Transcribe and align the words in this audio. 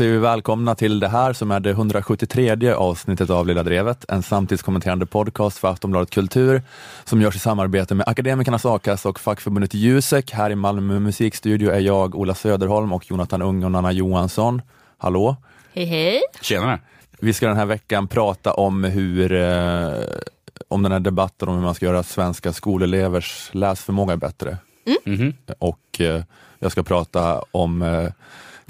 Säger 0.00 0.12
vi 0.12 0.18
välkomna 0.18 0.74
till 0.74 1.00
det 1.00 1.08
här 1.08 1.32
som 1.32 1.50
är 1.50 1.60
det 1.60 1.70
173 1.70 2.72
avsnittet 2.72 3.30
av 3.30 3.46
Lilla 3.46 3.62
Drevet, 3.62 4.04
en 4.08 4.22
samtidskommenterande 4.22 5.06
podcast 5.06 5.58
för 5.58 5.68
Aftonbladet 5.68 6.10
Kultur 6.10 6.62
som 7.04 7.22
görs 7.22 7.36
i 7.36 7.38
samarbete 7.38 7.94
med 7.94 8.08
Akademikernas 8.08 8.66
A-kassa 8.66 9.08
och 9.08 9.20
fackförbundet 9.20 9.74
Jusek. 9.74 10.32
Här 10.32 10.50
i 10.50 10.54
Malmö 10.54 10.98
musikstudio 10.98 11.70
är 11.70 11.80
jag, 11.80 12.14
Ola 12.14 12.34
Söderholm 12.34 12.92
och 12.92 13.10
Jonathan 13.10 13.42
Ung 13.42 13.64
och 13.64 13.72
Nanna 13.72 13.92
Johansson. 13.92 14.62
Hallå! 14.98 15.36
Hej 15.74 15.84
hej! 15.84 16.20
Tjenare! 16.42 16.78
Vi 17.18 17.32
ska 17.32 17.48
den 17.48 17.56
här 17.56 17.66
veckan 17.66 18.08
prata 18.08 18.52
om 18.52 18.84
hur 18.84 19.32
eh, 19.32 19.92
om 20.68 20.82
den 20.82 20.92
här 20.92 21.00
debatten 21.00 21.48
om 21.48 21.54
hur 21.54 21.62
man 21.62 21.74
ska 21.74 21.86
göra 21.86 22.02
svenska 22.02 22.52
skolelevers 22.52 23.50
läsförmåga 23.52 24.16
bättre. 24.16 24.56
Mhm. 25.04 25.34
Och 25.58 26.00
eh, 26.00 26.22
jag 26.58 26.72
ska 26.72 26.82
prata 26.82 27.42
om, 27.50 27.82
eh, 27.82 28.08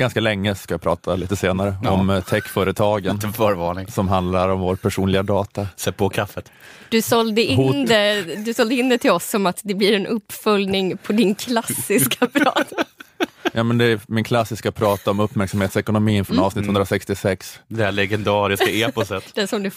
ganska 0.00 0.20
länge 0.20 0.54
ska 0.54 0.74
jag 0.74 0.82
prata 0.82 1.16
lite 1.16 1.36
senare, 1.36 1.74
Ja. 1.82 1.90
om 1.90 2.10
eh, 2.10 2.20
techföretagen 2.24 3.20
som 3.90 4.08
handlar 4.08 4.48
om 4.48 4.60
vår 4.60 4.76
personliga 4.76 5.22
data. 5.22 5.66
Sätt 5.76 5.96
på 5.96 6.08
kaffet. 6.08 6.52
Du 6.88 7.02
sålde, 7.02 7.42
in 7.42 7.56
Hot. 7.56 7.88
det, 7.88 8.22
du 8.44 8.54
sålde 8.54 8.74
in 8.74 8.88
det 8.88 8.98
till 8.98 9.10
oss 9.10 9.30
som 9.30 9.46
att 9.46 9.60
det 9.64 9.74
blir 9.74 9.96
en 9.96 10.06
uppföljning 10.06 10.96
på 10.96 11.12
din 11.12 11.34
klassiska 11.34 12.26
prat. 12.32 12.72
Ja, 13.52 13.62
men 13.62 13.78
det 13.78 13.84
är 13.84 14.00
min 14.06 14.24
klassiska 14.24 14.72
prata 14.72 15.10
om 15.10 15.20
uppmärksamhetsekonomin 15.20 16.24
från 16.24 16.38
avsnitt 16.38 16.64
166. 16.64 17.60
Det 17.68 17.84
här 17.84 17.92
legendariska 17.92 18.70
eposet. 18.70 19.24
Den 19.34 19.48
som 19.48 19.62
du, 19.62 19.70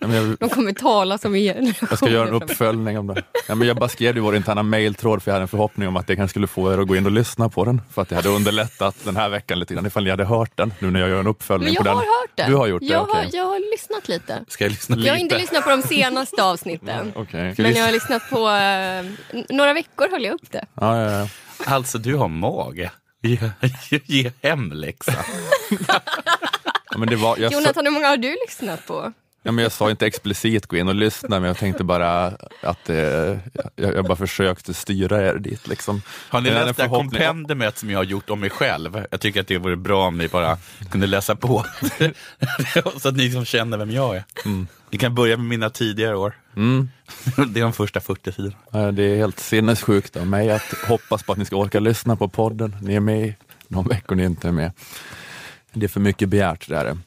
Ja, 0.00 0.06
men 0.06 0.12
jag, 0.16 0.36
de 0.40 0.48
kommer 0.48 0.72
tala 0.72 1.18
som 1.18 1.34
i 1.34 1.44
generationer 1.44 1.88
jag 1.90 1.98
ska 1.98 2.08
göra 2.08 2.28
en 2.28 2.34
uppföljning 2.34 2.98
om 2.98 3.06
det. 3.06 3.22
Ja, 3.48 3.54
men 3.54 3.68
jag 3.68 3.76
bara 3.76 3.88
skrev 3.88 4.16
i 4.16 4.20
vår 4.20 4.36
interna 4.36 4.62
mailtråd 4.62 5.22
för 5.22 5.30
jag 5.30 5.34
hade 5.34 5.44
en 5.44 5.48
förhoppning 5.48 5.88
om 5.88 5.96
att 5.96 6.06
det 6.06 6.16
kanske 6.16 6.32
skulle 6.32 6.46
få 6.46 6.72
er 6.72 6.78
att 6.78 6.88
gå 6.88 6.96
in 6.96 7.06
och 7.06 7.12
lyssna 7.12 7.48
på 7.48 7.64
den. 7.64 7.82
För 7.92 8.02
att 8.02 8.08
det 8.08 8.14
hade 8.16 8.28
underlättat 8.28 8.96
den 9.04 9.16
här 9.16 9.28
veckan 9.28 9.58
lite 9.58 9.74
grann 9.74 9.86
ifall 9.86 10.04
ni 10.04 10.10
hade 10.10 10.24
hört 10.24 10.50
den 10.54 10.74
nu 10.78 10.90
när 10.90 11.00
jag 11.00 11.08
gör 11.08 11.20
en 11.20 11.26
uppföljning 11.26 11.64
Men 11.66 11.74
jag 11.74 11.78
på 11.82 11.84
den. 11.88 11.96
har 11.96 12.02
hört 12.02 12.30
det. 12.34 12.46
Du 12.46 12.54
har 12.54 12.66
gjort 12.66 12.80
det, 12.80 12.86
jag, 12.86 13.02
okej. 13.02 13.14
har, 13.24 13.36
jag 13.36 13.44
har 13.44 13.70
lyssnat 13.72 14.08
lite. 14.08 14.44
Ska 14.48 14.64
jag 14.64 14.70
lyssna 14.70 14.96
lite? 14.96 15.06
Jag 15.08 15.14
har 15.14 15.18
inte 15.20 15.38
lyssnat 15.38 15.64
på 15.64 15.70
de 15.70 15.82
senaste 15.82 16.42
avsnitten. 16.44 17.12
Okej. 17.16 17.54
Men 17.58 17.72
jag 17.72 17.84
har 17.84 17.92
lyssnat 17.92 18.30
på, 18.30 18.48
eh, 18.48 19.46
några 19.56 19.72
veckor 19.74 20.10
höll 20.10 20.24
jag 20.24 20.34
upp 20.34 20.50
det. 20.52 20.66
Ja, 20.74 21.02
ja, 21.02 21.10
ja. 21.10 21.28
Alltså, 21.66 21.98
du 21.98 22.14
har 22.14 22.28
mage. 22.28 22.90
Ge, 23.22 23.38
ge, 24.04 24.32
hemläxa. 24.42 25.24
Ja, 26.90 26.98
men 26.98 27.08
det 27.08 27.16
var, 27.16 27.38
jag, 27.38 27.52
Jonathan, 27.52 27.84
hur 27.86 27.92
många 27.92 28.08
har 28.08 28.16
du 28.16 28.36
lyssnat 28.46 28.86
på? 28.86 29.12
Ja, 29.42 29.52
men 29.52 29.62
jag 29.62 29.72
sa 29.72 29.90
inte 29.90 30.06
explicit 30.06 30.66
gå 30.66 30.76
in 30.76 30.88
och 30.88 30.94
lyssna, 30.94 31.40
men 31.40 31.42
jag 31.42 31.56
tänkte 31.56 31.84
bara 31.84 32.26
att 32.60 32.90
eh, 32.90 32.96
jag, 32.96 33.38
jag 33.76 34.04
bara 34.04 34.16
försökte 34.16 34.74
styra 34.74 35.28
er 35.28 35.34
dit. 35.34 35.68
Liksom. 35.68 36.02
Har 36.28 36.40
ni 36.40 36.50
läst 36.50 36.76
det 36.76 36.82
här 36.82 36.90
kompendiumet 36.90 37.78
som 37.78 37.90
jag 37.90 37.98
har 37.98 38.04
gjort 38.04 38.30
om 38.30 38.40
mig 38.40 38.50
själv? 38.50 39.06
Jag 39.10 39.20
tycker 39.20 39.40
att 39.40 39.46
det 39.46 39.58
vore 39.58 39.76
bra 39.76 40.06
om 40.06 40.18
ni 40.18 40.28
bara 40.28 40.58
kunde 40.90 41.06
läsa 41.06 41.36
på. 41.36 41.66
Så 43.00 43.08
att 43.08 43.16
ni 43.16 43.22
liksom 43.24 43.44
känner 43.44 43.78
vem 43.78 43.90
jag 43.90 44.16
är. 44.16 44.24
Ni 44.90 44.98
kan 44.98 45.14
börja 45.14 45.36
med 45.36 45.46
mina 45.46 45.70
tidigare 45.70 46.16
år. 46.16 46.34
Mm. 46.56 46.88
Det 47.48 47.60
är 47.60 47.64
de 47.64 47.72
första 47.72 48.00
40 48.00 48.32
sidorna. 48.32 48.56
Ja, 48.70 48.92
Det 48.92 49.02
är 49.02 49.16
helt 49.16 49.40
sinnessjukt 49.40 50.16
av 50.16 50.26
mig 50.26 50.50
att 50.50 50.74
hoppas 50.88 51.22
på 51.22 51.32
att 51.32 51.38
ni 51.38 51.44
ska 51.44 51.56
orka 51.56 51.80
lyssna 51.80 52.16
på 52.16 52.28
podden. 52.28 52.76
Ni 52.82 52.94
är 52.94 53.00
med 53.00 53.34
någon 53.68 53.88
vecka 53.88 54.06
och 54.08 54.16
ni 54.16 54.24
inte 54.24 54.48
är 54.48 54.52
med. 54.52 54.72
Det 55.72 55.86
är 55.86 55.88
för 55.88 56.00
mycket 56.00 56.28
begärt. 56.28 56.68
Det 56.68 56.76
är 56.76 56.84
det. 56.84 56.98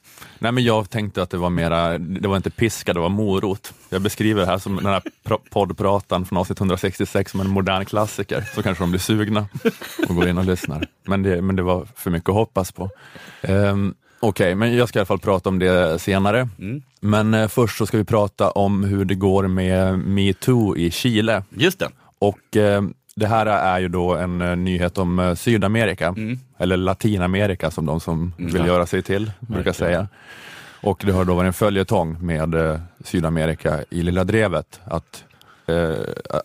Nej, 0.45 0.51
men 0.51 0.63
jag 0.63 0.89
tänkte 0.89 1.21
att 1.21 1.29
det 1.29 1.37
var 1.37 1.49
mera, 1.49 1.97
det 1.97 2.27
var 2.27 2.37
inte 2.37 2.49
piska, 2.49 2.93
det 2.93 2.99
var 2.99 3.09
morot. 3.09 3.73
Jag 3.89 4.01
beskriver 4.01 4.41
det 4.41 4.47
här 4.47 4.57
som 4.57 4.75
den 4.75 4.85
här 4.85 5.01
poddpratan 5.49 6.25
från 6.25 6.37
avsnitt 6.37 6.59
166 6.59 7.31
som 7.31 7.39
en 7.39 7.49
modern 7.49 7.85
klassiker, 7.85 8.43
så 8.55 8.63
kanske 8.63 8.83
de 8.83 8.89
blir 8.89 8.99
sugna 8.99 9.47
och 10.09 10.15
går 10.15 10.27
in 10.27 10.37
och 10.37 10.45
lyssnar. 10.45 10.87
Men 11.03 11.23
det, 11.23 11.41
men 11.41 11.55
det 11.55 11.63
var 11.63 11.87
för 11.95 12.11
mycket 12.11 12.29
att 12.29 12.35
hoppas 12.35 12.71
på. 12.71 12.89
Um, 13.41 13.95
Okej, 14.19 14.55
men 14.55 14.75
jag 14.75 14.89
ska 14.89 14.99
i 14.99 15.01
alla 15.01 15.05
fall 15.05 15.19
prata 15.19 15.49
om 15.49 15.59
det 15.59 15.99
senare. 16.01 16.49
Mm. 16.59 16.81
Men 16.99 17.33
eh, 17.33 17.47
först 17.47 17.77
så 17.77 17.85
ska 17.85 17.97
vi 17.97 18.03
prata 18.03 18.51
om 18.51 18.83
hur 18.83 19.05
det 19.05 19.15
går 19.15 19.47
med 19.47 19.99
metoo 19.99 20.77
i 20.77 20.91
Chile. 20.91 21.43
Just 21.49 21.79
det. 21.79 21.89
Och 22.19 22.57
eh, 22.57 22.83
det 23.15 23.27
här 23.27 23.45
är 23.45 23.79
ju 23.79 23.87
då 23.87 24.15
en 24.15 24.41
eh, 24.41 24.55
nyhet 24.55 24.97
om 24.97 25.19
eh, 25.19 25.33
Sydamerika, 25.35 26.07
Mm. 26.07 26.39
eller 26.57 26.77
Latinamerika 26.77 27.71
som 27.71 27.85
de 27.85 27.99
som 27.99 28.33
vill 28.37 28.55
ja. 28.55 28.67
göra 28.67 28.85
sig 28.85 29.01
till 29.01 29.31
brukar 29.39 29.55
Verkligen. 29.63 29.73
säga. 29.73 30.07
Och 30.81 31.01
det 31.05 31.11
har 31.11 31.25
då 31.25 31.35
varit 31.35 31.47
en 31.47 31.53
följetong 31.53 32.17
med 32.25 32.55
eh, 32.55 32.79
Sydamerika 33.03 33.79
i 33.89 34.01
Lilla 34.03 34.23
Drevet, 34.23 34.79
att, 34.85 35.23
eh, 35.67 35.89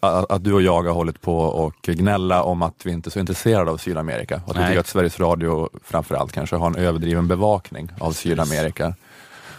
att, 0.00 0.30
att 0.30 0.44
du 0.44 0.52
och 0.52 0.62
jag 0.62 0.82
har 0.82 0.92
hållit 0.92 1.20
på 1.20 1.38
och 1.38 1.74
gnälla 1.82 2.42
om 2.42 2.62
att 2.62 2.74
vi 2.86 2.90
inte 2.92 3.08
är 3.08 3.10
så 3.10 3.18
intresserade 3.20 3.70
av 3.70 3.76
Sydamerika. 3.76 4.42
Och 4.44 4.50
att 4.50 4.56
vi 4.56 4.60
Nej. 4.60 4.68
tycker 4.68 4.80
att 4.80 4.86
Sveriges 4.86 5.20
Radio 5.20 5.68
framförallt 5.84 6.32
kanske 6.32 6.56
har 6.56 6.66
en 6.66 6.76
överdriven 6.76 7.28
bevakning 7.28 7.88
av 8.00 8.12
Sydamerika. 8.12 8.94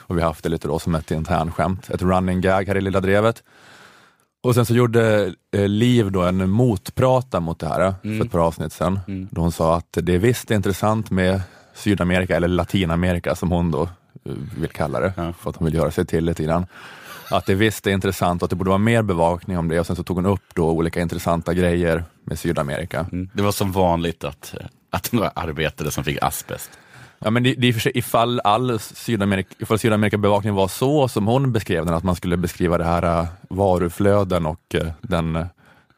Och 0.07 0.17
vi 0.17 0.21
har 0.21 0.27
haft 0.29 0.43
det 0.43 0.49
lite 0.49 0.67
då 0.67 0.79
som 0.79 0.95
ett 0.95 1.11
internskämt, 1.11 1.89
ett 1.89 2.01
running 2.01 2.41
gag 2.41 2.67
här 2.67 2.77
i 2.77 2.81
Lilla 2.81 2.99
Drevet. 2.99 3.43
Och 4.43 4.55
sen 4.55 4.65
så 4.65 4.73
gjorde 4.73 5.33
eh, 5.51 5.67
Liv 5.67 6.11
då 6.11 6.21
en 6.21 6.49
motprata 6.49 7.39
mot 7.39 7.59
det 7.59 7.67
här 7.67 7.81
eh, 7.87 7.93
för 8.01 8.25
ett 8.25 8.31
par 8.31 8.39
avsnitt 8.39 8.73
sedan. 8.73 8.99
Mm. 9.07 9.27
Då 9.31 9.41
hon 9.41 9.51
sa 9.51 9.75
att 9.75 9.97
det 10.01 10.13
är 10.13 10.17
visst 10.19 10.51
intressant 10.51 11.11
med 11.11 11.41
Sydamerika, 11.75 12.35
eller 12.35 12.47
Latinamerika 12.47 13.35
som 13.35 13.51
hon 13.51 13.71
då 13.71 13.81
eh, 13.83 13.89
vill 14.57 14.69
kalla 14.69 14.99
det, 14.99 15.13
Ja. 15.17 15.33
för 15.39 15.49
att 15.49 15.55
hon 15.55 15.65
vill 15.65 15.73
göra 15.73 15.91
sig 15.91 16.05
till 16.05 16.25
lite 16.25 16.43
grann. 16.43 16.65
Att 17.31 17.45
det 17.45 17.55
visst 17.55 17.87
är 17.87 17.91
intressant 17.91 18.41
och 18.41 18.45
att 18.45 18.49
det 18.49 18.55
borde 18.55 18.69
vara 18.69 18.77
mer 18.77 19.01
bevakning 19.01 19.57
om 19.57 19.67
det 19.67 19.79
och 19.79 19.87
sen 19.87 19.95
så 19.95 20.03
tog 20.03 20.17
hon 20.17 20.25
upp 20.25 20.43
då 20.53 20.69
olika 20.69 21.01
intressanta 21.01 21.53
grejer 21.53 22.03
med 22.23 22.39
Sydamerika. 22.39 22.99
Mm. 23.11 23.29
Det 23.33 23.41
var 23.41 23.51
som 23.51 23.71
vanligt 23.71 24.23
att, 24.23 24.55
att 24.89 25.11
det 25.11 25.17
var 25.17 25.31
arbetare 25.35 25.91
som 25.91 26.03
fick 26.03 26.17
asbest. 26.21 26.69
Ja, 27.23 27.31
men 27.31 27.43
det, 27.43 27.53
det 27.53 27.67
är 27.67 27.73
för 27.73 27.79
sig, 27.79 27.91
ifall, 27.95 28.39
all 28.43 28.79
Sydamerika, 28.79 29.49
ifall 29.59 29.79
Sydamerika-bevakningen 29.79 30.55
var 30.55 30.67
så 30.67 31.07
som 31.07 31.27
hon 31.27 31.51
beskrev 31.51 31.85
den, 31.85 31.93
att 31.93 32.03
man 32.03 32.15
skulle 32.15 32.37
beskriva 32.37 32.77
det 32.77 32.83
här 32.83 33.19
äh, 33.21 33.27
varuflöden 33.49 34.45
och 34.45 34.75
äh, 34.75 34.87
den 35.01 35.45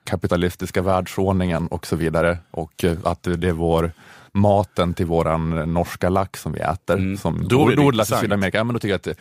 kapitalistiska 0.03 0.81
världsordningen 0.81 1.67
och 1.67 1.87
så 1.87 1.95
vidare 1.95 2.37
och 2.51 2.83
äh, 2.83 2.97
att 3.03 3.23
det 3.23 3.47
är 3.47 3.51
vår 3.51 3.91
maten 4.31 4.93
till 4.93 5.05
våran 5.05 5.73
norska 5.73 6.09
lax 6.09 6.41
som 6.41 6.53
vi 6.53 6.59
äter, 6.59 6.97
Mm. 6.97 7.17
som 7.17 7.47
Då 7.47 7.69
är 7.69 7.75
det 7.75 7.81
odlas 7.81 8.11
i. 8.11 8.15
Sydamerika. 8.15 8.57
Ja, 8.57 8.63
men 8.63 8.73
då 8.73 8.79
tycker 8.79 8.99
jag 9.03 9.11
att 9.13 9.19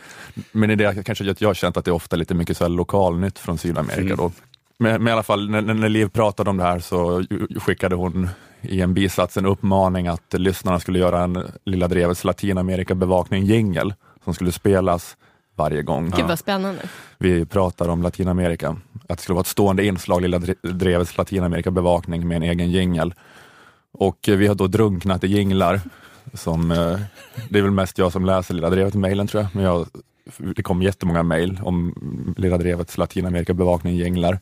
men 0.51 0.77
det 0.77 0.83
är 0.83 1.03
kanske 1.03 1.31
att 1.31 1.41
jag 1.41 1.49
har 1.49 1.53
känt 1.53 1.77
att 1.77 1.85
det 1.85 1.91
är 1.91 1.95
ofta 1.95 2.15
lite 2.15 2.33
mycket 2.33 2.57
så 2.57 2.63
här 2.63 2.69
lokalnytt 2.69 3.39
från 3.39 3.57
Sydamerika. 3.57 4.01
Mm. 4.01 4.17
Då. 4.17 4.31
Men, 4.77 5.03
men 5.03 5.07
i 5.07 5.11
alla 5.11 5.23
fall, 5.23 5.49
när, 5.49 5.61
när 5.61 5.89
Liv 5.89 6.09
pratade 6.09 6.49
om 6.49 6.57
det 6.57 6.63
här 6.63 6.79
så 6.79 7.23
skickade 7.59 7.95
hon 7.95 8.29
i 8.63 8.81
en 8.81 8.93
bisats 8.93 9.37
en 9.37 9.45
uppmaning 9.45 10.07
att 10.07 10.33
lyssnarna 10.33 10.79
skulle 10.79 10.99
göra 10.99 11.23
en 11.23 11.43
Lilla 11.65 11.87
Drevets 11.87 12.23
Latinamerika-bevakning 12.23 13.43
jingel 13.45 13.93
som 14.23 14.33
skulle 14.33 14.51
spelas 14.51 15.17
varje 15.55 15.81
gång 15.81 16.09
Gud 16.09 16.25
vad 16.25 16.39
spännande. 16.39 16.81
vi 17.17 17.45
pratar 17.45 17.89
om 17.89 18.01
Latinamerika. 18.01 18.69
Att 19.09 19.17
det 19.17 19.23
skulle 19.23 19.33
vara 19.33 19.41
ett 19.41 19.47
stående 19.47 19.85
inslag, 19.85 20.21
Lilla 20.21 20.37
Dre- 20.37 20.71
Drevets 20.71 21.17
Latinamerika-bevakning 21.17 22.27
med 22.27 22.35
en 22.37 22.43
egen 22.43 22.71
jingel. 22.71 23.13
Och 23.91 24.29
eh, 24.29 24.35
vi 24.37 24.47
har 24.47 24.55
då 24.55 24.67
drunknat 24.67 25.23
i 25.23 25.27
jinglar. 25.27 25.81
Som, 26.33 26.71
eh, 26.71 26.99
det 27.49 27.59
är 27.59 27.63
väl 27.63 27.71
mest 27.71 27.97
jag 27.97 28.11
som 28.11 28.25
läser 28.25 28.53
Lilla 28.53 28.69
Drevet-mejlen 28.69 29.27
tror 29.27 29.43
jag, 29.43 29.55
men 29.55 29.63
jag, 29.63 29.87
det 30.55 30.63
kom 30.63 30.81
jättemånga 30.81 31.23
mejl 31.23 31.59
om 31.63 31.93
Lilla 32.37 32.57
Drevets 32.57 32.97
Latinamerika-bevakning 32.97 33.95
jinglar 33.95 34.39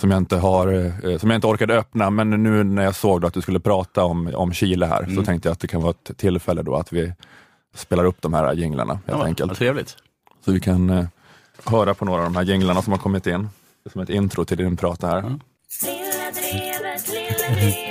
som 0.00 0.10
jag 0.10 0.18
inte 0.18 0.36
har, 0.36 0.68
eh, 1.08 1.18
som 1.18 1.30
jag 1.30 1.36
inte 1.36 1.46
orkade 1.46 1.78
öppna, 1.78 2.10
men 2.10 2.30
nu 2.42 2.64
när 2.64 2.82
jag 2.82 2.94
såg 2.94 3.20
då 3.20 3.26
att 3.26 3.34
du 3.34 3.40
skulle 3.40 3.60
prata 3.60 4.04
om, 4.04 4.30
om 4.34 4.52
Chile 4.52 4.86
här, 4.86 5.04
så 5.04 5.10
Mm. 5.10 5.24
tänkte 5.24 5.48
jag 5.48 5.52
att 5.52 5.60
det 5.60 5.68
kan 5.68 5.82
vara 5.82 5.90
ett 6.04 6.18
tillfälle 6.18 6.62
då 6.62 6.76
att 6.76 6.92
vi 6.92 7.12
spelar 7.74 8.04
upp 8.04 8.16
de 8.22 8.34
här 8.34 8.52
jinglarna 8.54 8.92
helt 8.94 9.04
Ja, 9.18 9.24
enkelt. 9.24 9.58
trevligt. 9.58 9.96
Så 10.44 10.52
vi 10.52 10.60
kan 10.60 10.90
eh, 10.90 11.04
höra 11.64 11.94
på 11.94 12.04
några 12.04 12.18
av 12.20 12.24
de 12.32 12.36
här 12.36 12.44
jinglarna 12.44 12.82
som 12.82 12.92
har 12.92 12.98
kommit 13.00 13.26
in. 13.26 13.48
Som 13.92 14.00
ett 14.00 14.10
intro 14.10 14.44
till 14.44 14.56
din 14.56 14.76
prat 14.76 15.02
här. 15.02 15.16
Ja. 15.16 15.22
Lilla 15.22 16.30
drevet, 16.34 17.08
lilla 17.08 17.54
drevet, 17.54 17.90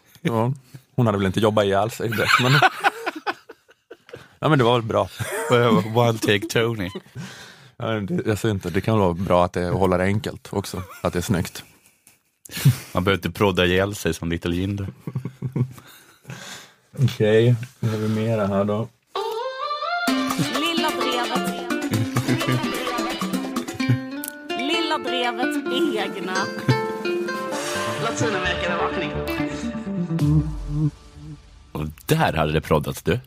Ja, 0.21 0.53
hon 0.95 1.05
hade 1.05 1.17
väl 1.17 1.27
inte 1.27 1.39
jobbat 1.39 1.65
ihjäl 1.65 1.91
sig 1.91 2.09
direkt, 2.09 2.41
men... 2.41 2.51
ja, 4.39 4.49
men 4.49 4.57
det 4.59 4.63
var 4.65 4.73
väl 4.73 4.87
bra. 4.87 5.09
One 5.95 6.19
take 6.19 6.47
Tony. 6.47 6.89
Ja, 7.77 7.85
det, 7.87 8.21
jag 8.25 8.37
ser 8.37 8.49
inte, 8.49 8.69
det 8.69 8.81
kan 8.81 8.99
vara 8.99 9.13
bra 9.13 9.45
att 9.45 9.53
det 9.53 9.69
håller 9.69 9.97
det 9.97 10.03
enkelt 10.03 10.47
också, 10.51 10.83
att 11.03 11.13
det 11.13 11.19
är 11.19 11.23
snyggt. 11.23 11.63
Man 12.93 13.03
behöver 13.03 13.17
inte 13.17 13.31
prodda 13.39 13.65
ihjäl 13.65 13.95
sig 13.95 14.13
som 14.13 14.29
Little 14.29 14.55
Jinder. 14.55 14.87
Okej, 17.03 17.55
nu 17.79 17.89
har 17.89 17.97
vi 17.97 18.07
mera 18.07 18.47
här 18.47 18.65
då. 18.65 18.87
Lilla 20.59 20.89
drevet. 20.89 21.71
Lilla 24.59 24.97
drevets 24.97 25.57
egna. 25.97 26.35
Latinamerikabevakning. 28.03 29.40
Och 31.71 31.87
där 32.05 32.33
hade 32.33 32.51
det 32.51 32.61
proddats 32.61 33.03
du. 33.03 33.19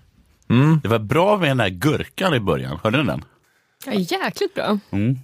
Mm. 0.48 0.80
Det 0.82 0.88
var 0.88 0.98
bra 0.98 1.38
med 1.38 1.48
den 1.48 1.56
där 1.56 1.68
gurkan 1.68 2.34
i 2.34 2.40
början. 2.40 2.78
Hörde 2.82 2.98
ni 2.98 3.04
den? 3.04 3.24
Ja, 3.86 3.92
jäkligt 3.92 4.54
bra. 4.54 4.78
Mm. 4.90 5.18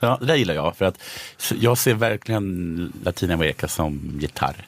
Ja, 0.00 0.16
det 0.20 0.26
där 0.26 0.36
gillar 0.36 0.54
jag. 0.54 0.76
För 0.76 0.84
att 0.84 1.02
jag 1.54 1.78
ser 1.78 1.94
verkligen 1.94 2.92
Latinamerika 3.04 3.68
som 3.68 4.18
gitarr. 4.20 4.66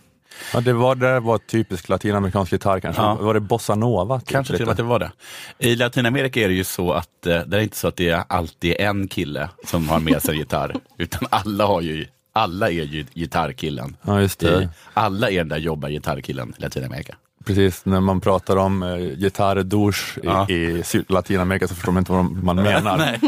Ja, 0.54 0.60
det 0.60 0.72
var, 0.72 0.94
det 0.94 1.20
var 1.20 1.38
typisk 1.38 1.88
latinamerikansk 1.88 2.52
gitarr 2.52 2.80
kanske. 2.80 3.02
Ja. 3.02 3.14
Var 3.14 3.34
det 3.34 3.40
bossa 3.40 3.74
nova? 3.74 4.20
typ, 4.20 4.28
Kanske 4.28 4.52
till 4.52 4.62
och 4.62 4.66
med 4.66 4.70
att 4.72 4.76
det 4.76 4.82
var 4.82 4.98
det. 4.98 5.10
I 5.58 5.76
Latinamerika 5.76 6.40
är 6.40 6.48
det 6.48 6.54
ju 6.54 6.64
så 6.64 6.92
att 6.92 7.26
eh, 7.26 7.40
det 7.40 7.56
är 7.56 7.60
inte 7.60 7.76
så 7.76 7.88
att 7.88 7.96
det 7.96 8.08
är 8.08 8.24
alltid 8.28 8.74
en 8.78 9.08
kille 9.08 9.48
som 9.66 9.88
har 9.88 10.00
med 10.00 10.22
sig 10.22 10.36
gitarr, 10.36 10.76
utan 10.98 11.28
alla 11.30 11.66
har 11.66 11.80
ju 11.80 12.06
alla 12.32 12.66
är 12.68 12.72
ju 12.72 13.04
gitarrkillen. 13.14 13.96
Ja, 14.02 14.20
just 14.20 14.40
det. 14.40 14.68
Alla 14.94 15.30
är 15.30 15.38
den 15.38 15.48
där 15.48 15.56
jobbar 15.56 15.88
gitarrkillen 15.88 16.54
i 16.58 16.62
Latinamerika. 16.62 17.14
Precis, 17.44 17.84
när 17.84 18.00
man 18.00 18.20
pratar 18.20 18.56
om 18.56 18.82
eh, 18.82 18.96
gitarrdouche 18.96 20.20
Ja. 20.22 20.48
i, 20.48 20.54
i 20.54 21.04
Latinamerika 21.08 21.68
så 21.68 21.74
förstår 21.74 21.92
man 21.92 22.00
inte 22.00 22.12
vad 22.12 22.44
man 22.44 22.56
menar. 22.56 22.96
Nej, 22.98 23.20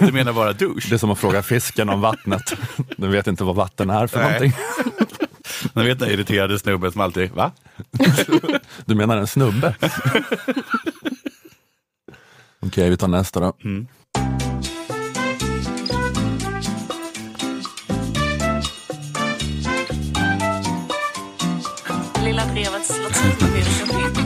du 0.00 0.12
menar 0.12 0.32
bara 0.32 0.52
douche? 0.52 0.86
Det 0.88 0.94
är 0.94 0.98
som 0.98 1.10
att 1.10 1.18
fråga 1.18 1.42
fisken 1.42 1.88
om 1.88 2.00
vattnet. 2.00 2.42
Den 2.96 3.10
vet 3.12 3.26
inte 3.26 3.44
vad 3.44 3.54
vatten 3.56 3.90
är 3.90 4.06
för 4.06 4.18
Nej. 4.18 4.26
någonting. 4.32 4.52
Man 5.74 5.84
vet 5.86 5.98
den 5.98 6.10
irriterade 6.10 6.58
snubben 6.58 6.92
som 6.92 7.00
alltid, 7.00 7.30
va? 7.30 7.52
Du 8.84 8.94
menar 8.94 9.16
en 9.16 9.26
snubbe? 9.26 9.74
Okej, 12.60 12.90
vi 12.90 12.96
tar 12.96 13.08
nästa 13.08 13.40
då. 13.40 13.52
Lilla 22.24 22.44
drevets 22.46 22.98
latinamerikahit. 22.98 24.18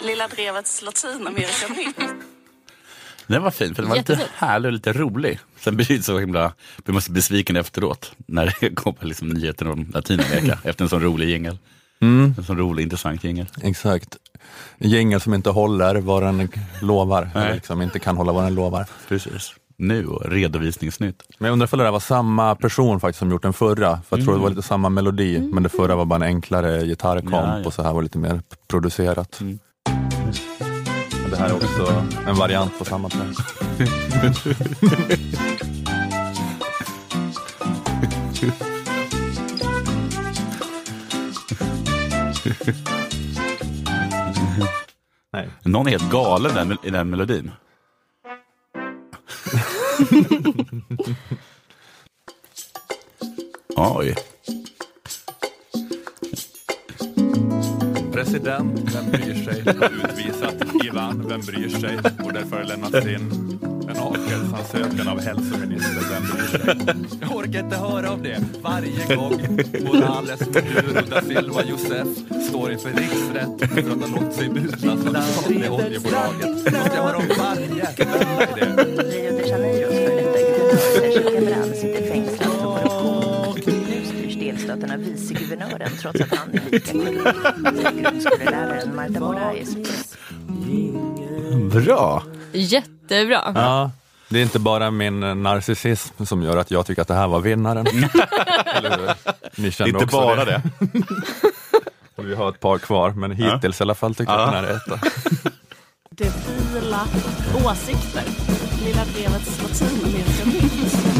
Lilla 0.00 0.28
drevets 0.28 0.82
latinamerikahit. 0.82 2.13
Den 3.26 3.42
var 3.42 3.50
fin, 3.50 3.74
för 3.74 3.82
den 3.82 3.88
var 3.90 3.96
lite 3.96 4.12
Jättefin. 4.12 4.32
härlig 4.36 4.68
och 4.68 4.72
lite 4.72 4.92
rolig. 4.92 5.38
Sen 5.60 5.76
blir 5.76 5.86
det 5.96 6.02
så 6.02 6.18
himla, 6.18 6.52
man 6.86 7.02
så 7.02 7.12
besviken 7.12 7.56
efteråt 7.56 8.12
när 8.26 8.56
det 8.60 8.70
kommer 8.74 9.04
liksom 9.04 9.28
nyheter 9.28 9.70
om 9.70 9.90
Latinamerika 9.94 10.58
efter 10.64 10.84
en 10.84 10.88
sån 10.88 11.02
rolig 11.02 11.28
jingel. 11.28 11.58
En 12.00 12.44
sån 12.46 12.58
rolig, 12.58 12.82
intressant 12.82 13.24
jingel. 13.24 13.46
Exakt. 13.62 14.16
En 14.78 14.90
jingel 14.90 15.20
som 15.20 15.34
inte 15.34 15.50
håller 15.50 15.94
vad 15.94 16.22
den 16.22 16.48
lovar. 16.82 17.30
Nej. 17.34 17.44
Eller 17.44 17.54
liksom 17.54 17.82
inte 17.82 17.98
kan 17.98 18.16
hålla 18.16 18.32
vad 18.32 18.44
den 18.44 18.54
lovar. 18.54 18.86
Precis. 19.08 19.54
Nu 19.76 20.06
redovisningsnytt. 20.24 21.22
Men 21.38 21.46
jag 21.46 21.52
undrar 21.52 21.66
ifall 21.66 21.78
det 21.78 21.84
där 21.84 21.90
var 21.92 22.00
samma 22.00 22.54
person 22.54 23.00
faktiskt 23.00 23.18
som 23.18 23.30
gjort 23.30 23.42
den 23.42 23.52
förra. 23.52 24.00
För 24.08 24.16
jag 24.16 24.24
tror 24.26 24.34
det 24.34 24.40
var 24.42 24.50
lite 24.50 24.62
samma 24.62 24.88
melodi. 24.88 25.38
Men 25.52 25.62
det 25.62 25.68
förra 25.68 25.96
var 25.96 26.04
bara 26.04 26.16
en 26.16 26.22
enklare 26.22 26.86
gitarrkomp 26.86 27.32
Ja, 27.34 27.58
ja. 27.58 27.66
och 27.66 27.72
så 27.74 27.82
här 27.82 27.92
var 27.92 28.02
lite 28.02 28.18
mer 28.18 28.42
producerat. 28.68 29.40
Mm. 29.40 29.58
Det 31.34 31.40
här 31.40 31.48
är 31.48 31.54
också 31.54 32.04
en 32.26 32.34
variant 32.36 32.78
på 32.78 32.84
samma 32.84 33.08
track. 33.08 33.36
Nej. 45.32 45.48
Någon 45.62 45.86
är 45.86 45.90
helt 45.90 46.10
galen 46.10 46.54
den, 46.54 46.78
i 46.82 46.90
den 46.90 47.10
melodin. 47.10 47.50
Oj. 53.76 54.14
President, 58.24 58.94
vem 58.94 59.10
bryr 59.10 59.44
sig? 59.44 59.62
Har 59.80 60.10
utvisat 60.10 60.54
Ivan, 60.84 61.24
vem 61.28 61.40
bryr 61.40 61.68
sig? 61.68 61.98
Och 62.24 62.32
därför 62.32 62.64
lämnats 62.64 63.06
in 63.06 63.58
en 63.90 63.96
avskedsansökan 63.96 65.08
av 65.08 65.20
hälsominister, 65.20 66.02
vem 66.10 66.22
bryr 66.22 66.58
sig? 66.58 66.96
Jag 67.20 67.36
orkar 67.36 67.60
inte 67.60 67.76
höra 67.76 68.10
av 68.10 68.22
det 68.22 68.40
varje 68.62 69.16
gång 69.16 69.58
Morales, 69.84 70.40
Maduro, 70.40 71.06
da 71.10 71.20
Silva, 71.20 71.64
Josef 71.64 72.08
står 72.48 72.72
inför 72.72 72.88
riksrätt 72.90 73.70
för 73.70 73.90
att 73.90 74.10
ha 74.10 74.20
låtit 74.20 74.36
sig 74.36 74.48
mutas 74.48 74.84
av 74.84 75.12
det 75.12 75.22
statliga 75.22 75.72
oljebolaget. 75.72 76.50
Måste 76.50 76.92
jag 76.94 77.02
höra 77.02 77.16
om 77.16 77.28
varje? 77.38 77.88
Vem 77.96 78.08
är 78.30 79.88
det? 79.90 80.03
Av 84.94 85.00
viceguvernören 85.00 85.90
trots 86.00 86.20
att 86.20 86.38
han 86.38 86.50
är 86.52 86.70
lika 86.70 86.92
korrupt. 86.92 88.02
Grundskoleläraren 88.02 88.96
Marta 88.96 89.20
Moraes 89.20 89.74
pris. 89.74 90.16
Bra. 91.72 92.22
Jättebra. 92.52 93.52
Ja, 93.54 93.90
det 94.28 94.38
är 94.38 94.42
inte 94.42 94.58
bara 94.58 94.90
min 94.90 95.20
narcissism 95.42 96.24
som 96.24 96.42
gör 96.42 96.56
att 96.56 96.70
jag 96.70 96.86
tycker 96.86 97.02
att 97.02 97.08
det 97.08 97.14
här 97.14 97.28
var 97.28 97.40
vinnaren. 97.40 97.86
Ni 99.56 99.70
kände 99.70 99.90
Inte 99.90 100.04
också 100.04 100.16
bara 100.16 100.44
det. 100.44 100.62
Och 102.16 102.24
Vi 102.28 102.34
har 102.34 102.48
ett 102.48 102.60
par 102.60 102.78
kvar, 102.78 103.10
men 103.10 103.30
hittills 103.30 103.80
i 103.80 103.82
alla 103.84 103.94
fall 103.94 104.14
tycker 104.14 104.32
jag 104.32 104.40
Ja. 104.40 104.44
att 104.46 104.52
den 104.52 104.64
här 104.64 104.70
är 104.70 104.76
etta. 104.76 105.00
Debila 106.10 107.00
åsikter. 107.66 108.22
Lilla 108.84 109.04
drevets 109.04 109.62
latinamerikahit. 109.62 111.13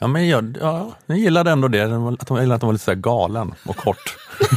Ja, 0.00 0.06
men 0.06 0.28
jag, 0.28 0.56
ja, 0.60 0.96
jag 1.06 1.18
gillade 1.18 1.50
ändå 1.50 1.68
det, 1.68 1.78
jag 1.78 1.90
gillade 1.90 2.14
att 2.54 2.60
de 2.60 2.66
var 2.66 2.72
lite 2.72 2.84
så 2.84 2.90
här 2.90 2.98
galen 2.98 3.54
och 3.64 3.76
kort. 3.76 4.16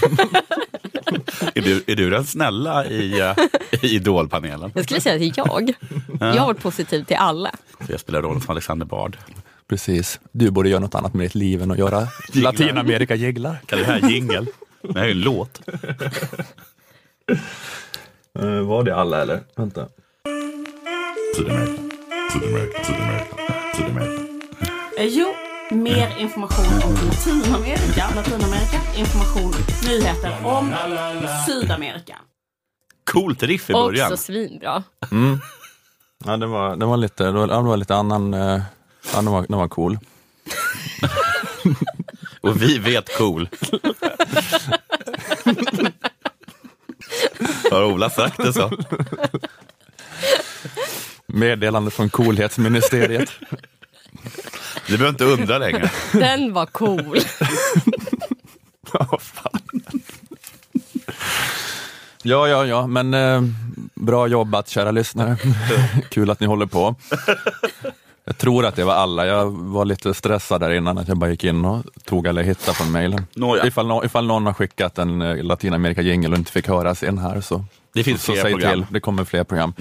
Är 1.55 1.61
du, 1.61 1.83
är 1.87 1.95
du 1.95 2.09
den 2.09 2.25
snälla 2.25 2.85
i, 2.85 3.21
uh, 3.21 3.35
i 3.81 3.95
Idolpanelen? 3.95 4.71
Jag 4.75 4.83
skulle 4.83 5.01
säga 5.01 5.15
att 5.15 5.21
det 5.21 5.25
är 5.25 5.33
jag. 5.37 5.73
Jag 6.19 6.41
har 6.41 6.47
varit 6.47 6.61
positiv 6.61 7.03
till 7.03 7.15
alla. 7.15 7.51
Jag 7.87 7.99
spelar 7.99 8.21
rollen 8.21 8.41
som 8.41 8.51
Alexander 8.51 8.85
Bard. 8.85 9.17
Precis. 9.67 10.19
Du 10.31 10.51
borde 10.51 10.69
göra 10.69 10.79
något 10.79 10.95
annat 10.95 11.13
med 11.13 11.25
ditt 11.25 11.35
liv 11.35 11.61
än 11.61 11.71
att 11.71 11.77
göra 11.77 12.07
Latinamerika-jinglar. 12.33 13.57
Kan 13.65 13.79
det 13.79 13.85
här 13.85 14.09
jingel? 14.09 14.47
Det 14.81 14.99
här 14.99 15.05
är 15.05 15.11
en 15.11 15.21
låt. 15.21 15.61
Uh, 18.39 18.61
var 18.61 18.83
det 18.83 18.95
alla 18.95 19.21
eller? 19.21 19.39
Vänta. 19.55 19.87
Sydamerika, 21.35 21.81
Sydamerika, 22.33 22.83
Sydamerika. 22.83 23.12
Eh, 25.03 25.09
Jo, 25.09 25.33
mer 25.71 26.17
information 26.19 26.65
om 26.83 26.93
Latinamerika. 26.93 28.09
Latinamerika, 28.15 28.81
information, 28.95 29.53
nyheter 29.87 30.45
om 30.45 30.73
Sydamerika. 31.45 32.17
Coolt 33.11 33.43
riff 33.43 33.69
i 33.69 33.73
början. 33.73 34.13
Också 34.13 34.23
svinbra. 34.23 34.83
Ja, 36.25 36.37
den 36.37 36.51
var, 36.51 36.75
den 36.75 36.89
var 36.89 36.97
lite, 36.97 37.23
den 37.23 37.35
var, 37.35 37.47
den 37.47 37.65
var 37.65 37.77
lite 37.77 37.95
annan, 37.95 38.33
eh, 38.33 38.61
ja, 39.13 39.15
den, 39.15 39.25
var, 39.25 39.45
den 39.49 39.57
var 39.57 39.67
cool. 39.67 39.99
Och 42.41 42.61
vi 42.61 42.77
vet 42.77 43.17
cool. 43.17 43.49
Har 47.71 47.83
Ola 47.85 48.09
sagt 48.09 48.37
det 48.37 48.53
så? 48.53 48.71
Meddelande 51.27 51.91
från 51.91 52.09
coolhetsministeriet. 52.09 53.31
Du 54.87 54.97
behöver 54.97 55.09
inte 55.09 55.25
undra 55.25 55.57
längre. 55.57 55.91
Den 56.13 56.53
var 56.53 56.65
cool. 56.65 57.19
Ja. 58.93 59.19
Ja, 62.23 62.47
ja, 62.47 62.65
ja, 62.65 62.87
men 62.87 63.13
eh, 63.13 63.41
bra 63.95 64.27
jobbat 64.27 64.69
kära 64.69 64.91
lyssnare. 64.91 65.37
Kul 66.09 66.29
att 66.29 66.39
ni 66.39 66.47
håller 66.47 66.65
på. 66.65 66.95
Jag 68.25 68.37
tror 68.37 68.65
att 68.65 68.75
det 68.75 68.83
var 68.83 68.93
alla. 68.93 69.25
Jag 69.25 69.51
var 69.51 69.85
lite 69.85 70.13
stressad 70.13 70.61
där 70.61 70.69
innan 70.73 70.97
att 70.97 71.07
jag 71.07 71.17
bara 71.17 71.29
gick 71.29 71.43
in 71.43 71.65
och 71.65 71.85
tog 72.05 72.27
eller 72.27 72.43
hittade 72.43 72.77
från 72.77 72.91
mejlen. 72.91 73.25
Nåja. 73.35 73.65
Ifall, 73.65 74.05
ifall 74.05 74.27
någon 74.27 74.45
har 74.45 74.53
skickat 74.53 74.97
en 74.97 75.21
eh, 75.21 75.43
Latinamerika-jingel 75.43 76.31
och 76.31 76.37
inte 76.37 76.51
fick 76.51 76.67
höras 76.67 77.03
in 77.03 77.17
här 77.17 77.41
så 77.41 77.65
Det 77.93 78.03
finns 78.03 78.23
fler 78.25 78.41
program. 78.51 78.71
till. 78.73 78.85
Det 78.93 78.99
kommer 78.99 79.23
fler 79.25 79.43
program. 79.43 79.73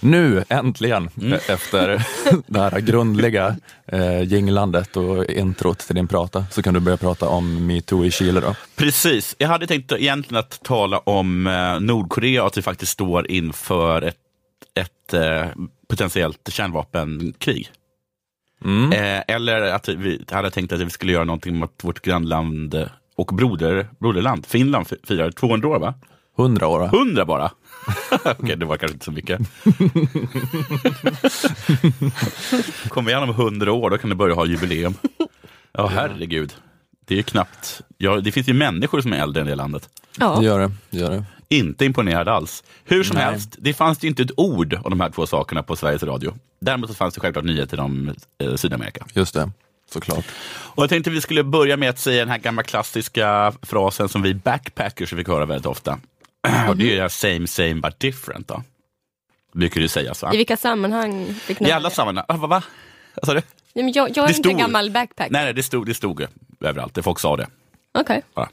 Nu 0.00 0.44
äntligen, 0.48 1.10
Mm. 1.20 1.32
e- 1.32 1.38
efter 1.48 2.02
det 2.46 2.58
här 2.60 2.80
grundliga 2.80 3.56
eh, 3.86 4.22
jinglandet 4.22 4.96
och 4.96 5.24
introt 5.24 5.78
till 5.78 5.94
din 5.94 6.08
prata, 6.08 6.44
så 6.50 6.62
kan 6.62 6.74
du 6.74 6.80
börja 6.80 6.96
prata 6.96 7.28
om 7.28 7.66
metoo 7.66 8.04
i 8.04 8.10
Chile 8.10 8.40
då. 8.40 8.54
Precis. 8.76 9.34
Jag 9.38 9.48
hade 9.48 9.66
tänkt 9.66 9.92
egentligen 9.92 10.38
att 10.40 10.62
tala 10.62 10.98
om 10.98 11.46
eh, 11.46 11.80
Nordkorea 11.80 12.40
och 12.42 12.46
att 12.46 12.56
vi 12.58 12.62
faktiskt 12.62 12.92
står 12.92 13.30
inför 13.30 14.02
ett, 14.02 14.16
ett 14.74 15.14
eh, 15.14 15.46
potentiellt 15.88 16.48
kärnvapenkrig. 16.52 17.68
Mm. 18.64 18.92
Eh, 18.92 19.22
eller 19.34 19.60
att 19.62 19.88
vi 19.88 20.24
hade 20.30 20.50
tänkt 20.50 20.72
att 20.72 20.80
vi 20.80 20.90
skulle 20.90 21.12
göra 21.12 21.24
någonting 21.24 21.56
mot 21.56 21.84
vårt 21.84 22.00
grannland 22.02 22.74
eh, 22.74 22.86
och 23.16 23.26
broder, 23.26 23.88
broderland, 23.98 24.46
Finland, 24.46 24.88
fi- 24.88 24.96
firar 25.04 25.30
200 25.30 25.68
år 25.68 25.78
va? 25.78 25.94
100 26.38 26.66
år. 26.68 26.78
va? 26.80 26.90
100 26.94 27.24
bara? 27.24 27.50
Okej, 28.24 28.56
det 28.56 28.66
var 28.66 28.76
kanske 28.76 28.92
inte 28.94 29.04
så 29.04 29.12
mycket. 29.12 29.40
Kommer 32.88 33.06
vi 33.06 33.12
igenom 33.12 33.30
100 33.30 33.72
år, 33.72 33.90
då 33.90 33.98
kan 33.98 34.10
det 34.10 34.16
börja 34.16 34.34
ha 34.34 34.46
jubileum. 34.46 34.94
Ja, 35.72 35.86
herregud. 35.86 36.54
Det 37.06 37.14
är 37.14 37.16
ju 37.16 37.22
knappt... 37.22 37.80
Ja, 37.98 38.20
det 38.20 38.32
finns 38.32 38.48
ju 38.48 38.52
människor 38.54 39.00
som 39.00 39.12
är 39.12 39.16
äldre 39.16 39.40
än 39.40 39.46
det 39.46 39.54
landet. 39.54 39.88
Det 40.16 40.24
Ja. 40.24 40.42
gör 40.42 40.58
det. 40.60 40.70
det, 40.90 40.98
gör 40.98 41.10
det. 41.10 41.24
Inte 41.48 41.84
imponerad 41.84 42.28
alls. 42.28 42.64
Hur 42.84 43.02
som 43.04 43.16
Nej. 43.16 43.24
helst, 43.24 43.56
det 43.58 43.74
fanns 43.74 44.04
ju 44.04 44.08
inte 44.08 44.22
ett 44.22 44.30
ord 44.38 44.74
om 44.84 44.90
de 44.90 45.00
här 45.00 45.10
två 45.10 45.26
sakerna 45.26 45.62
på 45.62 45.76
Sveriges 45.76 46.02
Radio. 46.02 46.34
Däremot 46.60 46.90
så 46.90 46.94
fanns 46.96 47.14
det 47.14 47.20
självklart 47.20 47.44
nyheter 47.44 47.80
om 47.80 48.14
eh, 48.38 48.54
Sydamerika. 48.56 49.06
Just 49.14 49.34
det, 49.34 49.50
såklart. 49.92 50.24
Och 50.50 50.82
jag 50.82 50.90
tänkte 50.90 51.10
vi 51.10 51.20
skulle 51.20 51.44
börja 51.44 51.76
med 51.76 51.90
att 51.90 51.98
säga 51.98 52.20
den 52.20 52.28
här 52.30 52.38
gamla 52.38 52.62
klassiska 52.62 53.52
frasen 53.62 54.08
som 54.08 54.22
vi 54.22 54.34
backpackers 54.34 55.10
fick 55.10 55.28
höra 55.28 55.46
väldigt 55.46 55.66
ofta. 55.66 55.98
Och 56.68 56.76
det 56.76 56.98
är 56.98 57.08
same 57.08 57.46
same 57.46 57.74
but 57.74 58.00
different. 58.00 58.48
Då. 58.48 58.62
Brukar 59.52 59.80
det 59.80 59.88
sägas 59.88 60.22
va? 60.22 60.34
I 60.34 60.36
vilka 60.36 60.56
sammanhang 60.56 61.34
fick 61.34 61.60
I 61.60 61.72
alla 61.72 61.88
det? 61.88 61.94
sammanhang. 61.94 62.24
Ah, 62.28 62.36
vad 62.36 62.50
va? 62.50 62.62
Vad 63.14 63.26
sa 63.26 63.34
du? 63.34 63.42
Nej, 63.72 63.84
men 63.84 63.92
jag, 63.92 64.08
jag 64.10 64.18
är 64.18 64.22
Det 64.28 64.36
inte 64.36 64.48
stod- 64.48 64.58
gammal 64.58 64.90
backpacker. 64.90 65.32
Nej, 65.32 65.44
nej, 65.44 65.54
det 65.54 65.62
stod, 65.62 65.86
det 65.86 65.94
stod 65.94 66.26
överallt. 66.60 66.94
Det 66.94 67.02
folk 67.02 67.18
sa 67.18 67.36
det. 67.36 67.46
Okej. 67.98 68.22
Ja, 68.34 68.48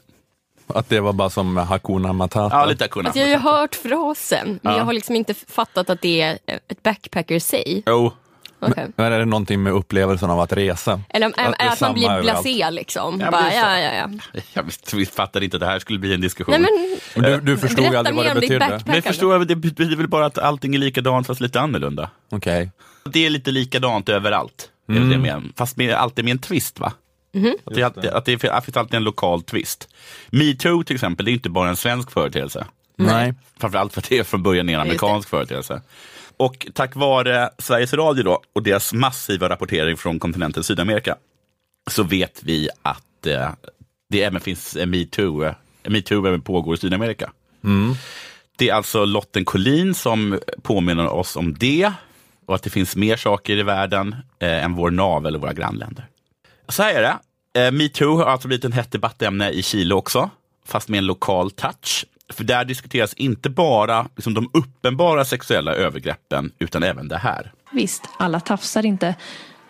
Att 0.66 0.88
det 0.88 1.00
var 1.00 1.12
bara 1.12 1.30
som 1.30 1.56
Hakuna 1.56 2.12
Matata. 2.12 2.56
ja 2.56 2.64
lite 2.66 2.88
kunna. 2.88 3.08
Alltså, 3.08 3.20
jag 3.20 3.26
har 3.38 3.52
ju 3.52 3.58
hört 3.60 3.74
frasen, 3.74 4.60
men 4.62 4.72
Ja. 4.72 4.78
jag 4.78 4.84
har 4.84 4.92
liksom 4.92 5.16
inte 5.16 5.34
fattat 5.34 5.90
att 5.90 6.00
det 6.02 6.20
är 6.20 6.38
ett 6.68 6.82
backpacker-säg. 6.82 7.82
Jo, 7.86 8.12
Okej. 8.60 8.88
Men 8.96 9.12
är 9.12 9.18
det 9.18 9.24
någonting 9.24 9.62
med 9.62 9.72
upplevelsen 9.72 10.30
av 10.30 10.40
att 10.40 10.52
resa? 10.52 11.00
Eller 11.08 11.26
Att 11.26 11.34
det 11.36 11.42
är, 11.42 11.68
att 11.72 11.80
man 11.80 11.94
blir 11.94 12.22
blasé 12.22 12.70
liksom. 12.70 13.20
Ja, 13.20 13.30
Bara, 13.30 13.42
det 13.42 13.54
ja, 13.54 13.78
ja, 13.78 13.92
ja. 14.32 14.40
jag 14.52 14.62
visst, 14.62 14.94
vi 14.94 15.06
fattade 15.06 15.44
inte 15.44 15.56
att 15.56 15.60
det 15.60 15.66
här 15.66 15.78
skulle 15.78 15.98
bli 15.98 16.14
en 16.14 16.20
diskussion. 16.20 16.62
Nej, 16.62 17.00
men, 17.14 17.22
Men 17.22 17.32
du, 17.32 17.52
du 17.52 17.58
förstod 17.58 17.84
berätta 17.84 17.98
aldrig 17.98 18.16
vad 18.16 18.26
det 18.26 18.34
betydde? 18.34 18.58
Men 18.58 18.70
jag 18.70 18.70
backpackande. 18.70 19.02
förstår, 19.02 19.38
det 19.44 19.56
betyder 19.56 19.96
väl 19.96 20.08
bara 20.08 20.26
att 20.26 20.38
allting 20.38 20.74
är 20.74 20.78
likadant 20.78 21.26
fast 21.26 21.40
lite 21.40 21.60
annorlunda. 21.60 22.10
Okej. 22.30 22.70
Det 23.04 23.26
är 23.26 23.30
lite 23.30 23.50
likadant 23.50 24.08
överallt. 24.08 24.68
Det 24.86 24.96
är 24.96 25.00
det 25.00 25.18
med, 25.18 25.42
fast 25.56 25.76
med, 25.76 25.94
alltid 25.94 26.24
med 26.24 26.32
en 26.32 26.38
twist 26.38 26.80
va? 26.80 26.92
Att, 27.66 27.74
det, 27.74 27.82
alltid, 27.82 28.10
att 28.10 28.24
det 28.24 28.38
finns 28.38 28.76
alltid 28.76 28.94
en 28.94 29.04
lokal 29.04 29.42
twist. 29.42 29.88
Metoo 30.30 30.82
till 30.84 30.94
exempel, 30.96 31.26
det 31.26 31.30
är 31.30 31.32
inte 31.32 31.50
bara 31.50 31.68
en 31.68 31.76
svensk 31.76 32.10
företeelse. 32.10 32.66
Nej. 32.96 33.34
Framförallt 33.60 33.92
för 33.92 34.00
att 34.00 34.08
det 34.08 34.18
är 34.18 34.24
från 34.24 34.42
början 34.42 34.68
en 34.68 34.74
det. 34.74 34.80
amerikansk 34.80 35.28
företeelse. 35.28 35.82
Och 36.38 36.66
tack 36.74 36.96
vare 36.96 37.50
Sveriges 37.58 37.94
Radio 37.94 38.24
då, 38.24 38.42
och 38.52 38.62
deras 38.62 38.92
massiva 38.92 39.48
rapportering 39.48 39.96
från 39.96 40.18
kontinenten 40.18 40.64
Sydamerika 40.64 41.16
så 41.90 42.02
vet 42.02 42.42
vi 42.42 42.68
att 42.82 43.26
eh, 43.26 43.50
det 44.08 44.22
även 44.22 44.40
finns 44.40 44.76
en 44.76 44.90
metoo, 44.90 45.54
metoo 45.88 46.26
även 46.26 46.40
pågår 46.40 46.74
i 46.74 46.78
Sydamerika. 46.78 47.32
Det 48.56 48.68
är 48.68 48.74
alltså 48.74 49.04
Lotten 49.04 49.44
Collin 49.44 49.94
som 49.94 50.38
påminner 50.62 51.08
oss 51.08 51.36
om 51.36 51.54
det 51.54 51.92
och 52.46 52.54
att 52.54 52.62
det 52.62 52.70
finns 52.70 52.96
mer 52.96 53.16
saker 53.16 53.56
i 53.56 53.62
världen 53.62 54.16
eh, 54.38 54.64
än 54.64 54.74
vår 54.74 54.90
navel 54.90 55.34
och 55.34 55.40
våra 55.40 55.52
grannländer. 55.52 56.06
Så 56.68 56.82
här 56.82 56.94
är 56.94 57.02
det. 57.02 57.18
Eh, 57.60 57.72
metoo 57.72 58.16
har 58.16 58.24
alltså 58.24 58.48
blivit 58.48 58.64
en 58.64 58.72
hett 58.72 58.90
debattämne 58.90 59.50
i 59.50 59.62
Chile 59.62 59.94
också, 59.94 60.30
fast 60.66 60.88
med 60.88 60.98
en 60.98 61.06
lokal 61.06 61.50
touch. 61.50 62.04
För 62.32 62.44
där 62.44 62.64
diskuteras 62.64 63.14
inte 63.14 63.50
bara 63.50 64.08
liksom, 64.16 64.34
de 64.34 64.50
uppenbara 64.52 65.24
sexuella 65.24 65.74
övergreppen, 65.74 66.52
utan 66.58 66.82
även 66.82 67.08
det 67.08 67.16
här. 67.18 67.52
Visst, 67.72 68.02
alla 68.18 68.40
tafsar 68.40 68.86
inte, 68.86 69.14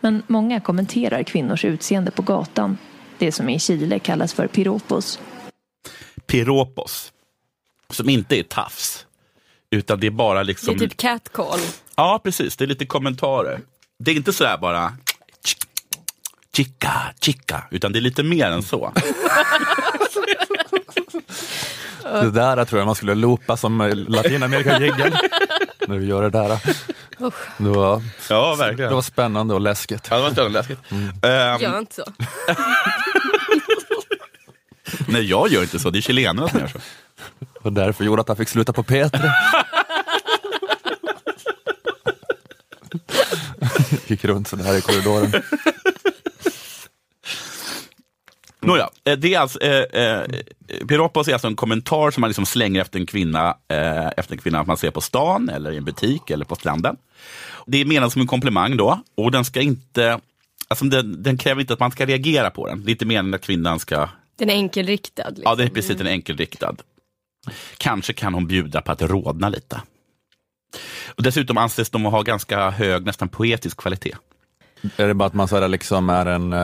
men 0.01 0.23
många 0.27 0.61
kommenterar 0.61 1.23
kvinnors 1.23 1.65
utseende 1.65 2.11
på 2.11 2.23
gatan. 2.23 2.79
Det 3.19 3.33
som 3.33 3.49
i 3.49 3.59
Chile 3.59 3.99
kallas 3.99 4.35
för 4.35 4.47
piropos. 4.47 5.21
Piropos, 6.27 7.13
som 7.91 8.09
inte 8.09 8.39
är 8.39 8.43
tafs, 8.43 9.07
utan 9.71 10.01
det 10.01 10.07
är 10.07 10.11
bara 10.11 10.39
Det 10.39 10.45
liksom... 10.45 10.75
är 10.75 10.79
typ 10.79 10.97
catcall. 10.97 11.61
Ja, 11.97 12.21
precis. 12.25 12.57
Det 12.57 12.65
är 12.65 12.67
lite 12.67 12.87
kommentarer. 12.87 13.61
Det 13.99 14.11
är 14.11 14.15
inte 14.15 14.33
sådär 14.33 14.59
bara 14.59 14.93
chica, 16.57 16.93
chica, 17.21 17.63
utan 17.71 17.93
det 17.93 17.99
är 17.99 18.01
lite 18.01 18.23
mer 18.23 18.47
än 18.51 18.63
så. 18.63 18.93
Det 22.03 22.31
där 22.31 22.65
tror 22.65 22.79
jag 22.81 22.87
man 22.87 22.95
skulle 22.95 23.15
loopa 23.15 23.57
som 23.57 23.79
Latinamerika-jiggen. 24.09 25.13
När 25.89 25.97
vi 25.99 26.07
gör 26.07 26.23
det 26.23 26.31
där. 26.31 26.49
Det 27.59 27.69
var, 27.69 28.03
Ja, 28.31 28.51
det 28.51 28.57
verkligen. 28.65 28.95
var 28.95 29.03
spännande 29.03 29.55
och 29.55 29.61
läskigt. 29.61 30.07
Ja, 30.11 30.17
det 30.17 30.23
var 30.23 30.31
spännande 30.31 30.59
läskigt. 30.59 30.79
Ehm, 31.23 31.61
Gör 31.61 31.79
inte 31.79 31.95
så. 31.95 32.05
nej, 35.09 35.23
jag 35.31 35.49
gör 35.49 35.63
inte 35.63 35.79
så. 35.79 35.91
Det 35.91 35.99
är 35.99 36.03
chilenarna 36.03 36.49
som 36.49 36.61
gör 36.61 36.67
så. 36.69 36.79
Och 37.63 37.73
därför 37.73 38.05
gjorde 38.05 38.21
att 38.23 38.29
han 38.29 38.37
fick 38.37 38.49
sluta 38.49 38.73
på 38.73 38.83
P3. 38.83 39.31
Gick 44.07 44.25
runt 44.25 44.49
sådär 44.49 44.75
i 44.77 44.81
korridoren. 44.81 45.33
Nåja, 48.69 48.91
eh, 49.05 49.19
det 49.19 49.35
är 49.35 49.39
alltså, 49.39 49.61
eh, 49.61 50.03
eh, 50.03 50.23
piropos 50.89 51.29
är 51.29 51.33
alltså 51.33 51.49
en 51.49 51.57
kommentar 51.57 52.11
som 52.11 52.21
man 52.21 52.29
liksom 52.29 52.47
slänger 52.47 52.81
efter 52.81 52.99
en 52.99 53.07
kvinna, 53.07 53.57
eh, 53.69 54.07
efter 54.17 54.33
en 54.33 54.39
kvinna 54.39 54.65
man 54.65 54.77
ser 54.77 54.91
på 54.91 55.01
stan 55.01 55.49
eller 55.49 55.73
i 55.73 55.77
en 55.77 55.85
butik 55.85 56.31
eller 56.31 56.45
på 56.45 56.55
stranden. 56.55 56.97
Det 57.67 57.81
är 57.81 57.85
menat 57.85 58.13
som 58.13 58.21
en 58.21 58.27
komplimang 58.27 58.77
då 58.77 59.03
och 59.15 59.31
den 59.31 59.45
ska 59.45 59.61
inte, 59.61 60.21
alltså 60.69 60.85
den, 60.85 61.23
den 61.23 61.39
kräver 61.39 61.61
inte 61.61 61.73
att 61.73 61.81
man 61.81 61.91
ska 61.91 62.07
reagera 62.07 62.51
på 62.51 62.67
den. 62.67 62.85
Det 62.85 62.91
är 62.91 62.93
inte 62.93 63.07
meningen 63.07 63.35
att 63.35 63.41
kvinnan 63.41 63.81
ska, 63.81 64.09
Den 64.39 64.51
är 64.51 64.55
enkelriktad. 64.55 65.29
Liksom. 65.29 65.43
ja 65.45 65.55
det 65.55 65.65
är 65.65 65.69
precis 65.69 65.97
den 65.97 66.07
är 66.07 66.11
enkelriktad. 66.11 66.77
Kanske 67.79 68.13
kan 68.13 68.35
hon 68.35 68.47
bjuda 68.47 68.81
på 68.81 68.93
att 68.93 69.03
rodna 69.03 69.49
lite. 69.49 69.81
Och 71.07 71.23
dessutom 71.23 71.59
anses 71.59 71.91
de 71.91 72.05
ha 72.05 72.23
ganska 72.23 72.71
hög, 72.71 73.07
nästan 73.07 73.29
poetisk 73.29 73.77
kvalitet. 73.77 74.15
Är 74.97 75.09
det 75.09 75.15
bara 75.15 75.27
att 75.27 75.35
man 75.35 75.49
så 75.49 75.67
liksom 75.69 76.11
är 76.11 76.27
en 76.27 76.53
uh, 76.53 76.59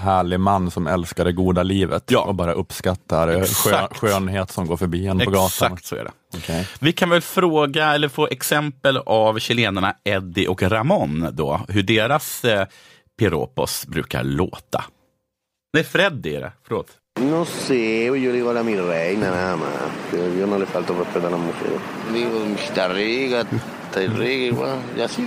härlig 0.00 0.40
man 0.40 0.70
som 0.70 0.86
älskar 0.86 1.24
det 1.24 1.32
goda 1.32 1.62
livet 1.62 2.04
Ja. 2.06 2.20
och 2.20 2.34
bara 2.34 2.52
uppskattar 2.52 3.28
eh, 3.28 3.34
skön, 3.34 3.42
Exakt. 3.42 3.98
skönhet 3.98 4.50
som 4.50 4.66
går 4.66 4.76
förbi 4.76 5.06
en 5.06 5.18
på 5.18 5.30
gatan? 5.30 5.46
Exakt 5.46 5.84
så 5.84 5.96
är 5.96 6.04
det. 6.04 6.10
Okej. 6.36 6.68
Vi 6.80 6.92
kan 6.92 7.10
väl 7.10 7.20
fråga 7.20 7.94
eller 7.94 8.08
få 8.08 8.26
exempel 8.30 8.96
av 8.96 9.38
chilenarna 9.38 9.94
Eddie 10.04 10.46
och 10.48 10.62
Ramon 10.62 11.28
då, 11.32 11.60
hur 11.68 11.82
deras 11.82 12.44
eh, 12.44 12.66
piropos 13.18 13.86
brukar 13.86 14.24
låta. 14.24 14.84
Nej, 15.74 15.84
Freddy 15.84 16.34
är 16.34 16.40
det. 16.40 16.52
Förlåt. 16.66 16.86
No 17.20 17.44
sé, 17.44 18.04
yo 18.06 18.14
le 18.14 18.32
digo 18.32 18.50
a 18.50 18.52
la 18.52 18.62
mi 18.62 18.76
reina 18.76 19.30
nada 19.30 19.56
más. 19.56 19.68
Yo, 20.12 20.40
yo 20.40 20.46
no 20.46 20.58
le 20.58 20.66
falto 20.66 20.94
respeto 20.98 21.26
a 21.26 21.30
las 21.30 21.40
mujeres. 21.40 21.80
Digo, 22.12 22.54
está 22.54 22.88
rica, 22.88 23.40
está 23.40 24.00
rica, 24.00 24.56
igual, 24.56 24.78
y 24.96 25.00
así. 25.00 25.26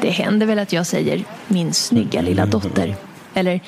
Det 0.00 0.10
händer 0.10 0.46
väl 0.46 0.58
att 0.58 0.72
jag 0.72 0.86
säger 0.86 1.24
min 1.48 1.74
snygga 1.74 2.20
lilla 2.20 2.46
dotter. 2.46 2.96
Eller 3.34 3.60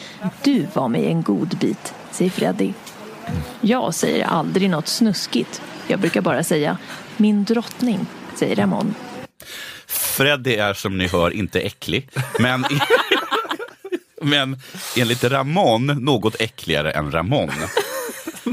du 0.43 0.67
var 0.75 0.89
mig 0.89 1.07
en 1.07 1.23
god 1.23 1.59
bit, 1.59 1.95
säger 2.11 2.31
Freddy. 2.31 2.73
Jag 3.61 3.95
säger 3.95 4.25
aldrig 4.25 4.71
något 4.71 4.89
snuskigt. 4.89 5.63
Jag 5.87 6.01
brukar 6.01 6.21
bara 6.21 6.45
säga 6.45 6.79
min 7.17 7.45
drottning, 7.45 8.07
säger 8.35 8.57
Ramon. 8.57 8.95
Freddy 9.87 10.55
är 10.55 10.75
som 10.75 10.99
ni 10.99 11.09
hör 11.09 11.31
inte 11.31 11.61
äcklig, 11.61 12.09
men, 12.39 12.65
men 14.23 14.61
enligt 14.97 15.25
Ramon 15.25 15.87
något 15.87 16.37
äckligare 16.41 16.91
än 16.91 17.13
Ramon. 17.13 17.51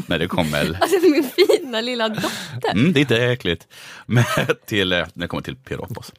När 0.08 0.20
det 0.20 0.28
kommer 0.28 0.78
Alltså 0.82 0.98
min 1.02 1.30
fina 1.36 1.82
lilla 1.82 2.10
dotter. 2.10 2.72
Mm, 2.72 2.94
det 2.94 3.00
är 3.00 3.02
inte 3.02 3.18
äckligt. 3.26 3.68
Men 4.06 4.26
till, 4.66 4.92
eh, 4.92 4.98
när 4.98 5.08
det 5.14 5.28
kommer 5.28 5.44
till 5.44 5.56
Piropos. 5.56 6.12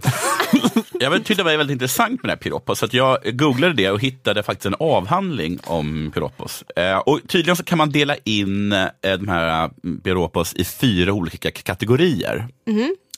jag 1.00 1.14
tyckte 1.14 1.34
det 1.34 1.42
var 1.42 1.56
väldigt 1.56 1.74
intressant 1.74 2.22
med 2.22 2.28
det 2.28 2.32
här 2.32 2.36
Piropos, 2.36 2.78
så 2.78 2.88
jag 2.90 3.38
googlade 3.38 3.74
det 3.74 3.90
och 3.90 4.00
hittade 4.00 4.42
faktiskt 4.42 4.66
en 4.66 4.74
avhandling 4.78 5.58
om 5.64 6.10
Piropos. 6.14 6.62
Eh, 6.76 6.98
och 6.98 7.20
tydligen 7.28 7.56
så 7.56 7.64
kan 7.64 7.78
man 7.78 7.90
dela 7.90 8.16
in 8.24 8.72
eh, 8.72 8.88
de 9.02 9.28
här 9.28 9.64
eh, 9.64 9.70
Piropos 10.04 10.54
i 10.54 10.64
fyra 10.64 11.12
olika 11.12 11.50
kategorier. 11.50 12.48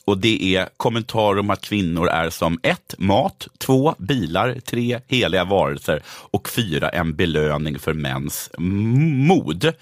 Och 0.05 0.17
det 0.17 0.55
är 0.55 0.69
kommentarer 0.77 1.39
om 1.39 1.49
att 1.49 1.61
kvinnor 1.61 2.07
är 2.07 2.29
som 2.29 2.59
ett, 2.63 2.95
mat, 2.97 3.47
två, 3.57 3.95
bilar, 3.97 4.59
tre, 4.65 4.99
heliga 5.07 5.43
varelser 5.43 6.01
och 6.05 6.49
fyra, 6.49 6.89
en 6.89 7.15
belöning 7.15 7.79
för 7.79 7.93
mäns 7.93 8.51
mod. 8.57 9.73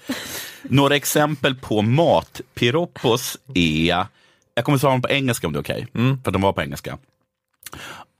Några 0.62 0.96
exempel 0.96 1.54
på 1.54 1.82
matpiropos 1.82 3.38
är, 3.54 4.06
jag 4.54 4.64
kommer 4.64 4.78
ta 4.78 4.90
dem 4.90 5.02
på 5.02 5.08
engelska 5.08 5.46
om 5.46 5.52
det 5.52 5.58
är 5.58 5.60
okej, 5.60 5.86
för 6.24 6.30
de 6.30 6.42
var 6.42 6.52
på 6.52 6.62
engelska. 6.62 6.98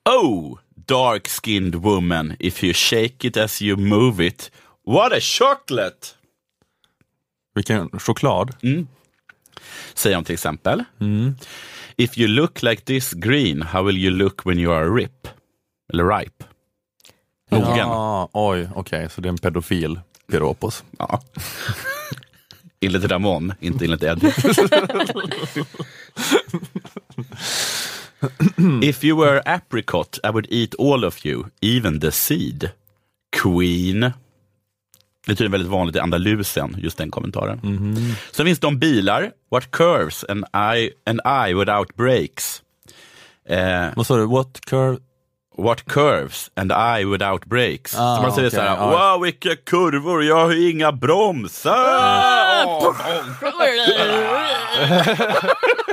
Oh, 0.04 0.58
dark-skinned 0.86 1.74
woman, 1.74 2.36
if 2.38 2.64
you 2.64 2.72
shake 2.74 3.24
it 3.28 3.36
as 3.36 3.62
you 3.62 3.76
move 3.76 4.26
it, 4.26 4.50
what 4.84 5.12
a 5.12 5.20
chocolate! 5.20 6.14
Vilken 7.54 7.90
choklad. 7.98 8.54
Säger 9.94 10.16
de 10.16 10.24
till 10.24 10.34
exempel. 10.34 10.84
If 11.96 12.18
you 12.18 12.28
look 12.28 12.62
like 12.62 12.82
this 12.84 13.12
green, 13.12 13.62
how 13.62 13.82
will 13.82 13.98
you 13.98 14.10
look 14.10 14.46
when 14.46 14.58
you 14.58 14.72
are 14.72 14.94
rip? 14.94 15.28
Eller 15.92 16.18
ripe? 16.18 16.44
Mogen. 17.50 17.76
Ja, 17.76 18.28
oj, 18.32 18.68
okej, 18.74 19.10
så 19.10 19.20
det 19.20 19.28
är 19.28 19.30
en 19.30 19.38
pedofil 19.38 20.00
piropos. 20.30 20.84
Ja. 20.98 21.20
enligt 22.80 23.04
Ramon, 23.04 23.54
inte 23.60 23.84
enligt 23.84 24.02
Eddie. 24.02 24.32
If 28.82 29.04
you 29.04 29.16
were 29.16 29.42
apricot, 29.44 30.18
I 30.24 30.28
would 30.30 30.46
eat 30.50 30.74
all 30.78 31.04
of 31.04 31.26
you, 31.26 31.44
even 31.60 32.00
the 32.00 32.10
seed. 32.12 32.70
Queen. 33.42 34.00
Det 35.26 35.32
är 35.32 35.36
tydligen 35.36 35.52
väldigt 35.52 35.70
vanligt 35.70 35.96
i 35.96 36.00
Andalusien, 36.00 36.76
just 36.78 36.98
den 36.98 37.10
kommentaren. 37.10 37.60
Sen 38.32 38.46
finns 38.46 38.58
det 38.58 38.66
om 38.66 38.78
bilar. 38.78 39.32
What 39.50 39.70
curves 39.70 40.24
and 40.28 40.44
I, 40.76 40.90
and 41.06 41.20
I 41.48 41.54
without 41.54 41.96
brakes. 41.96 42.62
Eh, 43.48 43.86
Vad 43.96 44.06
sa 44.06 44.16
du? 44.16 44.26
What 44.26 44.60
curve? 44.66 44.98
What 45.56 45.84
curves 45.84 46.50
and 46.54 46.72
I 46.72 47.04
without 47.04 47.46
brakes. 47.46 47.94
Ah, 47.98 48.16
så 48.16 48.22
man 48.22 48.32
säger 48.32 48.48
okej, 48.48 48.58
så 48.58 48.64
här, 48.66 48.76
ja. 48.76 49.12
wow 49.14 49.22
vilka 49.22 49.56
kurvor, 49.56 50.24
jag 50.24 50.36
har 50.36 50.52
ju 50.52 50.70
inga 50.70 50.92
bromsar! 50.92 51.74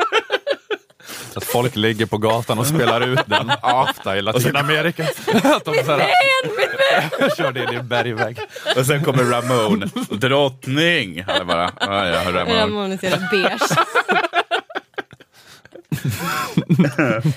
Att 1.35 1.43
folk 1.43 1.75
ligger 1.75 2.05
på 2.05 2.17
gatan 2.17 2.59
och 2.59 2.67
spelar 2.67 3.07
ut 3.07 3.19
den 3.25 3.51
ofta 3.61 4.17
i 4.17 4.21
Latinamerika. 4.21 5.03
Att 5.43 5.65
de 5.65 5.73
så 5.85 5.91
här, 5.91 7.35
kör 7.37 7.51
det 7.51 7.63
i 7.63 7.65
din 7.65 7.87
bergvägg. 7.87 8.39
Och 8.77 8.85
sen 8.85 9.03
kommer 9.03 9.23
Ramon, 9.23 9.91
drottning. 10.09 11.23
Han 11.23 11.35
är 11.35 11.45
bara, 11.45 11.71
ah, 11.75 12.07
ja, 12.07 12.31
Ramon. 12.31 12.55
Ramon 12.55 12.91
är 12.91 12.97
så 12.97 13.05
jävla 13.05 13.27
beige. 13.31 13.59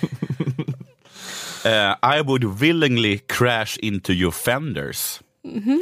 Eh, 1.64 2.18
I 2.18 2.22
would 2.22 2.44
willingly 2.60 3.18
crash 3.18 3.78
into 3.78 4.12
your 4.12 4.30
fenders. 4.30 5.20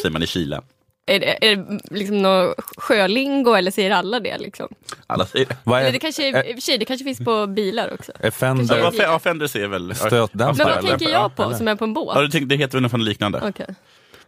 Säger 0.03 0.11
man 0.11 0.23
i 0.23 0.27
Chile. 0.27 0.61
Är 1.09 1.21
det, 1.21 1.47
är 1.47 1.57
det 1.57 1.81
liksom 1.91 2.23
något 2.23 2.55
sjölingo 2.77 3.55
eller 3.55 3.71
säger 3.71 3.91
alla 3.91 4.21
det? 4.21 4.39
Liksom? 4.39 4.69
Alla 5.07 5.27
säger 5.27 5.47
det. 5.47 5.57
Vad 5.65 5.79
Eller 5.79 5.89
är, 5.89 5.93
det 5.93 5.99
kanske, 5.99 6.29
i 6.29 6.53
och 6.53 6.57
för 6.57 6.61
sig, 6.61 6.79
det 6.79 6.85
kanske 6.85 7.05
finns 7.05 7.19
på 7.19 7.47
bilar 7.47 7.93
också. 7.95 8.13
är 8.21 8.31
Fender 8.31 8.79
Ja, 8.79 8.93
ja, 8.99 9.19
Fenders 9.19 9.57
är 9.57 9.67
väl... 9.67 9.95
stötdämpare? 9.95 10.55
Men 10.57 10.67
vad 10.67 10.79
eller? 10.79 10.89
tänker 10.89 11.09
jag 11.11 11.37
på 11.37 11.55
som 11.55 11.69
är 11.69 11.75
på 11.75 11.85
en 11.85 11.95
båt? 11.95 12.13
Ja, 12.15 12.23
du 12.23 12.29
tänkte, 12.29 12.55
det 12.55 12.57
heter 12.57 12.81
väl 12.81 12.83
något 12.83 13.01
liknande. 13.01 13.41
Okej. 13.49 13.67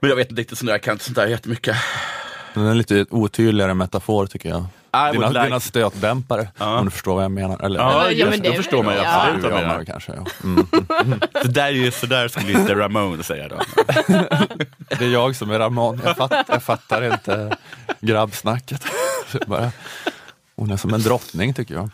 Men 0.01 0.11
jag 0.11 0.17
vet 0.17 0.31
inte 0.31 0.41
riktigt, 0.41 0.59
sånt 0.59 0.67
där, 0.67 0.75
jag 0.75 0.83
kan 0.83 0.93
inte 0.93 1.05
sånt 1.05 1.17
där 1.17 1.27
jättemycket. 1.27 1.77
Den 2.55 2.67
är 2.67 2.71
en 2.71 2.79
lite 2.79 3.07
otydligare 3.11 3.75
metafor 3.75 4.27
tycker 4.27 4.49
jag. 4.49 4.65
I 4.93 5.13
Dina, 5.13 5.25
would 5.27 5.33
like- 5.37 5.45
dina 5.45 5.61
stötdämpare, 5.61 6.49
Ja. 6.59 6.79
om 6.79 6.85
du 6.85 6.91
förstår 6.91 7.15
vad 7.15 7.25
jag 7.25 7.31
menar. 7.31 7.65
Eller, 7.65 7.81
Ja, 7.81 8.05
Ja, 8.05 8.11
just, 8.11 8.43
det- 8.43 8.49
då 8.51 8.55
förstår 8.57 8.83
man 8.83 8.95
ju 8.95 9.01
ja. 9.01 9.21
absolut 9.23 9.45
ja, 9.45 9.51
vad 9.51 9.59
ja, 9.59 9.63
jag 9.63 9.69
men 9.69 9.77
menar. 9.79 9.85
kanske. 9.85 10.13
Ja. 10.13 10.27
Mm. 10.45 11.21
Så 11.43 11.49
där, 11.49 11.65
är 11.67 11.71
ju, 11.71 11.91
så 11.91 12.07
där 12.07 12.29
skulle 12.29 12.53
inte 12.53 12.75
Ramon 12.75 13.23
säga 13.23 13.49
då. 13.49 13.57
Det 14.99 15.05
är 15.05 15.09
jag 15.13 15.37
som 15.37 15.51
är 15.51 15.59
Ramon, 15.59 16.01
jag, 16.05 16.17
fatt, 16.17 16.33
jag 16.49 16.63
fattar 16.63 17.13
inte 17.13 17.57
grabbsnacket. 18.01 18.85
Bara, 19.47 19.73
hon 20.57 20.71
är 20.71 20.77
som 20.77 20.95
en 20.95 21.01
drottning 21.03 21.55
tycker 21.55 21.75
jag. 21.75 21.91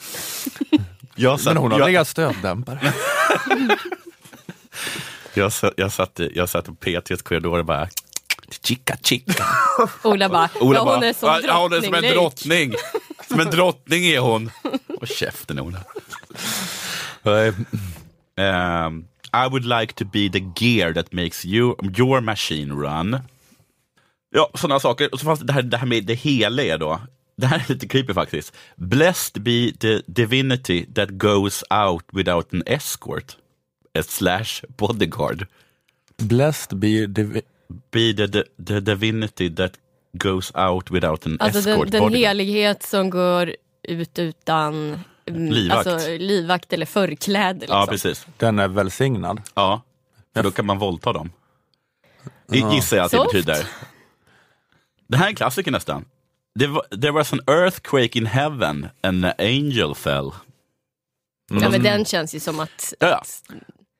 Jag 1.15 1.41
satt, 1.41 1.55
Men 1.55 1.63
hon 1.63 1.73
har 1.73 1.79
jag, 1.79 1.91
inga 1.91 2.05
stötdämpare. 2.05 2.93
jag, 5.35 5.53
satt, 5.53 5.73
jag, 5.77 5.93
satt, 5.93 6.21
jag 6.35 6.49
satt 6.49 6.65
på 6.67 6.73
P3s 6.73 7.23
korridor 7.23 7.59
och 7.59 7.65
bara 7.65 7.89
Chica 8.63 8.97
chica. 9.03 9.45
Ola 10.05 10.29
bara, 10.29 10.49
Ola 10.61 10.79
ja, 10.79 10.83
hon 10.85 11.01
bara, 11.01 11.07
är 11.09 11.13
som 11.13 11.41
"Ja, 11.45 11.59
hon 11.63 11.73
är 11.73 11.81
som 11.81 11.95
en 11.95 12.03
drottning-lik." 12.03 12.15
drottning. 12.15 12.75
Som 13.29 13.41
en 13.41 13.51
drottning 13.51 14.05
är 14.07 14.19
hon. 14.19 14.51
Och 15.01 15.09
käften 15.09 15.61
Ola. 15.61 15.79
Um, 18.37 19.09
I 19.33 19.49
would 19.49 19.65
like 19.65 19.95
to 19.95 20.05
be 20.05 20.29
the 20.29 20.41
gear 20.57 20.93
that 20.93 21.13
makes 21.13 21.45
you, 21.45 21.77
your 21.99 22.21
machine 22.21 22.73
run. 22.73 23.19
Ja, 24.31 24.51
sådana 24.55 24.81
saker. 24.81 25.13
Och 25.13 25.21
så 25.21 25.25
fanns 25.27 25.41
det 25.41 25.47
det 25.47 25.53
här, 25.53 25.63
det 25.63 25.77
här 25.77 25.87
med 25.87 26.05
det 26.05 26.15
heliga 26.15 26.79
då. 26.79 27.01
Det 27.37 27.47
här 27.47 27.59
är 27.59 27.73
lite 27.73 27.89
creepy 27.89 28.15
faktiskt. 28.15 28.55
Blessed 28.77 29.43
be 29.43 29.73
the 29.81 30.01
divinity 30.07 30.87
that 30.95 31.09
goes 31.11 31.65
out 31.71 32.05
without 32.13 32.55
an 32.55 32.63
escort. 32.67 33.37
A 33.99 34.03
slash 34.03 34.63
bodyguard. 34.77 35.47
Blessed 36.17 36.79
be 36.79 36.89
divi- 37.07 37.43
Be 37.91 38.13
the, 38.15 38.29
the, 38.29 38.43
the 38.67 38.81
divinity 38.81 39.55
that 39.57 39.73
goes 40.13 40.53
out 40.55 40.91
without 40.91 41.27
an 41.27 41.37
Alltså 41.41 41.59
escort 41.71 41.91
den, 41.91 42.03
den 42.03 42.15
helighet 42.15 42.83
som 42.83 43.11
går 43.11 43.55
ut 43.83 44.19
utan 44.19 45.01
mm, 45.27 45.53
Livvakt. 45.53 45.87
Alltså, 45.87 46.09
livvakt 46.09 46.73
eller 46.73 46.87
förkläde. 46.87 47.61
Liksom. 47.61 47.79
Ja, 47.79 47.87
precis. 47.87 48.27
Den 48.37 48.59
är 48.59 48.69
välsignad. 48.69 49.43
Ja, 49.55 49.83
för 50.35 50.43
då 50.43 50.51
kan 50.51 50.67
man 50.67 50.79
våldta 50.79 51.13
dem. 51.13 51.33
I- 52.53 52.59
Gissar 52.75 52.97
jag 52.97 53.05
att 53.05 53.11
det 53.11 53.17
Soft. 53.17 53.33
betyder. 53.33 53.67
Det 55.09 55.17
här 55.17 55.25
är 55.25 55.29
en 55.31 55.37
klassiker 55.37 55.71
nästan. 55.71 56.05
There 57.01 57.11
was 57.11 57.33
an 57.33 57.41
earthquake 57.47 58.19
in 58.19 58.27
heaven 58.27 58.89
and 59.03 59.25
an 59.25 59.33
angel 59.39 59.95
fell. 59.95 60.31
Ja, 61.61 61.69
men 61.71 61.83
den 61.83 62.05
känns 62.05 62.35
ju 62.35 62.41
som 62.41 62.61
att 62.61 62.95
Ja, 63.01 63.09
ja. 63.09 63.23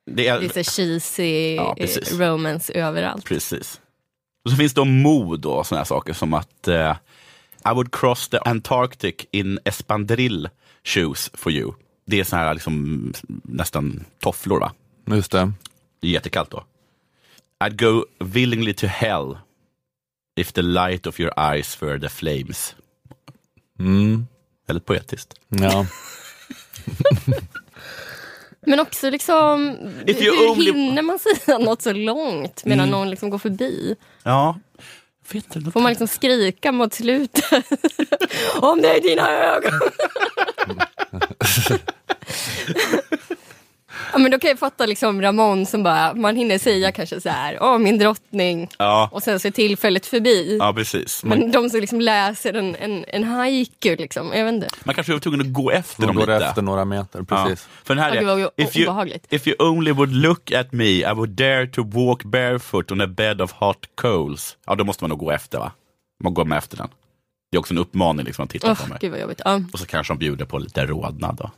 Det 0.05 0.13
det 0.13 0.27
är 0.57 0.63
så 0.63 0.71
cheesy 0.71 1.55
Ja, 1.55 1.75
precis. 1.77 2.11
eh, 2.11 2.17
romance 2.17 2.73
överallt. 2.73 3.25
precis. 3.25 3.81
Och 4.45 4.51
så 4.51 4.57
finns 4.57 4.73
det 4.73 4.85
mod 4.85 5.45
och 5.45 5.67
sådana 5.67 5.79
här 5.79 5.85
saker 5.85 6.13
som 6.13 6.33
att 6.33 6.67
eh, 6.67 6.95
I 7.65 7.73
would 7.73 7.91
cross 7.91 8.29
the 8.29 8.37
Antarctic 8.45 9.15
in 9.31 9.59
Espandrill 9.65 10.49
shoes 10.83 11.31
for 11.33 11.51
you. 11.51 11.73
Det 12.05 12.19
är 12.19 12.23
såna 12.23 12.41
här 12.41 12.53
liksom, 12.53 13.13
nästan 13.43 14.05
tofflor 14.19 14.59
va? 14.59 14.71
Just 15.07 15.31
det. 15.31 15.51
Det 15.99 16.07
är 16.07 16.11
jättekallt 16.11 16.49
då. 16.51 16.63
I'd 17.63 17.75
go 17.77 18.05
willingly 18.19 18.73
to 18.73 18.87
hell 18.87 19.37
if 20.35 20.51
the 20.51 20.61
light 20.61 21.07
of 21.07 21.19
your 21.19 21.33
eyes 21.39 21.81
were 21.81 21.99
the 21.99 22.09
flames. 22.09 22.75
Mm. 23.79 24.27
Väldigt 24.67 24.85
poetiskt. 24.85 25.33
Ja. 25.49 25.85
Men 28.65 28.79
också 28.79 29.09
liksom, 29.09 29.77
hur 30.07 30.13
only- 30.31 30.73
hinner 30.73 31.01
man 31.01 31.19
säga 31.19 31.57
något 31.57 31.81
så 31.81 31.93
långt 31.93 32.65
medan 32.65 32.79
Mm. 32.87 32.91
någon 32.99 33.09
liksom 33.09 33.29
går 33.29 33.37
förbi? 33.37 33.95
Ja. 34.23 34.59
Vet 35.33 35.55
inte. 35.55 35.71
Får 35.71 35.79
man 35.79 35.89
liksom 35.91 36.07
skrika 36.07 36.71
mot 36.71 36.93
slutet? 36.93 37.45
Om 38.61 38.81
det 38.81 38.89
är 38.97 39.01
dina 39.01 39.29
ögon! 39.31 39.79
ja, 44.15 44.19
men 44.21 44.31
då 44.31 44.39
kan 44.39 44.49
jag 44.49 44.59
fatta 44.59 44.85
liksom 44.85 45.21
Ramon 45.21 45.65
som 45.65 45.83
bara, 45.83 46.13
man 46.13 46.35
hinner 46.35 46.57
säga 46.57 46.91
kanske 46.91 47.21
så 47.21 47.29
här, 47.29 47.57
åh 47.61 47.77
min 47.77 47.97
drottning, 47.97 48.69
Ja, 48.77 49.09
och 49.11 49.23
sen 49.23 49.39
så 49.39 49.47
är 49.47 49.51
tillfället 49.51 50.05
förbi. 50.05 50.57
ja 50.59 50.73
precis. 50.73 51.23
Man, 51.23 51.39
Men 51.39 51.51
de 51.51 51.69
som 51.69 51.79
liksom 51.79 52.01
läser 52.01 52.53
en, 52.53 52.75
en, 52.75 53.05
en 53.07 53.23
haiku, 53.23 53.95
liksom, 53.95 54.31
jag 54.33 54.45
vet 54.45 54.53
inte. 54.53 54.67
man 54.83 54.95
kanske 54.95 55.13
var 55.13 55.19
tvungen 55.19 55.41
att 55.41 55.53
gå 55.53 55.71
efter 55.71 56.01
De 56.01 56.07
dem 56.07 56.15
går 56.15 56.21
lite. 56.33 56.45
efter 56.45 56.61
några 56.61 56.85
meter, 56.85 57.25
Ja. 57.29 57.43
precis. 57.45 57.67
För 57.83 57.95
den 57.95 58.03
här 58.03 58.15
Ja, 58.15 58.39
är, 58.39 58.49
if 58.57 58.77
you, 58.77 58.85
obehagligt. 58.87 59.25
if 59.33 59.47
you 59.47 59.55
only 59.59 59.91
would 59.91 60.13
look 60.13 60.51
at 60.51 60.71
me 60.71 60.85
I 60.85 61.13
would 61.15 61.29
dare 61.29 61.67
to 61.67 61.83
walk 61.83 62.23
barefoot 62.23 62.91
on 62.91 63.01
a 63.01 63.07
bed 63.07 63.41
of 63.41 63.51
hot 63.51 63.85
coals. 63.95 64.57
Ja, 64.65 64.75
då 64.75 64.83
måste 64.83 65.03
man 65.03 65.09
nog 65.09 65.19
gå 65.19 65.31
efter 65.31 65.57
va? 65.59 65.71
Man 66.23 66.33
går 66.33 66.45
med 66.45 66.57
efter 66.57 66.77
den. 66.77 66.87
Det 67.51 67.57
är 67.57 67.59
också 67.59 67.73
en 67.73 67.77
uppmaning 67.77 68.25
liksom 68.25 68.43
att 68.43 68.49
titta 68.49 68.71
Åh, 68.71 68.83
på 68.83 68.89
mig. 68.89 68.97
gud 69.01 69.11
vad 69.11 69.19
jobbigt. 69.21 69.41
Ja, 69.45 69.61
Och 69.73 69.79
så 69.79 69.85
kanske 69.85 70.13
de 70.13 70.17
bjuder 70.19 70.45
på 70.45 70.57
lite 70.59 70.85
rodnad 70.85 71.35
då. 71.35 71.51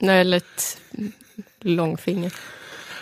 nej, 0.00 0.20
eller 0.20 0.36
ett 0.36 0.78
långfinger. 1.64 2.32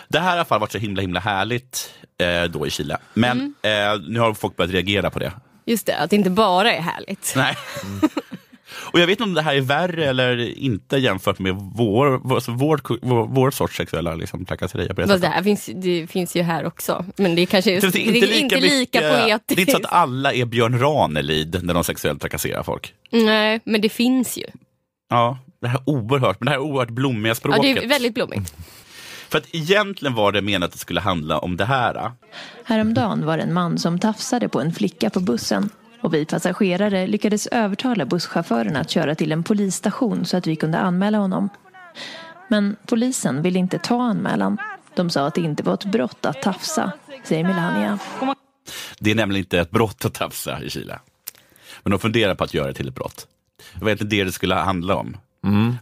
Det 0.07 0.19
här 0.19 0.25
har 0.29 0.35
i 0.35 0.37
alla 0.39 0.45
fall 0.45 0.59
varit 0.59 0.71
så 0.71 0.77
himla 0.77 1.01
himla 1.01 1.19
härligt 1.19 1.93
eh, 2.17 2.43
då 2.51 2.67
i 2.67 2.69
Chile. 2.69 2.97
Men 3.13 3.53
Mm. 3.63 3.93
eh, 3.95 4.01
nu 4.09 4.19
har 4.19 4.33
folk 4.33 4.55
börjat 4.55 4.71
reagera 4.73 5.09
på 5.09 5.19
det. 5.19 5.31
Just 5.65 5.85
det, 5.85 5.97
att 5.97 6.09
det 6.09 6.15
inte 6.15 6.29
bara 6.29 6.73
är 6.73 6.81
härligt. 6.81 7.33
Nej. 7.35 7.55
Och 8.93 8.99
jag 8.99 9.07
vet 9.07 9.11
inte 9.11 9.23
om 9.23 9.33
det 9.33 9.41
här 9.41 9.55
är 9.55 9.61
värre 9.61 10.05
eller 10.05 10.57
inte 10.59 10.97
jämfört 10.97 11.39
med 11.39 11.55
vår, 11.55 12.19
vår, 12.23 12.35
alltså 12.35 12.51
vår, 12.51 12.81
vår, 13.01 13.27
vår 13.27 13.51
sorts 13.51 13.77
sexuella 13.77 14.15
liksom, 14.15 14.45
trakasserier. 14.45 14.93
det 14.93 15.17
det 15.17 15.27
här 15.27 15.43
finns, 15.43 15.69
det 15.75 16.07
finns 16.07 16.35
ju 16.35 16.41
här 16.41 16.65
också. 16.65 17.05
Men 17.15 17.35
det 17.35 17.41
är 17.41 17.45
kanske 17.45 17.81
Så 17.81 17.87
det 17.87 17.99
är 18.07 18.15
inte 18.15 18.27
lika, 18.27 18.55
mycket- 18.61 19.01
poetiskt. 19.01 19.47
Det 19.47 19.53
är 19.55 19.59
inte 19.59 19.71
så 19.71 19.77
att 19.77 19.93
alla 19.93 20.33
är 20.33 20.45
Björn 20.45 20.79
Ranelid 20.79 21.59
när 21.63 21.73
de 21.73 21.83
sexuellt 21.83 22.21
trakasserar 22.21 22.63
folk. 22.63 22.93
Nej, 23.11 23.59
men 23.65 23.81
det 23.81 23.89
finns 23.89 24.37
ju. 24.37 24.45
Ja, 25.09 25.37
det 25.63 25.69
här 25.69 25.81
oerhört, 25.85 26.39
men 26.39 26.45
det 26.45 26.51
här 26.51 26.59
oerhört 26.59 26.89
blommiga 26.89 27.29
Ja, 27.31 27.35
språket. 27.35 27.61
det 27.61 27.83
är 27.83 27.87
väldigt 27.87 28.13
blommigt. 28.13 28.55
För 29.29 29.37
att 29.37 29.47
egentligen 29.55 30.15
var 30.15 30.31
det 30.31 30.41
menat 30.41 30.67
att 30.67 30.71
det 30.71 30.77
skulle 30.77 31.01
handla 31.01 31.39
om 31.39 31.57
det 31.57 31.65
här. 31.65 32.11
Häromdagen 32.65 33.25
var 33.25 33.37
det 33.37 33.43
en 33.43 33.53
man 33.53 33.77
som 33.77 33.99
tafsade 33.99 34.49
på 34.49 34.61
en 34.61 34.73
flicka 34.73 35.09
på 35.09 35.19
bussen 35.19 35.69
och 36.01 36.13
vi 36.13 36.25
passagerare 36.25 37.07
lyckades 37.07 37.47
övertala 37.47 38.05
busschauffören 38.05 38.75
att 38.75 38.89
köra 38.89 39.15
till 39.15 39.31
en 39.31 39.43
polisstation 39.43 40.25
så 40.25 40.37
att 40.37 40.47
vi 40.47 40.55
kunde 40.55 40.77
anmäla 40.79 41.17
honom. 41.17 41.49
Men 42.47 42.75
polisen 42.85 43.41
ville 43.41 43.59
inte 43.59 43.77
ta 43.77 44.01
anmälan. 44.01 44.57
De 44.95 45.09
sa 45.09 45.27
att 45.27 45.35
det 45.35 45.41
inte 45.41 45.63
var 45.63 45.73
ett 45.73 45.85
brott 45.85 46.25
att 46.25 46.41
tafsa, 46.41 46.91
säger 47.23 47.43
Melania. 47.43 47.99
Det 48.99 49.11
är 49.11 49.15
nämligen 49.15 49.39
inte 49.45 49.59
ett 49.59 49.71
brott 49.71 50.05
att 50.05 50.13
tafsa 50.13 50.63
i 50.63 50.69
Chile. 50.69 50.99
Men 51.83 51.91
de 51.91 51.99
funderar 51.99 52.35
på 52.35 52.43
att 52.43 52.53
göra 52.53 52.67
det 52.67 52.73
till 52.73 52.87
ett 52.87 52.95
brott. 52.95 53.27
Det 53.73 53.79
var 53.81 53.87
egentligen 53.89 54.09
det 54.09 54.23
det 54.23 54.31
skulle 54.31 54.55
handla 54.55 54.95
om. 54.95 55.17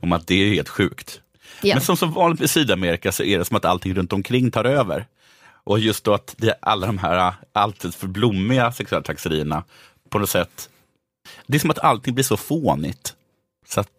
Om 0.01 0.11
att 0.11 0.27
det 0.27 0.35
är 0.35 0.49
helt 0.49 0.69
sjukt. 0.69 1.21
Ja. 1.61 1.75
Men 1.75 1.81
som 1.81 1.97
så 1.97 2.05
vanligt 2.05 2.41
i 2.41 2.47
Sydamerika 2.47 3.11
så 3.11 3.23
är 3.23 3.37
det 3.37 3.45
som 3.45 3.57
att 3.57 3.65
allting 3.65 3.93
runt 3.93 4.13
omkring 4.13 4.51
tar 4.51 4.65
över. 4.65 5.05
Och 5.63 5.79
just 5.79 6.03
då 6.03 6.13
att 6.13 6.35
det, 6.37 6.55
alla 6.61 6.87
de 6.87 6.97
här 6.97 7.33
alltid 7.53 7.95
för 7.95 8.07
blommiga 8.07 8.71
sexuella 8.71 9.03
trakasserierna 9.03 9.63
på 10.09 10.19
något 10.19 10.29
sätt, 10.29 10.69
det 11.47 11.57
är 11.57 11.59
som 11.59 11.71
att 11.71 11.79
allting 11.79 12.13
blir 12.13 12.23
så 12.23 12.37
fånigt. 12.37 13.15
Så 13.67 13.79
att 13.79 13.89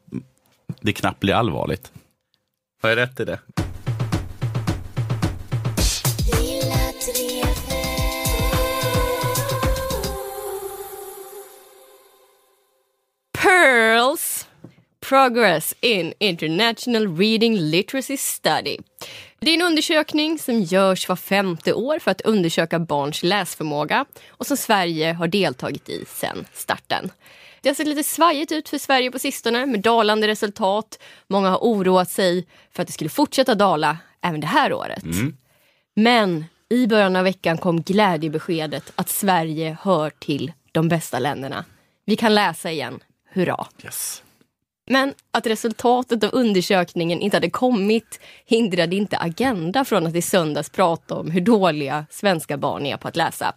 det 0.81 0.93
knappt 0.93 1.21
blir 1.21 1.35
allvarligt. 1.35 1.93
Har 2.83 2.89
jag 2.89 2.97
rätt 2.97 3.21
i 3.21 3.25
det? 3.25 3.39
Progress 15.13 15.75
in 15.81 16.15
International 16.19 17.17
Reading 17.17 17.57
Literacy 17.57 18.17
Study. 18.17 18.77
Det 19.41 19.51
är 19.51 19.55
en 19.55 19.63
undersökning 19.63 20.39
som 20.39 20.61
görs 20.61 21.09
var 21.09 21.17
femte 21.17 21.73
år 21.73 21.99
för 21.99 22.11
att 22.11 22.21
undersöka 22.21 22.79
barns 22.79 23.23
läsförmåga 23.23 24.05
och 24.29 24.47
som 24.47 24.57
Sverige 24.57 25.13
har 25.13 25.29
deltagit 25.29 25.89
i 25.89 26.05
sedan 26.09 26.47
starten. 26.53 27.11
Det 27.61 27.69
har 27.69 27.75
sett 27.75 27.87
lite 27.87 28.05
svajigt 28.05 28.53
ut 28.53 28.69
för 28.69 28.79
Sverige 28.79 29.11
på 29.11 29.19
sistone 29.19 29.67
med 29.67 29.81
dalande 29.81 30.29
resultat. 30.29 30.99
Många 31.27 31.51
har 31.51 31.59
oroat 31.59 32.11
sig 32.11 32.47
för 32.71 32.83
att 32.83 32.87
det 32.89 32.93
skulle 32.93 33.11
fortsätta 33.11 33.55
dala 33.55 33.99
även 34.23 34.41
det 34.41 34.47
här 34.47 34.73
året. 34.73 35.05
Men 35.95 36.45
i 36.69 36.87
början 36.87 37.17
av 37.17 37.25
veckan 37.25 37.59
kom 37.59 37.83
glädjebeskedet 37.83 38.93
att 38.95 39.09
Sverige 39.09 39.77
hör 39.83 40.11
till 40.11 40.53
de 40.73 40.89
bästa 40.89 41.19
länderna. 41.19 41.65
Vi 42.05 42.17
kan 42.17 42.35
läsa 42.35 42.71
igen. 42.71 43.01
Hurra! 43.33 43.67
Yes. 43.85 44.22
Men 44.93 45.15
att 45.31 45.47
resultatet 45.47 46.25
av 46.25 46.31
undersökningen 46.33 47.21
inte 47.21 47.37
hade 47.37 47.51
kommit 47.51 48.21
hindrade 48.47 48.97
inte 48.97 49.19
Agenda 49.19 49.85
från 49.85 50.07
att 50.07 50.15
i 50.15 50.23
söndags 50.23 50.71
prata 50.71 51.15
om 51.15 51.31
hur 51.31 51.41
dåliga 51.41 52.07
svenska 52.11 52.57
barn 52.57 52.87
är 52.87 52.97
på 52.97 53.09
att 53.09 53.17
läsa. 53.17 53.53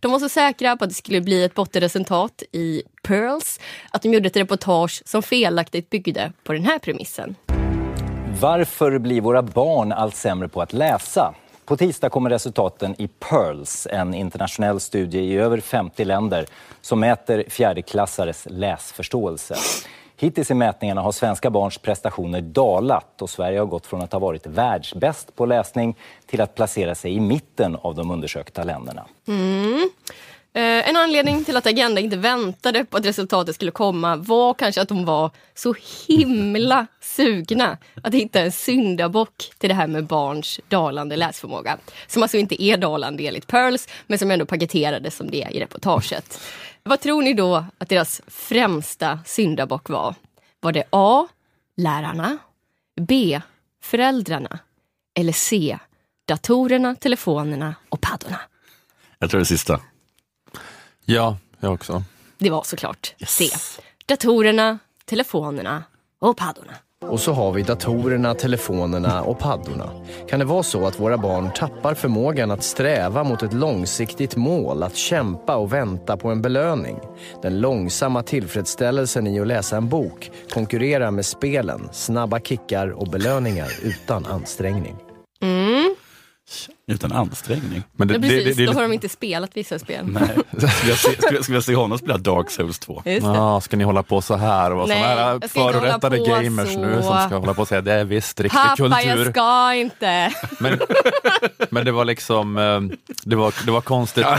De 0.00 0.12
var 0.12 0.18
så 0.18 0.28
säkra 0.28 0.76
på 0.76 0.84
att 0.84 0.90
det 0.90 0.96
skulle 0.96 1.20
bli 1.20 1.44
ett 1.44 1.54
bottenresultat 1.54 2.42
i 2.52 2.82
Pearls 3.02 3.60
att 3.90 4.02
de 4.02 4.08
gjorde 4.12 4.26
ett 4.26 4.36
reportage 4.36 5.02
som 5.04 5.22
felaktigt 5.22 5.90
byggde 5.90 6.32
på 6.44 6.52
den 6.52 6.64
här 6.64 6.78
premissen. 6.78 7.36
Varför 8.40 8.98
blir 8.98 9.20
våra 9.20 9.42
barn 9.42 9.92
allt 9.92 10.16
sämre 10.16 10.48
på 10.48 10.62
att 10.62 10.72
läsa? 10.72 11.34
På 11.64 11.76
tisdag 11.76 12.08
kommer 12.08 12.30
resultaten 12.30 12.94
i 12.98 13.08
Pearls, 13.08 13.86
en 13.90 14.14
internationell 14.14 14.80
studie 14.80 15.18
i 15.18 15.36
över 15.36 15.60
50 15.60 16.04
länder 16.04 16.46
som 16.80 17.00
mäter 17.00 17.44
fjärdeklassares 17.48 18.46
läsförståelse. 18.50 19.56
Hittills 20.20 20.50
i 20.50 20.54
mätningarna 20.54 21.00
har 21.00 21.12
svenska 21.12 21.50
barns 21.50 21.78
prestationer 21.78 22.40
dalat 22.40 23.22
och 23.22 23.30
Sverige 23.30 23.58
har 23.58 23.66
gått 23.66 23.86
från 23.86 24.02
att 24.02 24.12
ha 24.12 24.18
varit 24.18 24.46
världsbäst 24.46 25.36
på 25.36 25.46
läsning 25.46 25.96
till 26.26 26.40
att 26.40 26.54
placera 26.54 26.94
sig 26.94 27.12
i 27.12 27.20
mitten 27.20 27.76
av 27.76 27.94
de 27.94 28.10
undersökta 28.10 28.64
länderna. 28.64 29.06
Mm. 29.28 29.90
Eh, 30.52 30.88
en 30.88 30.96
anledning 30.96 31.44
till 31.44 31.56
att 31.56 31.66
Agenda 31.66 32.00
inte 32.00 32.16
väntade 32.16 32.84
på 32.84 32.96
att 32.96 33.04
resultatet 33.04 33.54
skulle 33.54 33.70
komma 33.70 34.16
var 34.16 34.54
kanske 34.54 34.82
att 34.82 34.88
de 34.88 35.04
var 35.04 35.30
så 35.54 35.74
himla 36.08 36.86
sugna 37.00 37.78
att 38.02 38.14
hitta 38.14 38.40
en 38.40 38.52
syndabock 38.52 39.52
till 39.58 39.68
det 39.68 39.74
här 39.74 39.86
med 39.86 40.06
barns 40.06 40.60
dalande 40.68 41.16
läsförmåga. 41.16 41.78
Som 42.06 42.22
alltså 42.22 42.36
inte 42.36 42.62
är 42.62 42.76
dalande 42.76 43.26
enligt 43.26 43.46
Pearls, 43.46 43.88
men 44.06 44.18
som 44.18 44.30
ändå 44.30 44.46
paketerades 44.46 45.16
som 45.16 45.30
det 45.30 45.48
i 45.50 45.60
reportaget. 45.60 46.40
Vad 46.82 47.00
tror 47.00 47.22
ni 47.22 47.34
då 47.34 47.64
att 47.78 47.88
deras 47.88 48.20
främsta 48.26 49.18
syndabock 49.26 49.88
var? 49.88 50.14
Var 50.60 50.72
det 50.72 50.84
A. 50.90 51.28
Lärarna? 51.76 52.38
B. 53.00 53.40
Föräldrarna? 53.82 54.58
Eller 55.14 55.32
C. 55.32 55.78
Datorerna, 56.24 56.94
telefonerna 56.94 57.74
och 57.88 58.00
paddorna? 58.00 58.40
Jag 59.18 59.30
tror 59.30 59.38
det 59.38 59.44
sista. 59.46 59.80
Ja, 61.04 61.36
jag 61.60 61.72
också. 61.72 62.02
Det 62.38 62.50
var 62.50 62.62
såklart 62.62 63.14
C. 63.26 63.44
Datorerna, 64.06 64.78
telefonerna 65.04 65.84
och 66.18 66.36
paddorna. 66.36 66.74
Och 67.08 67.20
så 67.20 67.32
har 67.32 67.52
vi 67.52 67.62
datorerna, 67.62 68.34
telefonerna 68.34 69.22
och 69.22 69.38
paddorna. 69.38 69.90
Kan 70.28 70.38
det 70.38 70.44
vara 70.44 70.62
så 70.62 70.86
att 70.86 71.00
våra 71.00 71.18
barn 71.18 71.50
tappar 71.54 71.94
förmågan 71.94 72.50
att 72.50 72.62
sträva 72.62 73.24
mot 73.24 73.42
ett 73.42 73.52
långsiktigt 73.52 74.36
mål, 74.36 74.82
att 74.82 74.96
kämpa 74.96 75.56
och 75.56 75.72
vänta 75.72 76.16
på 76.16 76.28
en 76.28 76.42
belöning? 76.42 76.98
Den 77.42 77.60
långsamma 77.60 78.22
tillfredsställelsen 78.22 79.26
i 79.26 79.40
att 79.40 79.46
läsa 79.46 79.76
en 79.76 79.88
bok 79.88 80.30
konkurrerar 80.50 81.10
med 81.10 81.26
spelen, 81.26 81.88
snabba 81.92 82.40
kickar 82.40 82.88
och 82.88 83.06
belöningar 83.06 83.68
utan 83.82 84.26
ansträngning. 84.26 84.96
Mm. 85.42 85.94
Utan 86.86 87.12
ansträngning. 87.12 87.82
Men 87.96 88.08
det, 88.08 88.14
Ja, 88.14 88.20
precis, 88.20 88.56
det, 88.56 88.62
det, 88.62 88.66
då 88.66 88.72
har 88.72 88.82
de 88.82 88.92
inte 88.92 89.08
spelat 89.08 89.50
vissa 89.56 89.78
spel. 89.78 90.06
Nej. 90.06 90.22
Ska 90.70 90.88
jag 90.88 90.98
se, 90.98 91.12
ska 91.22 91.34
jag, 91.34 91.44
ska 91.44 91.52
jag 91.52 91.64
se 91.64 91.74
honom 91.74 91.98
spela 91.98 92.18
Dark 92.18 92.50
Souls 92.50 92.78
2? 92.78 93.02
Just 93.04 93.26
det. 93.26 93.32
Ja, 93.32 93.60
ska 93.60 93.76
ni 93.76 93.84
hålla 93.84 94.02
på 94.02 94.22
så 94.22 94.36
här 94.36 94.70
och 94.70 94.76
vara 94.76 94.86
Nej, 94.86 95.02
såna 95.02 95.14
här 95.14 95.48
förorättade 95.48 96.18
gamers 96.18 96.72
så. 96.72 96.80
nu 96.80 97.02
som 97.02 97.26
ska 97.26 97.36
hålla 97.36 97.54
på 97.54 97.62
och 97.62 97.68
säga 97.68 97.80
det 97.80 97.92
är 97.92 98.04
visst 98.04 98.40
riktig 98.40 98.58
Pappa, 98.60 98.76
kultur. 98.76 99.24
jag 99.24 99.30
ska 99.30 99.74
inte. 99.74 100.32
Men, 100.58 100.80
men 101.70 101.84
det 101.84 101.92
var 101.92 102.04
liksom, 102.04 102.56
eh, 102.58 102.80
det 103.24 103.36
var, 103.36 103.54
det 103.64 103.70
var 103.70 103.80
konstigt. 103.80 104.24
Ska 104.24 104.38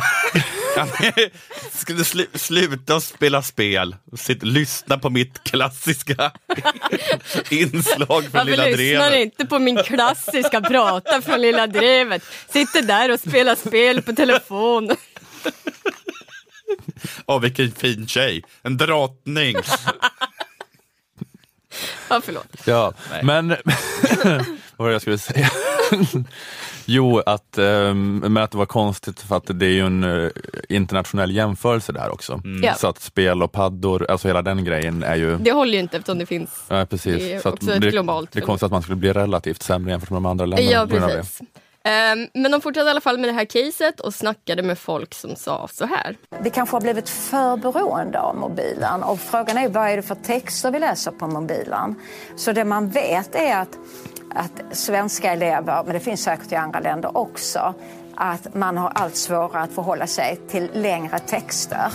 du 1.87 2.03
slu, 2.03 2.25
sluta 2.33 3.01
spela 3.01 3.41
spel 3.43 3.95
sitt, 4.17 4.43
lyssna 4.43 4.97
på 4.97 5.09
mitt 5.09 5.43
klassiska 5.43 6.31
inslag 7.49 8.21
från 8.23 8.31
Varför 8.31 8.45
Lilla 8.51 8.65
lyssnar 8.65 8.75
ni 8.75 9.09
Drevet? 9.09 9.19
inte 9.19 9.45
på 9.45 9.59
min 9.59 9.83
klassiska 9.83 10.61
prata 10.61 11.21
från 11.21 11.41
Lilla 11.41 11.67
Drevet? 11.67 12.23
Sitter 12.49 12.81
där 12.81 13.11
och 13.11 13.19
spelar 13.19 13.55
spel 13.55 14.01
på 14.01 14.13
telefon. 14.13 14.91
Åh, 17.25 17.41
vilken 17.41 17.71
fin 17.71 18.07
tjej! 18.07 18.43
En 18.63 18.77
drottning! 18.77 19.55
Ja, 22.09 22.21
förlåt. 22.23 22.47
Ja, 22.65 22.93
Nej. 23.11 23.23
men 23.23 23.47
vad 24.23 24.45
var 24.77 24.87
det 24.87 24.93
jag 24.93 25.01
skulle 25.01 25.17
säga? 25.17 25.49
Jo, 26.85 27.19
att, 27.25 27.57
ehm, 27.57 28.17
men 28.17 28.37
att 28.37 28.51
det 28.51 28.57
var 28.57 28.65
konstigt 28.65 29.19
för 29.21 29.35
att 29.35 29.43
det 29.59 29.65
är 29.65 29.69
ju 29.69 29.85
en 29.85 30.03
eh, 30.03 30.29
internationell 30.69 31.31
jämförelse 31.31 31.91
där 31.91 32.09
också. 32.09 32.41
Ja. 32.63 32.73
Så 32.73 32.87
att 32.87 33.01
spel 33.01 33.43
och 33.43 33.51
paddor, 33.51 34.05
alltså 34.09 34.27
hela 34.27 34.41
den 34.41 34.63
grejen 34.65 35.03
är 35.03 35.15
ju 35.15 35.37
Det 35.37 35.51
håller 35.51 35.73
ju 35.73 35.79
inte 35.79 35.97
eftersom 35.97 36.17
det 36.19 36.25
finns. 36.25 36.63
Ja, 36.67 36.85
precis. 36.85 37.15
Det 37.17 37.33
är 37.33 37.39
så 37.39 37.49
att 37.49 37.53
också 37.55 37.73
ett 37.73 37.81
det, 37.81 37.91
globalt 37.91 38.31
det 38.31 38.39
är 38.39 38.45
konstigt 38.45 38.65
att 38.65 38.71
man 38.71 38.81
skulle 38.81 38.95
bli 38.95 39.13
relativt 39.13 39.63
sämre 39.63 39.91
jämfört 39.91 40.09
med 40.09 40.17
de 40.17 40.25
andra 40.25 40.45
länderna. 40.45 40.71
Ja, 40.71 40.87
precis. 40.87 41.41
Ehm, 41.83 42.27
Men 42.33 42.51
de 42.51 42.61
fortsatte 42.61 42.87
i 42.87 42.89
alla 42.89 43.01
fall 43.01 43.17
med 43.17 43.29
det 43.29 43.33
här 43.33 43.45
caset 43.45 43.99
och 43.99 44.13
snackade 44.13 44.63
med 44.63 44.79
folk 44.79 45.13
som 45.13 45.35
sa 45.35 45.67
så 45.71 45.85
här. 45.85 46.15
Vi 46.43 46.49
kanske 46.49 46.75
har 46.75 46.81
blivit 46.81 47.09
för 47.09 47.57
beroende 47.57 48.19
av 48.19 48.35
mobilen 48.35 49.03
och 49.03 49.19
frågan 49.19 49.57
är 49.57 49.69
vad 49.69 49.89
är 49.89 49.95
det 49.95 50.01
för 50.03 50.15
texter 50.15 50.71
vi 50.71 50.79
läser 50.79 51.11
på 51.11 51.27
mobilen. 51.27 51.95
Så 52.35 52.51
det 52.51 52.65
man 52.65 52.89
vet 52.89 53.35
är 53.35 53.57
att, 53.57 53.77
att 54.35 54.77
svenska 54.77 55.31
elever, 55.31 55.83
men 55.83 55.93
det 55.93 55.99
finns 55.99 56.23
säkert 56.23 56.51
i 56.51 56.55
andra 56.55 56.79
länder 56.79 57.17
också, 57.17 57.73
att 58.15 58.55
man 58.55 58.77
har 58.77 58.89
allt 58.95 59.15
svårare 59.15 59.63
att 59.63 59.71
förhålla 59.71 60.07
sig 60.07 60.39
till 60.49 60.69
längre 60.73 61.19
texter. 61.19 61.91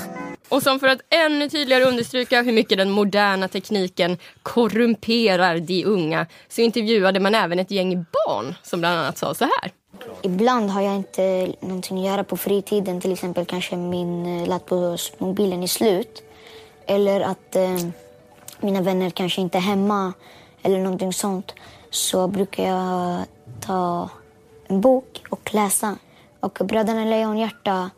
Och 0.49 0.63
som 0.63 0.81
för 0.81 0.89
att 0.89 1.01
ännu 1.11 1.49
tydligare 1.49 1.85
understryka 1.85 2.43
hur 2.43 2.53
mycket 2.53 2.79
den 2.79 2.91
moderna 2.91 3.49
tekniken 3.49 4.19
korrumperar 4.43 5.59
de 5.59 5.85
unga 5.85 6.27
så 6.49 6.61
intervjuade 6.61 7.21
man 7.21 7.35
även 7.35 7.59
ett 7.59 7.71
gäng 7.71 7.95
barn 7.95 8.55
som 8.63 8.81
bland 8.81 8.99
annat 8.99 9.19
sa 9.19 9.35
så 9.35 9.45
här. 9.45 9.73
Ibland 10.23 10.71
har 10.71 10.81
jag 10.81 10.95
inte 10.95 11.53
någonting 11.61 11.99
att 11.99 12.07
göra 12.07 12.25
på 12.25 12.37
fritiden. 12.37 13.01
Till 13.01 13.13
exempel 13.13 13.45
kanske 13.45 13.77
min 13.77 14.41
eh, 14.41 14.49
ladd 14.49 14.67
på 14.67 14.97
mobilen 15.19 15.63
är 15.63 15.67
slut. 15.67 16.23
Eller 16.87 17.21
att 17.21 17.57
eh, 17.57 17.77
mina 18.61 18.81
vänner 18.81 19.11
kanske 19.11 19.41
inte 19.41 19.59
är 19.59 19.63
hemma 19.63 20.13
eller 20.63 20.79
någonting 20.79 21.13
sånt. 21.13 21.55
Så 21.97 22.29
brukar 22.29 22.65
jag 22.65 23.25
ta 23.61 24.11
en 24.69 24.81
bok 24.81 25.23
och 25.31 25.55
läsa. 25.55 25.97
Och 26.41 26.59
Bröderna 26.65 27.05
Lejonhjärta, 27.05 27.91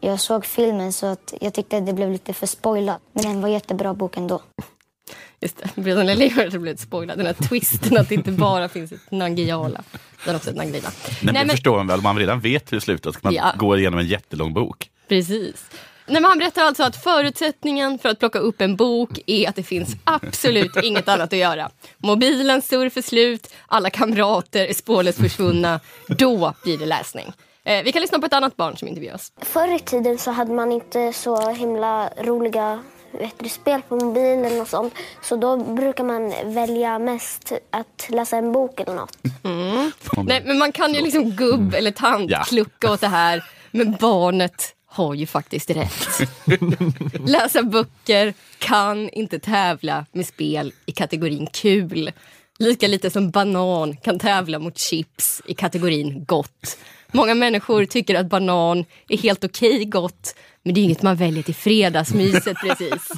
jag 0.00 0.20
såg 0.20 0.46
filmen 0.46 0.92
så 0.92 1.06
att 1.06 1.34
jag 1.40 1.54
tyckte 1.54 1.76
att 1.76 1.86
det 1.86 1.92
blev 1.92 2.10
lite 2.10 2.32
för 2.32 2.46
spoilat. 2.46 3.00
Men 3.12 3.22
den 3.24 3.40
var 3.40 3.48
jättebra 3.48 3.94
bok 3.94 4.16
ändå. 4.16 4.42
Just 5.40 5.56
det, 5.56 5.82
Bröderna 5.82 6.14
Lejonhjärta 6.14 6.58
blivit 6.58 6.80
spoilad. 6.80 7.18
Den 7.18 7.26
här 7.26 7.34
twisten 7.34 7.96
att 7.98 8.08
det 8.08 8.14
inte 8.14 8.30
bara 8.32 8.68
finns 8.68 8.92
ett 8.92 9.10
Nangijala, 9.10 9.82
utan 10.22 10.36
också 10.36 10.50
ett 10.50 10.56
Nangilila. 10.56 10.88
Nej, 11.22 11.34
men 11.34 11.46
det 11.46 11.50
förstår 11.52 11.76
man 11.76 11.86
väl, 11.86 11.98
om 11.98 12.02
man 12.02 12.18
redan 12.18 12.40
vet 12.40 12.72
hur 12.72 12.76
det 12.76 12.80
slutar 12.80 13.12
ska 13.12 13.20
man 13.22 13.34
Ja. 13.34 13.52
gå 13.58 13.76
igenom 13.78 13.98
en 14.00 14.06
jättelång 14.06 14.52
bok. 14.54 14.90
Precis. 15.08 15.64
Nej, 16.06 16.22
men 16.22 16.24
han 16.24 16.38
berättar 16.38 16.62
alltså 16.62 16.82
att 16.82 16.96
förutsättningen 16.96 17.98
för 17.98 18.08
att 18.08 18.18
plocka 18.18 18.38
upp 18.38 18.60
en 18.60 18.76
bok 18.76 19.18
är 19.26 19.48
att 19.48 19.56
det 19.56 19.62
finns 19.62 19.88
absolut 20.04 20.76
inget 20.82 21.08
annat 21.08 21.32
att 21.32 21.38
göra. 21.38 21.70
Mobilen 21.98 22.62
surf 22.62 22.96
är 22.96 23.02
slut, 23.02 23.54
alla 23.66 23.90
kamrater 23.90 24.66
är 24.66 24.74
spårlöst 24.74 25.20
försvunna. 25.20 25.80
Då 26.08 26.54
blir 26.64 26.78
det 26.78 26.86
läsning. 26.86 27.32
Eh, 27.64 27.84
vi 27.84 27.92
kan 27.92 28.02
lyssna 28.02 28.18
på 28.18 28.26
ett 28.26 28.32
annat 28.32 28.56
barn 28.56 28.76
som 28.76 28.88
intervjuas. 28.88 29.32
Förr 29.42 29.76
i 29.76 29.78
tiden 29.78 30.18
så 30.18 30.30
hade 30.30 30.52
man 30.52 30.72
inte 30.72 31.12
så 31.12 31.50
himla 31.50 32.08
roliga 32.08 32.82
vet 33.18 33.38
du, 33.38 33.48
spel 33.48 33.82
på 33.88 33.96
mobilen 33.96 34.60
och 34.60 34.68
sånt. 34.68 34.94
Så 35.22 35.36
då 35.36 35.56
brukar 35.56 36.04
man 36.04 36.34
välja 36.54 36.98
mest 36.98 37.52
att 37.70 38.06
läsa 38.08 38.36
en 38.36 38.52
bok 38.52 38.80
eller 38.80 38.94
något. 38.94 39.18
Mm. 39.44 39.92
Nej, 40.16 40.42
men 40.44 40.58
man 40.58 40.72
kan 40.72 40.94
ju 40.94 41.00
liksom 41.00 41.30
gubb 41.30 41.74
eller 41.74 41.90
tant 41.90 42.32
klucka 42.48 42.92
åt 42.92 43.00
det 43.00 43.08
här. 43.08 43.44
Men 43.70 43.96
barnet 44.00 44.74
har 44.94 45.14
ju 45.14 45.26
faktiskt 45.26 45.70
rätt. 45.70 46.28
Läsa 47.26 47.62
böcker 47.62 48.34
kan 48.58 49.08
inte 49.08 49.38
tävla 49.38 50.06
med 50.12 50.26
spel 50.26 50.72
i 50.86 50.92
kategorin 50.92 51.46
kul. 51.52 52.10
Lika 52.58 52.88
lite 52.88 53.10
som 53.10 53.30
banan 53.30 53.96
kan 53.96 54.18
tävla 54.18 54.58
mot 54.58 54.78
chips 54.78 55.42
i 55.46 55.54
kategorin 55.54 56.24
gott. 56.24 56.78
Många 57.12 57.34
människor 57.34 57.84
tycker 57.84 58.14
att 58.14 58.26
banan 58.26 58.84
är 59.08 59.16
helt 59.16 59.44
okej 59.44 59.84
gott, 59.84 60.34
men 60.64 60.74
det 60.74 60.80
är 60.80 60.82
inget 60.82 61.02
man 61.02 61.16
väljer 61.16 61.42
till 61.42 61.54
fredagsmyset 61.54 62.56
precis. 62.56 63.08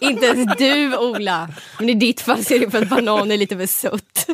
Inte 0.00 0.26
ens 0.26 0.56
du 0.58 0.96
Ola, 0.96 1.48
men 1.78 1.88
i 1.88 1.94
ditt 1.94 2.20
fall 2.20 2.44
så 2.44 2.54
är 2.54 2.60
det 2.60 2.70
för 2.70 2.82
att 2.82 2.88
banan 2.88 3.30
är 3.30 3.36
lite 3.36 3.56
för 3.56 3.66
sött. 3.66 4.26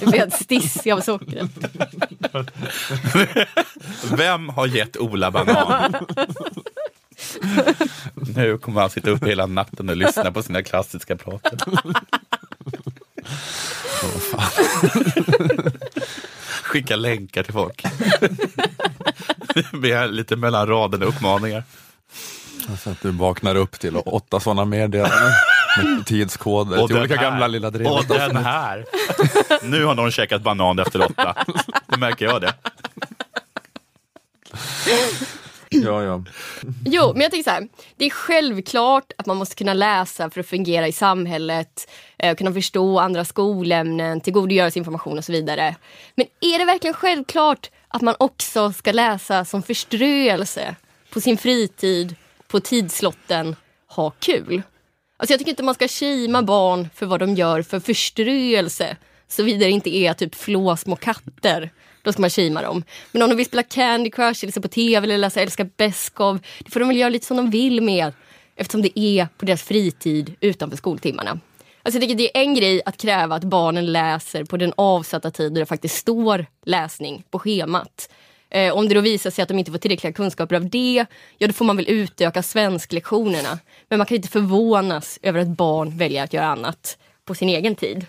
Du 0.00 0.06
blir 0.06 0.18
helt 0.18 0.34
stissig 0.34 0.90
av 0.90 1.00
sockret. 1.00 1.50
Vem 4.16 4.48
har 4.48 4.66
gett 4.66 4.96
Ola 4.96 5.30
banan? 5.30 5.94
nu 8.36 8.58
kommer 8.58 8.80
han 8.80 8.90
sitta 8.90 9.10
uppe 9.10 9.26
hela 9.26 9.46
natten 9.46 9.88
och 9.88 9.96
lyssna 9.96 10.32
på 10.32 10.42
sina 10.42 10.62
klassiska 10.62 11.16
prater. 11.16 11.58
Skicka 16.74 16.96
länkar 16.96 17.42
till 17.42 17.52
folk. 17.52 17.82
Med 19.72 20.14
lite 20.14 20.36
mellan 20.36 20.66
raderna 20.66 21.04
uppmaningar. 21.04 21.62
Alltså 22.70 22.90
att 22.90 23.02
du 23.02 23.10
vaknar 23.10 23.54
upp 23.54 23.78
till 23.80 23.96
åtta 23.96 24.40
sådana 24.40 24.64
meddelanden 24.64 25.32
med 25.76 26.06
tidskoder 26.06 26.82
Och 26.82 26.88
till 26.88 26.98
olika 26.98 27.16
här. 27.16 27.22
gamla 27.22 27.46
Lilla 27.46 27.70
Drevet. 27.70 27.92
Och 27.92 28.04
den 28.04 28.36
här. 28.36 28.84
Nu 29.62 29.84
har 29.84 29.94
någon 29.94 30.10
käkat 30.10 30.42
banan 30.42 30.78
efter 30.78 31.02
åtta. 31.10 31.44
Nu 31.86 31.96
märker 31.96 32.24
jag 32.24 32.40
det. 32.40 32.54
Ja, 35.82 36.02
ja. 36.02 36.24
Jo, 36.84 37.12
men 37.12 37.22
jag 37.22 37.30
tänker 37.30 37.50
så 37.50 37.54
här. 37.54 37.68
Det 37.96 38.04
är 38.04 38.10
självklart 38.10 39.12
att 39.18 39.26
man 39.26 39.36
måste 39.36 39.54
kunna 39.54 39.74
läsa 39.74 40.30
för 40.30 40.40
att 40.40 40.46
fungera 40.46 40.88
i 40.88 40.92
samhället, 40.92 41.90
eh, 42.18 42.36
kunna 42.36 42.52
förstå 42.52 42.98
andra 42.98 43.24
skolämnen, 43.24 44.20
tillgodogöra 44.20 44.70
sig 44.70 44.80
information 44.80 45.18
och 45.18 45.24
så 45.24 45.32
vidare. 45.32 45.76
Men 46.14 46.26
är 46.40 46.58
det 46.58 46.64
verkligen 46.64 46.94
självklart 46.94 47.70
att 47.88 48.02
man 48.02 48.14
också 48.18 48.72
ska 48.72 48.92
läsa 48.92 49.44
som 49.44 49.62
förströelse 49.62 50.76
på 51.10 51.20
sin 51.20 51.36
fritid, 51.36 52.16
på 52.48 52.60
tidslotten, 52.60 53.56
ha 53.88 54.10
kul? 54.10 54.62
Alltså 55.16 55.32
jag 55.32 55.38
tycker 55.38 55.50
inte 55.50 55.62
man 55.62 55.74
ska 55.74 55.88
kima 55.88 56.42
barn 56.42 56.88
för 56.94 57.06
vad 57.06 57.20
de 57.20 57.34
gör 57.34 57.62
för 57.62 57.80
förströelse, 57.80 58.96
såvida 59.28 59.58
det 59.64 59.70
inte 59.70 59.96
är 59.96 60.14
typ 60.14 60.34
flå 60.34 60.76
små 60.76 60.96
katter. 60.96 61.70
Då 62.04 62.12
ska 62.12 62.20
man 62.20 62.30
shima 62.30 62.62
dem. 62.62 62.84
Men 63.12 63.22
om 63.22 63.28
de 63.28 63.34
vill 63.34 63.46
spela 63.46 63.62
Candy 63.62 64.10
Crush, 64.10 64.44
eller 64.44 64.52
se 64.52 64.60
på 64.60 64.68
TV 64.68 65.04
eller 65.04 65.18
läsa 65.18 65.40
Älska 65.40 65.64
Beskov, 65.64 66.38
det 66.58 66.70
får 66.70 66.80
de 66.80 66.88
väl 66.88 66.98
göra 66.98 67.08
lite 67.08 67.26
som 67.26 67.36
de 67.36 67.50
vill 67.50 67.82
med. 67.82 68.12
Eftersom 68.56 68.82
det 68.82 68.98
är 68.98 69.28
på 69.36 69.46
deras 69.46 69.62
fritid 69.62 70.34
utanför 70.40 70.76
skoltimmarna. 70.76 71.40
Alltså 71.82 72.00
det 72.00 72.36
är 72.36 72.42
en 72.42 72.54
grej 72.54 72.82
att 72.84 72.96
kräva 72.96 73.34
att 73.34 73.44
barnen 73.44 73.92
läser 73.92 74.44
på 74.44 74.56
den 74.56 74.72
avsatta 74.76 75.30
tid 75.30 75.52
då 75.52 75.60
det 75.60 75.66
faktiskt 75.66 75.96
står 75.96 76.46
läsning 76.64 77.24
på 77.30 77.38
schemat. 77.38 78.08
Eh, 78.50 78.76
om 78.76 78.88
det 78.88 78.94
då 78.94 79.00
visar 79.00 79.30
sig 79.30 79.42
att 79.42 79.48
de 79.48 79.58
inte 79.58 79.70
får 79.70 79.78
tillräckliga 79.78 80.12
kunskaper 80.12 80.56
av 80.56 80.70
det, 80.70 81.06
ja 81.38 81.46
då 81.46 81.52
får 81.52 81.64
man 81.64 81.76
väl 81.76 81.88
utöka 81.88 82.42
svensklektionerna. 82.42 83.58
Men 83.88 83.98
man 83.98 84.06
kan 84.06 84.16
inte 84.16 84.28
förvånas 84.28 85.18
över 85.22 85.40
att 85.40 85.48
barn 85.48 85.98
väljer 85.98 86.24
att 86.24 86.32
göra 86.32 86.46
annat 86.46 86.98
på 87.24 87.34
sin 87.34 87.48
egen 87.48 87.74
tid. 87.74 88.06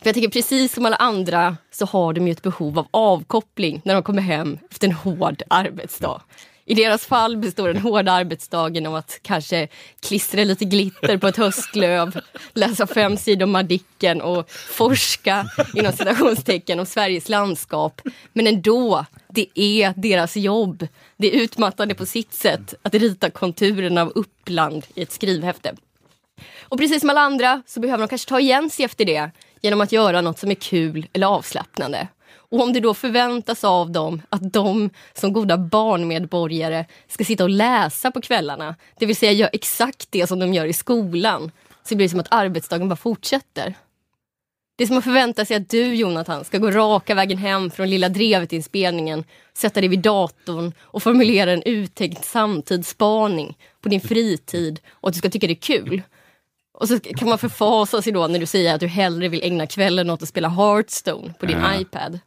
För 0.00 0.08
jag 0.08 0.14
tänker 0.14 0.30
precis 0.30 0.74
som 0.74 0.86
alla 0.86 0.96
andra 0.96 1.56
så 1.70 1.86
har 1.86 2.12
de 2.12 2.26
ju 2.26 2.32
ett 2.32 2.42
behov 2.42 2.78
av 2.78 2.86
avkoppling 2.90 3.80
när 3.84 3.94
de 3.94 4.02
kommer 4.02 4.22
hem 4.22 4.58
efter 4.70 4.86
en 4.88 4.94
hård 4.94 5.42
arbetsdag. 5.48 6.22
I 6.64 6.74
deras 6.74 7.06
fall 7.06 7.36
består 7.36 7.68
den 7.68 7.82
hårda 7.82 8.12
arbetsdagen 8.12 8.86
av 8.86 8.94
att 8.94 9.18
kanske 9.22 9.68
klistra 10.00 10.44
lite 10.44 10.64
glitter 10.64 11.16
på 11.16 11.26
ett 11.26 11.36
höstlöv, 11.36 12.20
läsa 12.54 12.86
fem 12.86 13.16
sidor 13.16 13.44
om 13.44 13.50
Madicken 13.50 14.20
och 14.20 14.50
forska 14.50 15.46
inom 15.74 15.92
citationstecken 15.92 16.80
om 16.80 16.86
Sveriges 16.86 17.28
landskap. 17.28 18.00
Men 18.32 18.46
ändå, 18.46 19.04
det 19.28 19.46
är 19.54 19.94
deras 19.96 20.36
jobb. 20.36 20.86
Det 21.16 21.36
är 21.36 21.40
utmattande 21.42 21.94
på 21.94 22.06
sitt 22.06 22.34
sätt 22.34 22.74
att 22.82 22.94
rita 22.94 23.30
konturerna 23.30 24.02
av 24.02 24.12
Uppland 24.14 24.86
i 24.94 25.02
ett 25.02 25.12
skrivhäfte. 25.12 25.74
Och 26.60 26.78
precis 26.78 27.00
som 27.00 27.10
alla 27.10 27.20
andra 27.20 27.62
så 27.66 27.80
behöver 27.80 28.02
de 28.02 28.08
kanske 28.08 28.28
ta 28.28 28.40
igen 28.40 28.70
sig 28.70 28.84
efter 28.84 29.04
det 29.04 29.30
genom 29.60 29.80
att 29.80 29.92
göra 29.92 30.20
något 30.20 30.38
som 30.38 30.50
är 30.50 30.54
kul 30.54 31.06
eller 31.12 31.26
avslappnande. 31.26 32.08
Och 32.50 32.60
om 32.60 32.72
det 32.72 32.80
då 32.80 32.94
förväntas 32.94 33.64
av 33.64 33.90
dem 33.90 34.22
att 34.28 34.52
de 34.52 34.90
som 35.14 35.32
goda 35.32 35.58
barnmedborgare 35.58 36.84
ska 37.08 37.24
sitta 37.24 37.44
och 37.44 37.50
läsa 37.50 38.10
på 38.10 38.20
kvällarna, 38.20 38.76
det 38.98 39.06
vill 39.06 39.16
säga 39.16 39.32
göra 39.32 39.50
exakt 39.52 40.06
det 40.10 40.26
som 40.26 40.38
de 40.38 40.54
gör 40.54 40.66
i 40.66 40.72
skolan, 40.72 41.50
så 41.82 41.96
blir 41.96 42.06
det 42.06 42.10
som 42.10 42.20
att 42.20 42.32
arbetsdagen 42.32 42.88
bara 42.88 42.96
fortsätter. 42.96 43.74
Det 44.76 44.84
är 44.84 44.88
som 44.88 44.98
att 44.98 45.04
förvänta 45.04 45.44
sig 45.44 45.56
att 45.56 45.68
du 45.68 45.94
Jonathan 45.94 46.44
ska 46.44 46.58
gå 46.58 46.70
raka 46.70 47.14
vägen 47.14 47.38
hem 47.38 47.70
från 47.70 47.90
Lilla 47.90 48.08
Drevet-inspelningen, 48.08 49.24
sätta 49.54 49.80
dig 49.80 49.88
vid 49.88 49.98
datorn 49.98 50.72
och 50.80 51.02
formulera 51.02 51.52
en 51.52 51.62
uttänkt 51.62 52.24
samtidsspaning 52.24 53.58
på 53.80 53.88
din 53.88 54.00
fritid 54.00 54.80
och 54.90 55.08
att 55.08 55.14
du 55.14 55.18
ska 55.18 55.30
tycka 55.30 55.46
det 55.46 55.52
är 55.52 55.54
kul. 55.54 56.02
Och 56.80 56.88
så 56.88 57.00
kan 57.00 57.28
man 57.28 57.38
förfasa 57.38 58.02
sig 58.02 58.12
då 58.12 58.26
när 58.26 58.38
du 58.38 58.46
säger 58.46 58.74
att 58.74 58.80
du 58.80 58.86
hellre 58.86 59.28
vill 59.28 59.42
ägna 59.42 59.66
kvällen 59.66 60.10
åt 60.10 60.22
att 60.22 60.28
spela 60.28 60.48
Hearthstone 60.48 61.34
på 61.40 61.46
din 61.46 61.58
Ja. 61.58 61.80
iPad. 61.80 62.18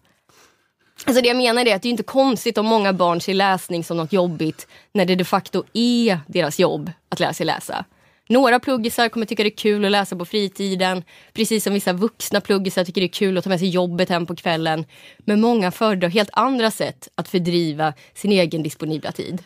Alltså 1.05 1.21
det 1.21 1.27
jag 1.27 1.37
menar 1.37 1.65
är 1.65 1.75
att 1.75 1.81
det 1.81 1.87
är 1.87 1.91
inte 1.91 2.03
konstigt 2.03 2.57
om 2.57 2.65
många 2.65 2.93
barn 2.93 3.21
ser 3.21 3.33
läsning 3.33 3.83
som 3.83 3.97
något 3.97 4.13
jobbigt 4.13 4.67
när 4.93 5.05
det 5.05 5.15
de 5.15 5.23
facto 5.23 5.63
är 5.73 6.19
deras 6.27 6.59
jobb 6.59 6.91
att 7.09 7.19
lära 7.19 7.33
sig 7.33 7.45
läsa. 7.45 7.85
Några 8.29 8.59
pluggisar 8.59 9.09
kommer 9.09 9.25
tycka 9.25 9.43
det 9.43 9.49
är 9.49 9.57
kul 9.57 9.85
att 9.85 9.91
läsa 9.91 10.15
på 10.15 10.25
fritiden, 10.25 11.03
precis 11.33 11.63
som 11.63 11.73
vissa 11.73 11.93
vuxna 11.93 12.41
pluggisar 12.41 12.85
tycker 12.85 13.01
det 13.01 13.07
är 13.07 13.19
kul 13.19 13.37
att 13.37 13.43
ta 13.43 13.49
med 13.49 13.59
sig 13.59 13.69
jobbet 13.69 14.09
hem 14.09 14.25
på 14.25 14.35
kvällen. 14.35 14.85
Men 15.19 15.41
många 15.41 15.71
föredrar 15.71 16.09
helt 16.09 16.29
andra 16.33 16.71
sätt 16.71 17.07
att 17.15 17.27
fördriva 17.27 17.93
sin 18.13 18.31
egen 18.31 18.63
disponibla 18.63 19.11
tid. 19.11 19.43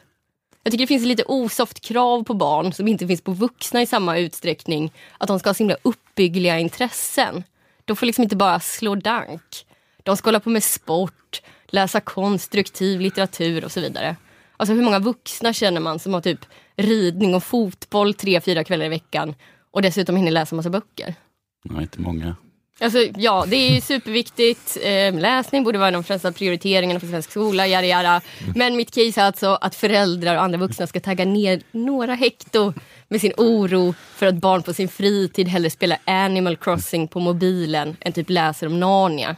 Jag 0.68 0.72
tycker 0.72 0.84
det 0.84 0.88
finns 0.88 1.06
lite 1.06 1.24
osoft 1.28 1.80
krav 1.80 2.24
på 2.24 2.34
barn 2.34 2.74
som 2.74 2.88
inte 2.88 3.08
finns 3.08 3.22
på 3.22 3.32
vuxna 3.32 3.82
i 3.82 3.86
samma 3.86 4.18
utsträckning. 4.18 4.94
Att 5.18 5.28
de 5.28 5.40
ska 5.40 5.50
ha 5.50 5.54
så 5.54 5.58
himla 5.58 5.78
uppbyggliga 5.82 6.60
intressen. 6.60 7.44
De 7.86 7.96
får 7.96 8.06
liksom 8.06 8.24
inte 8.24 8.36
bara 8.36 8.60
slå 8.60 8.96
dank. 8.96 9.66
De 10.04 10.18
ska 10.18 10.28
hålla 10.28 10.40
på 10.40 10.50
med 10.50 10.64
sport, 10.64 11.42
läsa 11.68 12.00
konstruktiv 12.00 13.00
litteratur 13.00 13.66
och 13.66 13.72
så 13.72 13.82
vidare. 13.82 14.16
Alltså 14.58 14.74
hur 14.74 14.82
många 14.82 15.00
vuxna 15.00 15.54
känner 15.54 15.82
man 15.82 16.00
som 16.00 16.14
har 16.14 16.22
typ 16.22 16.46
ridning 16.76 17.36
och 17.36 17.44
fotboll 17.44 18.14
tre, 18.14 18.42
fyra 18.42 18.64
kvällar 18.64 18.86
i 18.86 18.90
veckan 18.90 19.36
och 19.72 19.82
dessutom 19.82 20.16
hinner 20.16 20.32
läsa 20.32 20.56
massa 20.56 20.70
böcker? 20.70 21.16
Nej, 21.64 21.82
inte 21.82 22.02
många. 22.02 22.36
Alltså, 22.80 23.00
ja, 23.18 23.46
det 23.48 23.56
är 23.78 23.82
superviktigt. 23.82 24.78
Eh, 24.84 25.14
läsning 25.20 25.64
borde 25.64 25.78
vara 25.78 25.88
en 25.88 25.96
av 25.96 26.02
de 26.02 26.08
främsta 26.08 26.32
prioriteringarna 26.32 27.00
för 27.00 27.08
svensk 27.08 27.32
skola. 27.32 27.68
Yada, 27.68 27.88
yada. 27.88 28.22
Men 28.56 28.76
mitt 28.76 28.92
case 28.92 29.22
är 29.22 29.26
alltså 29.26 29.58
att 29.62 29.76
föräldrar 29.76 30.36
och 30.36 30.42
andra 30.44 30.58
vuxna 30.58 30.88
ska 30.88 31.00
tagga 31.00 31.26
ner 31.26 31.62
några 31.72 32.14
hekto 32.14 32.74
med 33.08 33.22
sin 33.22 33.34
oro 33.38 33.94
för 34.16 34.26
att 34.26 34.36
barn 34.36 34.64
på 34.64 34.74
sin 34.74 34.88
fritid 34.88 35.48
hellre 35.48 35.70
spelar 35.70 35.98
Animal 36.06 36.58
Crossing 36.58 37.08
på 37.08 37.20
mobilen 37.20 37.98
än 38.00 38.14
typ 38.14 38.30
läser 38.30 38.68
om 38.68 38.80
Narnia. 38.80 39.36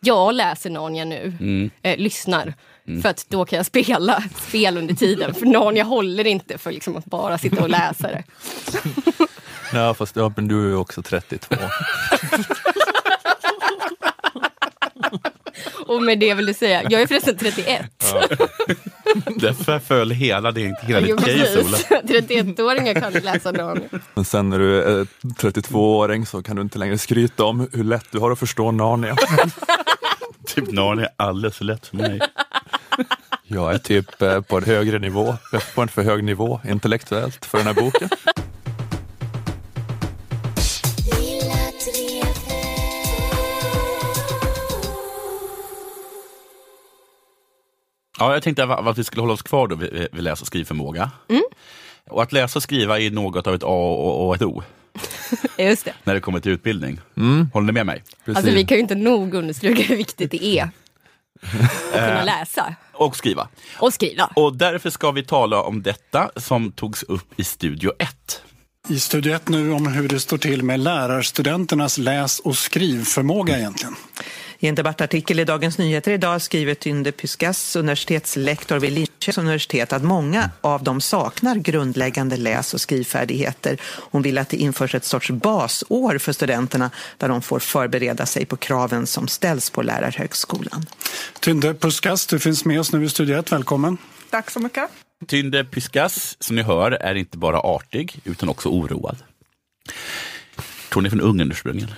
Jag 0.00 0.34
läser 0.34 0.70
Narnia 0.70 1.04
nu, 1.04 1.36
Mm. 1.40 1.70
eh, 1.82 1.96
lyssnar. 1.98 2.54
För 3.02 3.08
att 3.08 3.26
då 3.28 3.44
kan 3.44 3.56
jag 3.56 3.66
spela 3.66 4.22
spel 4.48 4.78
under 4.78 4.94
tiden. 4.94 5.34
För 5.34 5.46
Narnia 5.46 5.84
håller 5.84 6.26
inte 6.26 6.58
för 6.58 6.72
liksom 6.72 6.96
att 6.96 7.04
bara 7.04 7.38
sitta 7.38 7.62
och 7.62 7.70
läsa 7.70 8.08
det. 8.08 8.22
Ja, 9.74 9.94
fast 9.94 10.16
ja, 10.16 10.32
men 10.36 10.48
du 10.48 10.64
är 10.64 10.68
ju 10.68 10.76
också 10.76 11.02
32. 11.02 11.54
Och 15.86 16.02
med 16.02 16.18
det 16.18 16.34
vill 16.34 16.46
du 16.46 16.54
säga, 16.54 16.82
jag 16.90 17.02
är 17.02 17.06
förresten 17.06 17.36
31. 17.36 17.90
Därför 19.36 19.78
föll 19.78 20.10
hela, 20.10 20.52
din, 20.52 20.76
hela 20.82 21.06
Jo, 21.06 21.16
ditt 21.16 21.26
case, 21.26 21.60
Ola. 21.60 21.78
precis. 22.06 22.30
31-åringar 22.30 22.94
kan 22.94 23.04
inte 23.04 23.20
läsa 23.20 23.52
Narnia. 23.52 23.88
Men 24.14 24.24
sen 24.24 24.50
när 24.50 24.58
du 24.58 24.82
är 24.82 25.06
32-åring 25.22 26.26
så 26.26 26.42
kan 26.42 26.56
du 26.56 26.62
inte 26.62 26.78
längre 26.78 26.98
skryta 26.98 27.44
om 27.44 27.68
hur 27.72 27.84
lätt 27.84 28.06
du 28.10 28.18
har 28.18 28.30
att 28.30 28.38
förstå 28.38 28.70
Narnia. 28.70 29.16
Typ 30.46 30.72
Narnia 30.72 31.06
är 31.06 31.12
alldeles 31.16 31.56
för 31.56 31.64
lätt 31.64 31.86
för 31.86 31.96
mig. 31.96 32.20
Jag 33.46 33.74
är 33.74 33.78
typ 33.78 34.22
eh, 34.22 34.40
på 34.40 34.56
en 34.56 34.64
högre 34.64 34.98
nivå, 34.98 35.36
på 35.74 35.82
en 35.82 35.88
för 35.88 36.02
hög 36.02 36.24
nivå 36.24 36.60
intellektuellt 36.68 37.44
för 37.44 37.58
den 37.58 37.66
här 37.66 37.74
boken. 37.74 38.08
Ja, 48.18 48.32
jag 48.32 48.42
tänkte 48.42 48.64
att 48.64 48.98
vi 48.98 49.04
skulle 49.04 49.22
hålla 49.22 49.32
oss 49.34 49.42
kvar 49.42 49.68
då 49.68 49.76
vid, 49.76 50.08
vid 50.12 50.22
läs 50.24 50.40
och 50.40 50.46
skrivförmåga. 50.46 51.10
Mm. 51.28 51.42
Och 52.10 52.22
att 52.22 52.32
läsa 52.32 52.58
och 52.58 52.62
skriva 52.62 53.00
är 53.00 53.10
något 53.10 53.46
av 53.46 53.54
ett 53.54 53.62
A 53.62 53.66
och 54.28 54.34
ett 54.34 54.42
O 54.42 54.62
Just 55.58 55.84
det. 55.84 55.94
när 56.04 56.14
det 56.14 56.20
kommer 56.20 56.40
till 56.40 56.52
utbildning. 56.52 57.00
Håller 57.52 57.66
ni 57.66 57.72
med 57.72 57.86
mig? 57.86 58.02
Alltså 58.26 58.50
vi 58.52 58.64
kan 58.64 58.76
ju 58.76 58.80
inte 58.82 58.94
nog 58.94 59.34
understryka 59.34 59.82
hur 59.82 59.96
viktigt 59.96 60.30
det 60.30 60.44
är 60.44 60.64
att 60.64 60.70
kunna 61.92 62.18
Eh, 62.20 62.24
läsa 62.24 62.74
Och 62.92 63.16
skriva. 63.16 63.48
och 63.76 63.94
skriva. 63.94 64.30
Och 64.36 64.56
därför 64.56 64.90
ska 64.90 65.10
vi 65.10 65.24
tala 65.24 65.62
om 65.62 65.82
detta 65.82 66.30
som 66.36 66.72
togs 66.72 67.02
upp 67.02 67.40
i 67.40 67.44
Studio 67.44 67.92
1. 67.98 68.42
I 68.88 68.98
Studio 69.00 69.34
1 69.34 69.48
nu 69.48 69.72
om 69.72 69.86
hur 69.86 70.08
det 70.08 70.20
står 70.20 70.38
till 70.38 70.62
med 70.62 70.80
lärarstudenternas 70.80 71.98
läs 71.98 72.38
och 72.40 72.56
skrivförmåga 72.56 73.58
egentligen. 73.58 73.94
I 74.64 74.68
en 74.68 74.74
debattartikel 74.74 75.40
i 75.40 75.44
Dagens 75.44 75.78
Nyheter 75.78 76.12
idag 76.12 76.42
skriver 76.42 76.74
Tynde 76.74 77.12
Pyskas, 77.12 77.76
universitetslektor 77.76 78.78
vid 78.78 78.92
Linköpings 78.92 79.38
universitet, 79.38 79.92
att 79.92 80.02
många 80.02 80.50
av 80.60 80.82
dem 80.82 81.00
saknar 81.00 81.56
grundläggande 81.56 82.36
läs 82.36 82.74
och 82.74 82.80
skrivfärdigheter. 82.80 83.80
Hon 84.10 84.22
vill 84.22 84.38
att 84.38 84.48
det 84.48 84.56
införs 84.56 84.94
ett 84.94 85.04
sorts 85.04 85.30
basår 85.30 86.18
för 86.18 86.32
studenterna 86.32 86.90
där 87.18 87.28
de 87.28 87.42
får 87.42 87.58
förbereda 87.58 88.26
sig 88.26 88.46
på 88.46 88.56
kraven 88.56 89.06
som 89.06 89.28
ställs 89.28 89.70
på 89.70 89.82
lärarhögskolan. 89.82 90.86
Tynde 91.40 91.74
Puskas, 91.74 92.26
du 92.26 92.38
finns 92.38 92.64
med 92.64 92.80
oss 92.80 92.92
nu 92.92 93.04
i 93.04 93.08
Studio 93.08 93.38
1. 93.38 93.52
Välkommen. 93.52 93.96
Tack 94.30 94.50
så 94.50 94.60
mycket. 94.60 94.90
Tynde 95.26 95.64
Pyskas, 95.64 96.36
som 96.40 96.56
ni 96.56 96.62
hör, 96.62 96.90
är 96.90 97.14
inte 97.14 97.38
bara 97.38 97.60
artig 97.60 98.20
utan 98.24 98.48
också 98.48 98.68
oroad. 98.68 99.16
Tror 100.92 101.02
ni 101.02 101.10
från 101.10 101.20
Ungern 101.20 101.50
ursprungligen? 101.50 101.90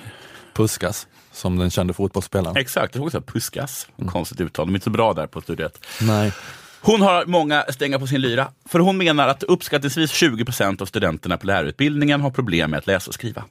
Puskas, 0.55 1.07
som 1.37 1.59
den 1.59 1.71
kände 1.71 1.95
fotbollsspelaren. 1.95 2.57
Exakt, 2.57 2.95
jag 2.95 3.05
också 3.05 3.21
Puskas. 3.21 3.87
Konstigt 4.07 4.41
uttal, 4.41 4.67
de 4.67 4.73
är 4.73 4.77
inte 4.77 4.85
så 4.85 4.91
bra 4.91 5.13
där 5.13 5.27
på 5.27 5.41
Studio 5.41 5.67
1. 5.67 5.87
Nej. 6.01 6.33
Hon 6.81 7.03
har 7.03 7.27
många 7.27 7.65
strängar 7.69 7.99
på 7.99 8.07
sin 8.07 8.21
lyra, 8.21 8.49
för 8.69 8.79
hon 8.79 8.97
menar 8.97 9.29
att 9.29 9.43
uppskattningsvis 9.43 10.11
20 10.11 10.45
procent 10.45 10.83
av 10.83 10.87
studenterna 10.87 11.37
på 11.37 11.47
lärarutbildningen 11.47 12.21
har 12.21 12.31
problem 12.31 12.71
med 12.71 12.79
att 12.79 12.87
läsa 12.87 13.09
och 13.09 13.15
skriva. 13.15 13.45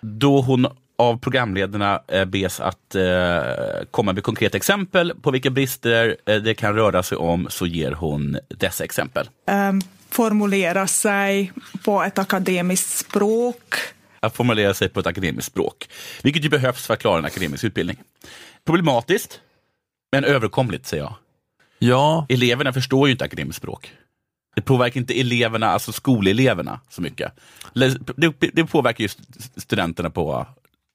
Då 0.00 0.40
hon 0.40 0.66
av 0.98 1.18
programledarna 1.18 2.02
eh, 2.08 2.24
bes 2.24 2.60
att 2.60 2.94
eh, 2.94 3.02
komma 3.90 4.12
med 4.12 4.22
konkreta 4.22 4.56
exempel 4.56 5.12
på 5.22 5.30
vilka 5.30 5.50
brister 5.50 6.16
eh, 6.26 6.36
det 6.36 6.54
kan 6.54 6.74
röra 6.74 7.02
sig 7.02 7.18
om 7.18 7.46
så 7.50 7.66
ger 7.66 7.92
hon 7.92 8.38
dessa 8.48 8.84
exempel. 8.84 9.28
Ehm, 9.46 9.80
formulera 10.10 10.86
sig 10.86 11.52
på 11.84 12.02
ett 12.02 12.18
akademiskt 12.18 12.98
språk. 12.98 13.74
Att 14.20 14.36
formulera 14.36 14.74
sig 14.74 14.88
på 14.88 15.00
ett 15.00 15.06
akademiskt 15.06 15.50
språk, 15.52 15.88
vilket 16.22 16.44
ju 16.44 16.48
behövs 16.48 16.86
för 16.86 16.94
att 16.94 17.00
klara 17.00 17.18
en 17.18 17.24
akademisk 17.24 17.64
utbildning. 17.64 17.96
Problematiskt, 18.64 19.40
men 20.12 20.24
överkomligt 20.24 20.86
säger 20.86 21.02
jag. 21.02 21.14
Ja. 21.78 22.26
Eleverna 22.28 22.72
förstår 22.72 23.08
ju 23.08 23.12
inte 23.12 23.24
akademiskt 23.24 23.58
språk. 23.62 23.92
Det 24.56 24.62
påverkar 24.62 25.00
inte 25.00 25.20
eleverna, 25.20 25.66
alltså 25.66 25.92
skoleleverna, 25.92 26.80
så 26.90 27.02
mycket. 27.02 27.32
Det, 28.52 28.66
påverkar 28.66 29.02
ju 29.02 29.06
st- 29.06 29.22
studenterna 29.60 30.10
på, 30.10 30.46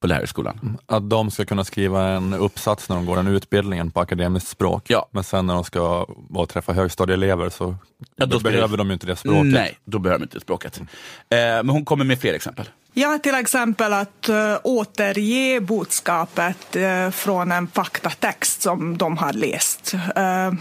på 0.02 0.08
lärarhögskolan. 0.08 0.78
Att 0.86 1.10
de 1.10 1.32
ska 1.32 1.46
kunna 1.46 1.64
skriva 1.64 2.08
en 2.10 2.34
uppsats 2.34 2.90
när 2.90 2.96
de 2.96 3.06
går 3.06 3.16
den 3.16 3.28
utbildningen 3.28 3.92
på 3.92 4.00
akademiskt 4.02 4.50
språk. 4.50 4.84
Ja. 4.88 5.08
Men 5.12 5.24
sen 5.24 5.48
när 5.48 5.54
de 5.54 5.64
ska 5.64 5.82
vara 6.30 6.44
och 6.44 6.50
träffa 6.50 6.74
högstadieelever 6.74 7.50
så 7.50 7.76
Ja, 8.16 8.26
behöver 8.26 8.78
de 8.78 8.88
ju 8.88 8.94
inte 8.94 9.08
det 9.08 9.16
språket. 9.16 9.46
Nej, 9.52 9.78
då 9.86 10.00
behöver 10.00 10.20
de 10.20 10.24
inte 10.24 10.38
det 10.38 10.42
språket. 10.42 10.80
Eh, 10.80 10.86
men 11.30 11.70
hon 11.70 11.86
kommer 11.86 12.06
med 12.06 12.20
fler 12.20 12.34
exempel. 12.34 12.70
Ja, 12.94 13.20
till 13.24 13.36
exempel 13.36 13.94
att 13.94 14.30
uh, 14.30 14.58
återge 14.64 15.62
budskapet 15.62 16.76
eh, 16.76 17.10
från 17.10 17.52
en 17.52 17.68
faktatext 17.68 18.62
som 18.62 18.98
de 18.98 19.18
har 19.18 19.34
läst. 19.34 19.94
Eh, 20.16 20.54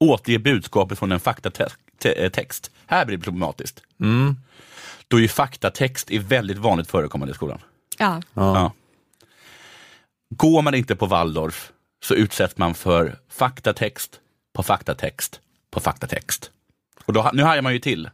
Återge 0.00 0.38
budskapet 0.38 0.98
från 0.98 1.12
en 1.12 1.20
faktatext. 1.20 2.70
Här 2.86 3.04
blir 3.04 3.16
det 3.16 3.24
problematiskt. 3.24 3.82
Mm. 4.00 4.36
Då 5.08 5.20
ju 5.20 5.28
faktatext 5.28 6.10
är 6.10 6.18
väldigt 6.18 6.58
vanligt 6.58 6.90
förekommande 6.90 7.32
i 7.32 7.34
skolan. 7.34 7.58
Ja. 7.98 8.22
Ja. 8.34 8.72
Går 10.30 10.62
man 10.62 10.74
inte 10.74 10.96
på 10.96 11.06
Waldorf 11.06 11.72
så 12.04 12.14
utsätts 12.14 12.56
man 12.56 12.74
för 12.74 13.18
faktatext 13.28 14.20
på 14.52 14.62
faktatext 14.62 15.40
på 15.70 15.80
faktatext. 15.80 16.50
Och 17.04 17.12
då, 17.12 17.30
nu 17.32 17.42
hajar 17.42 17.62
man 17.62 17.72
ju 17.72 17.78
till. 17.78 18.10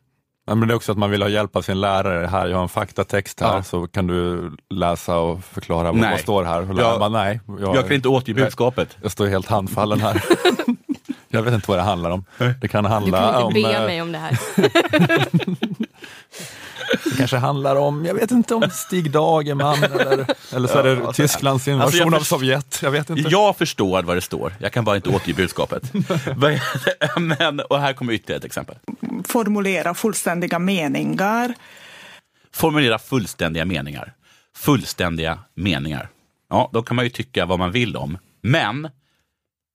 Ja, 0.46 0.54
men 0.54 0.68
det 0.68 0.74
är 0.74 0.76
också 0.76 0.92
att 0.92 0.98
man 0.98 1.10
vill 1.10 1.22
ha 1.22 1.28
hjälp 1.28 1.56
av 1.56 1.62
sin 1.62 1.80
lärare. 1.80 2.26
Här, 2.26 2.46
jag 2.46 2.56
har 2.56 2.62
en 2.62 2.68
faktatext 2.68 3.40
här, 3.40 3.54
Ja. 3.56 3.62
så 3.62 3.86
kan 3.86 4.06
du 4.06 4.50
läsa 4.70 5.16
och 5.18 5.44
förklara 5.44 5.82
vad, 5.92 5.96
Nej. 6.00 6.10
vad 6.10 6.20
står 6.20 6.44
här. 6.44 6.70
Och 6.72 6.78
Jag- 6.78 6.98
bara, 7.00 7.08
nej, 7.08 7.40
jag 7.60 7.84
kan 7.86 7.92
inte 7.92 8.08
återge 8.08 8.34
budskapet. 8.34 8.88
Jag, 8.94 9.04
jag 9.04 9.12
står 9.12 9.26
helt 9.26 9.46
handfallen 9.48 10.00
här. 10.00 10.24
jag 11.28 11.42
vet 11.42 11.54
inte 11.54 11.70
vad 11.70 11.78
det 11.78 11.82
handlar 11.82 12.10
om. 12.10 12.24
Det 12.60 12.68
kan 12.68 12.84
Du 12.84 12.90
handla 12.90 13.32
kan 13.32 13.42
om... 13.42 13.56
inte 13.56 13.68
be 13.68 13.74
eh, 13.76 13.84
mig 13.86 14.02
om 14.02 14.12
det 14.12 14.18
här. 14.18 14.38
Det 17.04 17.16
kanske 17.16 17.36
handlar 17.36 17.76
om, 17.76 18.04
jag 18.04 18.14
vet 18.14 18.30
inte 18.30 18.54
om 18.54 18.70
Stig 18.72 19.10
Dagerman 19.10 19.82
eller, 19.84 20.26
eller 20.52 20.68
så 20.68 20.78
är 20.78 20.82
det 20.82 20.90
Ja, 20.90 21.06
alltså, 21.06 21.22
Tysklands 21.22 21.68
invasion 21.68 21.82
alltså 21.84 21.98
jag 21.98 22.14
av 22.14 22.20
Sovjet. 22.20 22.78
Jag 22.82 22.90
vet 22.90 23.10
inte. 23.10 23.28
Jag 23.30 23.56
förstår 23.56 24.02
vad 24.02 24.16
det 24.16 24.20
står, 24.20 24.54
jag 24.58 24.72
kan 24.72 24.84
bara 24.84 24.96
inte 24.96 25.08
återge 25.08 25.34
budskapet. 25.34 25.92
Men, 27.18 27.60
och 27.60 27.80
här 27.80 27.92
kommer 27.92 28.12
ytterligare 28.12 28.38
ett 28.38 28.44
exempel. 28.44 28.76
formulera 29.28 29.94
fullständiga 29.94 30.58
meningar. 30.58 31.54
Formulera 32.52 32.98
fullständiga 32.98 33.64
meningar. 33.64 34.12
Fullständiga 34.56 35.38
meningar. 35.54 36.08
Ja, 36.50 36.70
då 36.72 36.82
kan 36.82 36.96
man 36.96 37.04
ju 37.04 37.10
tycka 37.10 37.46
vad 37.46 37.58
man 37.58 37.72
vill 37.72 37.96
om, 37.96 38.18
men 38.42 38.88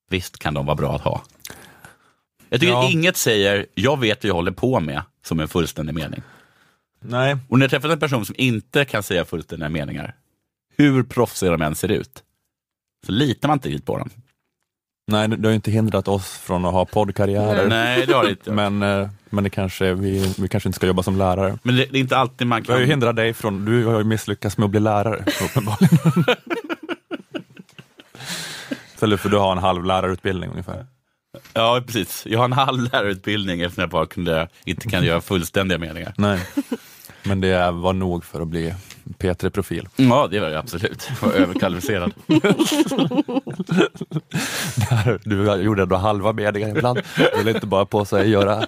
visst 0.09 0.39
kan 0.39 0.53
de 0.53 0.65
vara 0.65 0.75
bra 0.75 0.95
att 0.95 1.01
ha. 1.01 1.21
Jag 2.49 2.59
tycker 2.59 2.73
Ja. 2.73 2.89
inget 2.89 3.17
säger, 3.17 3.65
jag 3.75 3.99
vet 3.99 4.23
vad 4.23 4.29
jag 4.29 4.35
håller 4.35 4.51
på 4.51 4.79
med, 4.79 5.01
som 5.25 5.39
en 5.39 5.47
fullständig 5.47 5.93
mening. 5.95 6.21
Nej. 7.01 7.37
Och 7.49 7.59
när 7.59 7.63
jag 7.63 7.71
träffat 7.71 7.91
en 7.91 7.99
person 7.99 8.25
som 8.25 8.35
inte 8.37 8.85
kan 8.85 9.03
säga 9.03 9.25
fullständiga 9.25 9.69
meningar, 9.69 10.15
hur 10.77 11.03
proffsiga 11.03 11.51
de 11.51 11.61
än 11.61 11.75
ser 11.75 11.91
ut, 11.91 12.23
så 13.05 13.11
litar 13.11 13.47
man 13.47 13.55
inte 13.55 13.69
riktigt 13.69 13.85
på 13.85 13.97
dem. 13.97 14.09
Nej, 15.07 15.27
det 15.27 15.47
har 15.47 15.49
ju 15.49 15.55
inte 15.55 15.71
hindrat 15.71 16.07
oss 16.07 16.37
från 16.37 16.65
att 16.65 16.73
ha 16.73 16.85
poddkarriärer. 16.85 17.69
Nej, 17.69 18.05
det 18.05 18.13
har 18.13 18.23
det 18.23 18.29
inte. 18.29 18.51
Men, 18.51 18.83
eh, 18.83 19.09
men 19.29 19.43
det 19.43 19.49
kanske, 19.49 19.93
vi, 19.93 20.33
vi 20.37 20.47
kanske 20.47 20.69
inte 20.69 20.75
ska 20.75 20.87
jobba 20.87 21.03
som 21.03 21.17
lärare. 21.17 21.57
Men 21.63 21.75
det, 21.75 21.85
det 21.85 21.97
är 21.97 21.99
inte 21.99 22.17
alltid 22.17 22.47
man 22.47 22.63
Det 22.63 22.71
har 22.71 22.79
ju 22.79 22.85
kan... 22.85 22.89
hindrat 22.91 23.15
dig 23.15 23.33
från, 23.33 23.65
du 23.65 23.85
har 23.85 23.97
ju 23.97 24.03
misslyckats 24.03 24.57
med 24.57 24.65
att 24.65 24.71
bli 24.71 24.79
lärare 24.79 25.25
uppenbarligen. 25.45 25.97
Istället 28.93 29.19
för 29.19 29.29
du 29.29 29.37
har 29.37 29.51
en 29.51 29.57
halv 29.57 29.85
lärarutbildning 29.85 30.49
ungefär. 30.49 30.85
Ja, 31.53 31.83
precis. 31.85 32.23
Jag 32.25 32.39
har 32.39 32.45
en 32.45 32.53
halv 32.53 32.81
lärarutbildning 32.83 33.61
eftersom 33.61 33.81
jag 33.81 33.89
bara 33.89 34.05
kunde, 34.05 34.47
inte 34.65 34.89
kan 34.89 35.03
göra 35.03 35.21
fullständiga 35.21 35.77
meningar. 35.77 36.13
Nej. 36.17 36.39
Men 37.23 37.41
det 37.41 37.71
var 37.71 37.93
nog 37.93 38.25
för 38.25 38.41
att 38.41 38.47
bli 38.47 38.73
P3-profil. 39.19 39.87
Ja, 39.95 40.27
det 40.31 40.39
var 40.39 40.49
jag 40.49 40.59
absolut. 40.59 41.09
Jag 41.21 41.27
var 41.27 41.35
överkvalificerad. 41.35 42.13
Du 45.23 45.61
gjorde 45.63 45.81
ändå 45.83 45.95
halva 45.95 46.33
meningar 46.33 46.69
ibland. 46.69 46.99
Du 47.15 47.37
ville 47.37 47.51
inte 47.51 47.67
bara 47.67 47.85
på 47.85 48.05
sig 48.05 48.29
göra 48.29 48.67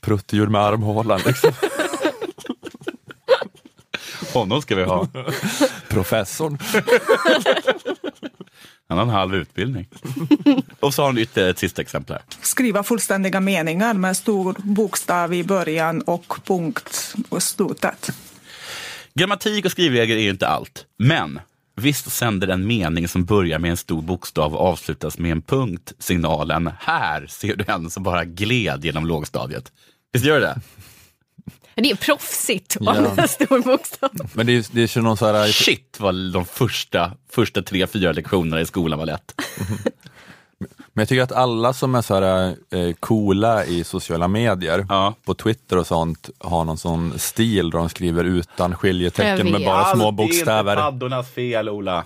pruttljud 0.00 0.50
med 0.50 0.60
armhålan. 0.60 1.20
Liksom. 1.26 1.52
Honom 4.32 4.62
ska 4.62 4.74
vi 4.76 4.84
ha. 4.84 5.06
Professorn. 5.88 6.58
Han 8.88 8.98
har 8.98 9.04
en 9.04 9.10
halv 9.10 9.34
utbildning. 9.34 9.88
Och 10.80 10.94
så 10.94 11.02
har 11.02 11.06
han 11.06 11.18
ytterligare 11.18 11.50
ett 11.50 11.58
sista 11.58 11.82
exempel 11.82 12.16
här. 12.16 12.22
Skriva 12.42 12.82
fullständiga 12.82 13.40
meningar 13.40 13.94
med 13.94 14.16
stor 14.16 14.56
bokstav 14.58 15.34
i 15.34 15.44
början 15.44 16.02
och 16.02 16.34
punkt 16.44 17.14
på 17.28 17.40
slutet. 17.40 18.10
Grammatik 19.14 19.64
och 19.64 19.70
skrivregler 19.70 20.16
är 20.16 20.20
ju 20.20 20.30
inte 20.30 20.48
allt, 20.48 20.86
men 20.98 21.40
visst 21.76 22.12
sänder 22.12 22.48
en 22.48 22.66
mening 22.66 23.08
som 23.08 23.24
börjar 23.24 23.58
med 23.58 23.70
en 23.70 23.76
stor 23.76 24.02
bokstav 24.02 24.54
och 24.54 24.66
avslutas 24.66 25.18
med 25.18 25.32
en 25.32 25.42
punkt 25.42 25.92
signalen 25.98 26.70
här 26.78 27.26
ser 27.26 27.56
du 27.56 27.64
en 27.68 27.90
som 27.90 28.02
bara 28.02 28.24
gled 28.24 28.84
genom 28.84 29.06
lågstadiet. 29.06 29.72
Visst 30.12 30.24
gör 30.24 30.40
det 30.40 30.60
det? 31.82 31.90
Är 31.90 31.96
proffsigt 31.96 32.76
Ja. 32.80 32.92
använda 32.96 33.28
stor 33.28 33.62
bokstav. 33.62 34.10
Men 34.34 34.46
det 34.46 34.52
är, 34.52 34.64
det 34.70 34.82
är 34.82 34.96
ju 34.96 35.02
någon 35.02 35.16
så 35.16 35.26
här... 35.32 35.46
Shit 35.48 35.96
vad 36.00 36.32
de 36.32 36.44
första, 36.44 37.12
första 37.30 37.62
tre, 37.62 37.86
fyra 37.86 38.12
lektionerna 38.12 38.60
i 38.60 38.66
skolan 38.66 38.98
var 38.98 39.06
lätt. 39.06 39.34
Men 40.92 41.02
jag 41.02 41.08
tycker 41.08 41.22
att 41.22 41.32
alla 41.32 41.72
som 41.72 41.94
är 41.94 42.02
så 42.02 42.14
här, 42.14 42.48
eh, 42.70 42.94
coola 43.00 43.64
i 43.64 43.84
sociala 43.84 44.28
medier, 44.28 44.86
på 45.24 45.34
Twitter 45.34 45.78
och 45.78 45.86
sånt, 45.86 46.30
har 46.38 46.64
någon 46.64 46.78
sån 46.78 47.18
stil 47.18 47.70
där 47.70 47.78
de 47.78 47.88
skriver 47.88 48.24
utan 48.24 48.76
skiljetecken 48.76 49.52
med 49.52 49.64
bara 49.64 49.84
små 49.84 50.10
bokstäver. 50.10 50.76
Det 50.76 50.82
är 50.82 50.88
inte 50.88 50.98
paddornas 51.00 51.30
fel, 51.30 51.68
Ola. 51.68 52.04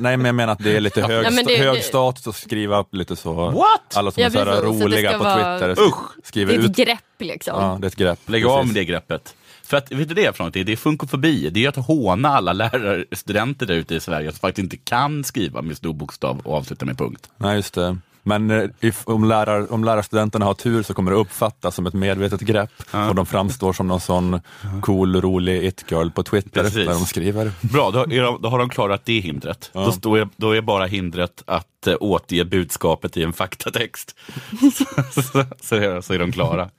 Nej 0.00 0.16
men 0.16 0.26
jag 0.26 0.34
menar 0.34 0.52
att 0.52 0.58
det 0.64 0.76
är 0.76 0.80
lite 0.80 1.02
hög, 1.02 1.26
Ja, 1.26 1.30
det- 1.30 1.56
hög 1.58 1.74
det- 1.78 1.82
status 1.82 2.26
att 2.26 2.36
skriva 2.36 2.78
upp 2.80 2.94
lite 2.94 3.16
så. 3.16 3.32
What? 3.50 3.96
Alla 3.96 4.10
som 4.10 4.20
Ja, 4.22 4.26
är 4.26 4.30
så 4.30 4.38
här. 4.38 4.56
Så 4.56 4.62
roliga 4.62 5.08
ska 5.10 5.18
på 5.18 5.24
vara- 5.24 5.58
Twitter 5.58 5.84
Usch! 5.84 5.96
skriver 6.24 6.52
Det 6.52 6.58
är 6.60 6.64
ett 6.64 6.70
ut. 6.70 6.76
grepp 6.86 6.98
liksom. 7.18 7.60
Ja, 7.62 7.78
det 7.80 7.86
är 7.86 7.88
ett 7.88 7.96
grepp. 7.96 8.18
Lägg 8.26 8.42
Precis. 8.44 8.66
med 8.66 8.74
det 8.74 8.84
greppet. 8.84 9.34
För 9.62 9.76
att, 9.76 9.92
vet 9.92 10.08
du 10.08 10.14
det 10.14 10.24
är 10.26 10.32
för 10.32 10.38
någonting? 10.38 10.64
Det 10.64 10.72
är 10.72 10.76
funkofobi. 10.76 11.50
Det 11.50 11.64
är 11.64 11.68
att 11.68 11.76
håna 11.76 12.28
alla 12.28 12.52
lärarstudenter 12.52 13.66
där 13.66 13.74
ute 13.74 13.94
i 13.94 14.00
Sverige 14.00 14.30
som 14.30 14.38
faktiskt 14.38 14.62
inte 14.64 14.76
kan 14.76 15.24
skriva 15.24 15.62
med 15.62 15.76
stor 15.76 15.92
bokstav 15.92 16.40
och 16.44 16.54
avsluta 16.54 16.84
med 16.86 16.98
punkt. 16.98 17.28
Nej, 17.36 17.56
just 17.56 17.74
det. 17.74 17.96
Men 18.28 18.50
eh, 18.50 18.64
if, 18.80 19.02
om, 19.08 19.24
lärar, 19.24 19.72
om 19.72 19.84
lärarstudenterna 19.84 20.44
har 20.44 20.54
tur 20.54 20.82
så 20.82 20.94
kommer 20.94 21.10
det 21.10 21.16
uppfattas 21.16 21.74
som 21.74 21.86
ett 21.86 21.94
medvetet 21.94 22.40
grepp 22.40 22.70
och 23.08 23.14
de 23.14 23.26
framstår 23.26 23.72
som 23.72 23.88
någon 23.88 24.00
sån 24.00 24.40
cool, 24.82 25.20
rolig 25.20 25.64
it-girl 25.64 26.10
på 26.10 26.22
Twitter 26.22 26.62
Precis. 26.62 26.86
där 26.86 26.92
de 26.92 27.06
skriver. 27.06 27.52
Bra, 27.60 27.90
då, 27.90 28.00
är 28.00 28.22
de, 28.22 28.42
då 28.42 28.48
har 28.48 28.58
de 28.58 28.68
klarat 28.68 29.04
det 29.04 29.20
hindret. 29.20 29.70
Ja. 29.72 29.94
Då, 30.00 30.18
jag, 30.18 30.28
då 30.36 30.56
är 30.56 30.60
bara 30.60 30.86
hindret 30.86 31.42
att 31.46 31.86
eh, 31.86 31.94
återge 32.00 32.44
budskapet 32.44 33.16
i 33.16 33.22
en 33.22 33.32
faktatext. 33.32 34.14
så, 34.60 34.84
så, 35.22 35.44
så, 35.60 35.74
är, 35.76 36.00
så 36.00 36.14
är 36.14 36.18
de 36.18 36.32
klara. 36.32 36.70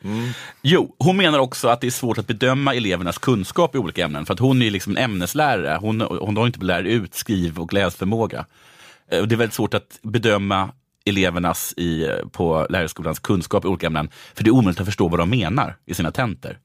Jo, 0.62 0.95
hon 1.00 1.18
menar 1.18 1.39
också 1.39 1.68
att 1.68 1.82
det 1.82 1.88
är 1.88 1.91
svårt 1.91 2.18
att 2.18 2.28
bedöma 2.28 2.76
elevernas 2.76 3.18
kunskap 3.18 3.76
i 3.76 3.78
olika 3.78 4.06
ämnen. 4.06 4.26
För 4.26 4.34
att 4.34 4.39
hon 4.39 4.62
är 4.62 4.70
liksom 4.72 4.97
en 4.97 5.04
ämneslärare. 5.04 5.78
Hon, 5.82 6.02
hon 6.02 6.38
har 6.38 6.47
inte 6.47 6.60
lärt 6.66 6.86
ut 6.86 7.16
skriv 7.16 7.60
och 7.60 7.74
läsförmåga. 7.74 8.45
Eh, 9.12 9.24
Det 9.24 9.36
är 9.36 9.38
väldigt 9.38 9.54
svårt 9.54 9.74
att 9.74 10.00
bedöma 10.02 10.70
elevernas 11.06 11.74
i, 11.78 12.08
på 12.32 12.68
lärarskolans 12.70 13.20
kunskap 13.20 13.66
i 13.66 13.68
olika 13.68 13.88
ämnen. 13.88 14.10
För 14.34 14.43
det 14.43 14.50
är 14.50 14.52
omöjligt 14.52 14.80
att 14.80 14.86
förstå 14.86 15.08
vad 15.08 15.20
de 15.20 15.30
menar 15.30 15.76
i 15.86 15.93
sina 15.93 16.12
tentor. 16.12 16.58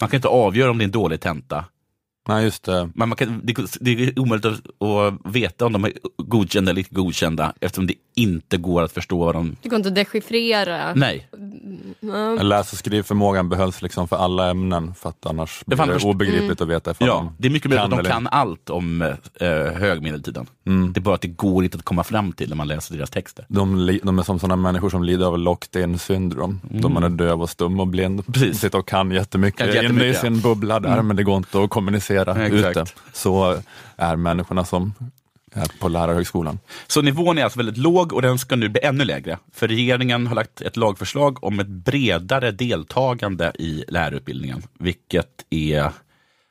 Man 0.00 0.08
kan 0.08 0.18
inte 0.18 0.28
avgöra 0.28 0.70
om 0.70 0.78
det 0.78 0.82
är 0.82 0.86
en 0.86 0.90
dålig 0.90 1.20
tenta. 1.20 1.64
Nej, 2.28 2.44
just 2.44 2.64
det. 2.64 2.90
Men 2.94 3.08
man 3.08 3.16
kan, 3.16 3.40
det, 3.44 3.54
det 3.80 3.90
är 3.90 4.18
omöjligt 4.18 4.44
att, 4.46 4.82
att 4.82 5.14
veta 5.34 5.66
om 5.66 5.72
de 5.72 5.84
är 5.84 5.92
godkända 6.16 6.70
eller 6.70 6.80
icke 6.80 6.94
godkända 6.94 7.52
eftersom 7.60 7.86
det 7.86 7.94
inte 8.14 8.56
går 8.56 8.82
att 8.82 8.92
förstå 8.92 9.24
vad 9.24 9.34
de... 9.34 9.56
Det 9.62 9.68
går 9.68 9.76
inte 9.76 9.88
att 9.88 9.94
dechiffrera. 9.94 10.94
Nej. 10.94 11.28
Mm. 12.02 12.46
Läs 12.46 12.72
och 12.72 12.78
skrivförmågan 12.78 13.48
behövs 13.48 13.82
liksom 13.82 14.08
för 14.08 14.16
alla 14.16 14.50
ämnen 14.50 14.94
för 14.94 15.08
att 15.08 15.26
annars 15.26 15.62
Det 15.66 15.76
blir 15.76 15.86
det 15.86 15.92
först- 15.92 16.06
obegripligt 16.06 16.60
att 16.60 16.68
veta 16.68 16.90
ifall 16.90 17.08
Ja, 17.08 17.14
de 17.14 17.34
det 17.38 17.48
är 17.48 17.52
mycket 17.52 17.68
möjligt 17.70 17.84
att 17.84 17.90
de 17.90 17.98
eller- 17.98 18.10
kan 18.10 18.26
allt 18.26 18.70
om 18.70 19.02
eh, 19.02 19.48
högmedeltiden. 19.74 20.46
Mm. 20.66 20.92
Det 20.92 20.98
är 20.98 21.02
bara 21.02 21.14
att 21.14 21.20
det 21.20 21.28
går 21.28 21.64
inte 21.64 21.76
att 21.78 21.84
komma 21.84 22.04
fram 22.04 22.32
till 22.32 22.48
när 22.48 22.56
man 22.56 22.68
läser 22.68 22.96
deras 22.96 23.10
texter. 23.10 23.44
De, 23.48 23.98
de 24.02 24.18
är 24.18 24.22
som 24.22 24.38
sådana 24.38 24.56
människor 24.56 24.90
som 24.90 25.04
lider 25.04 25.26
av 25.26 25.38
locked 25.38 25.82
in 25.82 25.98
syndrom. 25.98 26.60
Då 26.70 26.88
man 26.88 27.02
är 27.04 27.08
döv 27.08 27.42
och 27.42 27.50
stum 27.50 27.80
och 27.80 27.86
blind. 27.86 28.12
Mm. 28.20 28.32
Precis. 28.32 28.60
Sitter 28.60 28.78
och 28.78 28.88
kan 28.88 29.10
jättemycket, 29.10 29.58
Kan 29.58 29.68
inne 29.68 29.78
i 29.78 29.82
jättemycket. 29.82 30.20
sin 30.20 30.40
bubbla 30.40 30.80
där, 30.80 30.92
Mm. 30.92 31.06
men 31.06 31.16
det 31.16 31.22
går 31.22 31.36
inte 31.36 31.62
att 31.64 31.70
kommunicera 31.70 32.15
Ja, 32.16 32.38
exakt. 32.38 32.76
ute. 32.76 32.84
Så 33.12 33.62
är 33.96 34.16
människorna 34.16 34.64
som 34.64 34.94
är 35.52 35.70
på 35.80 35.88
lärarhögskolan. 35.88 36.58
Så 36.86 37.02
nivån 37.02 37.38
är 37.38 37.44
alltså 37.44 37.58
väldigt 37.58 37.76
låg 37.76 38.12
och 38.12 38.22
den 38.22 38.38
ska 38.38 38.56
nu 38.56 38.68
bli 38.68 38.80
ännu 38.82 39.04
lägre. 39.04 39.38
För 39.52 39.68
regeringen 39.68 40.26
har 40.26 40.34
lagt 40.34 40.60
ett 40.60 40.76
lagförslag 40.76 41.44
om 41.44 41.60
ett 41.60 41.68
bredare 41.68 42.50
deltagande 42.50 43.52
i 43.58 43.84
lärarutbildningen. 43.88 44.62
Vilket 44.78 45.44
är, 45.50 45.90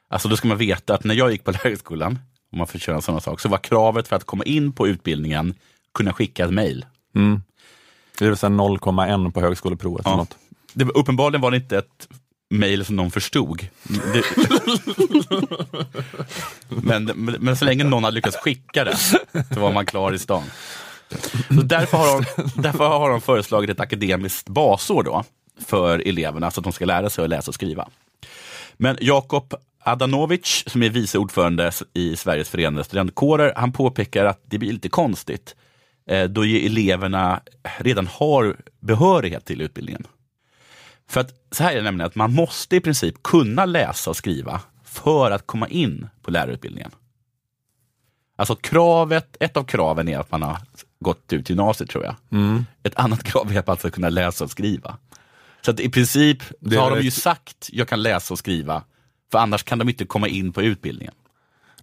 alltså 0.09 0.29
då 0.29 0.37
ska 0.37 0.47
man 0.47 0.57
veta 0.57 0.93
att 0.93 1.03
när 1.03 1.15
jag 1.15 1.31
gick 1.31 1.43
på 1.43 1.51
lärarhögskolan, 1.51 2.19
om 2.51 2.57
man 2.57 2.67
får 2.67 2.79
köra 2.79 2.95
en 2.95 3.01
sån 3.01 3.21
sak, 3.21 3.39
så 3.39 3.49
var 3.49 3.57
kravet 3.57 4.07
för 4.07 4.15
att 4.15 4.23
komma 4.23 4.43
in 4.43 4.71
på 4.71 4.87
utbildningen 4.87 5.53
kunna 5.93 6.13
skicka 6.13 6.45
ett 6.45 6.53
mejl. 6.53 6.85
Mm. 7.15 7.41
Det 8.17 8.25
är 8.25 8.29
väl 8.29 8.37
så 8.37 8.47
här 8.47 8.53
0,1 8.53 9.31
på 9.31 9.41
högskoleprovet. 9.41 10.05
eller 10.05 10.17
något. 10.17 10.37
Det, 10.73 10.85
uppenbarligen 10.85 11.41
var 11.41 11.51
det 11.51 11.57
inte 11.57 11.77
ett 11.77 12.07
mejl 12.49 12.85
som 12.85 12.95
någon 12.95 13.11
förstod. 13.11 13.67
Det, 14.13 14.23
men, 16.69 17.03
men, 17.05 17.35
men 17.39 17.57
så 17.57 17.65
länge 17.65 17.83
någon 17.83 18.03
hade 18.03 18.15
lyckats 18.15 18.37
skicka 18.37 18.83
det, 18.83 18.97
så 19.53 19.59
var 19.59 19.73
man 19.73 19.85
klar 19.85 20.13
i 20.13 20.19
stan. 20.19 20.43
Så 21.47 21.61
därför, 21.61 21.97
har 21.97 22.07
de, 22.07 22.25
därför 22.61 22.87
har 22.87 23.09
de 23.09 23.21
föreslagit 23.21 23.69
ett 23.69 23.79
akademiskt 23.79 24.49
basår 24.49 25.03
då, 25.03 25.23
för 25.65 26.07
eleverna, 26.07 26.51
så 26.51 26.59
att 26.59 26.63
de 26.63 26.73
ska 26.73 26.85
lära 26.85 27.09
sig 27.09 27.23
att 27.23 27.29
läsa 27.29 27.51
och 27.51 27.55
skriva. 27.55 27.87
Men 28.77 28.97
Jakob 29.01 29.53
Adanovic, 29.79 30.63
som 30.67 30.83
är 30.83 30.89
vice 30.89 31.17
ordförande 31.17 31.71
i 31.93 32.15
Sveriges 32.15 32.49
förenade 32.49 32.83
studentkårer, 32.83 33.53
han 33.55 33.71
påpekar 33.71 34.25
att 34.25 34.41
det 34.45 34.57
blir 34.57 34.73
lite 34.73 34.89
konstigt 34.89 35.55
eh, 36.09 36.23
då 36.23 36.45
ju 36.45 36.65
eleverna 36.65 37.41
redan 37.77 38.07
har 38.07 38.57
behörighet 38.79 39.45
till 39.45 39.61
utbildningen. 39.61 40.07
För 41.09 41.21
att 41.21 41.33
så 41.51 41.63
här 41.63 41.71
är 41.71 41.75
det 41.75 41.81
nämligen 41.81 42.07
att 42.07 42.15
man 42.15 42.33
måste 42.33 42.75
i 42.75 42.79
princip 42.79 43.23
kunna 43.23 43.65
läsa 43.65 44.09
och 44.09 44.15
skriva 44.17 44.61
för 44.83 45.31
att 45.31 45.47
komma 45.47 45.67
in 45.67 46.07
på 46.21 46.31
lärarutbildningen. 46.31 46.91
Alltså 48.37 48.55
kravet, 48.55 49.37
ett 49.39 49.57
av 49.57 49.63
kraven 49.63 50.07
är 50.07 50.19
att 50.19 50.31
man 50.31 50.41
har 50.41 50.57
gått 50.99 51.33
ut 51.33 51.49
gymnasiet 51.49 51.89
tror 51.89 52.03
jag. 52.03 52.15
Mm. 52.31 52.65
Ett 52.83 52.95
annat 52.95 53.23
krav 53.31 53.51
är 53.51 53.59
att 53.59 53.67
man 53.67 53.77
ska 53.77 53.89
kunna 53.89 54.09
läsa 54.09 54.43
och 54.43 54.51
skriva. 54.51 54.97
Så 55.61 55.71
att 55.71 55.79
i 55.79 55.89
princip 55.89 56.43
Det 56.59 56.75
har 56.75 56.91
de 56.95 57.01
ju 57.01 57.07
ett- 57.07 57.13
sagt, 57.13 57.69
jag 57.71 57.87
kan 57.87 58.01
läsa 58.03 58.33
och 58.33 58.39
skriva, 58.39 58.83
för 59.31 59.39
annars 59.39 59.63
kan 59.63 59.79
de 59.79 59.89
inte 59.89 60.05
komma 60.05 60.27
in 60.27 60.53
på 60.53 60.61
utbildningen. 60.61 61.13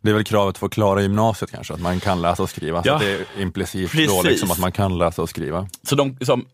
Det 0.00 0.10
är 0.10 0.14
väl 0.14 0.24
kravet 0.24 0.58
för 0.58 0.66
att 0.66 0.72
klara 0.72 1.02
gymnasiet 1.02 1.50
kanske, 1.50 1.74
att 1.74 1.80
man 1.80 2.00
kan 2.00 2.22
läsa 2.22 2.42
och 2.42 2.50
skriva. 2.50 2.82
Ja. 2.84 2.98
Så 2.98 3.04
det 3.04 3.12
är 3.12 3.26
implicit 3.42 3.92
då 4.08 4.22
liksom 4.22 4.50
att 4.50 4.58
man 4.58 4.72
kan 4.72 4.98
läsa 4.98 5.22
och 5.22 5.28
skriva. 5.30 5.68
Så 5.82 5.94
de 5.94 6.16
som, 6.20 6.46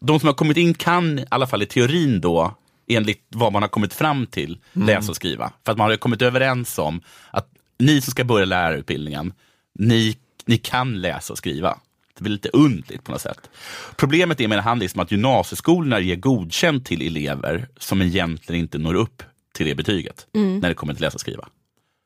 de 0.00 0.20
som 0.20 0.26
har 0.26 0.34
kommit 0.34 0.56
in 0.56 0.74
kan, 0.74 1.18
i 1.18 1.24
alla 1.28 1.46
fall 1.46 1.62
i 1.62 1.66
teorin 1.66 2.20
då, 2.20 2.54
enligt 2.88 3.22
vad 3.28 3.52
man 3.52 3.62
har 3.62 3.68
kommit 3.68 3.94
fram 3.94 4.26
till, 4.26 4.58
Mm. 4.76 4.86
läsa 4.86 5.10
och 5.12 5.16
skriva. 5.16 5.52
För 5.64 5.72
att 5.72 5.78
man 5.78 5.90
har 5.90 5.96
kommit 5.96 6.22
överens 6.22 6.78
om 6.78 7.00
att 7.30 7.48
ni 7.78 8.00
som 8.00 8.10
ska 8.10 8.24
börja 8.24 8.44
lärarutbildningen, 8.44 9.32
ni, 9.78 10.16
ni 10.46 10.58
kan 10.58 11.00
läsa 11.00 11.32
och 11.32 11.38
skriva. 11.38 11.78
Det 12.14 12.22
blir 12.22 12.32
lite 12.32 12.48
undligt 12.52 13.04
på 13.04 13.12
något 13.12 13.20
sätt. 13.20 13.50
Problemet 13.96 14.40
är 14.40 14.48
med 14.48 14.62
han 14.62 14.78
liksom 14.78 15.00
att 15.00 15.10
gymnasieskolorna 15.10 16.00
ger 16.00 16.16
godkänt 16.16 16.86
till 16.86 17.06
elever 17.06 17.68
som 17.78 18.02
egentligen 18.02 18.60
inte 18.62 18.78
når 18.78 18.94
upp 18.94 19.22
till 19.54 19.66
det 19.66 19.74
betyget, 19.74 20.26
Mm. 20.34 20.58
när 20.58 20.68
det 20.68 20.74
kommer 20.74 20.94
till 20.94 21.02
läsa 21.02 21.14
och 21.14 21.20
skriva. 21.20 21.48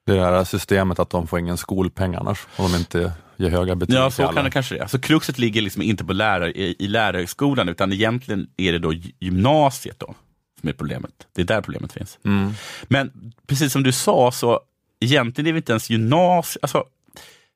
Det 0.07 0.20
här 0.20 0.45
systemet 0.45 0.99
att 0.99 1.11
de 1.11 1.26
får 1.26 1.39
ingen 1.39 1.57
skolpeng 1.57 2.14
annars, 2.14 2.47
om 2.57 2.72
de 2.72 2.78
inte 2.78 3.12
ger 3.41 3.51
höga 3.51 3.74
betyg 3.74 3.97
Ja, 3.97 4.11
till 4.11 4.16
så 4.16 4.32
kan 4.32 4.45
det 4.45 4.51
kanske 4.51 4.74
det. 4.74 4.88
Så 4.88 4.99
kruxet 4.99 5.38
ligger 5.38 5.62
liksom 5.62 5.82
inte 5.82 6.05
på 6.05 6.12
lärar, 6.12 6.57
i, 6.57 6.76
i 6.78 6.88
lärarhögskolan, 6.88 7.68
utan 7.68 7.93
egentligen 7.93 8.47
är 8.57 8.72
det 8.72 8.78
då 8.78 8.93
gy- 8.93 9.14
gymnasiet 9.20 9.99
då, 9.99 10.14
som 10.61 10.68
är 10.68 10.72
problemet. 10.72 11.12
Det 11.32 11.43
är 11.43 11.47
där 11.47 11.61
problemet 11.61 11.93
finns. 11.93 12.18
Mm. 12.24 12.53
Men 12.82 13.32
precis 13.47 13.72
som 13.72 13.82
du 13.82 13.93
sa, 13.93 14.32
så 14.32 14.61
egentligen 15.01 15.47
är 15.49 15.53
det 15.53 15.57
inte 15.57 15.72
ens 15.72 15.91
gymnasiet. 15.91 16.64
Alltså, 16.64 16.84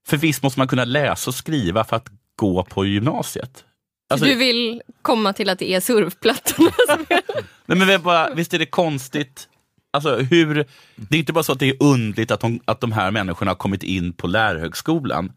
för 0.07 0.16
visst 0.16 0.43
måste 0.43 0.61
man 0.61 0.68
kunna 0.68 0.85
läsa 0.85 1.30
och 1.30 1.35
skriva 1.35 1.85
för 1.85 1.97
att 1.97 2.09
gå 2.37 2.64
på 2.64 2.87
gymnasiet. 2.87 3.64
Alltså, 4.11 4.26
du 4.26 4.35
vill 4.35 4.82
komma 5.03 5.32
till 5.32 5.49
att 5.49 5.59
det 5.59 5.74
är 5.74 5.80
surfplattorna 5.80 6.70
som 6.89 7.07
är... 7.09 7.20
nej, 7.66 7.78
men 7.78 8.03
bara, 8.03 8.35
visst 8.35 8.55
är 8.55 8.59
det 8.59 8.66
konstigt? 8.66 9.49
Alltså, 9.91 10.16
hur, 10.16 10.55
det 10.97 11.16
är 11.16 11.18
inte 11.18 11.32
bara 11.32 11.45
så 11.45 11.53
att 11.53 11.59
det 11.59 11.68
är 11.68 11.76
undligt 11.80 12.30
att 12.30 12.41
de, 12.41 12.61
att 12.64 12.80
de 12.80 12.93
här 12.93 13.11
människorna 13.11 13.51
har 13.51 13.57
kommit 13.57 13.82
in 13.82 14.12
på 14.12 14.26
lärarhögskolan. 14.26 15.32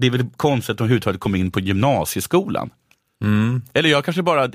Det 0.00 0.06
är 0.06 0.10
väl 0.10 0.26
konstigt 0.36 0.70
att 0.70 0.78
de 0.78 0.84
överhuvudtaget 0.84 1.20
kom 1.20 1.34
in 1.34 1.50
på 1.50 1.60
gymnasieskolan. 1.60 2.70
Mm. 3.22 3.62
Eller 3.72 3.88
jag 3.88 4.04
kanske 4.04 4.22
bara, 4.22 4.50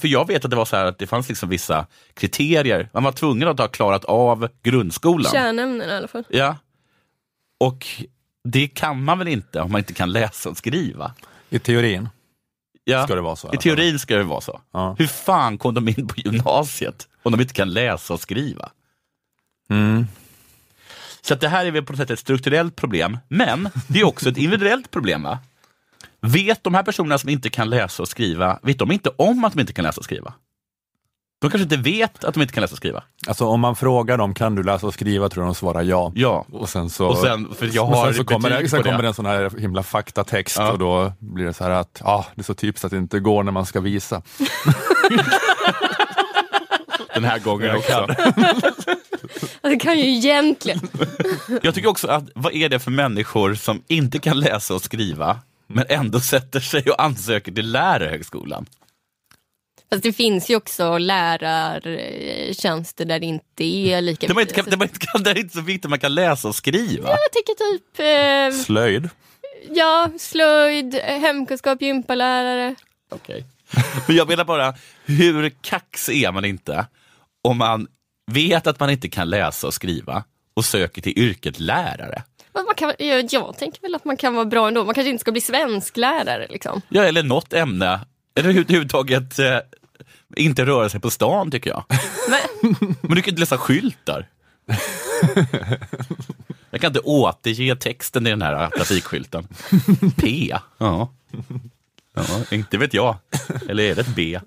för 0.00 0.06
jag 0.08 0.26
vet 0.26 0.44
att 0.44 0.50
det 0.50 0.56
var 0.56 0.64
så 0.64 0.76
här 0.76 0.84
att 0.84 0.98
det 0.98 1.06
fanns 1.06 1.28
liksom 1.28 1.48
vissa 1.48 1.86
kriterier. 2.14 2.88
Man 2.92 3.04
var 3.04 3.12
tvungen 3.12 3.48
att 3.48 3.58
ha 3.58 3.68
klarat 3.68 4.04
av 4.04 4.48
grundskolan. 4.62 5.32
Kärnämnen 5.32 5.90
i 5.90 5.92
alla 5.94 6.08
fall. 6.08 6.24
Ja. 6.28 6.56
Och 7.60 7.86
det 8.44 8.68
kan 8.68 9.04
man 9.04 9.18
väl 9.18 9.28
inte 9.28 9.60
om 9.60 9.72
man 9.72 9.78
inte 9.78 9.92
kan 9.92 10.12
läsa 10.12 10.48
och 10.48 10.56
skriva? 10.56 11.14
I 11.50 11.58
teorin 11.58 12.08
Ja. 12.84 13.04
ska 13.04 13.14
det 13.14 13.20
vara 13.20 13.36
så. 13.36 13.54
i 13.54 13.56
teorin 13.56 13.98
ska 13.98 14.16
det 14.16 14.24
vara 14.24 14.40
så. 14.40 14.60
Ja. 14.72 14.96
Hur 14.98 15.06
fan 15.06 15.58
kom 15.58 15.74
de 15.74 15.88
in 15.88 16.08
på 16.08 16.14
gymnasiet 16.20 17.08
om 17.22 17.32
de 17.32 17.40
inte 17.40 17.54
kan 17.54 17.72
läsa 17.72 18.14
och 18.14 18.20
skriva? 18.20 18.70
Mm. 19.70 20.06
Så 21.22 21.34
att 21.34 21.40
det 21.40 21.48
här 21.48 21.66
är 21.66 21.70
väl 21.70 21.82
på 21.84 21.92
något 21.92 21.98
sätt 22.00 22.10
ett 22.10 22.18
strukturellt 22.18 22.76
problem, 22.76 23.18
men 23.28 23.68
det 23.88 24.00
är 24.00 24.04
också 24.06 24.28
ett 24.28 24.36
individuellt 24.36 24.90
problem. 24.90 25.22
Va? 25.22 25.38
Vet 26.20 26.64
de 26.64 26.74
här 26.74 26.82
personerna 26.82 27.18
som 27.18 27.28
inte 27.28 27.50
kan 27.50 27.70
läsa 27.70 28.02
och 28.02 28.08
skriva, 28.08 28.58
vet 28.62 28.78
de 28.78 28.92
inte 28.92 29.10
om 29.16 29.44
att 29.44 29.52
de 29.52 29.60
inte 29.60 29.72
kan 29.72 29.82
läsa 29.84 29.98
och 30.00 30.04
skriva? 30.04 30.32
De 31.40 31.50
kanske 31.50 31.62
inte 31.62 31.76
vet 31.76 32.24
att 32.24 32.34
de 32.34 32.40
inte 32.40 32.54
kan 32.54 32.60
läsa 32.60 32.72
och 32.72 32.76
skriva. 32.76 33.02
Alltså 33.26 33.46
om 33.46 33.60
man 33.60 33.76
frågar 33.76 34.18
dem, 34.18 34.34
kan 34.34 34.54
du 34.54 34.62
läsa 34.62 34.86
och 34.86 34.94
skriva, 34.94 35.28
tror 35.28 35.44
jag 35.44 35.48
de 35.50 35.54
svarar 35.54 35.82
ja. 35.82 36.12
Ja. 36.14 36.44
Och 36.52 36.68
sen 36.68 36.90
så, 36.90 37.06
Och 37.08 37.18
sen- 37.18 37.54
för 37.54 37.70
jag 37.72 37.88
och 37.90 37.96
har 37.96 38.04
sen 38.06 38.14
så 38.14 38.24
kommer, 38.24 38.50
det, 38.50 38.68
sen 38.68 38.82
kommer 38.82 39.02
det 39.02 39.08
en 39.08 39.14
sån 39.14 39.26
här 39.26 39.58
himla 39.58 39.82
faktatext 39.82 40.56
Ja. 40.58 40.72
och 40.72 40.78
då 40.78 41.12
blir 41.18 41.44
det 41.44 41.52
så 41.52 41.64
här 41.64 41.70
att 41.70 42.02
ah, 42.04 42.24
det 42.34 42.40
är 42.40 42.44
så 42.44 42.54
typiskt 42.54 42.84
att 42.84 42.90
det 42.90 42.96
inte 42.96 43.20
går 43.20 43.42
när 43.42 43.52
man 43.52 43.66
ska 43.66 43.80
visa. 43.80 44.22
Den 47.14 47.24
här 47.24 47.38
gången 47.38 47.76
också. 47.76 48.06
Det 49.62 49.76
kan 49.80 49.98
ju 49.98 50.04
egentligen. 50.04 50.80
Jag 51.62 51.74
tycker 51.74 51.88
också 51.88 52.08
att, 52.08 52.24
vad 52.34 52.54
är 52.54 52.68
det 52.68 52.78
för 52.78 52.90
människor 52.90 53.54
som 53.54 53.82
inte 53.88 54.18
kan 54.18 54.40
läsa 54.40 54.74
och 54.74 54.82
skriva, 54.82 55.38
men 55.66 55.84
ändå 55.88 56.20
sätter 56.20 56.60
sig 56.60 56.82
och 56.90 57.02
ansöker 57.02 57.52
till 57.52 57.72
lärarhögskolan. 57.72 58.66
Fast 59.90 60.02
det 60.02 60.12
finns 60.12 60.50
ju 60.50 60.56
också 60.56 60.98
lärartjänster 60.98 63.04
där 63.04 63.18
det 63.20 63.26
inte 63.26 63.64
är 63.64 64.00
lika 64.00 64.26
Det 64.26 64.32
är 64.32 64.40
inte, 64.40 64.62
det 64.62 64.74
är 64.76 64.82
inte, 64.82 65.18
det 65.18 65.30
är 65.30 65.38
inte 65.38 65.54
så 65.54 65.60
viktigt 65.60 65.84
att 65.84 65.90
man 65.90 65.98
kan 65.98 66.14
läsa 66.14 66.48
och 66.48 66.54
skriva. 66.54 67.08
Jag 67.08 67.32
tycker 67.32 67.54
typ 67.54 67.98
eh, 67.98 68.50
Slöjd. 68.64 69.08
ja, 69.70 70.08
slöjd, 70.18 70.94
hemkunskap, 70.94 71.82
gympalärare. 71.82 72.74
Okej. 73.10 73.44
Men 74.06 74.16
jag 74.16 74.28
menar 74.28 74.44
bara, 74.44 74.74
hur 75.04 75.50
kaxig 75.60 76.22
är 76.22 76.32
man 76.32 76.44
inte 76.44 76.86
om 77.42 77.58
man 77.58 77.86
vet 78.32 78.66
att 78.66 78.80
man 78.80 78.90
inte 78.90 79.08
kan 79.08 79.30
läsa 79.30 79.66
och 79.66 79.74
skriva 79.74 80.24
och 80.54 80.64
söker 80.64 81.02
till 81.02 81.18
yrket 81.18 81.60
lärare? 81.60 82.22
Men 82.52 82.64
Man 82.64 82.74
kan, 82.74 82.92
jag, 82.98 83.26
jag 83.32 83.58
tänker 83.58 83.82
väl 83.82 83.94
att 83.94 84.04
man 84.04 84.16
kan 84.16 84.34
vara 84.34 84.44
bra 84.44 84.68
ändå. 84.68 84.84
Man 84.84 84.94
kanske 84.94 85.10
inte 85.10 85.20
ska 85.20 85.32
bli 85.32 85.40
svensklärare. 85.40 86.46
Liksom. 86.50 86.82
Ja, 86.88 87.02
eller 87.02 87.22
något 87.22 87.52
ämne. 87.52 88.00
Eller 88.34 88.48
överhuvudtaget 88.48 89.38
eh, 89.38 89.58
inte 90.36 90.66
röra 90.66 90.88
sig 90.88 91.00
på 91.00 91.10
stan 91.10 91.50
tycker 91.50 91.70
jag. 91.70 91.84
Men, 92.28 92.40
Men 93.00 93.16
du 93.16 93.22
kan 93.22 93.32
inte 93.32 93.40
läsa 93.40 93.58
skyltar. 93.58 94.28
Jag 96.70 96.80
kan 96.80 96.88
inte 96.88 97.00
återge 97.00 97.76
texten 97.76 98.26
i 98.26 98.30
den 98.30 98.42
här 98.42 98.70
trafikskylten. 98.70 99.48
P. 100.16 100.56
Ja. 100.78 101.12
ja. 102.14 102.24
Inte 102.50 102.78
vet 102.78 102.94
jag. 102.94 103.16
Eller 103.68 103.84
är 103.84 103.94
det 103.94 104.00
ett 104.00 104.14
B? 104.14 104.40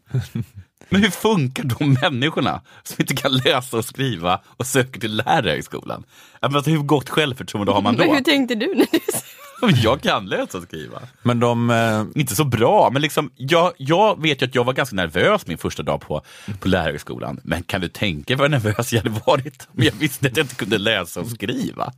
Men 0.89 1.03
hur 1.03 1.09
funkar 1.09 1.63
de 1.63 1.93
människorna 2.01 2.61
som 2.83 2.95
inte 2.99 3.15
kan 3.15 3.31
läsa 3.31 3.77
och 3.77 3.85
skriva 3.85 4.41
och 4.57 4.67
söker 4.67 4.99
till 4.99 5.15
lärarhögskolan? 5.15 6.03
Men 6.41 6.55
alltså, 6.55 6.71
hur 6.71 6.77
gott 6.77 7.09
självförtroende 7.09 7.71
har 7.71 7.81
man 7.81 7.95
men 7.97 8.07
då? 8.07 8.13
hur 8.13 8.21
tänkte 8.21 8.55
du 8.55 8.75
när 8.75 8.87
du 8.91 8.99
Jag 9.83 10.01
kan 10.01 10.25
läsa 10.25 10.57
och 10.57 10.63
skriva. 10.63 11.01
Men 11.21 11.39
de... 11.39 11.69
Eh... 11.69 12.19
Inte 12.21 12.35
så 12.35 12.43
bra, 12.43 12.89
men 12.93 13.01
liksom, 13.01 13.31
jag, 13.35 13.73
jag 13.77 14.21
vet 14.21 14.41
ju 14.41 14.45
att 14.45 14.55
jag 14.55 14.63
var 14.63 14.73
ganska 14.73 14.95
nervös 14.95 15.47
min 15.47 15.57
första 15.57 15.83
dag 15.83 16.01
på, 16.01 16.21
på 16.59 16.67
lärarhögskolan. 16.67 17.39
Men 17.43 17.63
kan 17.63 17.81
du 17.81 17.89
tänka 17.89 18.35
vad 18.35 18.51
nervös 18.51 18.93
jag 18.93 19.01
hade 19.01 19.21
varit 19.25 19.67
om 19.77 19.83
jag 19.83 19.93
visste 19.93 20.27
att 20.27 20.37
jag 20.37 20.43
inte 20.43 20.55
kunde 20.55 20.77
läsa 20.77 21.19
och 21.19 21.27
skriva? 21.27 21.93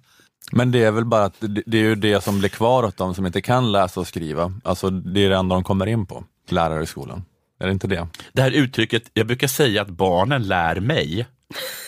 Men 0.52 0.72
det 0.72 0.84
är 0.84 0.92
väl 0.92 1.06
bara 1.06 1.24
att 1.24 1.36
det, 1.66 1.78
är 1.78 1.82
ju 1.82 1.96
det 1.96 2.24
som 2.24 2.40
blir 2.40 2.50
kvar 2.50 2.84
åt 2.84 2.98
dem 2.98 3.16
som 3.16 3.26
inte 3.26 3.42
kan 3.42 3.72
läsa 3.72 4.00
och 4.00 4.08
skriva. 4.08 4.54
Alltså 4.64 4.90
det 4.90 5.26
är 5.26 5.30
det 5.30 5.36
enda 5.36 5.56
de 5.56 5.64
kommer 5.64 5.86
in 5.86 6.06
på, 6.06 6.24
lärarhögskolan. 6.50 7.24
Är 7.66 7.68
det 7.68 7.74
inte 7.74 7.88
det? 7.88 8.08
Det 8.34 8.42
här 8.42 8.52
uttrycket, 8.52 9.04
jag 9.14 9.28
brukar 9.28 9.48
säga 9.48 9.82
att 9.82 9.90
barnen 9.90 10.48
lär 10.48 10.80
mig. 10.80 11.28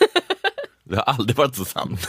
Det 0.84 0.96
har 0.96 1.02
aldrig 1.02 1.36
varit 1.36 1.56
så 1.56 1.64
sant. 1.64 2.08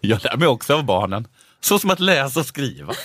Jag 0.00 0.24
lär 0.24 0.36
mig 0.36 0.48
också 0.48 0.74
av 0.74 0.84
barnen. 0.84 1.26
Så 1.60 1.78
som 1.78 1.90
att 1.90 2.00
läsa 2.00 2.40
och 2.40 2.46
skriva. 2.46 2.92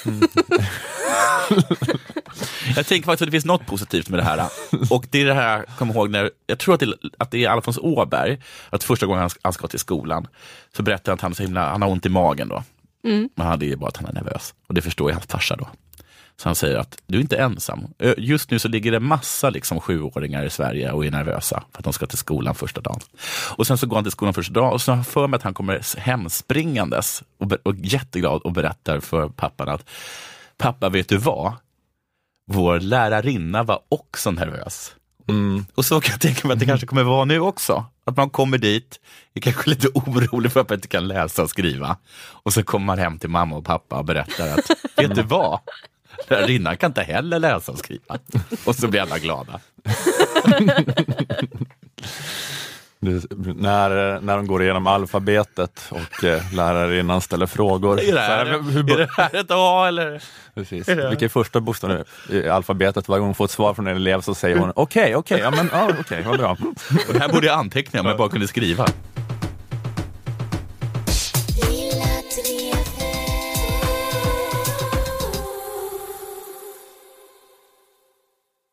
Jag 2.76 2.86
tänker 2.88 3.06
faktiskt 3.06 3.22
att 3.22 3.28
det 3.28 3.32
finns 3.32 3.46
något 3.46 3.66
positivt 3.66 4.10
med 4.10 4.20
det 4.20 4.24
här. 4.24 4.50
Och 4.90 5.06
det 5.10 5.22
är 5.22 5.26
det 5.26 5.34
här, 5.34 5.66
kom 5.78 5.90
ihåg, 5.90 6.10
när, 6.10 6.32
jag 6.48 6.60
tror 6.60 6.74
att 6.74 6.80
det, 6.80 6.94
att 7.18 7.32
det 7.32 7.46
är 7.46 7.50
Alfons 7.50 7.78
Åberg, 7.78 8.42
att 8.70 8.84
första 8.84 9.06
gången 9.06 9.22
han, 9.22 9.30
han 9.42 9.54
ska 9.54 9.68
till 9.68 9.80
skolan, 9.80 10.28
så 10.76 10.84
berättar 10.84 11.12
han 11.12 11.16
att 11.16 11.22
han, 11.22 11.36
så 11.36 11.44
himla, 11.44 11.70
han 11.70 11.82
har 11.82 11.90
ont 11.90 12.06
i 12.06 12.10
magen 12.10 12.48
då. 12.48 12.64
Mm. 13.04 13.30
Men 13.36 13.48
han, 13.48 13.60
det 13.60 13.72
är 13.72 13.76
bara 13.76 13.88
att 13.88 13.98
han 13.98 14.06
är 14.06 14.14
nervös. 14.14 14.54
Och 14.68 14.74
det 14.74 14.82
förstår 14.82 15.10
ju 15.10 15.14
hans 15.14 15.26
farsa 15.26 15.56
då. 15.56 15.68
Så 16.40 16.50
han 16.50 16.56
säger 16.56 16.78
att 16.78 17.02
du 17.08 17.18
är 17.18 17.22
inte 17.22 17.38
ensam. 17.38 17.88
Just 18.18 18.52
nu 18.52 18.60
så 18.60 18.68
ligger 18.68 18.92
det 18.92 19.00
massa 19.00 19.50
liksom, 19.50 19.80
sjuåringar 19.80 20.46
i 20.46 20.50
Sverige 20.50 20.92
och 20.92 21.06
är 21.06 21.12
nervösa 21.12 21.64
för 21.72 21.80
att 21.80 21.84
de 21.84 21.94
ska 21.94 22.06
till 22.06 22.18
skolan 22.18 22.56
första 22.56 22.82
dagen. 22.82 23.00
Och 23.58 23.68
sen 23.68 23.78
så 23.78 23.88
går 23.88 23.98
han 23.98 24.04
till 24.04 24.12
skolan 24.12 24.34
första 24.34 24.54
dagen 24.54 24.74
och 24.74 24.82
så 24.82 24.92
har 24.92 24.96
han 24.96 25.06
för 25.06 25.28
mig 25.28 25.38
att 25.38 25.44
han 25.44 25.54
kommer 25.54 26.00
hem 26.00 26.30
springandes 26.30 27.24
och, 27.38 27.52
och 27.64 27.76
jätteglad 27.76 28.42
och 28.42 28.52
berättar 28.52 29.00
för 29.00 29.30
pappan 29.30 29.70
att 29.70 29.90
pappa, 30.58 30.90
vet 30.90 31.10
du 31.10 31.18
vad? 31.18 31.54
Vår 32.52 32.80
lärarinna 32.80 33.64
var 33.64 33.80
också 33.90 34.32
nervös. 34.32 34.96
Och 35.76 35.86
så 35.86 36.02
kan 36.02 36.12
jag 36.12 36.22
tänka 36.22 36.48
mig 36.48 36.54
att 36.54 36.60
det 36.60 36.66
kanske 36.66 36.88
kommer 36.88 37.04
vara 37.04 37.26
nu 37.26 37.40
också. 37.40 37.86
Att 38.06 38.18
man 38.18 38.30
kommer 38.30 38.58
dit, 38.58 39.00
är 39.34 39.42
kanske 39.42 39.70
lite 39.70 39.88
orolig 39.88 40.52
för 40.52 40.60
att 40.60 40.70
man 40.70 40.78
inte 40.78 40.88
kan 40.88 41.08
läsa 41.08 41.44
och 41.44 41.50
skriva. 41.50 41.98
Och 42.18 42.54
så 42.54 42.64
kommer 42.64 42.86
man 42.86 43.00
hem 43.00 43.20
till 43.20 43.30
mamma 43.30 43.56
och 43.56 43.66
pappa 43.66 43.98
och 43.98 44.06
berättar 44.06 44.48
att, 44.48 44.70
vet 44.98 45.16
du 45.16 45.24
vad? 45.24 45.60
Lärarinnan 46.28 46.78
kan 46.78 46.90
inte 46.90 47.02
heller 47.02 47.40
läsa 47.40 47.72
och 47.72 47.78
skriva. 47.78 48.18
Och 48.66 48.76
så 48.76 48.88
blir 48.88 49.02
alla 49.02 49.18
glada. 49.18 49.60
Det, 53.00 53.24
när, 53.56 54.20
när 54.22 54.36
de 54.36 54.48
går 54.48 54.64
igenom 54.64 54.88
alfabetet 54.88 55.82
och 55.90 56.24
eh, 56.24 56.54
lärarinnan 56.54 57.22
ställer 57.22 57.46
frågor. 57.46 58.00
Är 58.00 58.14
det 58.14 58.20
här, 58.20 58.46
Så 58.46 58.52
här, 58.52 58.60
hur- 58.72 58.92
är 58.92 58.98
det 58.98 59.10
här 59.18 59.36
ett 59.36 59.48
A 59.50 59.86
eller? 59.88 60.24
Precis. 60.56 60.90
Är 60.90 61.10
Vilken 61.10 61.26
är 61.26 61.30
första 61.30 61.60
bokstaven 61.62 62.04
i 62.30 62.50
alfabetet? 62.50 63.08
Varje 63.08 63.20
gång 63.20 63.28
hon 63.28 63.36
får 63.36 63.46
ett 63.46 63.52
svar 63.52 63.74
från 63.74 63.88
en 63.88 63.96
elev 63.96 64.22
så 64.22 64.36
säger 64.36 64.58
hon 64.58 64.72
okej, 64.76 65.16
okej, 65.16 65.40
ja 65.40 65.52
men 65.52 65.70
ja, 65.72 65.90
okej, 66.00 66.24
vad 66.28 66.38
bra. 66.38 66.58
Och 67.08 67.14
det 67.14 67.20
här 67.20 67.30
borde 67.30 67.48
jag 67.48 67.60
anteckna 67.60 68.00
om 68.02 68.06
jag 68.06 68.18
bara 68.18 68.30
kunde 68.30 68.48
skriva. 68.48 68.88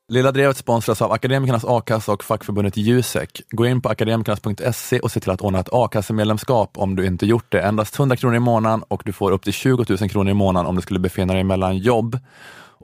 Lilla 0.08 0.32
Drevet 0.32 0.56
sponsras 0.56 1.02
av 1.02 1.12
Akademikernas 1.12 1.64
a-kassa 1.64 2.12
och 2.12 2.24
fackförbundet 2.24 2.76
Jusek. 2.76 3.42
Gå 3.50 3.66
in 3.66 3.80
på 3.80 3.88
akademikernas.se 3.88 5.00
och 5.00 5.10
se 5.10 5.20
till 5.20 5.30
att 5.30 5.40
ordna 5.40 5.60
ett 5.60 5.68
a-kassemedlemskap 5.72 6.78
om 6.78 6.96
du 6.96 7.06
inte 7.06 7.26
gjort 7.26 7.52
det. 7.52 7.60
Endast 7.60 7.98
100 7.98 8.16
kronor 8.16 8.36
i 8.36 8.38
månaden 8.38 8.82
och 8.88 9.02
du 9.04 9.12
får 9.12 9.30
upp 9.30 9.42
till 9.42 9.52
20 9.52 9.84
000 10.00 10.10
kronor 10.10 10.30
i 10.30 10.34
månaden 10.34 10.66
om 10.66 10.76
du 10.76 10.82
skulle 10.82 11.00
befinna 11.00 11.34
dig 11.34 11.44
mellan 11.44 11.78
jobb. 11.78 12.18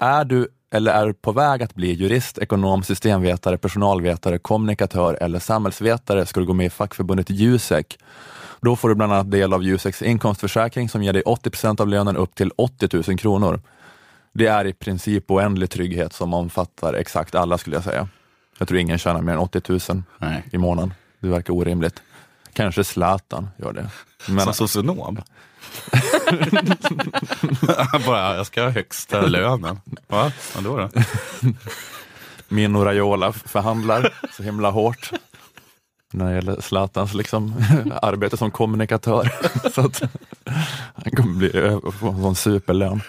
Är 0.01 0.25
du 0.25 0.49
eller 0.75 0.93
är 0.93 1.13
på 1.13 1.33
väg 1.33 1.63
att 1.63 1.75
bli 1.75 1.93
jurist, 1.93 2.39
ekonom, 2.39 2.83
systemvetare, 2.83 3.59
personalvetare, 3.59 4.39
kommunikatör 4.39 5.19
eller 5.21 5.39
samhällsvetare 5.39 6.27
ska 6.27 6.41
du 6.41 6.47
gå 6.47 6.53
med 6.53 6.67
i 6.67 6.71
fackförbundet 6.71 7.31
Jusek. 7.31 7.99
Då 8.61 8.77
får 8.77 8.89
du 8.89 8.95
bland 8.95 9.13
annat 9.13 9.31
del 9.31 9.53
av 9.53 9.63
Juseks 9.63 10.03
inkomstförsäkring 10.03 10.89
som 10.89 11.03
ger 11.03 11.13
dig 11.13 11.23
80% 11.23 11.81
av 11.81 11.89
lönen 11.89 12.17
upp 12.17 12.35
till 12.35 12.51
80 12.57 12.89
000 13.09 13.19
kronor. 13.19 13.61
Det 14.33 14.47
är 14.47 14.65
i 14.65 14.73
princip 14.73 15.31
oändlig 15.31 15.71
trygghet 15.71 16.13
som 16.13 16.35
omfattar 16.35 16.95
exakt 16.95 17.35
alla 17.35 17.59
skulle 17.59 17.77
jag 17.77 17.85
säga. 17.85 18.09
Jag 18.59 18.69
tror 18.69 18.81
ingen 18.81 18.99
tjänar 18.99 19.23
mer 19.23 19.33
än 19.33 19.39
80 19.39 19.63
000 19.69 20.03
Nej. 20.19 20.45
i 20.53 20.59
månaden. 20.59 20.95
Det 21.21 21.29
verkar 21.29 21.53
orimligt. 21.53 22.03
Kanske 22.53 22.85
Zlatan 22.85 23.49
gör 23.57 23.73
det. 23.73 23.91
Som 24.43 24.55
socionom? 24.55 25.23
bara, 28.07 28.37
jag 28.37 28.47
ska 28.47 28.63
ha 28.63 28.71
högsta 28.71 29.21
lönen. 29.21 29.81
Va? 30.09 30.33
Vadå 30.55 30.77
då? 30.77 30.89
Mino 32.49 32.85
Raiola 32.85 33.33
förhandlar 33.33 34.15
så 34.37 34.43
himla 34.43 34.71
hårt 34.71 35.13
när 36.13 36.29
det 36.29 36.35
gäller 36.35 36.61
Zlatans 36.61 37.15
liksom, 37.15 37.55
arbete 38.03 38.37
som 38.37 38.51
kommunikatör. 38.51 39.33
så 39.71 39.81
att 39.81 40.03
han 40.95 41.13
kommer 41.17 41.35
bli 41.35 41.51
få 42.01 42.09
en 42.09 42.23
sån 42.23 42.35
superlön. 42.35 43.03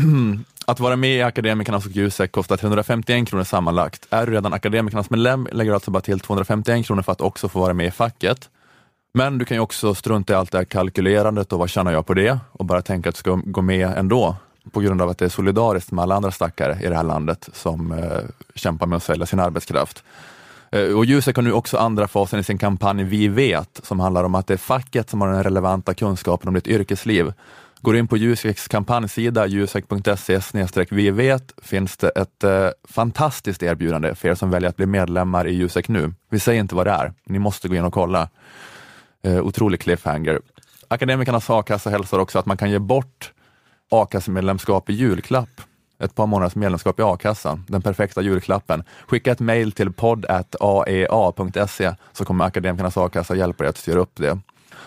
Att 0.66 0.80
vara 0.80 0.96
med 0.96 1.16
i 1.16 1.22
Akademikernas 1.22 1.86
och 1.86 1.92
Jusek 1.92 2.32
kostar 2.32 2.56
351 2.56 3.28
kronor 3.28 3.44
sammanlagt. 3.44 4.06
Är 4.10 4.26
du 4.26 4.32
redan 4.32 4.52
Akademikernas 4.52 5.10
medlem 5.10 5.48
lägger 5.52 5.70
du 5.70 5.74
alltså 5.74 5.90
bara 5.90 6.00
till 6.00 6.20
251 6.20 6.86
kronor 6.86 7.02
för 7.02 7.12
att 7.12 7.20
också 7.20 7.48
få 7.48 7.60
vara 7.60 7.74
med 7.74 7.86
i 7.86 7.90
facket. 7.90 8.48
Men 9.14 9.38
du 9.38 9.44
kan 9.44 9.56
ju 9.56 9.60
också 9.60 9.94
strunta 9.94 10.32
i 10.32 10.36
allt 10.36 10.52
det 10.52 10.58
här 10.58 10.64
kalkylerandet 10.64 11.52
och 11.52 11.58
vad 11.58 11.70
tjänar 11.70 11.92
jag 11.92 12.06
på 12.06 12.14
det 12.14 12.38
och 12.52 12.64
bara 12.64 12.82
tänka 12.82 13.08
att 13.08 13.14
du 13.14 13.18
ska 13.18 13.40
gå 13.44 13.62
med 13.62 13.88
ändå 13.96 14.36
på 14.72 14.80
grund 14.80 15.02
av 15.02 15.08
att 15.08 15.18
det 15.18 15.24
är 15.24 15.28
solidariskt 15.28 15.92
med 15.92 16.02
alla 16.02 16.14
andra 16.14 16.30
stackare 16.30 16.78
i 16.82 16.88
det 16.88 16.96
här 16.96 17.02
landet 17.02 17.48
som 17.52 17.92
eh, 17.92 18.20
kämpar 18.54 18.86
med 18.86 18.96
att 18.96 19.02
sälja 19.02 19.26
sin 19.26 19.40
arbetskraft. 19.40 20.04
Eh, 20.72 20.82
Och 20.82 21.04
Jusek 21.04 21.36
har 21.36 21.42
nu 21.42 21.52
också 21.52 21.76
andra 21.76 22.08
fasen 22.08 22.40
i 22.40 22.44
sin 22.44 22.58
kampanj 22.58 23.04
Vi 23.04 23.28
vet, 23.28 23.80
som 23.82 24.00
handlar 24.00 24.24
om 24.24 24.34
att 24.34 24.46
det 24.46 24.54
är 24.54 24.58
facket 24.58 25.10
som 25.10 25.20
har 25.20 25.28
den 25.28 25.42
relevanta 25.42 25.94
kunskapen 25.94 26.48
om 26.48 26.54
ditt 26.54 26.68
yrkesliv. 26.68 27.32
Går 27.82 27.92
du 27.92 27.98
in 27.98 28.08
på 28.08 28.16
Juseks 28.16 28.68
kampanjsida, 28.68 29.46
jusek.se 29.46 30.40
vi 30.90 31.10
vet, 31.10 31.54
finns 31.62 31.96
det 31.96 32.08
ett 32.08 32.44
eh, 32.44 32.68
fantastiskt 32.88 33.62
erbjudande 33.62 34.14
för 34.14 34.28
er 34.28 34.34
som 34.34 34.50
väljer 34.50 34.70
att 34.70 34.76
bli 34.76 34.86
medlemmar 34.86 35.46
i 35.46 35.54
Jusek 35.54 35.88
nu. 35.88 36.14
Vi 36.30 36.40
säger 36.40 36.60
inte 36.60 36.74
vad 36.74 36.86
det 36.86 36.90
är, 36.90 37.12
ni 37.26 37.38
måste 37.38 37.68
gå 37.68 37.74
in 37.74 37.84
och 37.84 37.92
kolla. 37.92 38.28
Eh, 39.22 39.40
otrolig 39.40 39.80
cliffhanger. 39.80 40.40
Akademikernas 40.88 41.50
a-kassa 41.50 41.90
hälsar 41.90 42.18
också 42.18 42.38
att 42.38 42.46
man 42.46 42.56
kan 42.56 42.70
ge 42.70 42.78
bort 42.78 43.32
a-kassemedlemskap 43.90 44.90
i 44.90 44.92
julklapp. 44.92 45.60
Ett 45.98 46.14
par 46.14 46.26
månaders 46.26 46.54
medlemskap 46.54 47.00
i 47.00 47.02
a-kassan, 47.02 47.64
den 47.68 47.82
perfekta 47.82 48.22
julklappen. 48.22 48.84
Skicka 49.08 49.32
ett 49.32 49.40
mejl 49.40 49.72
till 49.72 49.92
podd.aea.se 49.92 51.94
så 52.12 52.24
kommer 52.24 52.44
Akademikernas 52.44 52.96
a-kassa 52.96 53.34
hjälpa 53.34 53.64
dig 53.64 53.70
att 53.70 53.76
styra 53.76 53.98
upp 53.98 54.12
det 54.14 54.38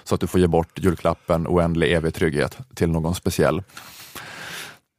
så 0.03 0.15
att 0.15 0.21
du 0.21 0.27
får 0.27 0.39
ge 0.39 0.47
bort 0.47 0.79
julklappen 0.79 1.47
oändlig 1.47 1.91
evig 1.93 2.13
trygghet 2.13 2.57
till 2.75 2.89
någon 2.89 3.15
speciell. 3.15 3.63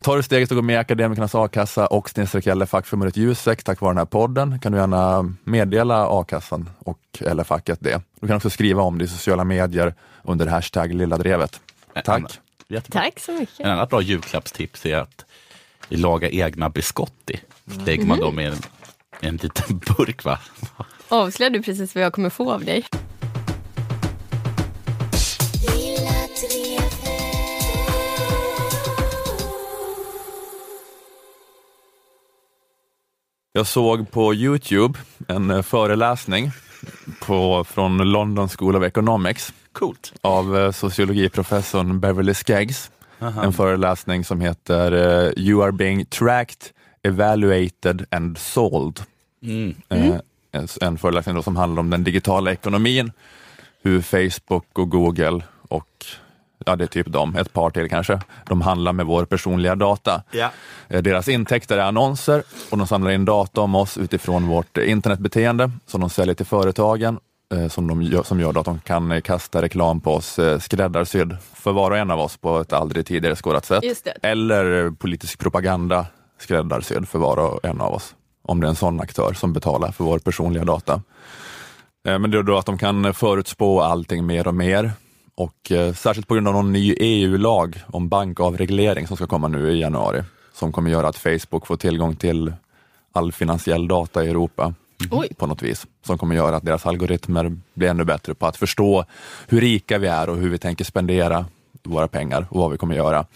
Tar 0.05 0.17
du 0.17 0.23
steget 0.23 0.51
att 0.53 0.57
gå 0.57 0.63
med 0.63 0.75
i 0.75 0.77
Akademikernas 0.77 1.35
a-kassa 1.35 1.87
och 1.87 2.11
snedstreck 2.11 2.47
eller 2.47 2.67
fackförbundet 2.67 3.17
Jusek 3.17 3.65
tack 3.65 3.81
vare 3.81 3.91
den 3.91 3.99
här 3.99 4.05
podden 4.05 4.59
kan 4.61 4.73
du 4.73 4.79
gärna 4.79 5.35
meddela 5.45 6.07
a-kassan 6.21 6.71
och 6.79 6.99
eller 7.21 7.45
facket 7.45 7.79
det. 7.81 8.03
Du 8.21 8.27
kan 8.27 8.37
också 8.37 8.51
skriva 8.51 8.83
om 8.83 8.99
det 8.99 9.05
i 9.05 9.09
sociala 9.09 9.45
medier 9.45 9.95
under 10.23 10.47
hashtag 10.47 10.95
lilla 10.95 11.17
drevet. 11.19 11.61
Tack. 12.05 12.41
Jättebra. 12.69 13.01
Tack 13.03 13.21
så 13.21 13.33
mycket. 13.33 13.61
En 13.61 13.71
annat 13.71 13.91
bra 13.91 14.01
julklappstips 14.03 14.87
är 14.87 14.97
att 14.97 15.25
laga 15.89 16.29
egna 16.31 16.69
biscotti. 16.71 17.41
Lägger 17.87 18.05
man 18.07 18.17
Mhm. 18.19 18.25
dem 18.27 18.41
i 18.41 18.45
en, 18.45 18.55
i 19.21 19.27
en 19.27 19.37
liten 19.37 19.79
burk. 19.79 20.25
Va? 20.25 20.39
Avslöjar 21.09 21.51
du 21.51 21.63
precis 21.63 21.95
vad 21.95 22.05
jag 22.05 22.13
kommer 22.13 22.31
få 22.31 22.53
av 22.53 22.65
dig? 22.65 22.85
Jag 33.57 33.67
såg 33.67 34.11
på 34.11 34.35
Youtube 34.35 34.99
en 35.29 35.51
eh, 35.51 35.63
föreläsning 35.63 36.51
på, 37.21 37.65
från 37.65 37.97
London 38.13 38.49
School 38.49 38.77
of 38.77 38.83
Economics 38.85 39.53
Coolt. 39.73 40.13
av 40.21 40.57
eh, 40.59 40.71
sociologiprofessorn 40.71 42.01
Beverly 42.01 42.35
Skeggs. 42.35 42.91
Aha. 43.21 43.43
En 43.45 43.53
föreläsning 43.53 44.25
som 44.25 44.41
heter 44.41 44.93
eh, 44.93 45.33
You 45.45 45.63
are 45.65 45.73
being 45.73 46.07
tracked, 46.07 46.63
evaluated 47.03 48.07
and 48.11 48.39
sold. 48.39 49.01
Mm. 49.43 49.75
Eh, 49.89 50.15
en- 50.53 50.69
En 50.81 50.99
föreläsning 50.99 51.35
då 51.35 51.43
som 51.43 51.57
handlar 51.57 51.81
om 51.81 51.91
den 51.91 52.05
digitala 52.05 52.53
ekonomin, 52.53 53.13
hur 53.83 54.01
Facebook 54.03 54.79
och 54.79 54.91
Google 54.91 55.43
och 55.69 56.07
ja, 56.67 56.77
det 56.77 56.85
är 56.85 56.89
typ 56.89 57.07
de, 57.07 57.37
ett 57.37 57.53
par 57.53 57.71
till 57.71 57.89
kanske, 57.89 58.21
de 58.47 58.61
handlar 58.61 58.93
med 58.93 59.07
vår 59.07 59.25
personliga 59.25 59.75
data. 59.75 60.23
Ja. 60.31 60.51
Eh, 60.89 61.03
Deras 61.03 61.29
intäkter 61.29 61.79
är 61.79 61.83
annonser 61.83 62.43
och 62.71 62.79
de 62.79 62.87
samlar 62.87 63.11
in 63.11 63.25
data 63.25 63.61
om 63.61 63.75
oss 63.75 63.99
utifrån 63.99 64.47
vårt 64.47 64.79
internetbeteende 64.79 65.71
som 65.87 66.01
de 66.01 66.11
säljer 66.11 66.35
till 66.35 66.47
företagen 66.47 67.19
eh, 67.55 67.69
som, 67.69 67.87
de 67.87 68.03
gör, 68.03 68.23
som 68.23 68.41
gör 68.41 68.59
att 68.59 68.65
de 68.65 68.81
kan 68.81 69.13
eh, 69.13 69.21
kasta 69.21 69.63
reklam 69.63 70.01
på 70.01 70.15
oss 70.15 70.41
skräddarsydd 70.61 71.37
för 71.55 71.73
var 71.73 71.91
och 71.91 71.99
en 71.99 72.11
av 72.11 72.21
oss 72.21 72.37
på 72.37 72.59
ett 72.61 72.73
aldrig 72.73 73.07
tidigare 73.07 73.37
skådat 73.37 73.65
sätt. 73.65 73.85
Eller 74.23 74.91
politisk 74.91 75.39
propaganda 75.39 76.07
skräddarsydd 76.39 77.09
för 77.09 77.19
var 77.19 77.37
och 77.37 77.65
en 77.65 77.81
av 77.81 77.95
oss. 77.95 78.15
Om 78.43 78.61
det 78.61 78.67
är 78.67 78.69
en 78.69 78.77
sån 78.77 79.01
aktör 79.01 79.33
som 79.33 79.53
betalar 79.53 79.93
för 79.93 80.05
vår 80.05 80.19
personliga 80.19 80.65
data. 80.65 81.03
Men 82.05 82.31
det 82.31 82.39
är 82.39 82.43
då 82.43 82.59
att 82.59 82.67
de 82.67 82.79
kan 82.79 83.15
förutspå 83.15 83.81
allting 83.81 84.27
mer 84.27 84.49
och 84.49 84.55
mer 84.55 84.93
och 85.37 85.73
eh, 85.73 85.95
särskilt 85.95 86.29
på 86.29 86.35
grund 86.35 86.49
av 86.49 86.55
någon 86.55 86.73
ny 86.73 86.95
EU-lag 87.01 87.83
om 87.87 88.09
bankavreglering 88.09 89.07
som 89.07 89.17
ska 89.17 89.27
komma 89.27 89.49
nu 89.49 89.73
i 89.73 89.81
januari, 89.81 90.23
som 90.53 90.73
kommer 90.73 90.91
göra 90.91 91.09
att 91.09 91.17
Facebook 91.17 91.67
får 91.67 91.77
tillgång 91.77 92.17
till 92.17 92.53
all 93.13 93.33
finansiell 93.33 93.89
data 93.89 94.25
i 94.25 94.29
Europa 94.29 94.75
på 95.37 95.47
något 95.47 95.63
vis, 95.63 95.87
som 96.07 96.19
kommer 96.19 96.37
göra 96.37 96.57
att 96.57 96.65
deras 96.65 96.87
algoritmer 96.87 97.57
blir 97.75 97.89
ännu 97.89 98.05
bättre 98.05 98.35
på 98.35 98.47
att 98.47 98.57
förstå 98.57 99.05
hur 99.49 99.61
rika 99.61 99.99
vi 99.99 100.07
är 100.07 100.29
och 100.29 100.37
hur 100.37 100.49
vi 100.49 100.59
tänker 100.59 100.85
spendera 100.85 101.47
våra 101.83 102.09
pengar 102.09 102.47
och 102.51 102.61
vad 102.61 102.71
vi 102.71 102.77
kommer 102.77 102.95
göra. 102.95 103.27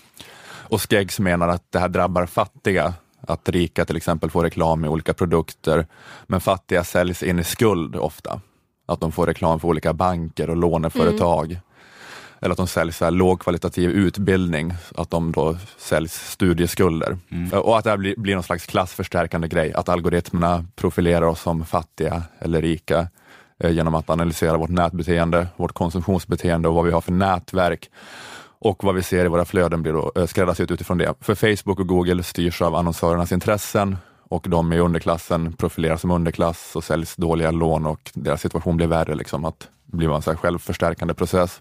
Och 0.47 0.91
Skeggs 0.91 1.21
menar 1.21 1.49
att 1.49 1.73
det 1.73 1.79
här 1.79 1.89
drabbar 1.89 2.27
fattiga, 2.27 2.95
att 3.21 3.49
rika 3.49 3.85
till 3.85 3.97
exempel 3.97 4.31
får 4.31 4.43
reklam 4.43 4.85
i 4.85 4.89
olika 4.89 5.15
produkter, 5.15 5.87
men 6.27 6.41
fattiga 6.41 6.85
säljs 6.85 7.23
in 7.23 7.39
i 7.39 7.45
skuld 7.45 7.97
ofta. 7.97 8.41
Att 8.87 9.01
de 9.01 9.13
får 9.13 9.27
reklam 9.27 9.61
för 9.61 9.69
olika 9.69 9.93
banker 9.93 10.51
och 10.51 10.57
låneföretag. 10.57 11.61
Eller 12.41 12.53
att 12.53 12.57
de 12.57 12.67
säljs 12.67 12.97
så 12.97 13.05
här 13.05 13.13
lågkvalitativ 13.13 13.91
utbildning, 13.91 14.75
att 14.95 15.11
de 15.11 15.33
då 15.33 15.57
säljs 15.79 16.31
studieskulder. 16.31 17.19
Och 17.53 17.79
att 17.79 17.85
det 17.85 17.91
här 17.91 17.97
blir, 17.97 18.15
blir 18.17 18.35
någon 18.35 18.43
slags 18.43 18.67
klassförstärkande 18.67 19.49
grej, 19.49 19.73
att 19.73 19.89
algoritmerna 19.89 20.65
profilerar 20.77 21.23
oss 21.23 21.41
som 21.41 21.65
fattiga 21.65 22.23
eller 22.39 22.63
rika 22.63 23.09
eh, 23.61 23.71
genom 23.71 23.95
att 23.95 24.11
analysera 24.11 24.57
vårt 24.57 24.71
nätbeteende, 24.71 25.47
vårt 25.57 25.73
konsumtionsbeteende 25.73 26.69
och 26.69 26.75
vad 26.75 26.85
vi 26.85 26.93
har 26.93 27.01
för 27.01 27.13
nätverk. 27.13 27.91
Och 28.61 28.85
vad 28.85 28.95
vi 28.95 29.03
ser 29.03 29.25
i 29.25 29.29
våra 29.29 29.45
flöden 29.45 29.83
blir 29.83 29.93
då 29.93 30.13
eh, 30.17 30.27
skräddarsytt 30.27 30.71
utifrån 30.71 30.99
det. 30.99 31.15
För 31.21 31.35
Facebook 31.35 31.81
och 31.81 31.89
Google 31.89 32.23
styrs 32.23 32.63
av 32.63 32.75
annonsörernas 32.75 33.33
intressen 33.33 33.97
och 34.29 34.47
de 34.49 34.73
i 34.73 34.79
underklassen 34.79 35.53
profileras 35.53 36.01
som 36.01 36.11
underklass 36.11 36.77
och 36.77 36.85
säljs 36.85 37.17
dåliga 37.17 37.51
lån 37.51 37.87
och 37.87 38.11
deras 38.15 38.41
situation 38.41 38.77
blir 38.77 38.87
värre. 38.87 39.15
Liksom, 39.15 39.45
att 39.45 39.69
det 39.87 39.97
blir 39.97 40.15
en 40.15 40.23
så 40.23 40.37
självförstärkande 40.37 41.15
process. 41.15 41.61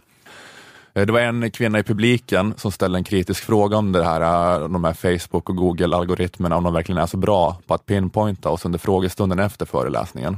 Eh, 0.98 1.06
det 1.06 1.14
var 1.14 1.20
en 1.20 1.52
kvinna 1.52 1.80
i 1.80 1.84
publiken 1.84 2.54
som 2.58 2.72
ställde 2.72 2.98
en 2.98 3.04
kritisk 3.04 3.44
fråga 3.44 3.78
om 3.78 3.92
det 3.92 4.04
här, 4.04 4.22
eh, 4.62 4.70
de 4.70 4.84
här 4.84 4.94
Facebook 4.94 5.50
och 5.50 5.56
Google-algoritmerna, 5.56 6.56
om 6.58 6.64
de 6.64 6.74
verkligen 6.74 7.02
är 7.02 7.06
så 7.06 7.18
bra 7.18 7.58
på 7.68 7.74
att 7.74 7.86
pinpointa 7.86 8.50
oss 8.50 8.66
under 8.66 8.80
frågestunden 8.80 9.40
efter 9.40 9.66
föreläsningen. 9.66 10.38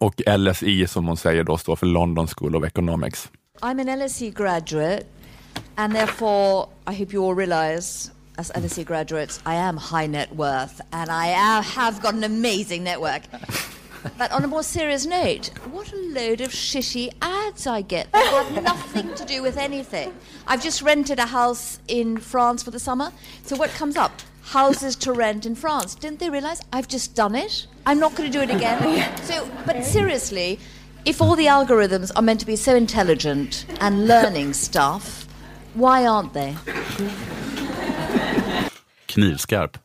Och 0.00 0.22
LSI 0.38 0.86
som 0.86 1.06
hon 1.06 1.16
säger 1.16 1.44
då 1.44 1.56
står 1.56 1.76
för 1.76 1.86
London 1.86 2.28
School 2.28 2.56
of 2.56 2.64
Economics. 2.64 3.28
I'm 3.60 3.80
an 3.80 3.98
LSE 3.98 4.30
graduate, 4.30 5.02
and 5.74 5.94
therefore, 5.94 6.66
I 6.90 6.94
hope 6.98 7.14
you 7.14 7.28
all 7.28 7.36
realize 7.36 8.10
as 8.36 8.52
LSE 8.54 8.84
graduates, 8.84 9.40
I 9.46 9.54
am 9.54 9.76
high 9.76 10.08
net 10.08 10.28
worth, 10.32 10.80
and 10.90 11.10
I 11.10 11.26
have 11.62 12.00
got 12.00 12.14
an 12.14 12.24
amazing 12.24 12.84
network. 12.84 13.22
But 14.16 14.30
on 14.32 14.44
a 14.44 14.46
more 14.46 14.62
serious 14.62 15.06
note, 15.06 15.48
what 15.70 15.92
a 15.92 15.96
load 15.96 16.40
of 16.40 16.50
shitty 16.50 17.10
ads 17.20 17.66
I 17.66 17.82
get 17.82 18.10
that 18.12 18.26
have 18.26 18.62
nothing 18.62 19.14
to 19.14 19.24
do 19.24 19.42
with 19.42 19.56
anything. 19.56 20.14
I've 20.46 20.62
just 20.62 20.82
rented 20.82 21.18
a 21.18 21.26
house 21.26 21.78
in 21.88 22.18
France 22.18 22.62
for 22.62 22.70
the 22.70 22.78
summer, 22.78 23.12
so 23.42 23.56
what 23.56 23.70
comes 23.70 23.96
up? 23.96 24.12
Houses 24.42 24.96
to 24.96 25.12
rent 25.12 25.44
in 25.44 25.54
France. 25.54 25.94
Didn't 25.94 26.20
they 26.20 26.30
realise 26.30 26.62
I've 26.72 26.88
just 26.88 27.14
done 27.14 27.34
it? 27.34 27.66
I'm 27.84 27.98
not 27.98 28.14
going 28.14 28.30
to 28.30 28.38
do 28.38 28.42
it 28.42 28.54
again. 28.54 29.16
so, 29.22 29.48
but 29.66 29.84
seriously, 29.84 30.58
if 31.04 31.20
all 31.20 31.36
the 31.36 31.46
algorithms 31.46 32.10
are 32.16 32.22
meant 32.22 32.40
to 32.40 32.46
be 32.46 32.56
so 32.56 32.74
intelligent 32.74 33.66
and 33.80 34.06
learning 34.06 34.52
stuff, 34.52 35.26
why 35.74 36.06
aren't 36.06 36.32
they? 36.32 36.56
Knivskarp. 39.22 39.78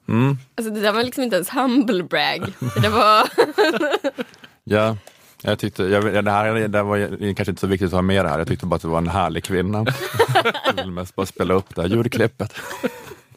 Alltså 0.55 0.73
det 0.73 0.79
där 0.79 0.91
var 0.91 1.03
liksom 1.03 1.23
inte 1.23 1.35
ens 1.35 1.49
humble 1.49 2.03
brag. 2.03 2.53
Det 2.81 2.89
var... 2.89 3.29
Ja, 4.65 4.97
jag 5.41 5.59
tyckte, 5.59 5.83
jag, 5.83 6.25
det 6.25 6.31
här 6.31 6.67
det 6.67 6.83
var 6.83 6.97
är 6.97 7.33
kanske 7.33 7.51
inte 7.51 7.59
så 7.59 7.67
viktigt 7.67 7.87
att 7.87 7.93
ha 7.93 8.01
med 8.01 8.25
det 8.25 8.29
här, 8.29 8.37
jag 8.37 8.47
tyckte 8.47 8.65
bara 8.65 8.75
att 8.75 8.81
det 8.81 8.87
var 8.87 8.97
en 8.97 9.07
härlig 9.07 9.43
kvinna. 9.43 9.85
jag 10.65 10.73
vill 10.83 10.91
mest 10.91 11.15
bara 11.15 11.25
spela 11.25 11.53
upp 11.53 11.75
det 11.75 11.81
här 11.81 11.89
ljudklippet. 11.89 12.53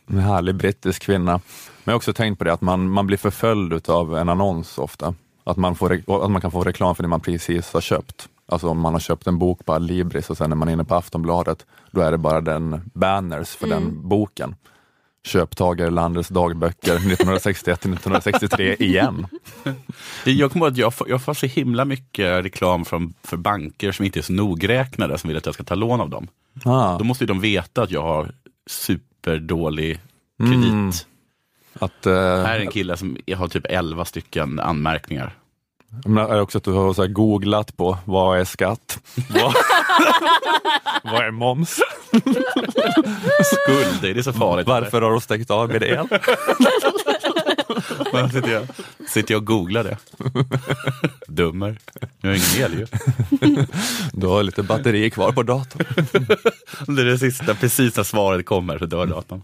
En 0.07 0.19
härlig 0.19 0.55
brittisk 0.55 1.03
kvinna. 1.03 1.33
Men 1.33 1.41
jag 1.85 1.93
har 1.93 1.97
också 1.97 2.13
tänkt 2.13 2.39
på 2.39 2.45
det 2.45 2.53
att 2.53 2.61
man, 2.61 2.89
man 2.91 3.07
blir 3.07 3.17
förföljd 3.19 3.91
av 3.91 4.17
en 4.17 4.29
annons 4.29 4.79
ofta. 4.79 5.15
Att 5.45 5.57
man, 5.57 5.75
får, 5.75 5.93
att 6.25 6.31
man 6.31 6.41
kan 6.41 6.51
få 6.51 6.63
reklam 6.65 6.95
för 6.95 7.03
det 7.03 7.09
man 7.09 7.21
precis 7.21 7.73
har 7.73 7.81
köpt. 7.81 8.29
Alltså 8.49 8.69
om 8.69 8.81
man 8.81 8.93
har 8.93 9.01
köpt 9.01 9.27
en 9.27 9.39
bok 9.39 9.65
på 9.65 9.73
Adlibris 9.73 10.31
och 10.31 10.37
sen 10.37 10.53
är 10.53 10.57
man 10.57 10.69
inne 10.69 10.85
på 10.85 10.95
Aftonbladet, 10.95 11.67
då 11.91 12.01
är 12.01 12.11
det 12.11 12.19
bara 12.19 12.41
den 12.41 12.91
banners 12.95 13.49
för 13.49 13.67
Mm. 13.67 13.85
den 13.85 14.09
boken. 14.09 14.55
Köp 15.27 15.57
Tage 15.57 15.81
Erlanders 15.81 16.29
dagböcker 16.29 16.97
1961 16.97 17.81
till 17.81 17.93
1963 17.93 18.77
igen. 18.79 19.27
Jag 20.25 20.53
kommer 20.53 20.67
ihåg 20.67 20.73
att 20.73 20.79
jag 20.79 20.95
får, 20.95 21.09
jag 21.09 21.23
får 21.23 21.35
så 21.35 21.47
himla 21.47 21.85
mycket 21.85 22.45
reklam 22.45 22.85
från, 22.85 23.15
för 23.23 23.37
banker 23.37 23.93
som 23.93 24.05
inte 24.05 24.21
är 24.21 24.23
så 24.23 24.33
nogräknade 24.33 25.19
som 25.19 25.29
vill 25.29 25.37
att 25.37 25.47
jag 25.47 25.55
ska 25.55 25.65
ta 25.65 25.75
lån 25.75 26.01
av 26.01 26.11
dem. 26.11 26.29
Ah. 26.65 26.99
Då 26.99 27.05
måste 27.05 27.25
ju 27.25 27.29
de 27.29 27.41
veta 27.41 27.83
att 27.83 27.91
jag 27.91 28.03
har 28.03 28.33
superdålig 28.67 30.01
kredit. 30.39 30.65
Mm. 30.65 30.91
Att, 31.79 32.07
eh, 32.07 32.15
Här 32.15 32.57
är 32.57 32.61
en 32.61 32.71
kille 32.71 32.97
som 32.97 33.17
har 33.37 33.49
typ 33.49 33.67
11 33.69 34.05
stycken 34.05 34.61
anmärkningar. 34.61 35.35
Men 36.05 36.27
är 36.31 36.35
det 36.35 36.41
också 36.41 36.59
att 36.59 36.65
du 36.65 36.73
har 36.73 36.95
så 36.95 37.07
googlat 37.07 37.77
på 37.77 37.99
vad 38.05 38.39
är 38.41 38.45
skatt? 38.45 39.01
Vad, 39.29 39.55
vad 41.13 41.27
är 41.27 41.31
moms? 41.31 41.81
Skulder, 43.45 44.15
det 44.15 44.21
är 44.21 44.23
så 44.23 44.33
farligt. 44.33 44.67
Varför 44.67 45.03
har 45.03 45.15
du 45.15 45.21
stängt 45.21 45.51
av 45.51 45.69
med 45.69 45.83
el? 45.83 46.09
Men 48.13 48.31
sitter, 48.31 48.53
jag, 48.53 48.67
sitter 49.09 49.35
jag 49.35 49.41
och 49.41 49.47
googlar 49.47 49.85
det. 49.85 49.97
Dummer. 51.29 51.79
Jag 52.21 52.31
har 52.31 52.35
ingen 52.37 52.73
el 52.73 52.79
ju. 52.79 52.87
Du 54.13 54.27
har 54.27 54.43
lite 54.43 54.63
batteri 54.63 55.11
kvar 55.11 55.33
på 55.33 55.43
datorn. 55.43 55.85
Det 56.97 57.03
är 57.03 57.07
det 57.07 57.19
sista, 57.19 57.55
precis 57.55 57.97
när 57.97 58.05
svaret 58.05 58.47
kommer 58.47 58.79
så 58.79 58.87
dör 58.87 59.07
datorn. 59.07 59.43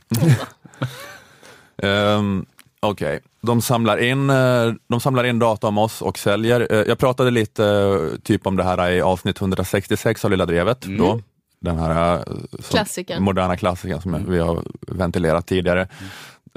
Um, 1.82 2.46
Okej, 2.80 3.20
de, 3.42 3.62
samlar 3.62 3.98
in, 4.02 4.30
eh, 4.30 4.72
de 4.88 5.00
samlar 5.00 5.24
in 5.24 5.38
data 5.38 5.66
om 5.68 5.78
oss 5.78 6.02
och 6.02 6.18
säljer. 6.18 6.66
Eh, 6.72 6.78
Jag 6.78 6.98
pratade 6.98 7.30
lite 7.30 7.64
eh, 7.66 8.18
typ 8.22 8.46
om 8.46 8.56
det 8.56 8.64
här 8.64 8.90
i 8.90 9.00
avsnitt 9.02 9.40
166 9.40 10.24
av 10.24 10.30
Lilla 10.30 10.46
Drevet. 10.46 10.84
Mm. 10.84 10.98
Då. 10.98 11.20
Den 11.60 11.78
här 11.78 12.24
som, 12.50 12.62
Klassikern. 12.70 13.22
moderna 13.22 13.56
klassikern 13.56 14.00
som 14.00 14.30
vi 14.30 14.38
har 14.38 14.62
ventilerat 14.80 15.46
tidigare. 15.46 15.88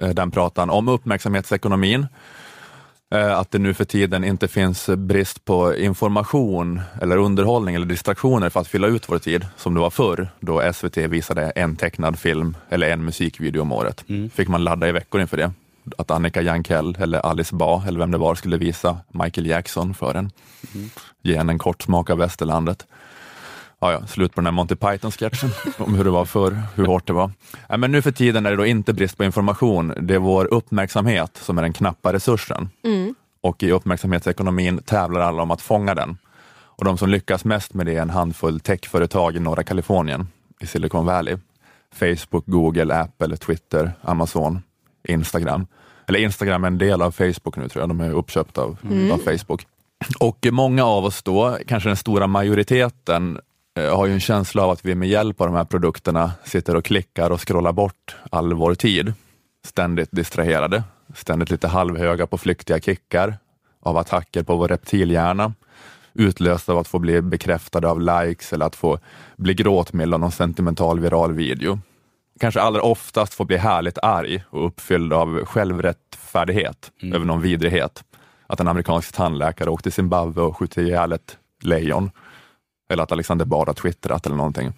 Eh, 0.02 0.10
Den 0.10 0.32
pratan 0.32 0.70
om 0.70 0.88
uppmärksamhetsekonomin. 0.88 2.08
Att 3.36 3.52
det 3.52 3.60
nu 3.60 3.74
för 3.74 3.86
tiden 3.86 4.24
inte 4.24 4.48
finns 4.48 4.90
brist 4.98 5.46
på 5.46 5.76
information 5.76 6.82
eller 7.02 7.18
underhållning 7.18 7.76
eller 7.76 7.86
distraktioner 7.86 8.50
för 8.50 8.60
att 8.60 8.68
fylla 8.68 8.88
ut 8.88 9.10
vår 9.10 9.18
tid 9.20 9.46
som 9.58 9.74
det 9.74 9.80
var 9.80 9.90
förr 9.90 10.28
då 10.40 10.74
SVT 10.74 10.98
visade 10.98 11.50
en 11.50 11.76
tecknad 11.76 12.20
film 12.20 12.58
eller 12.70 12.90
en 12.90 13.06
musikvideo 13.06 13.62
om 13.62 13.72
året. 13.72 14.04
Fick 14.34 14.48
man 14.48 14.64
ladda 14.64 14.90
i 14.90 14.92
veckor 14.92 15.22
inför 15.22 15.38
det. 15.38 15.52
Att 15.98 16.12
Annika 16.12 16.42
Jankell 16.42 16.98
eller 17.00 17.20
Alice 17.20 17.56
Ba 17.56 17.84
eller 17.88 18.00
vem 18.00 18.12
det 18.12 18.18
var 18.18 18.36
skulle 18.36 18.58
visa 18.58 18.98
Michael 19.08 19.48
Jackson 19.48 19.94
för 19.94 20.16
en. 20.16 20.32
Ge 21.22 21.36
en 21.36 21.50
en 21.50 21.58
kort 21.60 21.82
smak 21.82 22.10
av 22.10 22.18
västerlandet. 22.18 22.88
Ja, 23.80 23.92
ja, 23.92 24.08
slut 24.08 24.36
på 24.36 24.42
den 24.42 24.46
här 24.46 24.52
Monty 24.52 24.76
Python-sketchen 24.76 25.50
om 25.78 25.96
hur 25.96 26.04
det 26.04 26.10
var 26.10 26.26
förr, 26.26 26.62
hur 26.76 26.86
hårt 26.86 27.08
det 27.08 27.14
var. 27.14 27.32
Ja, 27.70 27.78
men 27.78 27.92
nu 27.92 28.02
för 28.02 28.12
tiden 28.12 28.46
är 28.46 28.50
det 28.50 28.58
då 28.58 28.66
inte 28.66 28.94
brist 28.94 29.18
på 29.18 29.24
information, 29.24 29.94
det 30.02 30.14
är 30.14 30.20
vår 30.20 30.46
uppmärksamhet 30.54 31.38
som 31.38 31.58
är 31.58 31.62
den 31.62 31.74
knappa 31.74 32.14
resursen. 32.14 32.70
Mm. 32.84 33.16
Och 33.42 33.64
i 33.64 33.72
uppmärksamhetsekonomin 33.72 34.78
tävlar 34.78 35.22
alla 35.22 35.44
om 35.44 35.52
att 35.52 35.62
fånga 35.62 35.96
den. 35.96 36.18
Och 36.52 36.86
de 36.86 36.98
som 36.98 37.10
lyckas 37.10 37.46
mest 37.46 37.74
med 37.74 37.86
det 37.86 37.96
är 37.96 38.02
en 38.02 38.10
handfull 38.10 38.60
techföretag 38.60 39.36
i 39.36 39.40
norra 39.40 39.64
Kalifornien, 39.64 40.28
i 40.62 40.66
Silicon 40.66 41.06
Valley. 41.06 41.38
Facebook, 41.96 42.46
Google, 42.46 42.94
Apple, 42.94 43.38
Twitter, 43.38 43.92
Amazon, 44.02 44.62
Instagram. 45.06 45.68
Eller 46.08 46.20
Instagram 46.20 46.64
är 46.64 46.68
en 46.68 46.78
del 46.78 47.02
av 47.02 47.12
Facebook 47.12 47.58
nu 47.58 47.70
tror 47.70 47.82
jag, 47.82 47.90
de 47.90 48.02
är 48.02 48.12
uppköpta 48.12 48.62
av, 48.62 48.78
Mm. 48.84 49.12
av 49.12 49.18
Facebook. 49.18 49.68
Och 50.20 50.48
många 50.52 50.86
av 50.86 51.06
oss 51.06 51.24
då, 51.24 51.58
kanske 51.68 51.90
den 51.90 51.96
stora 51.98 52.28
majoriteten, 52.28 53.40
eh, 53.80 53.98
har 53.98 54.06
ju 54.06 54.14
en 54.14 54.20
känsla 54.20 54.64
av 54.64 54.70
att 54.70 54.86
vi 54.86 54.96
med 54.96 55.10
hjälp 55.10 55.42
av 55.42 55.48
de 55.48 55.56
här 55.56 55.66
produkterna 55.66 56.32
sitter 56.44 56.76
och 56.76 56.86
klickar 56.86 57.30
och 57.30 57.48
scrollar 57.48 57.72
bort 57.72 58.16
all 58.32 58.54
vår 58.54 58.76
tid. 58.76 59.14
Ständigt 59.66 60.10
distraherade, 60.12 60.84
ständigt 61.16 61.50
lite 61.52 61.68
halvhöga 61.68 62.28
på 62.28 62.38
flyktiga 62.38 62.80
kickar 62.80 63.38
av 63.82 63.98
attacker 63.98 64.44
på 64.44 64.56
vår 64.56 64.68
reptilhjärna, 64.68 65.54
utlösta 66.14 66.72
av 66.72 66.78
att 66.78 66.88
få 66.88 67.00
bli 67.00 67.22
bekräftade 67.22 67.88
av 67.88 68.02
likes 68.02 68.54
eller 68.54 68.66
att 68.66 68.76
få 68.76 69.00
bli 69.38 69.54
gråtmild 69.54 70.14
av 70.14 70.20
någon 70.20 70.32
sentimental 70.32 71.00
viral 71.00 71.34
video. 71.34 71.80
Kanske 72.40 72.62
allra 72.62 72.82
oftast 72.82 73.34
få 73.34 73.46
bli 73.46 73.58
härligt 73.58 73.98
arg 74.02 74.44
och 74.50 74.66
uppfylld 74.66 75.14
av 75.14 75.46
självrättfärdighet 75.46 76.92
över 77.02 77.26
någon 77.26 77.42
vidrighet. 77.42 78.04
Att 78.48 78.60
en 78.60 78.68
amerikansk 78.68 79.16
tandläkare 79.16 79.70
åkte 79.70 79.84
till 79.84 79.92
Zimbabwe 79.92 80.42
och 80.42 80.58
skjutit 80.58 80.78
ihjäl 80.78 81.12
ett 81.12 81.38
lejon. 81.62 82.12
Eller 82.90 83.04
att 83.04 83.12
Alexander 83.12 83.46
Bard 83.46 83.68
har 83.68 83.74
twittrat 83.74 84.26
eller 84.26 84.36
någonting. 84.36 84.74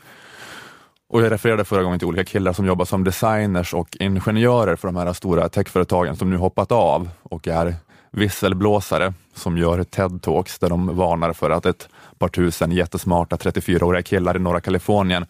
Och 1.10 1.22
jag 1.22 1.32
refererade 1.32 1.66
förra 1.66 1.84
gången 1.84 1.99
till 1.99 2.08
olika 2.08 2.24
killar 2.24 2.53
som 2.53 2.66
jobbar 2.66 2.86
som 2.86 3.03
designers 3.03 3.74
och 3.74 3.97
ingenjörer 3.99 4.76
för 4.76 4.88
de 4.88 4.95
här 4.95 5.14
stora 5.14 5.49
techföretagen 5.49 6.16
som 6.16 6.30
nu 6.30 6.38
hoppat 6.38 6.72
av 6.72 7.10
och 7.24 7.47
är 7.47 7.76
visselblåsare 8.12 9.14
som 9.36 9.58
gör 9.58 9.84
TED-talks 9.84 10.60
där 10.60 10.70
de 10.70 10.97
varnar 10.97 11.34
för 11.34 11.49
att 11.49 11.66
ett 11.66 11.89
par 12.18 12.28
tusen 12.28 12.72
jättesmarta 12.72 13.36
34-åriga 13.36 14.01
killar 14.01 14.36
i 14.36 14.39
norra 14.39 14.62
Kalifornien 14.62 15.26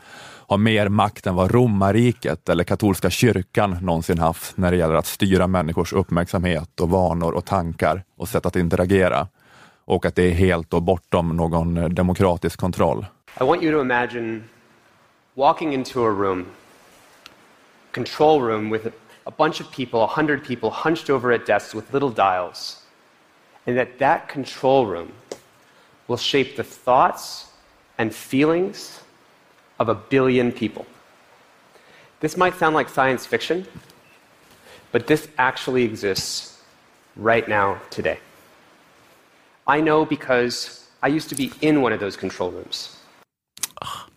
har 0.47 0.57
mer 0.57 0.89
makt 0.89 1.27
än 1.27 1.35
vad 1.35 1.51
romarriket 1.51 2.49
eller 2.49 2.63
katolska 2.63 3.09
kyrkan 3.09 3.77
någonsin 3.81 4.17
haft 4.17 4.57
när 4.57 4.71
det 4.71 4.77
gäller 4.77 4.95
att 4.95 5.05
styra 5.05 5.47
människors 5.47 5.93
uppmärksamhet 5.93 6.79
och 6.79 6.89
vanor 6.89 7.31
och 7.31 7.45
tankar 7.45 8.03
och 8.17 8.27
sätt 8.27 8.45
att 8.45 8.55
interagera. 8.55 9.27
Och 9.85 10.05
att 10.05 10.15
det 10.15 10.23
är 10.23 10.31
helt 10.31 10.73
och 10.73 10.83
bortom 10.83 11.37
någon 11.37 11.95
demokratisk 11.95 12.59
kontroll. 12.59 13.05
I 13.41 13.43
want 13.43 13.63
you 13.63 13.71
to 13.71 13.81
imagine 13.81 14.43
walking 15.35 15.73
into 15.73 16.05
a 16.05 16.09
room, 16.09 16.45
control 17.91 18.41
room 18.41 18.69
with 18.69 18.87
a 19.23 19.31
bunch 19.37 19.61
of 19.61 19.71
people, 19.71 19.99
a 19.99 20.07
hundred 20.07 20.47
people 20.47 20.69
hunched 20.69 21.09
over 21.09 21.33
at 21.33 21.45
desks 21.47 21.75
with 21.75 21.93
little 21.93 22.09
dials, 22.09 22.77
and 23.65 23.77
that 23.77 23.99
that 23.99 24.33
control 24.33 24.85
room 24.85 25.11
will 26.07 26.17
shape 26.17 26.55
the 26.55 26.63
thoughts 26.63 27.47
and 27.97 28.11
feelings 28.13 28.96
of 29.77 29.89
a 29.89 29.95
billion 30.09 30.51
people. 30.51 30.85
This 32.19 32.37
might 32.37 32.55
sound 32.57 32.75
like 32.75 32.89
science 32.89 33.25
fiction, 33.27 33.65
but 34.91 35.07
this 35.07 35.27
actually 35.37 35.83
exists 35.83 36.57
right 37.15 37.47
now 37.47 37.77
today. 37.89 38.17
I 39.67 39.81
know 39.81 40.05
because 40.05 40.87
I 41.03 41.07
used 41.07 41.29
to 41.29 41.35
be 41.35 41.51
in 41.61 41.81
one 41.81 41.93
of 41.93 41.99
those 41.99 42.17
control 42.19 42.51
rooms. 42.51 42.97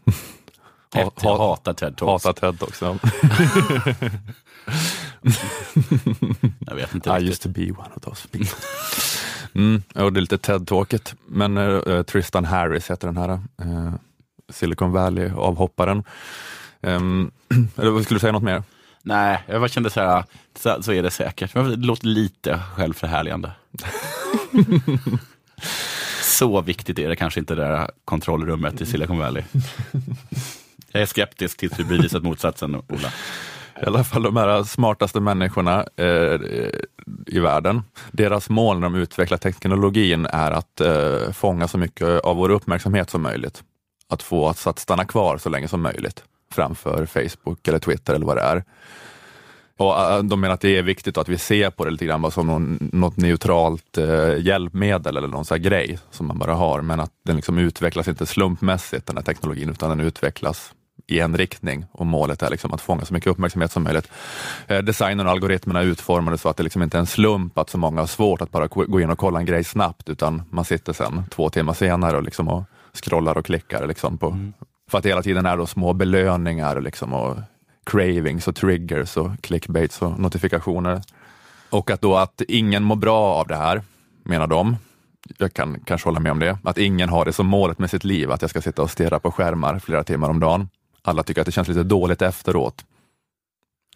Ha, 0.94 1.10
Jag 1.22 1.38
hatar 1.38 1.72
TED 1.72 1.96
Talks. 1.96 2.24
Hatar 2.24 2.52
TED 2.52 2.60
Talks, 2.60 2.82
ja. 2.82 2.96
Jag 6.66 6.74
vet 6.74 6.94
inte 6.94 7.10
I 7.10 7.12
riktigt. 7.12 7.28
used 7.30 7.42
to 7.42 7.48
be 7.48 7.70
one 7.72 7.90
of 7.96 8.02
those 8.02 8.28
people. 8.28 8.58
Mm, 9.54 9.82
ja, 9.94 10.10
det 10.10 10.18
är 10.18 10.20
lite 10.20 10.38
TED-talket, 10.38 11.14
men 11.26 11.56
eh, 11.56 12.02
Tristan 12.02 12.44
Harris 12.44 12.90
heter 12.90 13.06
den 13.06 13.16
här 13.16 13.28
eh, 13.58 13.92
Silicon 14.50 14.92
Valley-avhopparen. 14.92 16.04
Um, 16.80 17.30
eller 17.76 18.02
skulle 18.02 18.16
du 18.16 18.20
säga 18.20 18.32
något 18.32 18.42
mer? 18.42 18.62
Nej, 19.02 19.42
jag 19.46 19.60
bara 19.60 19.68
kände 19.68 19.90
så 19.90 20.00
här, 20.00 20.24
så, 20.58 20.82
så 20.82 20.92
är 20.92 21.02
det 21.02 21.10
säkert. 21.10 21.54
Men 21.54 21.70
Det 21.70 21.86
låter 21.86 22.06
lite 22.06 22.60
självförhärligande. 22.74 23.52
så 26.22 26.60
viktigt 26.60 26.98
är 26.98 27.08
det 27.08 27.16
kanske 27.16 27.40
inte 27.40 27.54
det 27.54 27.62
där 27.62 27.90
kontrollrummet 28.04 28.80
i 28.80 28.86
Silicon 28.86 29.18
Valley. 29.18 29.42
Jag 30.92 31.02
är 31.02 31.06
skeptisk 31.06 31.58
tills 31.58 31.78
vi 31.78 31.84
bevisat 31.84 32.22
motsatsen, 32.22 32.74
Ola. 32.74 33.12
I 33.82 33.86
alla 33.86 34.04
fall 34.04 34.22
de 34.22 34.36
här 34.36 34.62
smartaste 34.62 35.20
människorna 35.20 35.84
eh, 35.96 36.40
i 37.26 37.38
världen. 37.38 37.82
Deras 38.12 38.50
mål 38.50 38.78
när 38.78 38.82
de 38.82 38.94
utvecklar 38.94 39.38
teknologin 39.38 40.26
är 40.26 40.50
att 40.50 40.80
eh, 40.80 41.32
fånga 41.32 41.68
så 41.68 41.78
mycket 41.78 42.20
av 42.20 42.36
vår 42.36 42.50
uppmärksamhet 42.50 43.10
som 43.10 43.22
möjligt. 43.22 43.62
Att 44.10 44.22
få 44.22 44.46
oss 44.46 44.66
att 44.66 44.78
stanna 44.78 45.04
kvar 45.04 45.38
så 45.38 45.48
länge 45.48 45.68
som 45.68 45.82
möjligt 45.82 46.24
framför 46.52 47.06
Facebook 47.06 47.68
eller 47.68 47.78
Twitter 47.78 48.14
eller 48.14 48.26
vad 48.26 48.36
det 48.36 48.42
är. 48.42 48.64
Och 49.76 50.00
äh, 50.00 50.22
de 50.22 50.40
menar 50.40 50.54
att 50.54 50.60
det 50.60 50.78
är 50.78 50.82
viktigt 50.82 51.18
att 51.18 51.28
vi 51.28 51.38
ser 51.38 51.70
på 51.70 51.84
det 51.84 51.90
lite 51.90 52.04
grann 52.04 52.30
som 52.30 52.46
någon, 52.46 52.90
något 52.92 53.16
neutralt 53.16 53.98
eh, 53.98 54.38
hjälpmedel 54.38 55.16
eller 55.16 55.28
någon 55.28 55.44
sån 55.44 55.54
här 55.54 55.62
grej 55.62 55.98
som 56.10 56.26
man 56.26 56.38
bara 56.38 56.54
har, 56.54 56.80
men 56.80 57.00
att 57.00 57.12
den 57.24 57.36
liksom 57.36 57.58
utvecklas 57.58 58.08
inte 58.08 58.26
slumpmässigt 58.26 59.06
den 59.06 59.16
här 59.16 59.24
teknologin, 59.24 59.68
utan 59.68 59.90
den 59.90 60.00
utvecklas 60.00 60.72
i 61.06 61.20
en 61.20 61.36
riktning 61.36 61.86
och 61.92 62.06
målet 62.06 62.42
är 62.42 62.50
liksom 62.50 62.72
att 62.72 62.80
fånga 62.80 63.04
så 63.04 63.14
mycket 63.14 63.30
uppmärksamhet 63.30 63.72
som 63.72 63.82
möjligt. 63.82 64.08
Eh, 64.66 64.78
designen 64.78 65.26
och 65.26 65.32
algoritmerna 65.32 65.80
är 65.80 65.84
utformade 65.84 66.38
så 66.38 66.48
att 66.48 66.56
det 66.56 66.62
liksom 66.62 66.82
inte 66.82 66.96
är 66.96 67.00
en 67.00 67.06
slump 67.06 67.58
att 67.58 67.70
så 67.70 67.78
många 67.78 68.00
har 68.00 68.06
svårt 68.06 68.40
att 68.40 68.50
bara 68.50 68.66
gå 68.66 68.84
gå 68.84 69.00
in 69.00 69.10
och 69.10 69.18
kolla 69.18 69.38
en 69.38 69.46
grej 69.46 69.64
snabbt, 69.64 70.08
utan 70.08 70.42
man 70.50 70.64
sitter 70.64 70.92
sen 70.92 71.24
två 71.30 71.50
timmar 71.50 71.74
senare 71.74 72.16
och, 72.16 72.22
liksom 72.22 72.48
och 72.48 72.64
scrollar 72.92 73.38
och 73.38 73.46
klickar. 73.46 73.86
Liksom 73.86 74.18
på, 74.18 74.50
För 74.90 74.98
att 74.98 75.04
det 75.04 75.08
hela 75.08 75.22
tiden 75.22 75.46
är 75.46 75.56
då 75.56 75.66
små 75.66 75.92
belöningar 75.92 76.80
liksom 76.80 77.14
och 77.14 77.36
cravings 77.84 78.48
och 78.48 78.56
triggers 78.56 79.16
och 79.16 79.30
clickbaits 79.40 80.02
och 80.02 80.20
notifikationer. 80.20 81.02
Och 81.70 81.90
att 81.90 82.00
då 82.00 82.16
att 82.16 82.42
ingen 82.48 82.82
mår 82.82 82.96
bra 82.96 83.34
av 83.34 83.46
det 83.46 83.56
här, 83.56 83.82
menar 84.24 84.46
de. 84.46 84.76
Jag 85.38 85.52
kan 85.52 85.80
kanske 85.80 86.08
hålla 86.08 86.20
med 86.20 86.32
om 86.32 86.38
det. 86.38 86.58
Att 86.64 86.78
ingen 86.78 87.08
har 87.08 87.24
det 87.24 87.32
som 87.32 87.46
målet 87.46 87.78
med 87.78 87.90
sitt 87.90 88.04
liv, 88.04 88.30
att 88.30 88.42
jag 88.42 88.50
ska 88.50 88.60
sitta 88.60 88.82
och 88.82 88.90
stirra 88.90 89.20
på 89.20 89.32
skärmar 89.32 89.78
flera 89.78 90.04
timmar 90.04 90.28
om 90.30 90.40
dagen. 90.40 90.68
Alla 91.02 91.22
tycker 91.22 91.40
att 91.40 91.46
det 91.46 91.52
känns 91.52 91.68
lite 91.68 91.82
dåligt 91.82 92.22
efteråt. 92.22 92.84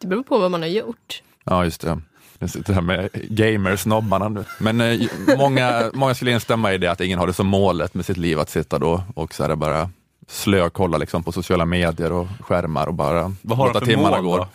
Det 0.01 0.07
beror 0.07 0.23
på 0.23 0.39
vad 0.39 0.51
man 0.51 0.63
har 0.63 0.69
gjort. 0.69 1.23
Ja, 1.45 1.65
just 1.65 1.81
det. 1.81 2.01
Det 2.39 2.73
här 2.75 2.81
med 2.81 3.09
gamersnobbarna 3.13 4.29
nu. 4.29 4.45
Men 4.59 4.81
eh, 4.81 5.01
många, 5.39 5.91
många 5.95 6.15
skulle 6.15 6.31
instämma 6.31 6.73
i 6.73 6.79
det, 6.79 6.89
att 6.89 7.01
ingen 7.01 7.19
har 7.19 7.27
det 7.27 7.33
som 7.33 7.47
målet 7.47 7.95
med 7.95 8.05
sitt 8.05 8.17
liv 8.17 8.41
att 8.41 8.51
sitta 8.51 8.79
då 8.79 9.03
och 9.15 9.35
så 9.35 9.45
är 9.45 9.49
det 9.49 9.57
bara 9.57 9.91
slökolla 10.29 10.99
liksom 10.99 11.23
på 11.23 11.33
sociala 11.33 11.65
medier 11.65 12.13
och 12.13 12.27
skärmar 12.41 12.87
och 12.87 12.95
bara 12.95 13.35
Vad 13.43 13.59
har 13.59 13.65
de 13.65 13.69
låta 13.73 13.79
för 13.81 13.87
timmarna 13.87 14.17
mål 14.23 14.25
gå. 14.25 14.37
då? 14.37 14.49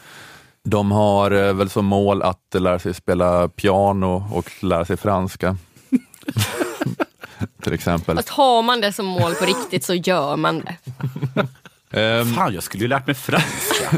De 0.64 0.92
har 0.92 1.32
eh, 1.32 1.54
väl 1.54 1.70
som 1.70 1.86
mål 1.86 2.22
att 2.22 2.56
lära 2.60 2.80
sig 2.80 2.94
spela 2.94 3.48
piano 3.50 4.30
och 4.34 4.64
lära 4.64 4.86
sig 4.86 4.98
franska. 4.98 5.58
Till 7.64 7.74
exempel. 7.74 8.20
Att 8.20 8.30
har 8.30 8.62
man 8.62 8.82
det 8.82 8.94
som 8.94 9.06
mål 9.06 9.36
på 9.36 9.46
riktigt 9.46 9.84
så 9.84 9.94
gör 9.94 10.36
man 10.36 10.60
det. 10.60 10.76
Ehm, 11.94 12.34
Fan, 12.34 12.54
jag 12.54 12.64
skulle 12.64 12.84
ju 12.84 12.88
lärt 12.88 13.08
mig 13.08 13.16
franska. 13.16 13.98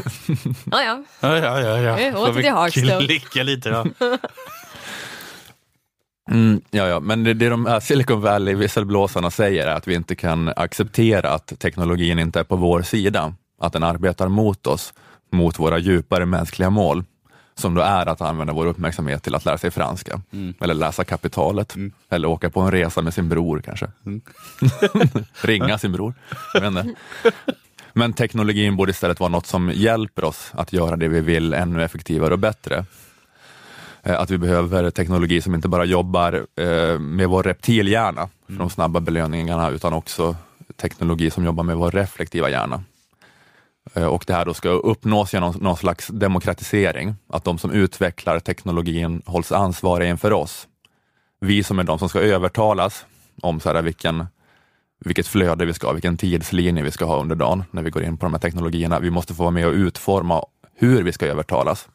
Ja, 0.70 0.82
ja. 0.82 1.02
ja, 1.20 1.38
ja, 1.38 1.60
ja. 1.60 2.00
ja. 2.00 2.12
Får 2.12 2.22
åter 2.22 2.32
vi 2.32 2.42
till 2.42 2.52
Hagstad. 2.52 3.00
Klicka 3.00 3.42
lite 3.42 3.70
då. 3.70 3.86
Mm, 6.30 6.60
ja, 6.70 6.86
ja, 6.88 7.00
men 7.00 7.24
det, 7.24 7.34
det 7.34 7.48
de 7.48 7.66
här 7.66 7.80
Silicon 7.80 8.20
Valley 8.20 8.54
visselblåsarna 8.54 9.30
säger 9.30 9.66
är 9.66 9.74
att 9.74 9.88
vi 9.88 9.94
inte 9.94 10.14
kan 10.14 10.52
acceptera 10.56 11.30
att 11.30 11.58
teknologin 11.58 12.18
inte 12.18 12.40
är 12.40 12.44
på 12.44 12.56
vår 12.56 12.82
sida, 12.82 13.34
att 13.60 13.72
den 13.72 13.82
arbetar 13.82 14.28
mot 14.28 14.66
oss, 14.66 14.94
mot 15.32 15.58
våra 15.58 15.78
djupare 15.78 16.26
mänskliga 16.26 16.70
mål, 16.70 17.04
som 17.54 17.74
då 17.74 17.80
är 17.82 18.06
att 18.06 18.20
använda 18.20 18.52
vår 18.52 18.66
uppmärksamhet 18.66 19.22
till 19.22 19.34
att 19.34 19.44
lära 19.44 19.58
sig 19.58 19.70
franska, 19.70 20.20
Mm. 20.32 20.54
eller 20.60 20.74
läsa 20.74 21.04
kapitalet, 21.04 21.74
eller 22.10 22.28
åka 22.28 22.50
på 22.50 22.60
en 22.60 22.70
resa 22.70 23.02
med 23.02 23.14
sin 23.14 23.28
bror 23.28 23.62
kanske. 23.64 23.86
Mm. 24.06 24.20
Ringa 25.42 25.78
sin 25.78 25.92
bror, 25.92 26.14
jag 26.54 26.60
vet 26.60 26.68
inte. 26.68 26.94
Men 27.92 28.12
teknologin 28.12 28.76
borde 28.76 28.90
istället 28.90 29.20
vara 29.20 29.30
något 29.30 29.46
som 29.46 29.70
hjälper 29.74 30.24
oss 30.24 30.50
att 30.54 30.72
göra 30.72 30.96
det 30.96 31.08
vi 31.08 31.20
vill 31.20 31.54
ännu 31.54 31.84
effektivare 31.84 32.32
och 32.32 32.38
bättre. 32.38 32.84
Eh, 34.02 34.20
att 34.20 34.30
vi 34.30 34.38
behöver 34.38 34.90
teknologi 34.90 35.40
som 35.40 35.54
inte 35.54 35.68
bara 35.68 35.84
jobbar 35.84 36.46
eh, 36.56 36.98
med 36.98 37.28
vår 37.28 37.42
reptilhjärna, 37.42 38.28
för 38.46 38.52
de 38.52 38.70
snabba 38.70 39.00
belöningarna, 39.00 39.70
utan 39.70 39.92
också 39.92 40.36
teknologi 40.76 41.30
som 41.30 41.44
jobbar 41.44 41.64
med 41.64 41.76
vår 41.76 41.90
reflektiva 41.90 42.50
hjärna. 42.50 42.82
Eh, 43.94 44.06
och 44.06 44.24
det 44.26 44.34
här 44.34 44.44
då 44.44 44.54
ska 44.54 44.68
uppnås 44.68 45.32
genom 45.34 45.54
någon 45.60 45.76
slags 45.76 46.06
demokratisering, 46.06 47.14
att 47.28 47.44
de 47.44 47.58
som 47.58 47.70
utvecklar 47.70 48.40
teknologin 48.40 49.22
hålls 49.26 49.52
ansvariga 49.52 50.10
inför 50.10 50.32
oss. 50.32 50.68
Vi 51.40 51.62
som 51.62 51.78
är 51.78 51.84
de 51.84 51.98
som 51.98 52.08
ska 52.08 52.20
övertalas 52.20 53.06
om 53.42 53.60
så 53.60 53.72
här, 53.72 53.82
vilken, 53.82 54.26
vilket 55.04 55.26
flöde 55.26 55.64
vi 55.64 55.74
ska 55.74 55.86
ha, 55.86 55.92
vilken 55.92 56.16
tidslinje 56.16 56.82
vi 56.82 56.90
ska 56.90 57.04
ha 57.04 57.20
under 57.20 57.36
dagen 57.36 57.64
när 57.70 57.82
vi 57.82 57.90
går 57.90 58.02
in 58.02 58.16
på 58.16 58.26
de 58.26 58.32
här 58.32 58.40
teknologierna. 58.40 59.00
Vi 59.00 59.10
måste 59.10 59.34
få 59.34 59.42
vara 59.42 59.50
med 59.50 59.66
och 59.66 59.72
utforma 59.72 60.44
hur 60.74 61.02
vi 61.02 61.12
ska 61.12 61.26
övertalas. 61.26 61.88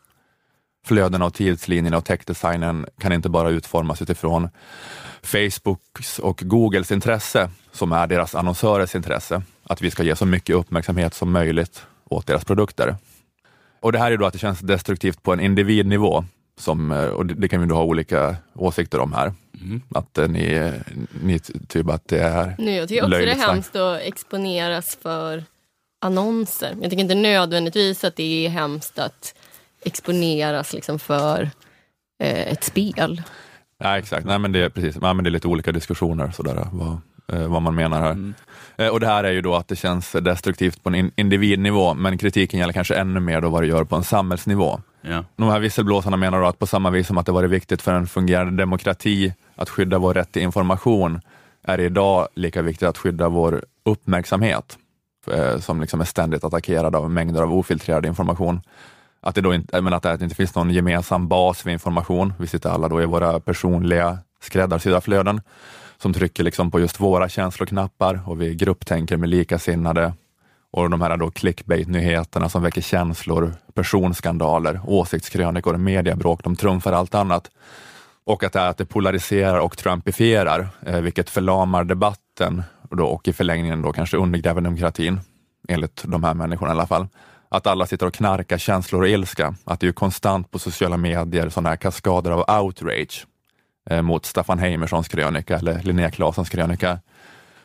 Flödena 0.85 1.25
och 1.25 1.33
tidslinjerna 1.33 1.97
och 1.97 2.05
techdesignen 2.05 2.85
kan 2.99 3.11
inte 3.11 3.29
bara 3.29 3.49
utformas 3.49 4.01
utifrån 4.01 4.49
Facebooks 5.21 6.19
och 6.19 6.41
Googles 6.43 6.91
intresse, 6.91 7.49
som 7.71 7.91
är 7.91 8.07
deras 8.07 8.35
annonsörers 8.35 8.95
intresse, 8.95 9.41
att 9.63 9.81
vi 9.81 9.91
ska 9.91 10.03
ge 10.03 10.15
så 10.15 10.25
mycket 10.25 10.55
uppmärksamhet 10.55 11.13
som 11.13 11.31
möjligt 11.31 11.85
åt 12.09 12.27
deras 12.27 12.45
produkter. 12.45 12.95
Och 13.81 13.91
det 13.91 13.99
här 13.99 14.11
är 14.11 14.17
då 14.17 14.25
att 14.25 14.33
det 14.33 14.39
känns 14.39 14.59
destruktivt 14.59 15.23
på 15.23 15.33
en 15.33 15.39
individnivå, 15.39 16.25
som, 16.57 16.91
eh, 16.91 17.05
och 17.05 17.25
det, 17.25 17.33
det 17.33 17.47
kan 17.47 17.61
vi 17.61 17.67
då 17.67 17.75
ha 17.75 17.83
olika 17.83 18.35
åsikter 18.55 18.99
om 18.99 19.13
här. 19.13 19.33
Att 19.95 20.17
eh, 20.17 20.27
ni, 20.27 20.73
ni 21.21 21.39
typ 21.39 21.89
att 21.89 22.07
det 22.07 22.19
är 22.19 22.55
Nu, 22.57 22.71
jag 22.71 22.89
tycker 22.89 23.03
också 23.03 23.17
det 23.17 23.31
är 23.31 23.47
hemskt 23.47 23.75
att 23.75 24.01
exponeras 24.01 24.97
för 25.01 25.43
annonser. 26.01 26.75
Jag 26.81 26.89
tycker 26.89 27.03
inte 27.03 27.15
nödvändigtvis 27.15 28.03
att 28.03 28.15
det 28.15 28.45
är 28.45 28.49
hemskt 28.49 28.99
att 28.99 29.35
exponeras 29.85 30.73
liksom 30.73 30.99
för 30.99 31.49
eh, 32.23 32.51
ett 32.51 32.63
spel. 32.63 33.21
Ja, 33.79 33.97
exakt. 33.97 34.25
Nej, 34.25 34.39
men 34.39 34.51
det, 34.51 34.59
är 34.59 34.69
precis. 34.69 35.01
Nej, 35.01 35.13
men 35.13 35.23
det 35.23 35.29
är 35.29 35.31
lite 35.31 35.47
olika 35.47 35.71
diskussioner 35.71 36.31
sådär, 36.31 36.67
vad, 36.71 36.99
eh, 37.33 37.47
vad 37.47 37.61
man 37.61 37.75
menar 37.75 38.01
här. 38.01 38.33
Eh, 38.77 38.91
och 38.91 38.99
Det 38.99 39.07
här 39.07 39.23
är 39.23 39.31
ju 39.31 39.41
då 39.41 39.55
att 39.55 39.67
det 39.67 39.75
känns 39.75 40.11
destruktivt 40.11 40.83
på 40.83 40.89
en 40.89 40.95
in, 40.95 41.11
individnivå, 41.15 41.93
men 41.93 42.17
kritiken 42.17 42.59
gäller 42.59 42.73
kanske 42.73 42.95
ännu 42.95 43.19
mer 43.19 43.41
då 43.41 43.49
vad 43.49 43.63
det 43.63 43.67
gör 43.67 43.83
på 43.83 43.95
en 43.95 44.03
samhällsnivå. 44.03 44.81
Ja. 45.09 45.23
De 45.35 45.49
här 45.49 45.59
visselblåsarna 45.59 46.17
menar 46.17 46.41
då 46.41 46.47
att 46.47 46.59
på 46.59 46.67
samma 46.67 46.89
vis 46.89 47.07
som 47.07 47.17
att 47.17 47.25
det 47.25 47.31
varit 47.31 47.51
viktigt 47.51 47.81
för 47.81 47.93
en 47.93 48.07
fungerande 48.07 48.63
demokrati 48.63 49.33
att 49.55 49.69
skydda 49.69 49.97
vår 49.97 50.13
rätt 50.13 50.31
till 50.31 50.41
information, 50.41 51.21
är 51.63 51.77
det 51.77 51.83
idag 51.83 52.27
lika 52.35 52.61
viktigt 52.61 52.87
att 52.87 52.97
skydda 52.97 53.29
vår 53.29 53.65
uppmärksamhet, 53.85 54.77
eh, 55.31 55.59
som 55.59 55.81
liksom 55.81 56.01
är 56.01 56.05
ständigt 56.05 56.43
attackerad 56.43 56.95
av 56.95 57.11
mängder 57.11 57.41
av 57.41 57.53
ofiltrerad 57.53 58.05
information. 58.05 58.61
Att 59.21 59.35
det, 59.35 59.41
då 59.41 59.53
inte, 59.53 59.81
men 59.81 59.93
att 59.93 60.03
det 60.03 60.21
inte 60.21 60.35
finns 60.35 60.55
någon 60.55 60.71
gemensam 60.71 61.27
bas 61.27 61.61
för 61.61 61.69
information. 61.69 62.33
Vi 62.39 62.47
sitter 62.47 62.69
alla 62.69 62.87
då 62.87 63.01
i 63.01 63.05
våra 63.05 63.39
personliga 63.39 64.17
skräddarsydda 64.41 65.01
flöden 65.01 65.41
som 65.97 66.13
trycker 66.13 66.43
liksom 66.43 66.71
på 66.71 66.79
just 66.79 66.99
våra 66.99 67.29
känsloknappar 67.29 68.29
och 68.29 68.41
vi 68.41 68.55
grupptänker 68.55 69.17
med 69.17 69.29
likasinnade. 69.29 70.13
Och 70.77 70.89
de 70.89 71.01
här 71.01 71.17
då 71.17 71.31
clickbait-nyheterna 71.31 72.49
som 72.49 72.63
väcker 72.63 72.81
känslor, 72.81 73.53
personskandaler, 73.73 74.81
åsiktskrönikor, 74.85 75.77
mediebråk, 75.77 76.43
de 76.43 76.55
trumfar 76.55 76.91
allt 76.91 77.15
annat. 77.15 77.51
Och 78.25 78.43
att 78.43 78.53
det, 78.53 78.59
är 78.59 78.69
att 78.69 78.77
det 78.77 78.85
polariserar 78.85 79.59
och 79.59 79.77
trumpifierar, 79.77 80.67
eh, 80.85 81.01
vilket 81.01 81.29
förlamar 81.29 81.83
debatten 81.83 82.63
och, 82.89 82.97
då, 82.97 83.05
och 83.05 83.27
i 83.27 83.33
förlängningen 83.33 83.81
då 83.81 83.93
kanske 83.93 84.17
undergräver 84.17 84.61
demokratin, 84.61 85.19
enligt 85.67 86.03
de 86.05 86.23
här 86.23 86.33
människorna 86.33 86.71
i 86.71 86.75
alla 86.75 86.87
fall. 86.87 87.07
Att 87.49 87.67
alla 87.67 87.85
sitter 87.85 88.05
och 88.05 88.13
knarkar 88.13 88.57
känslor 88.57 89.01
och 89.01 89.09
ilska. 89.09 89.55
Att 89.63 89.79
det 89.79 89.87
är 89.87 89.91
konstant 89.91 90.51
på 90.51 90.59
sociala 90.59 90.97
medier 90.97 91.49
sådana 91.49 91.69
här 91.69 91.75
kaskader 91.75 92.31
av 92.31 92.61
outrage 92.61 93.27
eh, 93.89 94.01
mot 94.01 94.25
Staffan 94.25 94.59
Heimerssons 94.59 95.07
krönika 95.07 95.57
eller 95.57 95.81
Linnea 95.83 96.11
Claessons 96.11 96.49
krönika. 96.49 96.99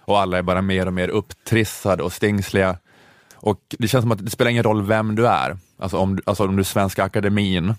Och 0.05 0.21
alla 0.21 0.39
är 0.39 0.43
bara 0.43 0.63
mer 0.63 0.87
och 0.87 0.93
mer 0.93 1.09
upptrissade 1.09 2.03
och 2.03 2.13
stingsliga. 2.13 2.77
Och 3.43 3.61
det 3.79 3.89
känns 3.89 4.03
som 4.03 4.13
att 4.13 4.25
det 4.25 4.31
spelar 4.31 4.51
ingen 4.51 4.63
roll 4.63 4.83
vem 4.83 5.15
du 5.15 5.27
är. 5.29 5.57
Alltså 5.79 5.97
om, 5.97 6.19
alltså 6.27 6.45
om 6.45 6.57
du 6.57 6.61
är 6.61 6.65
Svenska 6.65 7.05
Akademin 7.05 7.75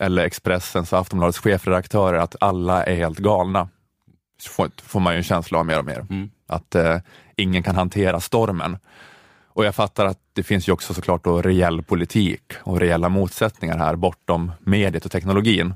eller 0.00 0.24
Expressens 0.24 0.92
och 0.92 0.98
Aftonbladets 0.98 1.38
chefredaktörer, 1.38 2.18
att 2.18 2.36
alla 2.40 2.84
är 2.84 2.94
helt 2.96 3.18
galna. 3.18 3.68
Så 4.40 4.50
får, 4.50 4.70
får 4.82 5.00
man 5.00 5.12
ju 5.12 5.16
en 5.16 5.22
känsla 5.22 5.58
av 5.58 5.66
mer 5.66 5.78
och 5.78 5.84
mer. 5.84 6.06
Att 6.46 6.74
eh, 6.74 6.98
ingen 7.36 7.62
kan 7.62 7.76
hantera 7.76 8.20
stormen. 8.20 8.76
Och 9.48 9.64
jag 9.64 9.74
fattar 9.74 10.06
att 10.06 10.18
det 10.32 10.42
finns 10.42 10.68
ju 10.68 10.72
också 10.72 10.94
såklart 10.94 11.24
då 11.24 11.42
reell 11.42 11.82
politik 11.82 12.42
och 12.62 12.80
reella 12.80 13.08
motsättningar 13.08 13.78
här 13.78 13.96
bortom 13.96 14.52
mediet 14.60 15.04
och 15.04 15.12
teknologin. 15.12 15.74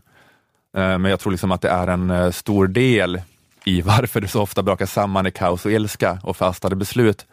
Eh, 0.77 0.99
Men 0.99 1.05
jag 1.05 1.21
tror 1.21 1.31
liksom 1.33 1.53
att 1.53 1.61
det 1.61 1.71
är 1.71 1.87
en 1.87 2.11
eh, 2.11 2.31
stor 2.31 2.67
del 2.67 3.23
i 3.65 3.81
varför 3.83 4.21
det 4.21 4.29
så 4.29 4.43
ofta 4.43 4.63
brakar 4.63 4.87
samman 4.87 5.27
i 5.27 5.31
kaos 5.31 5.67
och 5.67 5.73
ilska 5.73 6.19
och 6.23 6.37
fastade 6.37 6.77
beslut 6.77 7.27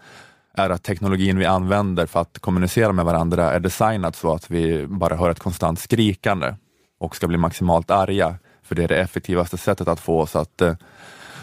är 0.57 0.69
att 0.69 0.83
teknologin 0.83 1.39
vi 1.39 1.45
använder 1.45 2.05
för 2.05 2.21
att 2.21 2.39
kommunicera 2.39 2.91
med 2.91 3.05
varandra 3.05 3.51
är 3.51 3.59
designad 3.59 4.15
så 4.15 4.33
att 4.33 4.51
vi 4.51 4.87
bara 4.87 5.15
hör 5.15 5.29
ett 5.29 5.39
konstant 5.39 5.79
skrikande 5.79 6.55
och 6.99 7.15
ska 7.15 7.27
bli 7.27 7.37
maximalt 7.37 7.91
arga, 7.91 8.35
för 8.63 8.75
det 8.75 8.83
är 8.83 8.87
det 8.87 9.01
effektivaste 9.01 9.57
sättet 9.57 9.87
att 9.87 9.99
få 9.99 10.19
oss 10.19 10.35
att 10.35 10.61
eh, 10.61 10.75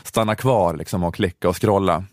stanna 0.02 0.34
kvar 0.34 0.76
liksom, 0.76 1.04
och 1.04 1.14
klicka 1.14 1.48
och 1.48 1.62
scrolla. 1.62 2.04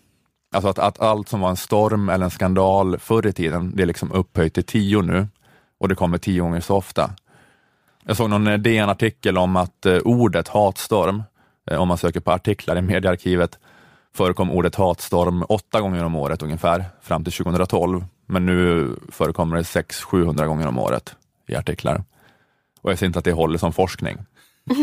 Alltså 0.55 0.69
att, 0.69 0.79
att 0.79 0.99
allt 0.99 1.29
som 1.29 1.39
var 1.39 1.49
en 1.49 1.57
storm 1.57 2.09
eller 2.09 2.25
en 2.25 2.31
skandal 2.31 2.99
förr 2.99 3.27
i 3.27 3.33
tiden, 3.33 3.71
det 3.75 3.83
är 3.83 3.87
liksom 3.87 4.11
upphöjt 4.11 4.53
till 4.53 4.63
tio 4.63 5.01
nu 5.01 5.27
och 5.79 5.89
det 5.89 5.95
kommer 5.95 6.17
tio 6.17 6.41
gånger 6.41 6.61
så 6.61 6.75
ofta. 6.75 7.11
Jag 8.05 8.17
såg 8.17 8.29
någon 8.29 8.47
eh, 8.47 8.57
DN-artikel 8.57 9.37
om 9.37 9.55
att 9.55 9.85
eh, 9.85 9.97
ordet 9.97 10.47
hatstorm, 10.47 11.23
om 11.71 11.87
man 11.87 11.97
söker 11.97 12.19
på 12.19 12.31
artiklar 12.31 12.77
i 12.77 12.81
mediearkivet, 12.81 13.59
förekom 14.15 14.51
ordet 14.51 14.75
hatstorm 14.75 15.45
åtta 15.49 15.81
gånger 15.81 16.03
om 16.03 16.15
året 16.15 16.41
ungefär, 16.41 16.85
fram 17.01 17.23
till 17.23 17.33
2012. 17.33 18.05
Men 18.25 18.45
nu 18.45 18.89
förekommer 19.11 19.57
det 19.57 19.63
600-700 19.63 20.45
gånger 20.45 20.67
om 20.67 20.77
året 20.77 21.15
i 21.47 21.55
artiklar. 21.55 22.03
Och 22.81 22.91
jag 22.91 22.99
ser 22.99 23.05
inte 23.05 23.19
att 23.19 23.25
det 23.25 23.31
håller 23.31 23.57
som 23.57 23.73
forskning, 23.73 24.17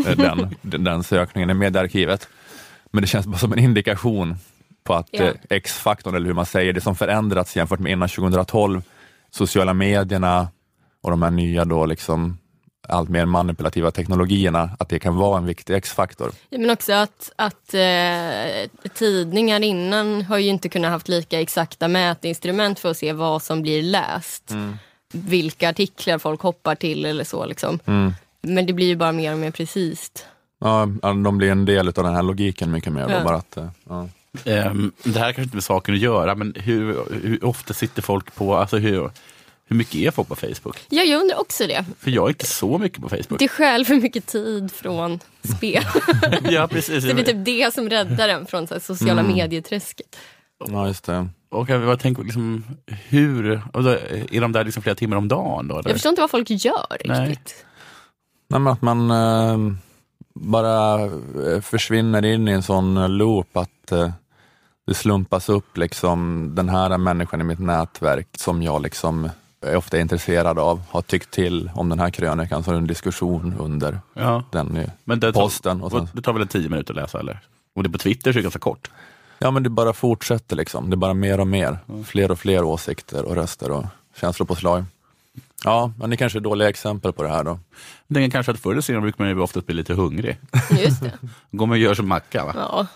eh, 0.07 0.17
den, 0.61 0.83
den, 0.83 1.03
sökningen 1.03 1.49
i 1.49 1.53
mediearkivet. 1.53 2.27
Men 2.91 3.01
det 3.01 3.07
känns 3.07 3.27
bara 3.27 3.37
som 3.37 3.53
en 3.53 3.59
indikation 3.59 4.35
på 4.83 4.93
att 4.93 5.07
Ja. 5.11 5.23
eh, 5.23 5.33
X-faktorn, 5.49 6.15
eller 6.15 6.25
hur 6.25 6.33
man 6.33 6.45
säger, 6.45 6.73
det 6.73 6.81
som 6.81 6.95
förändrats 6.95 7.55
jämfört 7.55 7.79
med 7.79 7.91
innan 7.91 8.09
2012, 8.09 8.81
sociala 9.31 9.73
medierna 9.73 10.47
och 11.01 11.09
de 11.11 11.21
här 11.21 11.31
nya 11.31 11.65
då 11.65 11.85
liksom 11.85 12.37
allt 12.87 13.09
mer 13.09 13.25
manipulativa 13.25 13.91
teknologierna, 13.91 14.69
att 14.79 14.89
det 14.89 14.99
kan 14.99 15.15
vara 15.15 15.37
en 15.37 15.45
viktig 15.45 15.75
X-faktor. 15.75 16.31
Ja, 16.49 16.57
men 16.57 16.69
också 16.69 16.93
att, 16.93 17.31
att 17.35 17.73
eh, 17.73 18.89
tidningar 18.93 19.63
innan 19.63 20.21
har 20.21 20.37
ju 20.37 20.49
inte 20.49 20.69
kunnat 20.69 20.91
haft 20.91 21.07
lika 21.07 21.41
exakta 21.41 21.87
mätinstrument 21.87 22.79
för 22.79 22.91
att 22.91 22.97
se 22.97 23.13
vad 23.13 23.43
som 23.43 23.61
blir 23.61 23.83
läst. 23.83 24.51
Vilka 25.13 25.69
artiklar 25.69 26.17
folk 26.17 26.41
hoppar 26.41 26.75
till 26.75 27.05
eller 27.05 27.23
så. 27.23 27.45
Liksom. 27.45 27.79
Mm. 27.85 28.13
Men 28.41 28.65
det 28.65 28.73
blir 28.73 28.87
ju 28.87 28.95
bara 28.95 29.11
mer 29.11 29.33
och 29.33 29.39
mer 29.39 29.51
precis. 29.51 30.11
Ja, 30.59 30.85
de 31.01 31.37
blir 31.37 31.51
en 31.51 31.65
del 31.65 31.87
av 31.87 31.93
den 31.93 32.15
här 32.15 32.23
logiken 32.23 32.71
mycket 32.71 32.93
mer. 32.93 33.09
Ja. 33.09 33.19
Då, 33.19 33.25
bara 33.25 33.35
att, 33.35 33.57
eh, 33.57 33.69
ja. 33.89 34.07
Ehm, 34.45 34.91
det 35.03 35.19
här 35.19 35.25
kanske 35.25 35.41
inte 35.41 35.55
med 35.55 35.63
saken 35.63 35.95
att 35.95 36.01
göra, 36.01 36.35
men 36.35 36.53
hur, 36.55 37.05
hur 37.23 37.45
ofta 37.45 37.73
sitter 37.73 38.01
folk 38.01 38.35
på, 38.35 38.55
alltså 38.55 38.77
hur, 38.77 39.09
hur 39.67 39.75
mycket 39.75 39.95
är 39.95 40.11
folk 40.11 40.27
på 40.27 40.35
Facebook? 40.35 40.77
Ja, 40.89 41.03
jag 41.03 41.21
undrar 41.21 41.39
också 41.39 41.67
det. 41.67 41.85
För 41.99 42.11
jag 42.11 42.25
är 42.25 42.29
inte 42.29 42.45
så 42.45 42.77
mycket 42.77 43.01
på 43.01 43.09
Facebook. 43.09 43.39
Det 43.39 43.47
stjäl 43.47 43.85
för 43.85 43.95
mycket 43.95 44.25
tid 44.25 44.71
från 44.71 45.19
spel. 45.57 45.83
ja, 46.43 46.67
precis. 46.67 47.03
det 47.03 47.13
blir 47.13 47.23
typ 47.25 47.45
det 47.45 47.73
som 47.73 47.89
räddar 47.89 48.29
en 48.29 48.45
från 48.45 48.67
så 48.67 48.73
här, 48.73 48.81
sociala 48.81 49.21
Mm. 49.21 49.33
medieträsket. 49.33 50.17
Ja, 50.67 50.87
just 50.87 51.03
det. 51.03 51.27
Och 51.49 51.69
jag, 51.69 51.99
tänker 51.99 52.23
liksom, 52.23 52.63
hur, 52.85 53.51
är 54.31 54.41
de 54.41 54.51
där 54.51 54.63
liksom 54.63 54.83
flera 54.83 54.95
timmar 54.95 55.17
om 55.17 55.27
dagen? 55.27 55.67
Då, 55.67 55.79
eller? 55.79 55.89
Jag 55.89 55.95
förstår 55.95 56.09
inte 56.09 56.21
vad 56.21 56.31
folk 56.31 56.49
gör 56.49 56.97
Nej. 57.05 57.29
riktigt. 57.29 57.65
Nej, 58.49 58.59
men 58.59 58.73
att 58.73 58.81
man 58.81 59.11
eh, 59.11 59.57
bara 60.33 61.03
eh, 61.05 61.61
försvinner 61.61 62.25
in 62.25 62.47
i 62.47 62.51
en 62.51 62.63
sån 62.63 63.17
loop 63.17 63.57
att 63.57 63.91
eh, 63.91 64.11
det 64.87 64.93
slumpas 64.93 65.49
upp 65.49 65.77
liksom 65.77 66.49
den 66.55 66.69
här 66.69 66.97
människan 66.97 67.41
i 67.41 67.43
mitt 67.43 67.59
nätverk 67.59 68.27
som 68.37 68.63
jag 68.63 68.81
liksom 68.81 69.29
är 69.61 69.75
ofta 69.75 69.99
intresserad 69.99 70.59
av, 70.59 70.81
har 70.89 71.01
tyckt 71.01 71.31
till 71.31 71.71
om 71.75 71.89
den 71.89 71.99
här 71.99 72.09
krönikan, 72.09 72.63
så 72.63 72.69
är 72.71 72.73
det 72.73 72.79
en 72.79 72.87
diskussion 72.87 73.55
under 73.59 73.99
Ja. 74.13 74.43
den 74.51 74.77
i 74.77 74.87
Men 75.03 75.19
det 75.19 75.33
tar, 75.33 75.41
posten. 75.41 75.81
Och 75.81 75.91
sen, 75.91 76.09
det 76.13 76.21
tar 76.21 76.33
väl 76.33 76.41
en 76.41 76.47
tio 76.47 76.69
minuter 76.69 76.93
att 76.93 76.99
läsa 76.99 77.19
eller? 77.19 77.39
Och 77.75 77.83
det 77.83 77.87
är 77.87 77.91
på 77.91 77.97
Twitter 77.97 78.31
så 78.31 78.37
är 78.37 78.41
det 78.41 78.43
ganska 78.43 78.59
kort. 78.59 78.91
ja 79.39 79.51
men 79.51 79.63
det 79.63 79.69
bara 79.69 79.93
fortsätter 79.93 80.55
liksom, 80.55 80.89
det 80.89 80.93
är 80.93 80.97
bara 80.97 81.13
mer 81.13 81.39
och 81.39 81.47
mer, 81.47 81.77
fler 82.05 82.31
och 82.31 82.39
fler 82.39 82.63
åsikter 82.63 83.25
och 83.25 83.35
röster 83.35 83.71
och 83.71 83.85
känslopåslag. 84.21 84.85
Ja, 85.63 85.91
men 85.99 86.09
det 86.09 86.17
kanske 86.17 86.39
är 86.39 86.41
dåliga 86.41 86.69
exempel 86.69 87.13
på 87.13 87.23
det 87.23 87.29
här 87.29 87.43
då. 87.43 87.59
Jag 88.07 88.15
tänker 88.15 88.31
kanske 88.31 88.51
att 88.51 88.59
förr 88.59 88.71
eller 88.71 88.81
senare 88.81 89.01
brukar 89.01 89.23
man 89.23 89.33
ju 89.33 89.41
ofta 89.41 89.61
bli 89.61 89.75
lite 89.75 89.93
hungrig. 89.93 90.37
Just 90.79 91.01
det. 91.01 91.11
Går 91.51 91.65
man 91.65 91.71
och 91.73 91.77
gör 91.77 91.93
som 91.93 92.07
macka 92.07 92.45
va? 92.45 92.51
Ja. 92.55 92.87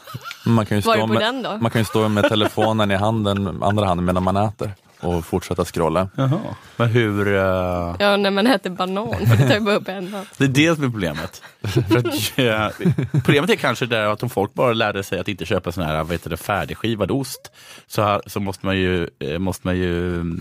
Man 0.45 0.66
kan 0.66 0.78
ju 0.78 0.82
Var 0.82 0.93
stå 0.93 1.03
är 1.03 1.07
på 1.07 1.14
med, 1.14 1.22
den 1.22 1.41
då? 1.43 1.57
Man 1.62 1.72
kan 1.72 1.82
ju 1.82 1.86
stå 1.86 2.07
med 2.09 2.30
telefonen 2.30 2.91
i 2.91 2.95
handen, 2.95 3.64
andra 3.64 3.86
handen 3.86 4.05
medan 4.05 4.24
man 4.24 4.38
äter 4.38 4.72
och 5.01 5.25
fortsätta 5.25 5.65
scrolla. 5.65 6.09
Jaha. 6.15 6.39
Men 6.77 6.87
hur... 6.89 7.27
eh, 7.35 7.95
Ja, 7.99 8.17
när 8.17 8.31
man 8.31 8.47
äter 8.47 8.69
banan, 8.69 9.27
för 9.27 9.37
det 9.37 9.47
tar 9.47 9.53
ju 9.55 9.59
bara 9.59 9.75
upp 9.75 9.87
en 9.87 10.13
hand. 10.13 10.27
Det 10.37 10.43
är 10.43 10.47
det 10.47 10.75
som 10.75 10.83
är 10.83 10.89
problemet. 10.89 11.41
För 11.89 11.97
att, 11.97 12.39
eh, 12.39 12.87
problemet 13.23 13.49
är 13.49 13.55
kanske 13.55 13.85
där 13.85 14.05
att 14.05 14.23
om 14.23 14.29
folk 14.29 14.53
bara 14.53 14.73
lärde 14.73 15.03
sig 15.03 15.19
att 15.19 15.27
inte 15.27 15.45
köpa 15.45 15.71
sån 15.71 15.83
här 15.83 16.03
vad 16.03 16.11
heter 16.11 16.29
det, 16.29 16.37
färdigskivad 16.37 17.11
ost 17.11 17.51
så, 17.87 18.01
här, 18.01 18.21
så 18.25 18.39
måste 18.39 18.65
man 18.65 18.77
ju, 18.77 19.07
eh, 19.19 19.39
måste 19.39 19.67
man 19.67 19.77
ju 19.77 20.15
mm, 20.15 20.39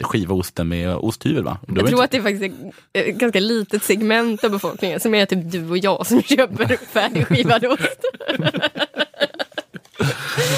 skiva 0.00 0.34
osten 0.34 0.68
med 0.68 0.94
osthyvel. 0.96 1.44
Va? 1.44 1.58
Jag 1.66 1.76
tror 1.76 1.88
inte- 1.90 2.04
att 2.04 2.10
det 2.10 2.16
är 2.16 2.22
faktiskt 2.22 2.54
ett 2.92 3.14
ganska 3.16 3.40
litet 3.40 3.82
segment 3.82 4.44
av 4.44 4.50
befolkningen 4.50 5.00
som 5.00 5.14
är 5.14 5.26
typ 5.26 5.52
du 5.52 5.68
och 5.70 5.78
jag 5.78 6.06
som 6.06 6.22
köper 6.36 6.76
färdigskivad 6.92 7.64
ost. 7.64 8.00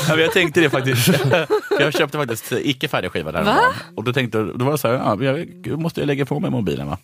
Men 0.09 0.18
jag 0.18 0.32
tänkte 0.32 0.61
det 0.61 0.70
faktiskt. 0.70 1.09
Jag 1.80 1.93
köpte 1.93 2.18
faktiskt 2.18 2.53
icke 2.53 2.89
färdig 2.89 3.11
skiva 3.11 3.32
där 3.32 3.43
Va? 3.43 3.59
Och 3.97 4.05
då 4.05 4.12
tänkte 4.12 4.39
då 4.39 4.64
var 4.64 4.72
det 4.72 4.78
så 4.78 4.89
här, 4.89 4.95
ja, 5.24 5.39
jag 5.64 5.78
måste 5.80 6.01
jag 6.01 6.07
lägga 6.07 6.26
på 6.26 6.41
mig 6.41 6.51
mobilen 6.51 6.87
va? 6.87 6.99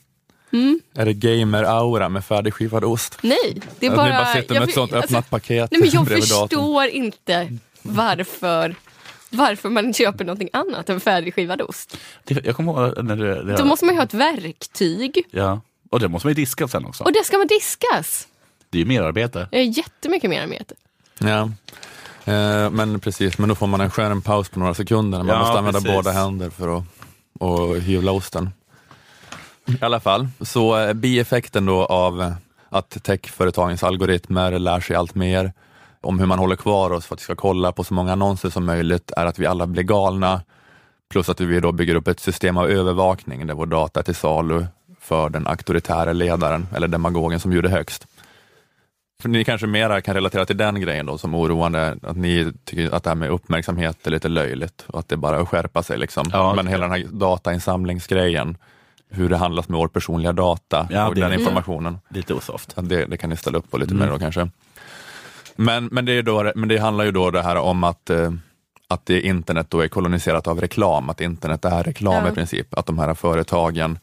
Mm. 0.52 0.80
Är 0.94 1.04
det 1.06 1.12
gamer-aura 1.12 2.08
med 2.08 2.24
färdigskivad 2.24 2.84
ost? 2.84 3.18
Nej, 3.22 3.60
det 3.78 3.86
är 3.86 3.90
Att 3.90 3.96
bara... 3.96 4.06
ni 4.06 4.12
bara 4.12 4.26
sitter 4.34 4.54
med 4.54 4.62
jag 4.62 4.68
ett 4.68 4.74
sånt 4.74 4.92
alltså, 4.92 5.06
öppnat 5.06 5.30
paket 5.30 5.70
Nej, 5.70 5.80
men 5.80 5.90
jag 5.90 6.08
förstår 6.08 6.86
inte 6.86 7.58
varför, 7.82 8.74
varför 9.30 9.68
man 9.68 9.94
köper 9.94 10.24
någonting 10.24 10.48
annat 10.52 10.88
än 10.90 11.00
färdigskivad 11.00 11.62
ost. 11.62 11.96
Det- 12.24 12.46
Jag 12.46 12.56
kommer 12.56 12.72
ihåg 12.72 13.04
när 13.04 13.16
du... 13.16 13.42
Det, 13.42 13.56
Då 13.56 13.64
måste 13.64 13.84
man 13.84 13.94
ju 13.94 13.98
ha 13.98 14.04
ett 14.04 14.14
verktyg 14.14 15.24
Ja, 15.30 15.60
och 15.90 16.00
det 16.00 16.08
måste 16.08 16.26
man 16.26 16.30
ju 16.30 16.34
diska 16.42 16.68
sen 16.68 16.84
också. 16.84 17.04
och 17.04 17.12
det 17.12 17.24
ska 17.24 17.38
man 17.38 17.46
diskas. 17.46 18.28
Det 18.70 18.78
är 18.78 18.80
ju 18.80 18.86
merarbete. 18.86 19.48
Det 19.50 19.58
är 19.58 19.78
jättemycket 19.78 20.30
mer 20.30 20.42
arbete. 20.42 20.74
Ja. 21.18 21.50
Eh, 22.24 22.70
men 22.70 23.00
precis, 23.00 23.38
men 23.38 23.48
då 23.48 23.54
får 23.54 23.66
man 23.66 23.80
en 23.80 23.90
skön 23.90 24.22
paus 24.22 24.48
på 24.48 24.58
några 24.58 24.74
sekunder. 24.74 25.18
Man 25.18 25.28
Ja, 25.28 25.38
måste 25.38 25.58
använda 25.58 25.80
precis. 25.80 25.96
båda 25.96 26.10
händer 26.12 26.50
för 26.50 26.76
att 26.78 26.84
och 27.40 27.76
hyvla 27.76 28.12
osten. 28.12 28.50
I 29.66 29.84
alla 29.84 30.00
fall, 30.00 30.28
så 30.40 30.78
eh, 30.78 30.92
bieffekten 30.92 31.66
då 31.66 31.84
av 31.84 32.22
eh, 32.22 32.32
att 32.68 33.02
techföretagens 33.02 33.82
algoritmer 33.82 34.58
lär 34.58 34.80
sig 34.80 34.96
allt 34.96 35.14
mer 35.14 35.52
om 36.00 36.18
hur 36.18 36.26
man 36.26 36.38
håller 36.38 36.56
kvar 36.56 36.90
oss 36.90 37.06
för 37.06 37.14
att 37.14 37.20
vi 37.20 37.24
ska 37.24 37.34
kolla 37.34 37.72
på 37.72 37.84
så 37.84 37.94
många 37.94 38.12
annonser 38.12 38.50
som 38.50 38.64
möjligt 38.66 39.10
är 39.16 39.26
att 39.26 39.38
vi 39.38 39.46
alla 39.46 39.66
blir 39.66 39.82
galna. 39.82 40.40
Plus 41.10 41.28
att 41.28 41.40
vi 41.40 41.60
då 41.60 41.72
bygger 41.72 41.94
upp 41.94 42.08
ett 42.08 42.20
system 42.20 42.56
av 42.56 42.70
övervakning 42.70 43.46
där 43.46 43.54
vår 43.54 43.66
data 43.66 44.00
är 44.00 44.04
till 44.04 44.14
salu 44.14 44.66
för 45.00 45.28
den 45.28 45.46
auktoritära 45.46 46.12
ledaren 46.12 46.68
eller 46.74 46.88
demagogen 46.88 47.40
som 47.40 47.50
bjuder 47.50 47.68
högst. 47.70 48.06
För 49.22 49.28
ni 49.28 49.44
kanske 49.44 49.66
mera 49.66 50.00
kan 50.00 50.14
relatera 50.14 50.46
till 50.46 50.56
den 50.56 50.80
grejen 50.80 51.06
då 51.06 51.18
som 51.18 51.34
oroande, 51.34 51.96
att 52.02 52.16
ni 52.16 52.52
tycker 52.64 52.94
att 52.94 53.04
det 53.04 53.10
här 53.10 53.14
med 53.14 53.30
uppmärksamhet 53.30 54.06
är 54.06 54.10
lite 54.10 54.28
löjligt 54.28 54.84
och 54.86 54.98
att 54.98 55.08
det 55.08 55.16
bara 55.16 55.36
är 55.36 55.40
att 55.40 55.48
skärpa 55.48 55.82
sig. 55.82 55.98
Liksom. 55.98 56.52
Men 56.56 56.66
hela 56.66 56.88
den 56.88 56.90
här 56.92 57.06
datainsamlingsgrejen, 57.12 58.56
hur 59.10 59.28
det 59.28 59.36
handlas 59.36 59.68
med 59.68 59.78
vår 59.78 59.88
personliga 59.88 60.32
data 60.32 60.88
Ja, 60.90 61.08
och 61.08 61.14
det- 61.14 61.20
den 61.20 61.32
informationen. 61.40 61.98
Lite 62.08 62.34
osoft. 62.34 62.72
Ja, 62.76 62.82
Det, 62.82 63.04
det 63.04 63.16
kan 63.16 63.30
ni 63.30 63.36
ställa 63.36 63.58
upp 63.58 63.70
på 63.70 63.78
lite 63.78 63.94
Mm. 63.94 64.06
mer 64.06 64.12
då 64.12 64.18
kanske. 64.18 64.48
Men, 65.56 65.84
men, 65.92 66.04
det 66.04 66.12
är 66.12 66.22
då, 66.22 66.52
men 66.54 66.68
det 66.68 66.78
handlar 66.78 67.04
ju 67.04 67.10
då 67.10 67.30
det 67.30 67.42
här 67.42 67.56
om 67.56 67.84
att, 67.84 68.10
eh, 68.10 68.32
att 68.88 69.06
det 69.06 69.20
internet 69.20 69.66
då 69.70 69.80
är 69.80 69.88
koloniserat 69.88 70.46
av 70.46 70.60
reklam, 70.60 71.10
att 71.10 71.20
internet 71.20 71.64
är 71.64 71.82
reklam 71.82 72.24
Ja. 72.24 72.32
i 72.32 72.34
princip. 72.34 72.74
Att 72.78 72.86
de 72.86 72.98
här 72.98 73.14
företagen 73.14 73.98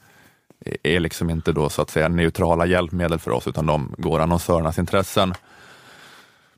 är 0.84 1.00
liksom 1.00 1.30
inte 1.30 1.52
då 1.52 1.70
så 1.70 1.82
att 1.82 1.90
säga 1.90 2.08
neutrala 2.08 2.66
hjälpmedel 2.66 3.20
för 3.20 3.32
oss, 3.32 3.48
utan 3.48 3.66
de 3.66 3.96
går 3.98 4.20
annonsörernas 4.20 4.80
intressen. 4.80 5.34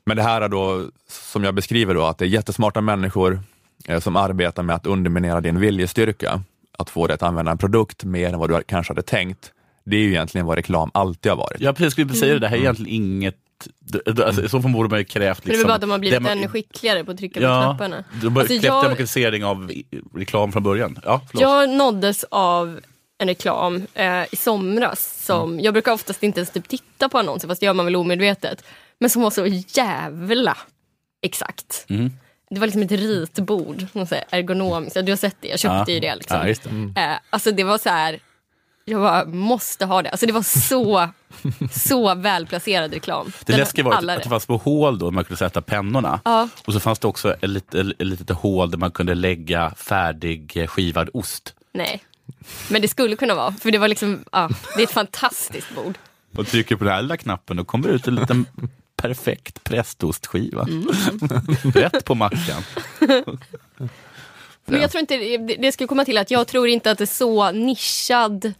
Men 0.04 0.16
det 0.16 0.22
här 0.22 0.40
är 0.40 0.48
då, 0.48 0.84
som 1.08 1.44
jag 1.44 1.54
beskriver 1.54 1.94
då, 1.94 2.04
att 2.04 2.18
det 2.18 2.24
är 2.24 2.28
jättesmarta 2.28 2.80
människor 2.80 3.40
eh, 3.88 4.00
som 4.00 4.16
arbetar 4.16 4.62
med 4.62 4.76
att 4.76 4.86
underminera 4.86 5.40
din 5.40 5.60
viljestyrka, 5.60 6.42
att 6.78 6.90
få 6.90 7.06
dig 7.06 7.14
att 7.14 7.22
använda 7.22 7.50
en 7.52 7.58
produkt 7.58 8.04
mer 8.04 8.32
än 8.32 8.38
vad 8.38 8.50
du 8.50 8.62
kanske 8.66 8.90
hade 8.90 9.02
tänkt. 9.02 9.52
Det 9.84 9.96
är 9.96 10.00
ju 10.00 10.08
egentligen 10.08 10.46
vad 10.46 10.56
reklam 10.56 10.90
alltid 10.94 11.32
har 11.32 11.36
varit. 11.36 11.60
Jag 11.60 11.76
precis 11.76 11.92
skulle 11.92 12.04
Mm. 12.04 12.16
säga 12.16 12.32
det, 12.34 12.38
det 12.40 12.48
här 12.48 12.56
är 12.56 12.60
egentligen 12.60 12.92
inget 12.94 13.36
Alltså, 14.26 14.48
så 14.48 14.58
borde 14.58 14.88
man 14.88 14.98
ju 14.98 15.04
krävt... 15.04 15.38
Men 15.44 15.48
det 15.50 15.50
är 15.50 15.52
Liksom, 15.52 15.68
bara 15.68 15.74
att 15.74 15.80
de 15.80 15.90
har 15.90 15.98
blivit 15.98 16.26
ännu 16.28 16.48
skickligare 16.48 17.04
på 17.04 17.10
att 17.10 17.18
trycka 17.18 17.40
på 17.40 17.44
Ja, 17.46 17.62
knapparna. 17.62 18.04
de 18.22 18.28
har 18.28 18.40
Alltså, 18.40 18.52
krävt 18.54 18.64
jag- 18.64 18.84
demokratisering 18.84 19.44
av 19.44 19.72
reklam 20.14 20.52
från 20.52 20.62
början. 20.62 20.98
Ja, 21.04 21.20
förlåt. 21.30 21.42
Jag 21.42 21.70
nåddes 21.70 22.24
av 22.30 22.80
en 23.22 23.28
reklam 23.28 23.86
eh, 23.94 24.22
i 24.32 24.36
somras. 24.36 25.24
Som, 25.26 25.50
Mm. 25.52 25.64
Jag 25.64 25.74
brukar 25.74 25.92
oftast 25.92 26.22
inte 26.22 26.40
ens 26.40 26.50
typ 26.50 26.68
titta 26.68 27.08
på 27.08 27.18
annonser, 27.18 27.48
fast 27.48 27.60
det 27.60 27.66
gör 27.66 27.74
man 27.74 27.84
väl 27.86 27.96
omedvetet. 27.96 28.64
Men 28.98 29.10
som 29.10 29.22
var 29.22 29.30
så 29.30 29.46
jävla 29.46 30.56
exakt. 31.22 31.86
Mm. 31.88 32.10
Det 32.50 32.60
var 32.60 32.66
liksom 32.66 32.82
ett 32.82 32.90
ritbord, 32.92 33.86
ergonomiskt. 34.30 34.96
Ja, 34.96 35.02
Du 35.02 35.12
har 35.12 35.16
sett 35.16 35.36
det, 35.40 35.48
jag 35.48 35.58
köpte 35.58 35.92
Ja. 35.92 35.94
ju 35.94 36.00
det. 36.00 36.14
Liksom. 36.14 36.36
Ja, 36.38 36.44
det. 36.44 36.66
Mm. 36.66 36.94
Eh, 36.96 37.16
alltså 37.30 37.50
det 37.52 37.64
var 37.64 37.78
så 37.78 37.88
här, 37.88 38.18
jag 38.84 39.00
bara 39.00 39.24
måste 39.24 39.84
ha 39.86 40.02
det. 40.02 40.10
Alltså 40.10 40.26
det 40.26 40.32
var 40.32 40.42
så, 40.42 41.08
så 41.90 42.14
välplacerad 42.14 42.92
reklam. 42.92 43.32
Det 43.44 43.52
Den 43.52 43.60
läskiga 43.60 43.84
var 43.84 43.92
att, 43.92 44.08
att 44.08 44.22
det 44.22 44.28
fanns 44.28 44.42
små 44.44 44.56
hål 44.56 44.98
då 44.98 45.10
man 45.10 45.24
kunde 45.24 45.38
sätta 45.38 45.62
pennorna. 45.62 46.20
Ja. 46.24 46.48
Och 46.66 46.72
så 46.72 46.80
fanns 46.80 46.98
det 46.98 47.08
också 47.08 47.32
ett 47.34 47.50
litet, 47.50 47.74
ett 48.00 48.06
litet 48.06 48.30
hål 48.30 48.70
där 48.70 48.78
man 48.78 48.90
kunde 48.90 49.14
lägga 49.14 49.70
färdig 49.76 50.56
eh, 50.56 50.66
skivad 50.66 51.10
ost. 51.14 51.54
Nej, 51.74 52.00
men 52.70 52.82
det 52.82 52.88
skulle 52.88 53.16
kunna 53.16 53.34
vara. 53.34 53.52
För 53.52 53.70
det 53.70 53.78
var 53.78 53.88
liksom, 53.88 54.24
ja, 54.32 54.50
det 54.76 54.82
är 54.82 54.86
ett 54.86 54.92
fantastiskt 54.92 55.74
bord. 55.74 55.98
Och 56.36 56.46
trycker 56.46 56.76
på 56.76 56.84
den 56.84 56.92
här 56.92 57.02
lilla 57.02 57.16
knappen 57.16 57.58
och 57.58 57.66
kommer 57.66 57.88
det 57.88 57.94
ut 57.94 58.06
en 58.08 58.14
liten 58.14 58.46
perfekt 58.96 59.64
prästostskiva. 59.64 60.62
Mm. 60.62 60.88
Rätt 61.74 62.04
på 62.04 62.14
mackan. 62.14 62.62
Men 64.64 64.80
jag 64.80 64.90
tror 64.90 65.00
inte, 65.00 65.16
det- 65.58 65.72
skulle 65.72 65.86
komma 65.88 66.04
till 66.04 66.18
att 66.18 66.30
jag 66.30 66.46
tror 66.46 66.68
inte 66.68 66.90
att 66.90 67.00
en 67.00 67.06
så 67.06 67.50
nischad 67.50 68.52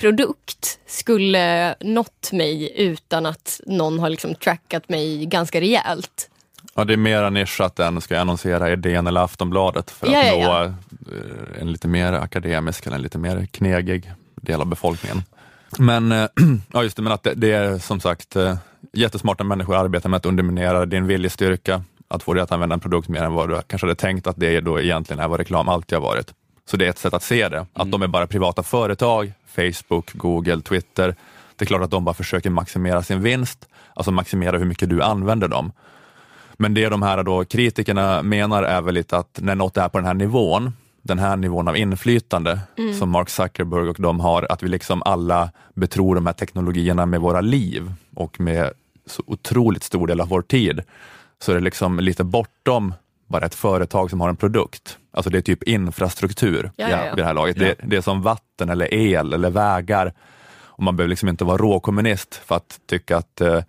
produkt 0.00 0.78
skulle 0.86 1.74
nått 1.80 2.32
mig 2.32 2.72
utan 2.76 3.26
att 3.26 3.60
någon 3.66 3.98
har 3.98 4.10
liksom 4.10 4.34
trackat 4.34 4.88
mig 4.88 5.26
ganska 5.26 5.60
rejält. 5.60 6.28
Ja, 6.74 6.84
det 6.84 6.92
är 6.92 6.96
mera 6.96 7.30
nischat 7.30 7.78
än 7.78 8.00
ska 8.00 8.14
jag 8.14 8.20
annonsera 8.20 8.72
i 8.72 8.76
DN 8.76 9.06
eller 9.06 9.20
Aftonbladet 9.20 9.90
för 9.90 10.06
att 10.06 10.12
Ja, 10.12 10.22
ja, 10.24 10.32
nå 10.34 10.40
ja. 10.40 10.64
eh, 10.64 10.72
en 11.60 11.72
lite 11.72 11.88
mer 11.88 12.12
akademisk 12.12 12.86
eller 12.86 12.96
en 12.96 13.02
lite 13.02 13.18
mer 13.18 13.46
knegig 13.46 14.12
del 14.34 14.60
av 14.60 14.66
befolkningen. 14.66 15.22
Men, 15.78 16.12
eh, 16.12 16.28
ja 16.72 16.82
just 16.82 16.96
det, 16.96 17.02
men 17.02 17.12
att 17.12 17.22
det, 17.22 17.34
det 17.34 17.52
är 17.52 17.78
som 17.78 18.00
sagt 18.00 18.36
eh, 18.36 18.56
jättesmarta 18.92 19.44
människor 19.44 19.76
arbetar 19.76 20.08
med 20.08 20.16
att 20.16 20.26
underminera 20.26 20.86
din 20.86 21.06
viljestyrka, 21.06 21.82
att 22.08 22.22
få 22.22 22.34
dig 22.34 22.42
att 22.42 22.52
använda 22.52 22.74
en 22.74 22.80
produkt 22.80 23.08
mer 23.08 23.22
än 23.22 23.32
vad 23.32 23.48
du 23.48 23.60
kanske 23.66 23.86
hade 23.86 23.94
tänkt 23.94 24.26
att 24.26 24.36
det 24.38 24.60
då 24.60 24.80
egentligen 24.80 25.20
är 25.20 25.28
vad 25.28 25.40
reklam 25.40 25.68
alltid 25.68 25.98
har 25.98 26.02
varit. 26.02 26.34
Så 26.66 26.76
det 26.76 26.86
är 26.86 26.90
ett 26.90 26.98
sätt 26.98 27.14
att 27.14 27.22
se 27.22 27.48
det, 27.48 27.66
att 27.72 27.90
de 27.90 28.02
är 28.02 28.06
bara 28.06 28.26
privata 28.26 28.62
företag, 28.62 29.32
Facebook, 29.46 30.12
Google, 30.12 30.60
Twitter. 30.60 31.14
Det 31.56 31.64
är 31.64 31.66
klart 31.66 31.82
att 31.82 31.90
de 31.90 32.04
bara 32.04 32.14
försöker 32.14 32.50
maximera 32.50 33.02
sin 33.02 33.22
vinst, 33.22 33.68
alltså 33.94 34.10
maximera 34.12 34.58
hur 34.58 34.64
mycket 34.64 34.88
du 34.88 35.02
använder 35.02 35.48
dem. 35.48 35.72
Men 36.56 36.74
det 36.74 36.88
de 36.88 37.02
här 37.02 37.22
då 37.22 37.44
kritikerna 37.44 38.22
menar 38.22 38.62
är 38.62 38.80
väl 38.80 38.94
lite 38.94 39.16
att 39.16 39.38
när 39.42 39.54
något 39.54 39.76
är 39.76 39.88
på 39.88 39.98
den 39.98 40.06
här 40.06 40.14
nivån, 40.14 40.72
den 41.02 41.18
här 41.18 41.36
nivån 41.36 41.68
av 41.68 41.76
inflytande 41.76 42.60
Mm. 42.78 42.94
som 42.94 43.10
Mark 43.10 43.28
Zuckerberg 43.30 43.88
och 43.88 43.96
de 43.98 44.20
har, 44.20 44.46
att 44.52 44.62
vi 44.62 44.68
liksom 44.68 45.02
alla 45.04 45.50
betror 45.74 46.14
de 46.14 46.26
här 46.26 46.32
teknologierna 46.32 47.06
med 47.06 47.20
våra 47.20 47.40
liv 47.40 47.92
och 48.14 48.40
med 48.40 48.70
så 49.06 49.22
otroligt 49.26 49.82
stor 49.82 50.06
del 50.06 50.20
av 50.20 50.28
vår 50.28 50.42
tid, 50.42 50.80
så 51.42 51.50
är 51.50 51.54
det 51.54 51.60
liksom 51.62 52.00
lite 52.00 52.24
bortom 52.24 52.94
bara 53.26 53.46
ett 53.46 53.54
företag 53.54 54.10
som 54.10 54.20
har 54.20 54.28
en 54.28 54.36
produkt. 54.36 54.98
Alltså 55.12 55.30
det 55.30 55.38
är 55.38 55.42
typ 55.42 55.62
infrastruktur 55.62 56.70
Ja, 56.76 56.88
ja, 56.90 57.04
ja. 57.04 57.14
vid 57.14 57.24
det 57.24 57.24
här 57.24 57.34
laget. 57.34 57.58
Det, 57.58 57.74
det 57.84 57.96
är 57.96 58.00
som 58.00 58.22
vatten 58.22 58.68
eller 58.68 58.94
el 58.94 59.32
eller 59.32 59.50
vägar. 59.50 60.12
Och 60.74 60.82
man 60.82 60.96
behöver 60.96 61.08
liksom 61.10 61.28
inte 61.28 61.44
vara 61.44 61.56
råkommunist 61.56 62.34
för 62.34 62.56
att 62.56 62.80
tycka 62.86 63.16
att 63.16 63.40
eh, 63.40 63.60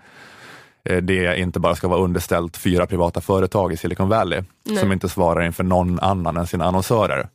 det 0.83 1.39
inte 1.39 1.59
bara 1.59 1.75
ska 1.75 1.87
vara 1.87 1.99
underställt 1.99 2.57
fyra 2.57 2.85
privata 2.85 3.21
företag 3.21 3.73
i 3.73 3.77
Silicon 3.77 4.09
Valley 4.09 4.41
Nej. 4.63 4.77
som 4.77 4.91
inte 4.91 5.09
svarar 5.09 5.45
inför 5.45 5.63
någon 5.63 5.99
annan 5.99 6.37
än 6.37 6.47
sina 6.47 6.65
annonsörer. 6.65 7.27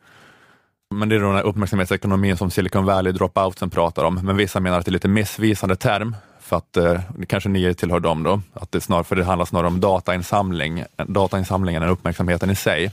Men 0.95 1.09
det 1.09 1.15
är 1.15 1.21
då 1.21 1.27
den 1.27 1.37
här 1.37 1.43
uppmärksamhetsekonomin 1.43 2.37
som 2.37 2.51
Silicon 2.51 2.85
Valley 2.85 3.13
dropoutsen 3.13 3.71
pratar 3.71 4.05
om, 4.05 4.15
men 4.15 4.37
vissa 4.37 4.61
menar 4.61 4.79
att 4.79 4.85
det 4.85 4.91
är 4.91 4.93
lite 4.93 5.09
missvisande 5.09 5.77
term 5.77 6.17
för 6.41 6.57
att 6.57 6.77
eh, 6.77 7.01
kanske 7.27 7.49
ni 7.49 7.75
tillhör 7.75 8.01
dem 8.01 8.23
då, 8.23 8.41
att 8.55 8.73
det 8.73 8.81
snar, 8.81 9.03
för 9.03 9.17
det 9.17 9.25
handlar 9.25 9.45
snarare 9.47 9.67
om 9.67 9.81
datainsamling, 9.81 10.85
datainsamlingen 11.07 11.83
än 11.83 11.89
uppmärksamheten 11.89 12.51
i 12.51 12.55
sig, 12.55 12.93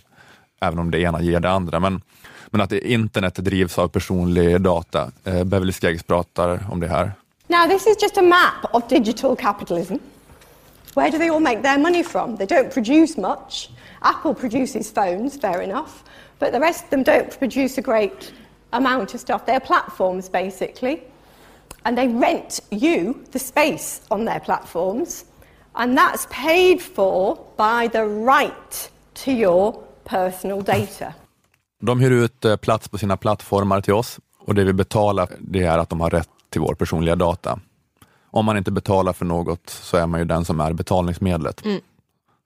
även 0.61 0.79
om 0.79 0.91
det 0.91 0.99
ena 0.99 1.21
ger 1.21 1.39
det 1.39 1.49
andra. 1.49 1.79
Men, 1.79 2.01
men 2.49 2.61
att 2.61 2.71
internet 2.71 3.35
drivs 3.35 3.79
av 3.79 3.87
personlig 3.87 4.61
data. 4.61 5.11
Eh, 5.23 5.43
Beverly 5.43 5.71
Skeggs 5.71 6.03
pratar 6.03 6.65
om 6.71 6.79
det 6.79 6.87
här. 6.87 7.11
Now, 7.47 7.67
this 7.69 7.87
is 7.87 8.01
just 8.01 8.17
a 8.17 8.21
map 8.21 8.75
of 8.75 8.89
digital 8.89 9.35
capitalism. 9.35 9.95
Where 10.95 11.11
do 11.11 11.17
they 11.17 11.29
all 11.29 11.41
make 11.41 11.61
their 11.61 11.77
money 11.77 12.03
from? 12.03 12.37
They 12.37 12.45
don't 12.45 12.71
produce 12.71 13.17
much. 13.17 13.69
Apple 14.01 14.33
produces 14.33 14.89
phones, 14.89 15.35
fair 15.35 15.61
enough, 15.61 16.03
but 16.39 16.53
the 16.53 16.59
rest 16.59 16.85
of 16.85 16.89
them 16.89 17.03
don't 17.03 17.37
produce 17.39 17.77
a 17.77 17.81
great 17.81 18.33
amount 18.71 19.13
of 19.13 19.19
stuff. 19.19 19.45
They're 19.45 19.59
platforms, 19.59 20.29
basically, 20.29 21.03
and 21.83 21.97
they 21.97 22.07
rent 22.07 22.61
you 22.69 23.13
the 23.31 23.39
space 23.39 24.01
on 24.09 24.25
their 24.25 24.39
platforms, 24.39 25.25
and 25.75 25.97
that's 25.97 26.27
paid 26.29 26.81
for 26.81 27.37
by 27.57 27.89
the 27.91 28.05
right 28.05 28.89
to 29.25 29.31
your 29.31 29.83
personal 30.05 30.61
data. 30.61 31.13
De 31.81 31.99
hyr 31.99 32.11
ut 32.11 32.45
eh, 32.45 32.55
plats 32.55 32.87
på 32.87 32.97
sina 32.97 33.17
plattformar 33.17 33.81
till 33.81 33.93
oss 33.93 34.19
och 34.39 34.55
det 34.55 34.63
vi 34.63 34.73
betalar 34.73 35.29
det 35.39 35.63
är 35.63 35.77
att 35.77 35.89
de 35.89 36.01
har 36.01 36.09
rätt 36.09 36.29
till 36.49 36.61
vår 36.61 36.75
personliga 36.75 37.15
data. 37.15 37.59
Om 38.35 38.45
man 38.45 38.57
inte 38.57 38.71
betalar 38.71 39.13
för 39.13 39.25
något 39.25 39.69
så 39.69 39.97
är 39.97 40.07
man 40.07 40.19
ju 40.19 40.25
den 40.25 40.45
som 40.45 40.59
är 40.59 40.73
betalningsmedlet. 40.73 41.65
Mm. 41.65 41.81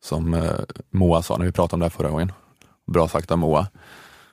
Som 0.03 0.33
eh, 0.33 0.51
Moa 0.91 1.21
sa 1.21 1.37
när 1.37 1.45
vi 1.45 1.51
pratade 1.51 1.73
om 1.73 1.79
det 1.79 1.85
här 1.85 1.89
förra 1.89 2.09
gången. 2.09 2.31
Bra 2.87 3.07
sagt 3.07 3.31
av 3.31 3.37
Moa. 3.37 3.67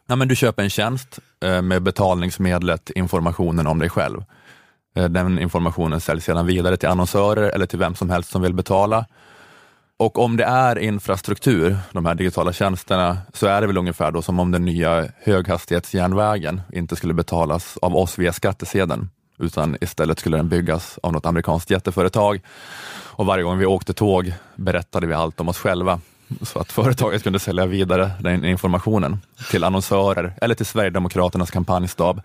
Ja, 0.07 0.17
men 0.17 0.29
du 0.29 0.37
köper 0.37 0.63
en 0.63 0.71
tjänst 0.71 1.19
eh, 1.41 1.63
med 1.63 1.83
betalningsmedlet 1.83 2.91
informationen 2.91 3.67
om 3.67 3.79
dig 3.79 3.89
själv. 3.89 4.25
Eh, 4.97 5.05
den 5.05 5.39
informationen 5.39 6.01
säljs 6.01 6.25
sedan 6.25 6.47
vidare 6.47 6.77
till 6.77 6.89
annonsörer 6.89 7.51
eller 7.51 7.67
till 7.67 7.79
vem 7.79 7.95
som 7.95 8.11
helst 8.11 8.31
som 8.31 8.43
vill 8.43 8.55
betala. 8.55 9.07
Och 9.97 10.19
om 10.19 10.37
det 10.37 10.45
är 10.45 10.79
infrastruktur, 10.79 11.77
de 11.93 12.07
här 12.07 12.15
digitala 12.15 12.53
tjänsterna, 12.53 13.19
så 13.33 13.47
är 13.47 13.61
det 13.61 13.67
väl 13.67 13.79
ungefär 13.79 14.11
då 14.11 14.23
som 14.23 14.41
om 14.41 14.51
den 14.51 14.65
nya 14.65 15.09
höghastighetsjärnvägen 15.23 16.61
inte 16.73 16.97
skulle 16.97 17.15
betalas 17.15 17.77
av 17.77 17.97
oss 17.97 18.19
via 18.19 18.33
skattsedeln, 18.33 19.09
utan 19.39 19.77
istället 19.81 20.19
skulle 20.19 20.37
den 20.37 20.49
byggas 20.49 20.99
av 21.03 21.13
något 21.13 21.27
amerikanskt 21.27 21.71
jätteföretag. 21.71 22.41
Och 22.89 23.27
varje 23.27 23.45
gång 23.45 23.59
vi 23.59 23.67
åkte 23.67 23.93
tåg 23.93 24.33
berättade 24.57 25.07
vi 25.07 25.15
allt 25.15 25.41
om 25.41 25.49
oss 25.49 25.59
själva, 25.59 26.01
så 26.43 26.59
att 26.59 26.73
företaget 26.73 27.23
kunde 27.23 27.39
sälja 27.39 27.67
vidare 27.67 28.11
den 28.21 28.45
informationen 28.45 29.19
till 29.51 29.65
annonsörer 29.65 30.35
eller 30.41 30.55
till 30.55 30.67
Sverigedemokraternas 30.67 31.51
kampanjstab. 31.51 32.21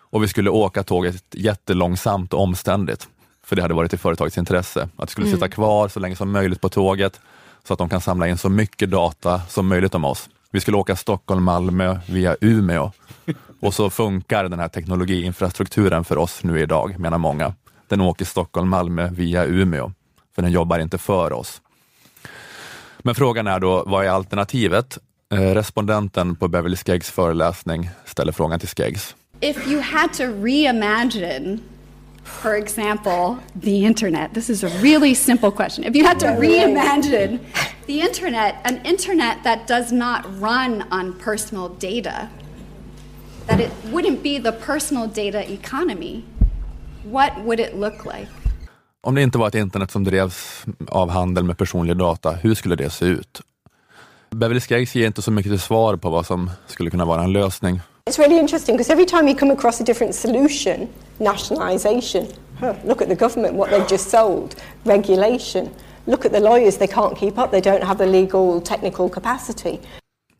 Och 0.00 0.22
vi 0.22 0.28
skulle 0.28 0.50
åka 0.50 0.82
tåget 0.82 1.24
jättelångsamt 1.30 2.32
och 2.32 2.40
omständigt, 2.40 3.08
för 3.44 3.56
det 3.56 3.62
hade 3.62 3.74
varit 3.74 3.92
i 3.94 3.96
företagets 3.96 4.38
intresse, 4.38 4.88
att 4.96 5.08
vi 5.08 5.12
skulle 5.12 5.26
Mm. 5.26 5.36
sitta 5.36 5.48
kvar 5.48 5.88
så 5.88 6.00
länge 6.00 6.16
som 6.16 6.30
möjligt 6.32 6.60
på 6.60 6.68
tåget, 6.68 7.20
så 7.66 7.72
att 7.72 7.78
de 7.78 7.88
kan 7.88 8.00
samla 8.00 8.28
in 8.28 8.38
så 8.38 8.48
mycket 8.48 8.90
data 8.90 9.40
som 9.48 9.68
möjligt 9.68 9.94
om 9.94 10.04
oss. 10.04 10.28
Vi 10.50 10.60
skulle 10.60 10.76
åka 10.76 10.96
Stockholm-Malmö 10.96 11.98
via 12.08 12.36
Umeå 12.40 12.92
och 13.62 13.74
så 13.74 13.90
funkar 13.90 14.44
den 14.48 14.58
här 14.58 14.68
teknologiinfrastrukturen 14.68 16.04
för 16.04 16.18
oss 16.18 16.44
nu 16.44 16.60
idag, 16.60 16.98
menar 16.98 17.18
många. 17.18 17.54
Den 17.88 18.00
åker 18.00 18.24
Stockholm-Malmö 18.24 19.08
via 19.12 19.44
Umeå, 19.44 19.92
för 20.34 20.42
den 20.42 20.52
jobbar 20.52 20.78
inte 20.78 20.98
för 20.98 21.32
oss. 21.32 21.62
Men 22.98 23.14
frågan 23.14 23.46
är 23.46 23.60
då, 23.60 23.84
vad 23.86 24.04
är 24.04 24.08
alternativet? 24.08 24.98
Eh, 25.32 25.40
respondenten 25.40 26.36
på 26.36 26.48
Beverly 26.48 26.76
Skeggs 26.76 27.10
föreläsning 27.10 27.90
ställer 28.04 28.32
frågan 28.32 28.60
till 28.60 28.68
Skeggs. 28.68 29.16
If 29.40 29.68
you 29.68 29.80
had 29.80 30.12
to 30.12 30.22
reimagine, 30.22 31.58
for 32.24 32.54
example, 32.54 33.36
the 33.62 33.76
internet, 33.76 34.34
this 34.34 34.50
is 34.50 34.64
a 34.64 34.70
really 34.82 35.14
simple 35.14 35.50
question. 35.50 35.84
If 35.84 35.96
you 35.96 36.06
had 36.06 36.20
to 36.20 36.26
reimagine 36.26 37.38
the 37.86 38.00
internet, 38.00 38.54
an 38.64 38.78
internet 38.84 39.36
that 39.44 39.68
does 39.68 39.92
not 39.92 40.20
run 40.40 40.82
on 40.90 41.12
personal 41.24 41.68
data, 41.68 42.28
that 43.46 43.60
it 43.60 43.70
wouldn't 43.92 44.22
be 44.22 44.38
the 44.38 44.52
personal 44.52 45.06
data 45.06 45.52
economy, 45.52 46.24
what 47.04 47.32
would 47.44 47.60
it 47.60 47.74
look 47.76 48.04
like? 48.04 48.28
Om 49.00 49.14
det 49.14 49.22
inte 49.22 49.38
var 49.38 49.48
ett 49.48 49.54
internet 49.54 49.90
som 49.90 50.04
drevs 50.04 50.64
av 50.88 51.10
handel 51.10 51.44
med 51.44 51.58
personlig 51.58 51.96
data, 51.96 52.30
hur 52.30 52.54
skulle 52.54 52.76
det 52.76 52.90
se 52.90 53.04
ut? 53.04 53.40
Beverly 54.30 54.60
Skeggs 54.60 54.94
ger 54.94 55.06
inte 55.06 55.22
så 55.22 55.30
mycket 55.30 55.52
till 55.52 55.60
svar 55.60 55.96
på 55.96 56.10
vad 56.10 56.26
som 56.26 56.50
skulle 56.66 56.90
kunna 56.90 57.04
vara 57.04 57.22
en 57.22 57.32
lösning. 57.32 57.80
It's 58.10 58.18
really 58.18 58.38
interesting 58.38 58.76
because 58.76 58.92
every 58.92 59.06
time 59.06 59.28
you 59.28 59.38
come 59.38 59.52
across 59.52 59.80
a 59.80 59.84
different 59.84 60.14
solution, 60.14 60.88
nationalisation, 61.18 62.26
huh, 62.60 62.74
look 62.84 63.02
at 63.02 63.08
the 63.08 63.14
government, 63.14 63.54
what 63.54 63.70
they've 63.70 63.90
just 63.90 64.10
sold, 64.10 64.54
regulation, 64.84 65.68
look 66.04 66.24
at 66.24 66.32
the 66.32 66.40
lawyers, 66.40 66.76
they 66.76 66.88
can't 66.88 67.16
keep 67.18 67.38
up, 67.38 67.50
they 67.50 67.60
don't 67.60 67.84
have 67.84 67.98
the 67.98 68.06
legal 68.06 68.60
technical 68.60 69.08
capacity. 69.08 69.78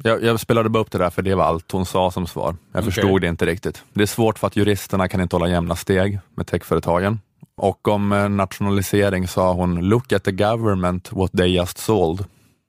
Jag, 0.05 0.22
jag 0.22 0.40
spelade 0.40 0.68
bara 0.68 0.78
upp 0.78 0.90
det 0.90 0.98
där 0.98 1.11
för 1.11 1.22
det 1.22 1.34
var 1.34 1.44
allt 1.44 1.72
hon 1.72 1.86
sa 1.86 2.11
som 2.11 2.26
svar. 2.26 2.57
Jag 2.72 2.80
Okej. 2.80 2.92
förstod 2.92 3.20
det 3.20 3.26
inte 3.26 3.46
riktigt. 3.46 3.82
Det 3.92 4.03
är 4.03 4.07
svårt 4.07 4.38
för 4.38 4.46
att 4.46 4.57
juristerna 4.57 5.09
kan 5.09 5.20
inte 5.20 5.36
hålla 5.36 5.48
jämna 5.48 5.76
steg 5.76 6.18
med 6.34 6.46
techföretagen. 6.46 7.20
Och 7.57 7.88
om 7.88 8.12
eh, 8.12 8.28
nationalisering 8.28 9.28
sa 9.28 9.53
hon, 9.53 9.88
look 9.88 10.12
at 10.12 10.24
the 10.24 10.32
government, 10.32 11.12
what 11.12 11.32
they 11.32 11.46
just 11.46 11.78
sold. 11.78 12.24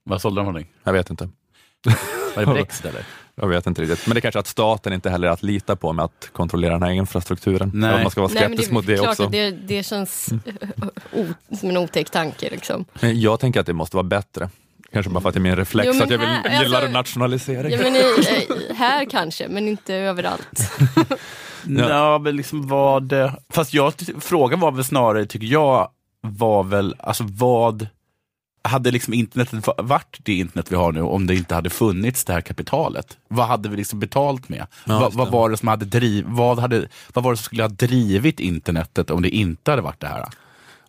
Vad 0.06 0.22
sålde 0.22 0.42
de 0.42 0.46
för 0.46 0.52
någonting? 0.52 0.74
Jag 0.84 0.94
vet 0.94 1.10
inte. 1.10 1.30
Var 2.36 2.46
det 2.46 2.54
Brexit 2.54 2.86
eller? 2.86 3.06
Jag 3.36 3.48
vet 3.48 3.68
inte 3.68 3.82
riktigt. 3.82 4.08
Men 4.08 4.16
det 4.16 4.20
är 4.20 4.22
kanske 4.22 4.40
att 4.40 4.48
staten 4.48 4.94
inte 4.94 5.10
heller 5.10 5.28
är 5.28 5.32
att 5.32 5.44
lita 5.44 5.76
på 5.76 5.94
med 5.94 6.06
att 6.06 6.30
kontrollera 6.32 6.74
den 6.74 6.84
här 6.84 6.92
infrastrukturen. 6.92 7.72
Nej. 7.74 8.04
Man 8.04 8.12
ska 8.12 8.22
vara 8.22 8.32
Nej, 8.34 8.42
men 8.42 8.50
skeptisk 8.50 8.70
det, 8.70 8.74
mot 8.74 8.88
det 8.88 8.98
klart 8.98 9.10
också. 9.10 9.24
Att 9.24 9.32
det, 9.32 9.52
det 9.52 9.84
känns 9.84 10.30
o, 11.14 11.26
som 11.60 11.70
en 11.70 11.78
otäck 11.78 12.10
tanke. 12.10 12.50
Liksom. 12.50 12.86
Men 13.02 13.22
Jag 13.22 13.40
tänker 13.40 13.60
att 13.60 13.66
det 13.66 13.74
måste 13.74 13.96
vara 13.96 14.04
bättre. 14.04 14.50
Kanske 14.94 15.10
bara 15.10 15.22
för 15.22 15.30
att 15.30 15.36
det 15.36 15.39
är 15.39 15.41
min 15.41 15.56
reflex 15.56 15.89
Jo, 15.98 16.04
att 16.04 16.10
jag 16.10 16.18
vill, 16.18 16.28
här- 16.28 16.64
gillar 16.64 16.78
alltså- 16.82 16.91
nationalisering. 16.94 17.72
Ja, 17.72 17.78
men 17.84 17.96
i, 17.96 18.00
i, 18.00 18.74
här 18.76 19.06
kanske, 19.10 19.48
men 19.48 19.68
inte 19.68 19.96
överallt. 19.96 20.60
Ja, 21.68 22.18
men 22.18 22.36
liksom 22.36 22.68
vad... 22.68 23.04
det- 23.04 23.34
Fast 23.50 23.74
jag, 23.74 23.94
frågan 24.20 24.60
var 24.60 24.72
väl 24.72 24.84
snarare, 24.84 25.26
tycker 25.26 25.48
jag, 25.48 25.89
var 26.22 26.64
väl, 26.64 26.96
alltså 27.00 27.24
vad... 27.28 27.88
Hade 28.66 28.91
liksom 28.91 29.14
internetet 29.14 29.68
va- 29.68 29.74
varit 29.78 30.18
det 30.24 30.34
internet 30.34 30.72
vi 30.72 30.76
har 30.76 30.91
nu 30.91 31.02
om 31.02 31.28
det 31.28 31.36
inte 31.36 31.56
hade 31.56 31.70
funnits 31.70 32.26
det 32.26 32.34
här 32.34 32.41
kapitalet? 32.41 33.18
Vad 33.28 33.48
hade 33.48 33.70
vi 33.70 33.78
liksom 33.78 34.00
betalt 34.00 34.50
med? 34.50 34.60
Ja, 34.86 34.94
vad, 34.94 35.04
just 35.04 35.16
vad 35.16 35.32
var 35.32 35.50
det 35.50 35.58
som 35.58 35.68
hade 35.68 35.86
driv, 35.86 36.26
vad, 36.28 36.60
hade, 36.60 36.88
vad 37.14 37.24
var 37.24 37.32
det 37.32 37.38
som 37.38 37.44
skulle 37.44 37.64
ha 37.64 37.68
drivit 37.70 38.39
internetet 38.39 39.10
om 39.10 39.22
det 39.22 39.30
inte 39.30 39.72
hade 39.72 39.82
varit 39.82 40.00
det 40.00 40.08
här? 40.08 40.26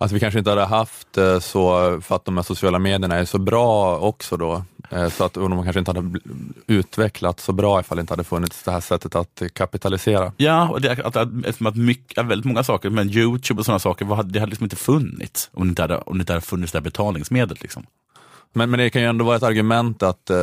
Alltså 0.05 0.15
vi 0.15 0.21
kanske 0.21 0.39
inte 0.39 0.51
hade 0.51 0.65
haft 0.65 1.19
eh, 1.19 1.39
så, 1.39 2.01
för 2.01 2.17
att 2.17 2.25
de 2.25 2.37
här 2.37 2.45
sociala 2.45 2.79
medierna 2.79 3.17
är 3.17 3.25
så 3.25 3.39
bra 3.39 3.99
också 3.99 4.37
då, 4.37 4.65
eh, 4.91 5.09
så 5.09 5.25
att 5.25 5.33
de 5.35 5.63
kanske 5.63 5.79
inte 5.79 5.91
hade 5.91 6.21
utvecklats 6.67 7.45
så 7.45 7.53
bra 7.53 7.81
ifall 7.81 7.97
det 7.97 8.01
inte 8.01 8.13
hade 8.13 8.25
funnits 8.25 8.63
det 8.63 8.71
här 8.71 8.81
sättet 8.81 9.15
att 9.15 9.43
kapitalisera. 9.53 10.33
Ja, 10.37 10.69
och 10.69 10.81
det, 10.81 10.93
att, 10.93 11.17
att, 11.17 11.29
eftersom 11.45 11.67
att 11.67 11.77
mycket, 11.77 12.27
väldigt 12.27 12.45
många 12.47 12.65
saker, 12.65 12.91
men 12.91 13.11
Youtube 13.11 13.61
och 13.61 13.65
sådana 13.65 13.79
saker, 13.79 14.23
det 14.25 14.41
hade 14.41 14.51
liksom 14.51 14.65
inte 14.65 14.77
funnits 14.77 15.51
om 15.53 15.63
det 15.67 15.69
inte 15.69 15.83
hade, 15.83 15.99
om 15.99 16.19
det 16.19 16.23
inte 16.23 16.33
hade 16.33 16.47
funnits 16.47 16.73
det 16.73 16.79
här 16.79 16.85
betalningsmedlet. 16.85 17.63
Liksom. 17.63 17.87
Men, 18.53 18.71
men 18.71 18.79
det 18.79 18.91
kan 18.91 19.03
ju 19.03 19.09
ändå 19.09 19.25
vara 19.25 19.37
ett 19.37 19.43
argument 19.43 20.03
att 20.03 20.31
eh, 20.31 20.37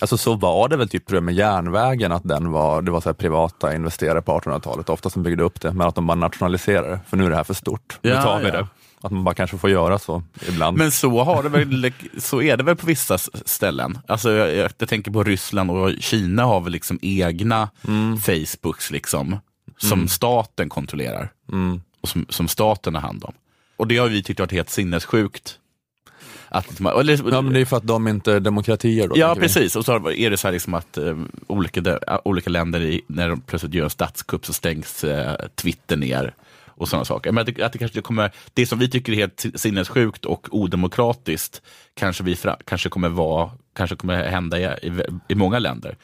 Alltså 0.00 0.16
så 0.16 0.34
var 0.34 0.68
det 0.68 0.76
väl 0.76 0.88
typ 0.88 1.10
med 1.10 1.34
järnvägen, 1.34 2.12
att 2.12 2.22
den 2.24 2.50
var, 2.52 2.82
det 2.82 2.90
var 2.90 3.00
så 3.00 3.14
privata 3.14 3.74
investerare 3.74 4.22
på 4.22 4.38
1800-talet, 4.40 4.88
ofta 4.88 5.10
som 5.10 5.22
byggde 5.22 5.42
upp 5.42 5.60
det, 5.60 5.72
men 5.72 5.86
att 5.86 5.94
de 5.94 6.06
bara 6.06 6.14
nationaliserade 6.14 7.00
för 7.08 7.16
nu 7.16 7.24
är 7.26 7.30
det 7.30 7.36
här 7.36 7.44
för 7.44 7.54
stort. 7.54 7.98
Nu 8.02 8.10
Ja, 8.10 8.22
tar 8.22 8.38
vi 8.40 8.46
ja. 8.46 8.52
det. 8.52 8.66
Att 9.00 9.12
man 9.12 9.24
bara 9.24 9.34
kanske 9.34 9.58
får 9.58 9.70
göra 9.70 9.98
så 9.98 10.22
ibland. 10.48 10.78
Men 10.78 10.90
så, 10.92 11.24
har 11.24 11.42
det 11.42 11.48
väl, 11.48 11.92
så 12.18 12.42
är 12.42 12.56
det 12.56 12.62
väl 12.64 12.76
på 12.76 12.86
vissa 12.86 13.18
ställen. 13.44 13.98
Alltså, 14.08 14.32
jag, 14.32 14.54
jag, 14.54 14.70
jag 14.78 14.88
tänker 14.88 15.10
på 15.10 15.24
Ryssland 15.24 15.70
och 15.70 15.90
Kina 16.00 16.44
har 16.44 16.60
väl 16.60 16.72
liksom 16.72 16.98
egna 17.02 17.68
Facebooks 18.20 18.90
liksom, 18.90 19.36
som 19.78 19.92
Mm. 19.98 20.08
staten 20.08 20.68
kontrollerar 20.68 21.28
och 22.00 22.08
som, 22.08 22.26
som 22.28 22.48
staten 22.48 22.94
har 22.94 23.02
hand 23.02 23.24
om. 23.24 23.32
Och 23.76 23.86
det 23.86 23.98
har 23.98 24.08
vi 24.08 24.22
tyckt 24.22 24.40
varit 24.40 24.52
helt 24.52 24.70
sinnessjukt. 24.70 25.58
Att, 26.48 26.68
liksom- 26.68 26.86
eller, 26.86 27.30
ja, 27.32 27.40
men 27.40 27.52
det 27.52 27.60
är 27.60 27.64
för 27.64 27.76
att 27.76 27.86
de 27.86 28.08
inte 28.08 28.32
är 28.32 28.40
demokratier 28.40 29.08
då. 29.08 29.18
Ja, 29.18 29.26
tänker 29.26 29.40
vi. 29.40 29.46
precis. 29.46 29.76
Och 29.76 29.84
så 29.84 30.10
är 30.10 30.30
det 30.30 30.36
så 30.36 30.48
här 30.48 30.52
liksom 30.52 30.74
att 30.74 30.98
eh, 30.98 31.16
olika, 31.46 31.80
de, 31.80 31.90
äh, 31.90 32.18
olika 32.24 32.50
länder, 32.50 32.80
i, 32.80 33.02
när 33.06 33.28
de 33.28 33.40
plötsligt 33.40 33.74
gör 33.74 33.84
en 33.84 33.90
statskupp 33.90 34.46
så 34.46 34.52
stängs 34.52 35.04
eh, 35.04 35.34
Twitter 35.54 35.96
ner 35.96 36.34
och 36.66 36.88
sådana 36.88 37.04
saker. 37.04 37.32
Men 37.32 37.40
att 37.48 37.54
det, 37.56 37.62
att 37.62 37.72
det, 37.72 37.78
kanske 37.78 38.00
kommer, 38.00 38.30
det 38.54 38.66
som 38.66 38.78
vi 38.78 38.88
tycker 38.90 39.12
är 39.12 39.16
helt 39.16 39.46
sinnessjukt 39.54 40.24
och 40.24 40.48
odemokratiskt 40.50 41.62
kanske, 41.94 42.24
vi 42.24 42.36
fra, 42.36 42.56
kanske, 42.64 42.88
kommer, 42.88 43.08
vara, 43.08 43.50
kanske 43.76 43.96
kommer 43.96 44.24
hända 44.24 44.58
i, 44.60 44.64
i, 44.88 45.02
i 45.28 45.34
många 45.34 45.58
länder. 45.58 45.96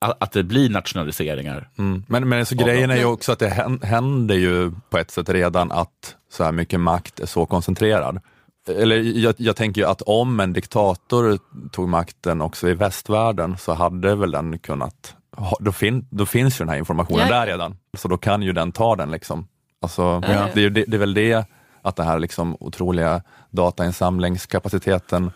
Att, 0.00 0.22
att 0.22 0.32
det 0.32 0.42
blir 0.42 0.70
nationaliseringar. 0.70 1.68
Mm. 1.78 2.04
Men, 2.08 2.28
men 2.28 2.46
så 2.46 2.54
grejen 2.54 2.90
är 2.90 2.96
ju 2.96 3.04
också 3.04 3.32
att 3.32 3.38
det 3.38 3.48
hän- 3.48 3.82
händer 3.82 4.34
ju 4.34 4.72
på 4.90 4.98
ett 4.98 5.10
sätt 5.10 5.28
redan 5.28 5.72
att 5.72 6.16
så 6.32 6.44
här 6.44 6.52
mycket 6.52 6.80
makt 6.80 7.20
är 7.20 7.26
så 7.26 7.46
koncentrerad. 7.46 8.20
Eller 8.68 8.96
jag, 8.96 9.34
jag 9.38 9.56
tänker 9.56 9.80
ju 9.80 9.86
att 9.86 10.02
om 10.02 10.40
en 10.40 10.52
diktator 10.52 11.38
tog 11.72 11.88
makten 11.88 12.40
också 12.40 12.68
i 12.68 12.74
västvärlden 12.74 13.56
så 13.58 13.74
hade 13.74 14.14
väl 14.14 14.30
den 14.30 14.58
kunnat, 14.58 15.16
då, 15.60 15.72
fin, 15.72 16.06
då 16.10 16.26
finns 16.26 16.54
ju 16.60 16.64
den 16.64 16.68
här 16.68 16.76
informationen 16.78 17.26
Ja. 17.28 17.34
där 17.34 17.46
redan. 17.46 17.76
Så 17.96 18.08
då 18.08 18.16
kan 18.16 18.42
ju 18.42 18.52
den 18.52 18.72
ta 18.72 18.96
den 18.96 19.10
liksom. 19.10 19.46
Alltså, 19.82 20.02
Ja. 20.28 20.48
det, 20.54 20.68
det, 20.68 20.84
det 20.88 20.96
är 20.96 20.98
väl 20.98 21.14
det, 21.14 21.46
att 21.82 21.96
den 21.96 22.06
här 22.06 22.18
liksom 22.18 22.56
otroliga 22.60 23.22
datainsamlingskapaciteten 23.50 25.30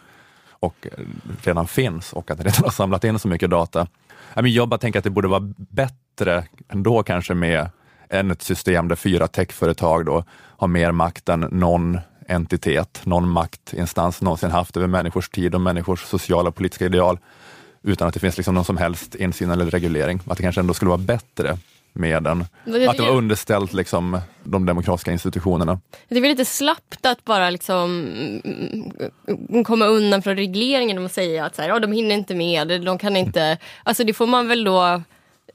och 0.51 0.75
eh, 0.93 1.05
redan 1.43 1.67
finns 1.67 2.13
och 2.13 2.31
att 2.31 2.37
den 2.39 2.45
redan 2.47 2.65
har 2.65 2.71
samlat 2.71 3.05
in 3.05 3.19
så 3.19 3.29
mycket 3.29 3.51
data. 3.51 3.87
Jag 4.35 4.69
bara 4.69 4.79
tänker 4.79 4.99
att 4.99 5.05
det 5.05 5.11
borde 5.11 5.29
vara 5.29 5.53
bättre 5.57 6.45
ändå 6.69 7.03
kanske 7.03 7.35
med 7.35 7.71
än 8.11 8.31
ett 8.31 8.43
system 8.43 8.89
där 8.89 8.97
fyra 8.97 9.27
techföretag 9.29 10.07
då 10.07 10.25
har 10.35 10.69
mer 10.69 10.93
makt 10.93 11.29
än 11.29 11.41
någon 11.41 11.99
entitet, 12.29 13.01
någon 13.05 13.29
maktinstans 13.29 14.23
någonsin 14.23 14.51
haft 14.51 14.77
över 14.77 14.87
människors 14.87 15.29
tid 15.29 15.55
och 15.55 15.61
människors 15.61 16.05
sociala 16.05 16.49
och 16.49 16.55
politiska 16.55 16.87
ideal 16.87 17.19
utan 17.83 18.09
att 18.09 18.15
det 18.15 18.21
finns 18.21 18.37
liksom 18.37 18.55
någon 18.55 18.65
som 18.65 18.77
helst 18.77 19.15
insyn 19.15 19.51
eller 19.51 19.67
reglering. 19.67 20.21
Att 20.27 20.37
det 20.37 20.43
kanske 20.43 20.61
ändå 20.61 20.75
skulle 20.75 20.89
vara 20.89 20.99
bättre 20.99 21.59
med 21.93 22.23
den. 22.23 22.41
Att 22.41 22.97
det 22.97 23.03
var 23.03 23.11
underställt 23.11 23.73
liksom 23.73 24.21
de 24.45 24.67
demokratiska 24.67 25.13
institutionerna. 25.13 25.81
Det 26.09 26.17
är 26.17 26.21
väl 26.21 26.31
lite 26.31 26.45
slappt 26.45 27.07
att 27.07 27.25
bara 27.25 27.51
liksom 27.51 28.07
mm, 29.25 29.65
komma 29.65 29.87
undan 29.87 30.23
från 30.23 30.37
regleringen 30.37 31.05
och 31.05 31.11
säga 31.11 31.45
att 31.45 31.57
så 31.57 31.63
här, 31.63 31.69
ja, 31.69 31.79
de 31.79 31.93
hinner 31.93 32.15
inte 32.15 32.35
med, 32.35 32.83
de 32.83 32.99
kan 32.99 33.17
inte... 33.17 33.59
Alltså 33.83 34.05
det 34.05 34.13
får 34.13 34.27
man 34.27 34.49
väl 34.49 34.65
då 34.65 35.03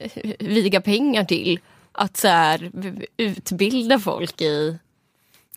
eh, 0.00 0.32
viga 0.38 0.80
pengar 0.80 1.24
till. 1.24 1.58
Att 1.92 2.16
så 2.16 2.28
här, 2.28 2.70
utbilda 3.16 3.98
folk 3.98 4.40
i, 4.40 4.78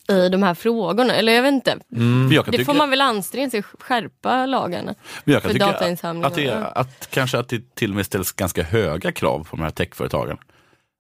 i 0.09 0.29
de 0.29 0.43
här 0.43 0.53
frågorna. 0.53 1.13
Eller 1.15 1.33
jag 1.33 1.41
vet 1.43 1.51
inte. 1.53 1.77
Mm. 1.95 2.31
Jag 2.31 2.45
Det 2.45 2.51
tycka- 2.51 2.65
får 2.65 2.73
man 2.73 2.89
väl 2.89 3.01
anstränga 3.01 3.49
sig 3.49 3.63
skärpa 3.63 4.45
lagarna 4.45 4.95
Men 5.23 5.33
jag 5.33 5.41
kan 5.41 5.49
för 5.49 5.53
tycka 5.53 5.65
datainsamling. 5.71 6.23
att, 6.25 6.35
det, 6.35 6.65
att 6.67 7.09
kanske 7.11 7.39
att 7.39 7.49
det 7.49 7.75
till 7.75 7.89
och 7.89 7.95
med 7.95 8.05
ställs 8.05 8.31
ganska 8.31 8.63
höga 8.63 9.11
krav 9.11 9.47
på 9.49 9.55
de 9.55 9.63
här 9.63 9.69
techföretagen. 9.69 10.37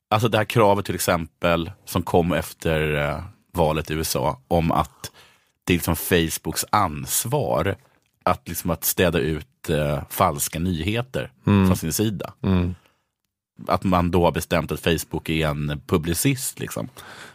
Alltså 0.09 0.27
det 0.29 0.37
här 0.37 0.45
kravet 0.45 0.85
till 0.85 0.95
exempel 0.95 1.71
som 1.85 2.03
kom 2.03 2.33
efter 2.33 2.95
eh, 3.09 3.23
valet 3.53 3.91
i 3.91 3.93
USA 3.93 4.41
om 4.47 4.71
att 4.71 5.11
det 5.63 5.73
är 5.73 5.77
liksom 5.77 5.95
Facebooks 5.95 6.65
ansvar 6.69 7.75
att, 8.23 8.47
liksom 8.47 8.69
att 8.69 8.83
städa 8.83 9.19
ut 9.19 9.69
eh, 9.69 10.01
falska 10.09 10.59
nyheter 10.59 11.31
Mm. 11.47 11.67
från 11.67 11.77
sin 11.77 11.93
sida. 11.93 12.33
Mm. 12.43 12.75
Att 13.67 13.83
man 13.83 14.11
då 14.11 14.23
har 14.25 14.31
bestämt 14.31 14.71
att 14.71 14.79
Facebook 14.79 15.29
är 15.29 15.47
en 15.47 15.81
publicist. 15.87 16.59
Liksom. 16.59 16.89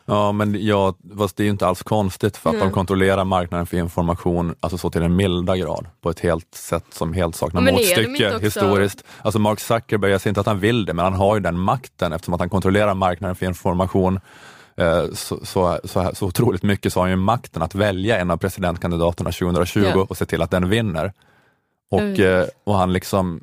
Ja, 0.04 0.32
men 0.32 0.66
ja, 0.66 0.94
fast 1.18 1.36
det 1.36 1.42
är 1.42 1.44
ju 1.44 1.50
inte 1.50 1.66
alls 1.66 1.82
konstigt 1.82 2.36
för 2.36 2.50
att 2.50 2.56
Mm. 2.56 2.66
de 2.68 2.72
kontrollerar 2.74 3.24
marknaden 3.24 3.66
för 3.66 3.76
information 3.76 4.54
alltså 4.60 4.78
så 4.78 4.90
till 4.90 5.00
den 5.00 5.16
milda 5.16 5.56
grad 5.56 5.86
på 6.00 6.10
ett 6.10 6.20
helt 6.20 6.54
sätt 6.54 6.84
som 6.90 7.12
helt 7.12 7.36
saknar 7.36 7.62
de 7.62 7.72
motstycke 7.72 8.38
historiskt. 8.38 9.04
Alltså 9.22 9.38
Mark 9.38 9.60
Zuckerberg, 9.60 10.10
jag 10.10 10.20
säger 10.20 10.30
inte 10.30 10.40
att 10.40 10.46
han 10.46 10.60
vill 10.60 10.84
det, 10.84 10.92
men 10.94 11.04
han 11.04 11.14
har 11.14 11.34
ju 11.34 11.40
den 11.40 11.58
makten 11.58 12.12
eftersom 12.12 12.34
att 12.34 12.40
han 12.40 12.50
kontrollerar 12.50 12.94
marknaden 12.94 13.36
för 13.36 13.46
information 13.46 14.20
eh, 14.76 15.04
så, 15.14 15.40
så, 15.46 15.80
så, 15.84 16.10
så 16.14 16.26
otroligt 16.26 16.62
mycket 16.62 16.92
så 16.92 17.00
har 17.00 17.04
han 17.04 17.10
ju 17.10 17.16
makten 17.16 17.62
att 17.62 17.74
välja 17.74 18.18
en 18.18 18.30
av 18.30 18.36
presidentkandidaterna 18.36 19.30
2020 19.32 19.80
Ja. 19.94 20.06
och 20.08 20.16
se 20.16 20.24
till 20.26 20.42
att 20.42 20.50
den 20.50 20.68
vinner. 20.68 21.12
Och, 21.90 22.00
Mm. 22.00 22.40
eh, 22.40 22.46
och 22.64 22.74
han 22.74 22.92
liksom 22.92 23.40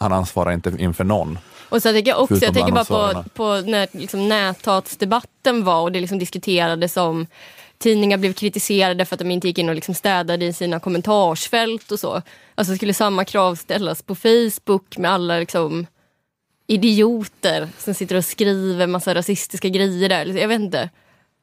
han 0.00 0.12
ansvarar 0.12 0.52
inte 0.52 0.72
inför 0.78 1.04
någon. 1.04 1.38
Och 1.68 1.82
så 1.82 1.92
tänker 1.92 2.10
jag 2.10 2.22
också, 2.22 2.44
jag 2.44 2.54
tänker 2.54 2.72
bara 2.72 2.84
på, 2.84 3.24
på 3.34 3.60
när 3.70 3.88
liksom 3.92 4.28
näthatsdebatten 4.28 5.64
var 5.64 5.80
och 5.80 5.92
det 5.92 6.00
liksom 6.00 6.18
diskuterades 6.18 6.96
om 6.96 7.26
tidningar 7.78 8.18
blev 8.18 8.32
kritiserade 8.32 9.04
för 9.04 9.14
att 9.14 9.18
de 9.18 9.30
inte 9.30 9.48
gick 9.48 9.58
in 9.58 9.68
och 9.68 9.74
liksom 9.74 9.94
städade 9.94 10.44
i 10.44 10.52
sina 10.52 10.80
kommentarsfält 10.80 11.92
och 11.92 12.00
så. 12.00 12.22
Alltså 12.54 12.76
skulle 12.76 12.94
samma 12.94 13.24
krav 13.24 13.54
ställas 13.54 14.02
på 14.02 14.14
Facebook 14.14 14.98
med 14.98 15.10
alla 15.10 15.38
liksom 15.38 15.86
idioter 16.66 17.68
som 17.78 17.94
sitter 17.94 18.16
och 18.16 18.24
skriver 18.24 18.86
massa 18.86 19.14
rasistiska 19.14 19.68
grejer 19.68 20.08
där. 20.08 20.26
Jag 20.26 20.48
vet 20.48 20.60
inte. 20.60 20.90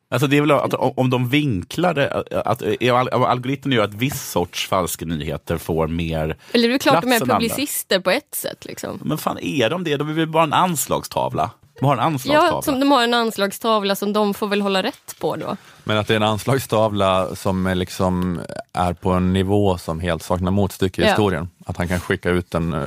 Alltså 0.10 0.28
det 0.28 0.38
är 0.38 0.42
väl 0.42 0.52
att 0.52 0.74
om 0.74 1.10
de 1.10 1.30
vinklar 1.30 1.94
det, 1.94 2.10
att, 2.12 2.34
att 2.34 3.14
algoritmen 3.14 3.72
gör 3.78 3.84
att 3.84 3.94
viss 3.94 4.30
sorts 4.32 4.68
falska 4.68 5.06
nyheter 5.06 5.58
får 5.58 5.88
mer 5.88 6.38
Eller 6.52 6.70
det 6.70 6.76
är 6.76 6.80
klart 6.80 7.02
de 7.02 7.08
plats 7.08 7.22
är 7.22 7.26
än 7.26 7.32
andra. 7.32 7.36
publicister 7.50 8.00
på 8.00 8.12
ett 8.12 8.36
sätt. 8.36 8.66
Liksom. 8.66 9.00
Men 9.04 9.18
fan 9.18 9.40
är 9.40 9.70
de 9.70 9.84
det? 9.84 9.98
De 9.98 10.10
är 10.10 10.14
väl 10.14 10.28
bara 10.28 10.44
en 10.44 10.54
anslagstavla? 10.54 11.50
De 11.80 11.86
har 11.86 11.94
en 11.94 12.00
anslagstavla. 12.00 12.58
Ja, 12.58 12.62
som 12.62 12.80
de 12.80 12.92
har 12.92 13.04
en 13.04 13.14
anslagstavla 13.14 13.96
som 13.96 14.14
de 14.14 14.34
får 14.34 14.48
väl 14.48 14.62
hålla 14.62 14.84
rätt 14.84 15.16
på 15.20 15.36
då. 15.36 15.58
Men 15.84 15.98
att 15.98 16.08
det 16.08 16.14
är 16.14 16.16
en 16.16 16.24
anslagstavla 16.24 17.36
som 17.36 17.66
är, 17.68 17.76
liksom, 17.76 18.42
är 18.74 18.94
på 18.94 19.12
en 19.12 19.34
nivå 19.34 19.78
som 19.78 20.00
helt 20.00 20.24
saknar 20.24 20.52
motstycke 20.52 21.02
i 21.02 21.06
Ja. 21.06 21.10
historien. 21.12 21.50
Att 21.66 21.78
han 21.78 21.88
kan 21.88 22.00
skicka 22.00 22.30
ut 22.30 22.56
en 22.56 22.74
eh, 22.74 22.84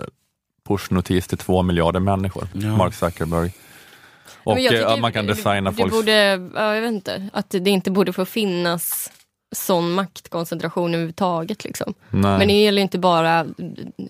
pushnotis 0.68 1.26
till 1.26 1.38
två 1.38 1.62
miljarder 1.62 2.00
människor, 2.00 2.48
Mark 2.76 2.94
Zuckerberg. 2.94 3.52
Och 4.44 4.60
jag 4.60 4.74
eh, 4.74 4.88
att 4.88 5.00
man 5.00 5.12
kan 5.12 5.26
designa 5.26 5.70
det 5.70 5.86
borde, 5.86 6.50
ja, 6.54 6.74
jag 6.74 6.80
vet 6.82 6.92
inte, 6.92 7.28
att 7.32 7.50
det 7.50 7.70
inte 7.70 7.90
borde 7.90 8.12
få 8.12 8.24
finnas 8.24 9.12
sån 9.52 9.92
maktkoncentration 9.92 10.94
överhuvudtaget. 10.94 11.64
Liksom. 11.64 11.94
Nej. 12.10 12.38
Men 12.38 12.48
det 12.48 12.62
gäller 12.62 12.82
inte 12.82 12.98
bara 12.98 13.46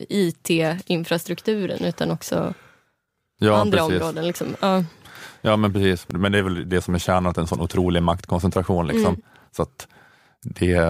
IT-infrastrukturen 0.09 1.85
utan 1.85 2.11
också 2.11 2.55
Ja, 3.39 3.57
andra 3.57 3.79
precis. 3.79 4.03
områden. 4.03 4.27
Liksom. 4.27 4.57
Ja. 4.61 4.85
Ja, 5.41 5.57
men 5.57 5.73
precis. 5.73 6.07
Men 6.09 6.33
det 6.33 6.39
är 6.39 6.43
väl 6.43 6.69
det 6.69 6.81
som 6.81 6.95
är 6.95 6.99
kärnan, 6.99 7.27
att 7.27 7.39
en 7.39 7.47
sån 7.47 7.61
otrolig 7.61 8.03
maktkoncentration. 8.03 8.87
Liksom. 8.87 9.07
Mm. 9.07 9.21
Så 9.57 9.63
att 9.63 9.89
det, 10.43 10.81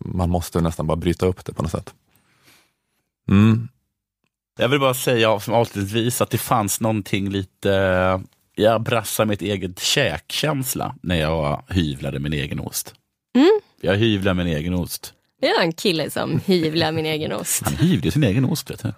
man 0.00 0.30
måste 0.30 0.60
nästan 0.60 0.86
bara 0.86 0.96
bryta 0.96 1.26
upp 1.26 1.44
det 1.44 1.52
på 1.52 1.62
något 1.62 1.72
sätt. 1.72 1.94
Mm. 3.28 3.68
Jag 4.58 4.68
vill 4.68 4.80
bara 4.80 4.94
säga 4.94 5.40
som 5.40 5.54
avslutningsvis 5.54 6.20
att 6.20 6.30
det 6.30 6.38
fanns 6.38 6.80
någonting 6.80 7.28
lite, 7.28 8.20
jag 8.62 8.82
brassar 8.82 9.24
mitt 9.24 9.42
eget 9.42 9.78
käkkänsla 9.78 10.94
när 11.02 11.16
jag 11.16 11.62
hyvlade 11.68 12.18
min 12.18 12.32
egen 12.32 12.60
ost. 12.60 12.94
Mm. 13.36 13.60
Jag 13.80 13.96
hyvlar 13.96 14.34
min 14.34 14.46
egen 14.46 14.74
ost. 14.74 15.14
Det 15.40 15.48
är 15.48 15.62
en 15.62 15.72
kille 15.72 16.10
som 16.10 16.40
hyvlar 16.46 16.92
min 16.92 17.06
egen 17.06 17.32
ost. 17.32 17.62
Han 17.64 17.76
hyvde 17.76 18.10
sin 18.10 18.24
egen 18.24 18.44
ost 18.44 18.70
vet 18.70 18.82
du. 18.82 18.92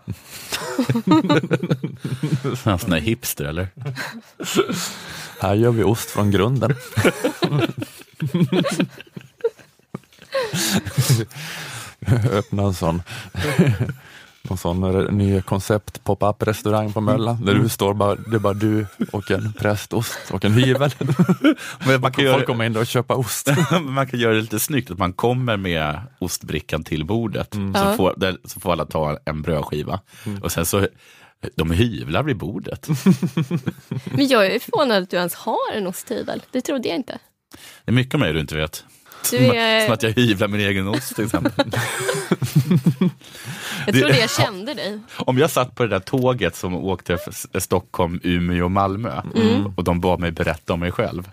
Han 2.65 2.79
sån 2.79 2.91
där 2.91 3.01
hipster 3.01 3.45
eller? 3.45 3.69
Här 5.41 5.55
gör 5.55 5.71
vi 5.71 5.83
ost 5.83 6.11
från 6.11 6.31
grunden. 6.31 6.75
Öppna 12.31 12.63
en 12.63 12.75
sån, 12.75 13.03
en 14.51 14.57
sån 14.57 14.81
ny 15.11 15.43
koncept 15.43 16.05
pop-up 16.05 16.43
restaurang 16.43 16.93
på 16.93 17.01
Möllan 17.01 17.45
där 17.45 17.55
du 17.55 17.69
står 17.69 17.95
bara, 17.95 18.15
det 18.15 18.37
är 18.37 18.41
bara 18.41 18.55
du 18.55 18.87
och 19.13 19.31
en 19.31 19.53
prästost 19.53 20.19
och 20.31 20.45
en 20.45 20.53
hyvel. 20.55 20.91
Men 21.87 22.01
man 22.01 22.13
kan 22.13 22.25
göra- 22.25 22.35
Folk 22.35 22.47
kommer 22.47 22.65
in 22.65 22.77
och 22.77 22.87
köpa 22.87 23.15
ost. 23.15 23.49
man 23.83 24.07
kan 24.07 24.21
göra 24.21 24.35
det 24.35 24.41
lite 24.41 24.59
snyggt, 24.61 24.91
att 24.91 24.99
man 24.99 25.13
kommer 25.13 25.57
med 25.57 26.01
ostbrickan 26.19 26.85
till 26.85 27.05
bordet. 27.05 27.55
Mm. 27.55 27.75
Så, 27.75 27.81
Ja. 27.81 27.93
får, 27.97 28.15
där, 28.17 28.37
så 28.45 28.61
får 28.61 28.73
alla 28.73 28.85
ta 28.85 29.19
en 29.25 29.43
brödskiva. 29.43 30.01
Och 30.43 30.53
sen 30.53 30.67
så, 30.67 30.87
de 31.57 31.71
hyvlar 31.71 32.23
vid 32.23 32.37
bordet. 32.37 32.89
Men 34.13 34.29
jag 34.29 34.47
är 34.47 34.59
förvånad 34.59 35.03
att 35.03 35.11
du 35.11 35.17
ens 35.17 35.35
har 35.35 35.73
en 35.75 35.87
osthyvel. 35.87 36.43
Det 36.51 36.61
trodde 36.61 36.89
jag 36.89 36.97
inte. 36.97 37.19
Det 37.85 37.91
är 37.91 37.95
mycket 37.95 38.15
om 38.15 38.21
mig 38.21 38.33
du 38.33 38.41
inte 38.41 38.57
vet. 38.57 38.85
Du 39.31 39.37
är- 39.39 39.85
som 39.85 39.95
att 39.95 40.03
jag 40.03 40.11
hyvlar 40.11 40.49
min 40.49 40.61
egen 40.61 40.89
ost 40.89 41.15
till 41.17 41.25
exempel. 41.25 41.53
Jag 43.87 43.95
trodde 43.95 44.19
jag 44.19 44.31
kände 44.31 44.75
dig. 44.75 45.01
Om 45.17 45.39
jag 45.39 45.51
satt 45.51 45.75
på 45.75 45.83
det 45.83 45.89
där 45.89 46.01
tåget 46.01 46.57
som 46.57 46.75
åkte 46.75 47.19
för 47.53 47.61
Stockholm, 47.61 48.21
Umeå 48.23 48.65
och 48.65 48.71
Malmö 48.71 49.23
Mm. 49.37 49.73
och 49.77 49.85
de 49.85 50.01
bad 50.01 50.21
mig 50.21 50.31
berätta 50.31 50.73
om 50.73 50.81
mig 50.81 50.93
själv, 50.93 51.29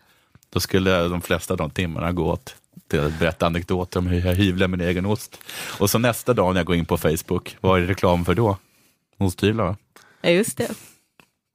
då 0.54 0.60
skulle 0.60 1.08
de 1.08 1.22
flesta 1.22 1.54
av 1.54 1.58
de 1.58 1.70
timmarna 1.70 2.12
gå 2.12 2.26
åt 2.32 2.56
till 2.90 3.00
att 3.00 3.20
berätta 3.20 3.46
anekdoter 3.46 4.00
om 4.00 4.08
hur 4.08 4.26
jag 4.28 4.36
hyvlar 4.36 4.68
min 4.68 4.82
egen 4.82 5.06
ost. 5.06 5.38
Och 5.80 5.90
så 5.90 5.98
nästa 6.00 6.34
dag 6.34 6.54
när 6.54 6.60
jag 6.60 6.66
går 6.68 6.76
in 6.76 6.86
på 6.86 6.98
Facebook, 6.98 7.58
vad 7.62 7.78
är 7.78 7.82
det 7.82 7.88
reklam 7.92 8.26
för 8.26 8.34
då? 8.36 8.58
Osthyvlar 9.18 9.64
va? 9.64 9.76
Ja, 10.22 10.30
just 10.30 10.58
det. 10.58 10.70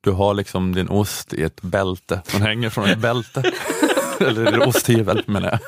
Du 0.00 0.10
har 0.10 0.34
liksom 0.34 0.74
din 0.74 0.88
ost 0.88 1.34
i 1.34 1.42
ett 1.42 1.62
bälte 1.62 2.22
som 2.26 2.42
hänger 2.42 2.70
från 2.70 2.84
ett 2.88 2.98
bälte. 2.98 3.52
Eller 4.20 4.46
är 4.46 4.52
det 4.52 4.66
osthyvel 4.66 5.22
menar 5.26 5.48
jag. 5.50 5.58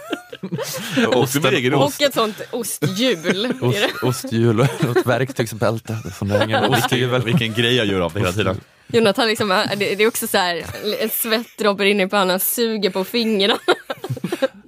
Också 1.07 1.41
min 1.41 1.55
egen 1.55 1.75
Och 1.75 2.03
ett 2.03 2.15
sånt 2.15 2.43
osthjul. 2.51 3.55
Ost, 3.61 4.03
osthjul 4.03 4.61
och 4.61 4.97
ett 4.97 5.07
verktygsbälte 5.07 5.97
som 6.19 6.29
det 6.29 6.39
hänger 6.39 6.63
en 6.63 6.75
osthyvel. 6.75 7.23
Vilken 7.23 7.55
grej 7.55 7.75
jag 7.75 7.87
gör 7.87 8.01
av 8.01 8.13
det 8.13 8.21
hela 8.21 8.33
tiden. 8.33 8.61
Jonathan, 8.93 9.29
liksom, 9.29 9.49
det, 9.49 9.95
det 9.95 10.05
är 10.05 10.09
också 10.09 10.27
så 10.27 10.39
här, 10.39 10.65
en 11.01 11.11
svettdroppe 11.11 11.85
rinner 11.85 12.07
på 12.07 12.17
honom, 12.17 12.31
han 12.31 12.41
suger 12.41 12.91
på 12.91 13.05
fingrarna. 13.05 13.59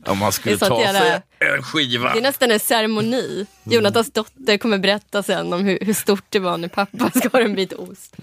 Om 0.06 0.18
man 0.18 0.32
skulle 0.32 0.55
Det 0.56 0.64
är 0.64 0.66
sånt 0.68 0.81
ta 0.81 0.81
jävla- 0.81 1.01
sig 1.01 1.22
en 1.56 1.62
skiva. 1.62 2.12
Det 2.12 2.18
är 2.18 2.22
nästan 2.22 2.51
en 2.51 2.60
ceremoni. 2.60 3.47
Jonathans 3.64 4.12
dotter 4.12 4.59
kommer 4.59 4.78
berätta 4.78 5.22
sen 5.22 5.52
om 5.52 5.64
hur, 5.64 5.78
hur 5.81 5.94
stort 5.94 6.24
det 6.28 6.39
var 6.39 6.59
när 6.59 6.68
pappa 6.68 7.10
skar 7.10 7.40
en 7.40 7.55
bit 7.55 7.72
ost. 7.72 8.16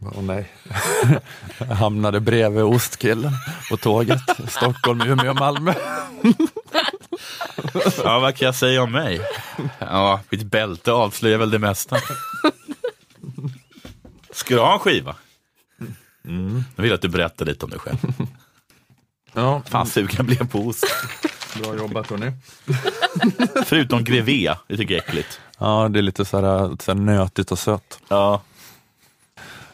Åh 0.00 0.22
nej. 0.22 0.52
Jag 1.58 1.66
hamnade 1.66 2.20
bredvid 2.20 2.62
ostkillen 2.62 3.32
på 3.70 3.76
tåget. 3.76 4.20
Stockholm, 4.48 5.00
Umeå, 5.02 5.34
Malmö. 5.34 5.74
Ja, 8.04 8.18
vad 8.18 8.34
kan 8.36 8.46
jag 8.46 8.54
säga 8.54 8.82
om 8.82 8.92
mig? 8.92 9.20
Ja, 9.78 10.20
mitt 10.30 10.42
bälte 10.42 10.92
avslöjar 10.92 11.38
väl 11.38 11.50
det 11.50 11.58
mesta. 11.58 11.96
Ska 14.32 14.54
du 14.54 14.60
ha 14.60 14.72
en 14.72 14.78
skiva? 14.78 15.16
Jag 16.76 16.82
vill 16.82 16.92
att 16.92 17.02
du 17.02 17.08
berättar 17.08 17.46
lite 17.46 17.64
om 17.64 17.70
dig 17.70 17.78
själv. 17.80 17.98
Ja. 19.34 19.62
Fan 19.66 19.86
sugen 19.86 20.10
jag 20.16 20.26
blev 20.26 20.48
på 20.48 20.58
ost. 20.58 20.84
Bra 21.62 21.76
jobbat 21.76 22.10
hörni. 22.10 22.32
Förutom 23.66 24.04
grevé, 24.04 24.54
det 24.68 24.76
tycker 24.76 24.94
jag 24.94 25.04
är 25.04 25.08
äckligt. 25.08 25.40
Ja, 25.58 25.88
det 25.88 25.98
är 25.98 26.02
lite 26.02 26.24
så 26.24 26.40
här, 26.40 26.76
så 26.82 26.90
här 26.92 26.94
nötigt 26.94 27.52
och 27.52 27.58
sött. 27.58 27.98
Ja. 28.08 28.42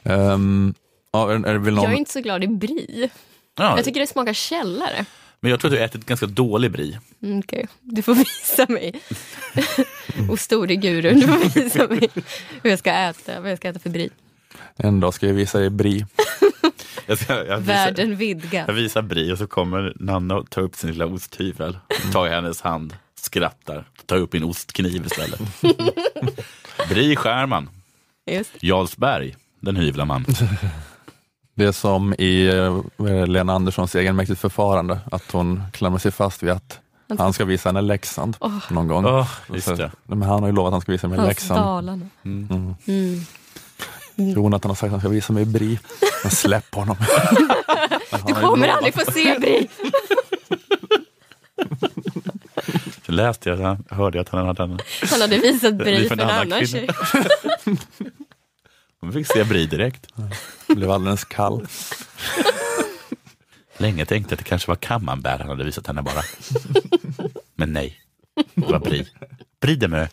Um, 0.03 0.74
ja, 1.12 1.31
är, 1.32 1.47
är 1.47 1.53
det 1.53 1.59
väl 1.59 1.74
någon... 1.74 1.85
Jag 1.85 1.93
är 1.93 1.97
inte 1.97 2.12
så 2.12 2.20
glad 2.20 2.45
i 2.45 2.49
brie. 2.49 3.11
Ja. 3.59 3.77
Jag 3.77 3.85
tycker 3.85 4.01
det 4.01 4.07
smakar 4.07 4.32
källare. 4.32 5.05
Men 5.41 5.51
jag 5.51 5.61
tror 5.61 5.69
att 5.69 5.73
du 5.73 5.78
har 5.78 5.87
ätit 5.87 6.07
ganska 6.07 6.27
dålig 6.27 6.70
brie. 6.70 7.01
Mm, 7.23 7.39
Okej, 7.39 7.69
du 7.81 8.03
får 8.03 8.15
visa 8.15 8.66
mig. 8.69 9.01
Och 10.31 10.41
store 10.41 10.77
gurun, 10.77 11.20
du 11.20 11.27
får 11.27 11.61
visa 11.61 11.89
mig 11.89 12.09
hur 12.62 12.70
jag 12.70 12.78
ska 12.78 12.91
äta, 12.91 13.41
vad 13.41 13.51
jag 13.51 13.59
ska 13.59 13.69
äta 13.69 13.78
för 13.78 13.91
brie. 13.91 14.11
En 14.77 15.01
dag 15.01 15.15
ska 15.15 15.27
jag 15.27 15.35
visa 15.35 15.59
dig 15.59 15.70
brie. 15.70 16.07
Jag, 17.07 17.19
ska, 17.19 17.35
jag, 17.35 17.45
visar, 17.45 17.61
Världen 17.75 18.17
vidgad. 18.17 18.65
jag 18.69 18.75
visar 18.75 19.03
brie 19.03 19.33
och 19.33 19.39
så 19.39 19.47
kommer 19.47 19.93
Nanna 19.97 20.37
och 20.37 20.51
tar 20.51 20.63
upp 20.63 20.75
sin 20.77 20.91
lilla 20.91 21.07
osthyvel. 21.07 21.79
Tar 22.13 22.27
jag 22.27 22.35
hennes 22.35 22.61
hand, 22.61 22.97
skrattar, 23.21 23.85
tar 24.07 24.17
upp 24.17 24.33
min 24.33 24.45
ostkniv 24.45 25.07
istället. 25.07 25.41
brie 26.89 27.17
skär 27.17 27.47
man. 27.47 27.69
Just. 28.31 28.51
Jarlsberg, 28.63 29.37
den 29.61 29.77
hyvlar 29.77 30.05
man. 30.05 30.25
Det 31.55 31.65
är 31.65 31.73
som 31.73 32.15
i 32.19 32.47
eh, 32.47 33.27
Lena 33.27 33.53
Anderssons 33.53 33.95
egenmäktigt 33.95 34.41
förfarande, 34.41 34.99
att 35.13 35.31
hon 35.31 35.63
klamrar 35.73 35.99
sig 35.99 36.11
fast 36.11 36.43
vid 36.43 36.51
att 36.51 36.81
han 37.19 37.33
ska 37.33 37.45
visa 37.45 37.69
henne 37.69 37.81
Leksand 37.81 38.37
Åh. 38.41 38.59
någon 38.71 38.89
gång. 38.89 39.25
Just 39.55 39.67
Så- 39.67 39.75
det. 39.75 39.91
Men 40.07 40.23
han 40.23 40.41
har 40.41 40.47
ju 40.49 40.55
lovat 40.55 40.69
att 40.69 40.73
han 40.75 40.81
ska 40.81 40.93
visa 40.93 41.09
mig 41.09 41.19
Hans 41.19 41.29
Leksand. 41.29 41.61
Dalarna. 41.61 42.07
Mm. 42.25 42.75
Mm. 42.87 43.21
Jonathan 44.21 44.71
har 44.71 44.77
sagt 44.77 44.85
att 44.85 44.91
han 44.91 45.01
ska 45.01 45.09
visa 45.09 45.33
mig 45.33 45.45
Brie. 45.45 45.79
Men 46.23 46.31
släpp 46.31 46.75
honom. 46.75 46.97
Du 48.27 48.35
kommer 48.35 48.69
aldrig 48.69 48.95
få 48.95 49.13
se 49.13 49.39
brie. 49.39 49.69
läste 53.11 53.49
jag, 53.49 53.61
jag 53.61 53.97
hörde 53.97 54.21
att 54.21 54.29
han 54.29 54.47
hade 54.47 54.63
en... 54.63 54.79
Han 55.11 55.21
hade 55.21 55.39
visat 55.39 55.75
Bri 55.75 55.97
Bri 55.97 56.09
för 56.09 56.15
en 56.15 56.21
annan 56.31 56.67
tjej. 56.67 56.89
Hon 59.01 59.13
fick 59.13 59.27
se 59.27 59.45
Bri 59.45 59.67
direkt. 59.67 60.07
Blev 60.69 60.91
alldeles 60.91 61.25
kall. 61.25 61.67
Länge 63.77 64.07
tänkte 64.07 64.33
jag 64.33 64.37
att 64.37 64.45
det 64.45 64.49
kanske 64.49 64.69
var 64.71 64.77
Camembert 64.77 65.41
han 65.41 65.49
hade 65.49 65.65
visat 65.65 65.87
henne 65.87 66.03
bara. 66.03 66.23
Men 67.55 67.73
nej, 67.73 68.01
det 68.55 68.67
var 68.73 68.79
Bri. 68.79 69.07
Bri 69.61 69.77
Demö. 69.77 70.03
Eh, 70.03 70.09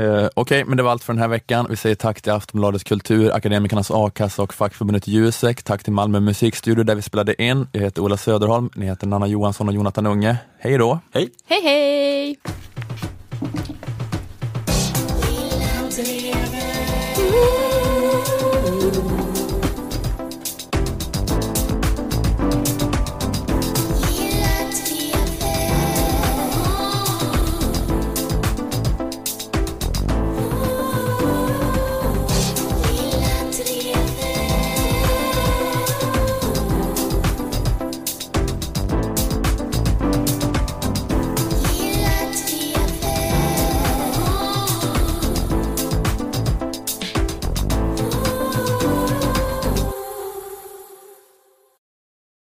Eh, 0.00 0.06
okej, 0.06 0.30
okay, 0.36 0.64
men 0.64 0.76
det 0.76 0.82
var 0.82 0.90
allt 0.90 1.04
för 1.04 1.12
den 1.12 1.22
här 1.22 1.28
veckan. 1.28 1.66
Vi 1.70 1.76
säger 1.76 1.94
tack 1.94 2.22
till 2.22 2.32
Aftonbladets 2.32 2.84
kultur, 2.84 3.32
Akademikernas 3.32 3.90
A-kassa 3.90 4.42
och 4.42 4.54
fackförbundet 4.54 5.08
Jusek. 5.08 5.62
Tack 5.62 5.84
till 5.84 5.92
Malmö 5.92 6.20
musikstudio 6.20 6.84
där 6.84 6.94
vi 6.94 7.02
spelade 7.02 7.42
in. 7.42 7.66
Jag 7.72 7.80
heter 7.80 8.02
Ola 8.02 8.16
Söderholm, 8.16 8.70
ni 8.74 8.86
heter 8.86 9.06
Nanna 9.06 9.26
Johansson 9.26 9.68
och 9.68 9.74
Jonathan 9.74 10.06
Unge. 10.06 10.36
Hej 10.58 10.78
då! 10.78 10.98
Hej! 11.12 11.30
Hej 11.46 11.60
hej! 11.62 12.38
Ooh. 17.18 17.69